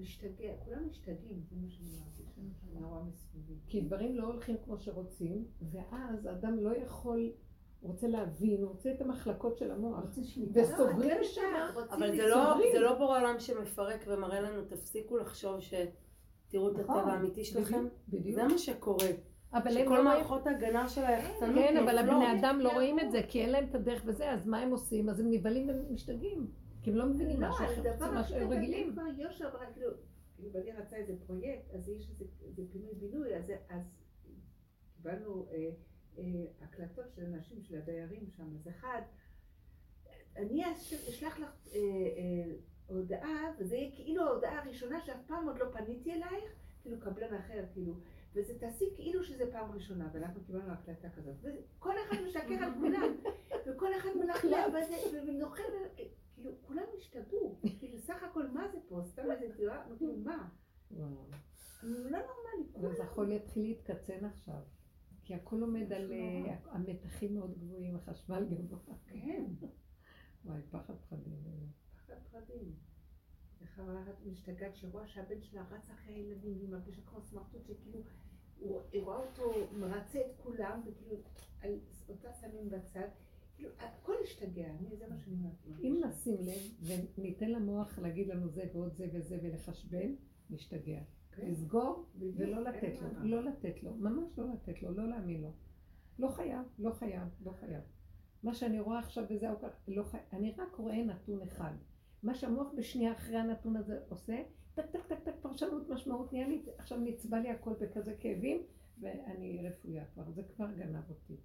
משתגע. 0.00 0.56
כולם 0.64 0.88
משתגעים, 0.88 1.42
זה 1.50 1.56
מה 1.56 1.70
שאני 1.70 1.88
מרגישה. 1.90 3.02
מסביבי. 3.06 3.54
כי 3.66 3.80
דברים 3.80 4.14
לא 4.14 4.26
הולכים 4.32 4.56
כמו 4.64 4.78
שרוצים, 4.78 5.44
ואז 5.70 6.26
האדם 6.26 6.58
לא 6.58 6.76
יכול, 6.76 7.32
הוא 7.80 7.90
רוצה 7.90 8.08
להבין, 8.08 8.62
הוא 8.62 8.68
רוצה 8.70 8.90
את 8.90 9.00
המחלקות 9.00 9.58
של 9.58 9.70
המוח, 9.70 10.04
וסוגרים 10.52 11.18
שם, 11.22 11.54
אבל 11.90 12.16
זה 12.16 12.26
לא, 12.26 12.54
זה 12.72 12.80
לא 12.80 12.98
בורא 12.98 13.18
עולם 13.18 13.40
שמפרק 13.40 14.04
ומראה 14.06 14.40
לנו, 14.40 14.64
תפסיקו 14.64 15.16
לחשוב 15.16 15.60
שתראו 15.60 16.70
את 16.70 16.78
הטבע 16.78 17.12
האמיתי 17.12 17.44
שלכם. 17.44 17.86
בדיוק. 18.08 18.36
זה 18.36 18.44
מה 18.44 18.58
שקורה. 18.58 19.08
אבל 19.52 19.66
הם 19.66 19.72
שכל 19.72 19.82
לא 19.82 19.88
רואים, 19.88 20.04
מערכות 20.04 20.46
ההגנה 20.46 20.88
של 20.88 21.04
היחצנות 21.04 21.54
כן, 21.54 21.76
אבל. 21.76 21.98
הבני 21.98 22.40
אדם 22.40 22.60
לא 22.60 22.72
רואים 22.72 23.00
את 23.00 23.10
זה, 23.10 23.20
כי 23.28 23.40
אין 23.40 23.50
להם 23.50 23.64
את 23.70 23.74
הדרך 23.74 24.02
וזה, 24.06 24.30
אז 24.30 24.46
מה 24.46 24.58
הם 24.58 24.70
עושים? 24.70 25.08
אז 25.08 25.20
הם 25.20 25.30
נבהלים 25.30 25.68
ומשתגעים, 25.68 26.46
כי 26.82 26.90
הם 26.90 26.96
לא 26.96 27.06
מבינים 27.06 27.40
מה 27.40 27.52
שהם 28.24 28.50
רגילים. 28.50 28.94
כאילו, 30.36 30.52
בעלי 30.52 30.72
רצה 30.72 30.96
איזה 30.96 31.12
פרויקט, 31.26 31.74
אז 31.74 31.88
יש 31.88 32.10
איזה 32.48 32.62
פינוי-בינוי, 32.72 33.36
אז 33.36 33.52
אז 33.68 33.82
קיבלנו 34.96 35.46
אה, 35.52 35.68
הקלטות 36.62 37.12
של 37.14 37.24
אנשים, 37.24 37.62
של 37.62 37.78
הדיירים 37.78 38.30
שם, 38.36 38.54
אז 38.56 38.68
אחד, 38.68 39.02
אני 40.36 40.72
אש- 40.72 40.92
אשלח 41.08 41.38
לך 41.38 41.50
אה, 41.74 41.78
אה, 41.78 42.52
הודעה, 42.86 43.52
וזה 43.58 43.76
יהיה 43.76 43.96
כאילו 43.96 44.22
ההודעה 44.26 44.58
הראשונה 44.62 45.00
שאף 45.00 45.20
פעם 45.26 45.48
עוד 45.48 45.58
לא 45.58 45.66
פניתי 45.72 46.12
אלייך, 46.12 46.44
כאילו 46.82 47.00
קבלן 47.00 47.34
אחר, 47.34 47.64
כאילו, 47.72 47.94
וזה 48.34 48.58
תעשי 48.58 48.84
כאילו 48.96 49.24
שזה 49.24 49.44
פעם 49.52 49.72
ראשונה, 49.72 50.08
ואנחנו 50.12 50.40
קיבלנו 50.44 50.72
הקלטה 50.72 51.10
כזאת, 51.10 51.34
וכל 51.42 51.92
אחד 52.08 52.16
משקר 52.26 52.64
על 52.64 52.72
כולם, 52.80 53.16
וכל 53.66 53.94
אחד 53.94 54.08
מלכלך, 54.16 54.66
ונוכל, 55.26 55.62
כאילו, 56.36 56.50
כולם 56.62 56.82
השתגעו, 56.98 57.58
כאילו, 57.78 57.98
סך 57.98 58.22
הכל, 58.22 58.46
מה 58.48 58.68
זה 58.72 58.78
פה? 58.88 59.00
סתם 59.04 59.30
איזה 59.30 59.54
דירה? 59.56 59.86
מה? 60.24 60.48
וואו. 60.90 61.08
לא 61.82 62.18
נורמלי, 62.18 62.72
כולם. 62.72 62.92
יכול 63.06 63.28
להתחיל 63.28 63.62
להתקצן 63.62 64.24
עכשיו, 64.24 64.60
כי 65.26 65.34
הכל 65.34 65.60
עומד 65.62 65.92
על 65.92 66.12
אה, 66.12 66.56
המתחים 66.70 67.34
מאוד 67.34 67.58
גבוהים, 67.58 67.96
החשמל 67.96 68.44
גבוה. 68.50 68.78
כן, 69.06 69.44
וואי, 70.44 70.60
פחד 70.70 70.94
פחדים. 71.00 71.34
פחד 71.96 72.14
פחדים. 72.24 72.74
איך 73.60 73.80
אחת 74.04 74.14
משתגעת 74.26 74.76
שרואה 74.76 75.06
שהבן 75.08 75.42
שלה 75.42 75.62
רץ 75.70 75.90
אחרי 75.90 76.14
הילדים, 76.14 76.56
והיא 76.56 76.68
מרגישה 76.68 77.02
כמו 77.06 77.20
סמרטוט 77.20 77.66
שכאילו, 77.66 78.00
היא 78.92 79.02
רואה 79.02 79.16
אותו 79.16 79.42
מרצה 79.72 80.20
את 80.20 80.36
כולם, 80.42 80.80
וכאילו, 80.86 81.16
על 81.60 81.70
אותה 82.08 82.28
שמים 82.40 82.68
בצד, 82.70 83.08
כאילו, 83.56 83.70
הכל 83.78 84.14
השתגע, 84.24 84.66
אני- 84.70 84.96
זה 84.96 85.06
מה 85.08 85.16
שאני 85.18 85.34
אומרת. 85.36 85.54
אם 85.82 86.00
נשים 86.08 86.36
לב 86.40 86.90
וניתן 87.18 87.50
למוח 87.50 87.98
להגיד 87.98 88.26
לנו 88.28 88.48
זה 88.48 88.64
ועוד 88.74 88.94
זה 88.94 89.06
וזה 89.12 89.38
ולחשבן, 89.42 90.14
נשתגע. 90.50 91.00
כן. 91.36 91.46
לסגור 91.46 92.06
ולא 92.18 92.64
לתת 92.64 93.02
לו. 93.02 93.08
לא 93.22 93.44
לתת 93.44 93.82
לו, 93.82 93.94
ממש 93.94 94.38
לא 94.38 94.44
לתת 94.52 94.82
לו, 94.82 94.92
לא 94.92 95.08
להאמין 95.08 95.42
לו. 95.42 95.52
לא 96.18 96.28
חייב, 96.28 96.62
לא 96.78 96.90
חייב, 96.90 97.28
לא 97.44 97.52
חייב. 97.60 97.80
מה 98.42 98.54
שאני 98.54 98.80
רואה 98.80 98.98
עכשיו 98.98 99.24
וזהו 99.30 99.58
ככה, 99.58 99.78
לא 99.88 100.02
חייב, 100.02 100.22
אני 100.32 100.54
רק 100.58 100.74
רואה 100.76 101.04
נתון 101.04 101.42
אחד. 101.42 101.72
מה 102.22 102.34
שהמוח 102.34 102.66
בשנייה 102.76 103.12
אחרי 103.12 103.36
הנתון 103.36 103.76
הזה 103.76 104.00
עושה, 104.08 104.42
טק 104.74 104.86
טק 104.90 105.06
טק 105.06 105.18
טק 105.24 105.34
פרשנות 105.40 105.88
משמעות 105.88 106.32
נהיה 106.32 106.48
לי, 106.48 106.62
עכשיו 106.78 106.98
נצבע 106.98 107.40
לי 107.40 107.50
הכל 107.50 107.72
בכזה 107.80 108.14
כאבים, 108.20 108.62
ואני 109.00 109.68
רפויה 109.68 110.04
כבר, 110.04 110.30
זה 110.30 110.42
כבר 110.42 110.72
גנב 110.72 111.10
אותי. 111.10 111.36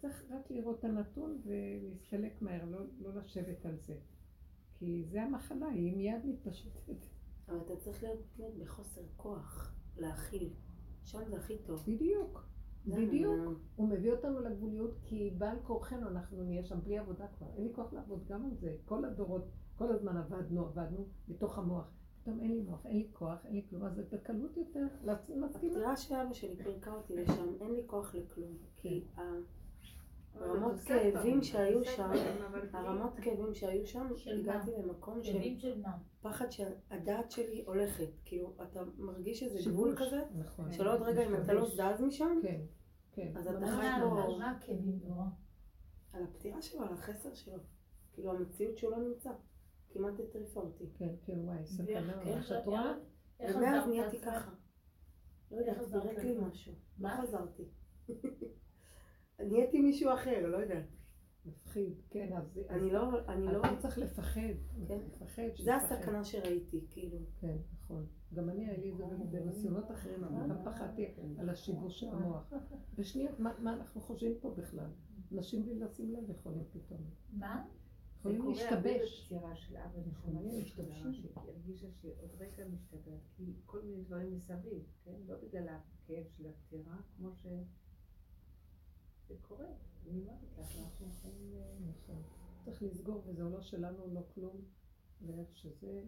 צריך 0.00 0.24
רק 0.30 0.50
לראות 0.50 0.78
את 0.78 0.84
הנתון 0.84 1.40
ולהסתלק 1.44 2.42
מהר, 2.42 2.64
לא, 2.64 2.78
לא 3.00 3.10
לשבת 3.14 3.66
על 3.66 3.76
זה. 3.80 3.94
כי 4.78 5.04
זה 5.04 5.22
המחלה, 5.22 5.68
היא 5.68 5.96
מיד 5.96 6.26
מתפשטת. 6.26 7.17
אבל 7.48 7.58
אתה 7.64 7.76
צריך 7.76 8.02
להיות 8.02 8.18
להיות 8.38 8.54
בחוסר 8.54 9.00
כוח, 9.16 9.74
להכיל. 9.96 10.50
שם 11.04 11.18
זה 11.28 11.36
הכי 11.36 11.58
טוב. 11.58 11.80
בדיוק, 11.86 12.44
בדיוק. 12.86 13.58
הוא 13.76 13.88
מביא 13.88 14.12
אותנו 14.12 14.40
לגבוליות 14.40 14.94
כי 15.02 15.34
בעל 15.38 15.56
כורחנו 15.62 16.08
אנחנו 16.08 16.42
נהיה 16.44 16.64
שם 16.64 16.80
בלי 16.84 16.98
עבודה 16.98 17.26
כבר. 17.28 17.46
אין 17.56 17.64
לי 17.64 17.72
כוח 17.74 17.92
לעבוד 17.92 18.24
גם 18.28 18.44
על 18.44 18.54
זה. 18.56 18.76
כל 18.84 19.04
הדורות, 19.04 19.44
כל 19.76 19.92
הזמן 19.92 20.16
עבדנו, 20.16 20.66
עבדנו 20.66 21.04
בתוך 21.28 21.58
המוח. 21.58 21.90
פתאום 22.22 22.40
אין 22.40 22.50
לי 22.52 22.60
מוח, 22.60 22.86
אין 22.86 22.96
לי 22.96 23.08
כוח, 23.12 23.46
אין 23.46 23.54
לי 23.54 23.62
כלום, 23.70 23.84
אז 23.84 23.94
זה 23.94 24.02
בקלות 24.12 24.56
יותר. 24.56 24.86
מסכימה? 25.04 25.46
הפטירה 25.46 25.96
של 25.96 26.14
אבא 26.14 26.32
שלי 26.32 26.56
פירקה 26.56 26.92
אותי 26.92 27.16
לשם, 27.16 27.48
אין 27.60 27.72
לי 27.74 27.82
כוח 27.86 28.14
לכלום. 28.14 28.56
כי 28.76 29.04
ה- 29.16 29.22
הרמות 30.34 30.76
זה 30.76 30.82
בסדר, 30.84 31.12
כאבים 31.12 31.42
שהיו 31.42 31.84
שם, 31.84 32.10
הרמות 32.72 33.12
כאבים 33.22 33.54
שהיו 33.54 33.86
שם, 33.86 34.08
הגעתי 34.40 34.70
למקום 34.82 35.22
של 35.22 35.80
מה? 35.82 35.96
פחד 36.22 36.50
שהדעת 36.50 37.30
שלי 37.30 37.62
הולכת. 37.66 38.08
כאילו, 38.24 38.54
אתה 38.62 38.80
מרגיש 38.98 39.42
איזה. 39.42 39.70
גבול 39.70 39.96
כזה, 39.96 40.22
נכון. 40.38 40.72
של 40.72 40.88
עוד 40.88 41.02
רגע 41.02 41.26
אם 41.26 41.34
אתה 41.34 41.52
לא 41.52 41.68
זז 41.68 42.00
משם, 42.00 42.38
כן, 42.42 42.60
כן. 43.12 43.32
אז 43.36 43.46
אתה 43.46 43.66
חי 43.66 43.76
מה- 43.76 43.98
פה- 44.10 44.22
על 44.24 44.38
מה? 44.38 45.28
על 46.12 46.22
הפטירה 46.22 46.62
שלו, 46.62 46.82
על 46.82 46.92
החסר 46.92 47.34
שלו. 47.34 47.58
כאילו, 48.12 48.30
המציאות 48.30 48.78
שהוא 48.78 48.90
לא 48.90 48.98
נמצא. 48.98 49.30
כמעט 49.92 50.20
הטריפה 50.20 50.60
אותי. 50.60 50.84
כן, 50.98 51.14
כן, 51.26 51.38
וואי, 51.44 51.66
סכנה. 51.66 52.16
ממש. 52.24 52.52
את 52.52 52.66
רואה? 52.66 52.94
איך 53.40 53.56
ומאז 53.56 53.86
נהייתי? 53.88 54.18
ככה. 54.20 54.50
לא 55.50 55.56
יודעת, 55.56 55.76
איך 55.78 55.88
פירק 55.90 56.18
לי? 56.18 56.38
משהו. 56.38 56.72
מה? 56.98 57.16
לא 57.16 57.22
חזרתי. 57.22 57.62
נהייתי 59.38 59.80
מישהו 59.80 60.12
אחר, 60.14 60.46
לא 60.46 60.56
יודעת. 60.56 60.84
מפחיד, 61.46 61.92
כן, 62.10 62.32
אז... 62.36 62.60
אני 62.70 62.90
לא, 62.90 63.28
אני 63.28 63.46
לא... 63.46 63.62
צריך 63.78 63.98
לפחד. 63.98 64.40
כן. 64.88 64.98
לפחד. 65.12 65.42
זה. 65.58 65.76
הסכנה 65.76 66.24
שראיתי, 66.24 66.86
כאילו. 66.90 67.18
כן, 67.40 67.56
נכון. 67.72 68.06
גם 68.34 68.48
אני, 68.48 68.68
היה 68.68 68.78
לי 68.78 68.92
את 68.92 68.96
זה 68.96 69.40
בניסיונות 69.40 69.90
אחרים, 69.90 70.24
אבל 70.24 70.48
גם 70.48 70.64
פחדתי 70.64 71.14
על 71.38 71.48
השיבוש 71.48 72.00
של 72.00 72.08
המוח. 72.08 72.52
ושניות, 72.94 73.40
מה 73.40 73.52
מה 73.58 73.74
אנחנו 73.74 74.00
חושבים 74.00 74.34
פה 74.40 74.54
בכלל? 74.56 74.90
נשים 75.32 75.62
בלי 75.62 75.78
לשים 75.78 76.12
לב 76.12 76.30
יכולים 76.30 76.64
פתאום. 76.72 77.00
מה? 77.32 77.66
יכולים 78.18 78.54
זה 78.54 78.60
קורה 78.60 78.70
להשתבש. 78.70 79.28
של 79.54 79.76
אבא 79.76 80.00
נכון, 80.10 80.34
להשתבש. 80.42 81.02
שהיא 81.02 81.30
הרגישה 81.34 81.86
שעוד 81.92 82.30
רגע 82.38 83.16
כי 83.36 83.52
כל 83.66 83.82
מיני 83.82 84.02
דברים 84.02 84.36
מסביב, 84.36 84.82
כן? 85.04 85.16
לא 85.26 85.36
בגלל 85.42 85.68
הכאב 85.68 86.24
של 86.36 86.46
הפטירה, 86.46 86.96
כמו 87.16 87.32
ש... 87.34 87.46
זה 89.28 89.34
קורה. 89.42 89.66
אני 90.06 90.20
אומרת 90.20 90.42
לך, 90.42 90.58
אנחנו 90.58 91.06
יכולים... 91.06 91.56
אה, 91.56 91.74
נכון. 91.88 92.22
צריך 92.64 92.82
לסגור 92.82 93.22
וזהו 93.26 93.50
לא 93.50 93.60
שלנו, 93.60 94.14
לא 94.14 94.20
כלום, 94.34 94.56
ואיך 95.26 95.56
שזה, 95.56 96.02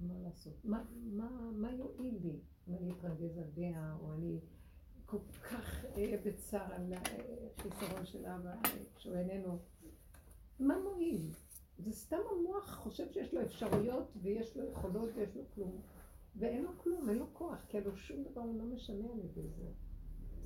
מה 0.00 0.14
לעשות? 0.18 0.64
מה, 0.64 0.84
מה, 0.92 1.50
מה 1.54 1.72
יועיל 1.72 2.18
לי 2.22 2.40
אם 2.68 2.74
אני 2.74 2.92
אתרגז 2.92 3.38
על 3.38 3.50
דעה, 3.54 3.96
או 4.00 4.12
אני 4.12 4.40
כל 5.06 5.18
כך 5.50 5.84
אהיה 5.84 6.18
בצער 6.24 6.74
על 6.74 6.92
החיסרון 6.92 8.06
של 8.06 8.26
אבא 8.26 8.50
אה, 8.50 8.60
כשהוא 8.94 9.14
איננו? 9.14 9.58
מה 10.60 10.78
מועיל? 10.78 11.32
זה 11.78 11.92
סתם 11.92 12.18
המוח 12.30 12.74
חושב 12.74 13.12
שיש 13.12 13.34
לו 13.34 13.42
אפשרויות 13.42 14.12
ויש 14.22 14.56
לו 14.56 14.64
יכולות 14.64 15.10
ויש 15.14 15.36
לו 15.36 15.42
כלום. 15.54 15.80
ואין 16.38 16.62
לו 16.64 16.70
כלום, 16.78 17.08
אין 17.08 17.18
לו 17.18 17.26
כוח, 17.32 17.64
כי 17.68 17.78
הלוא 17.78 17.96
שום 17.96 18.22
דבר 18.22 18.40
הוא 18.40 18.58
לא 18.58 18.64
משנה 18.64 19.04
על 19.12 19.18
ידי 19.18 19.48
זה. 19.48 19.64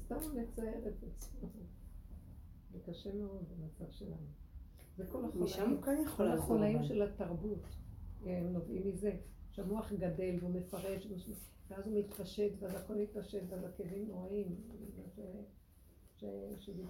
סתם 0.00 0.14
הוא 0.14 0.40
מצייר 0.40 0.88
את 0.88 1.02
עצמו. 1.02 1.48
זה 2.72 2.78
קשה 2.86 3.14
מאוד 3.14 3.44
במצב 3.48 3.90
שלנו. 3.90 4.26
זה 4.96 5.06
כל 5.06 5.22
משם 5.34 5.62
החולאים, 5.62 5.70
הוא 5.76 5.82
כן 5.82 6.02
יכול 6.04 6.16
כל 6.16 6.24
לעזור. 6.24 6.44
החולאים 6.44 6.76
אבל. 6.76 6.86
של 6.86 7.02
התרבות 7.02 7.66
הם 8.24 8.52
נובעים 8.52 8.86
מזה. 8.86 9.16
שהמוח 9.50 9.92
גדל 9.92 10.36
והוא 10.40 10.50
מפרש, 10.54 11.06
ואז 11.68 11.86
הוא 11.86 11.98
מתפשט, 11.98 12.52
ואז 12.58 12.74
הכל 12.74 12.94
מתפשט, 12.94 13.42
ואז 13.48 13.64
הכאבים 13.64 14.08
נוראים. 14.08 14.56
שדיברנו 16.58 16.88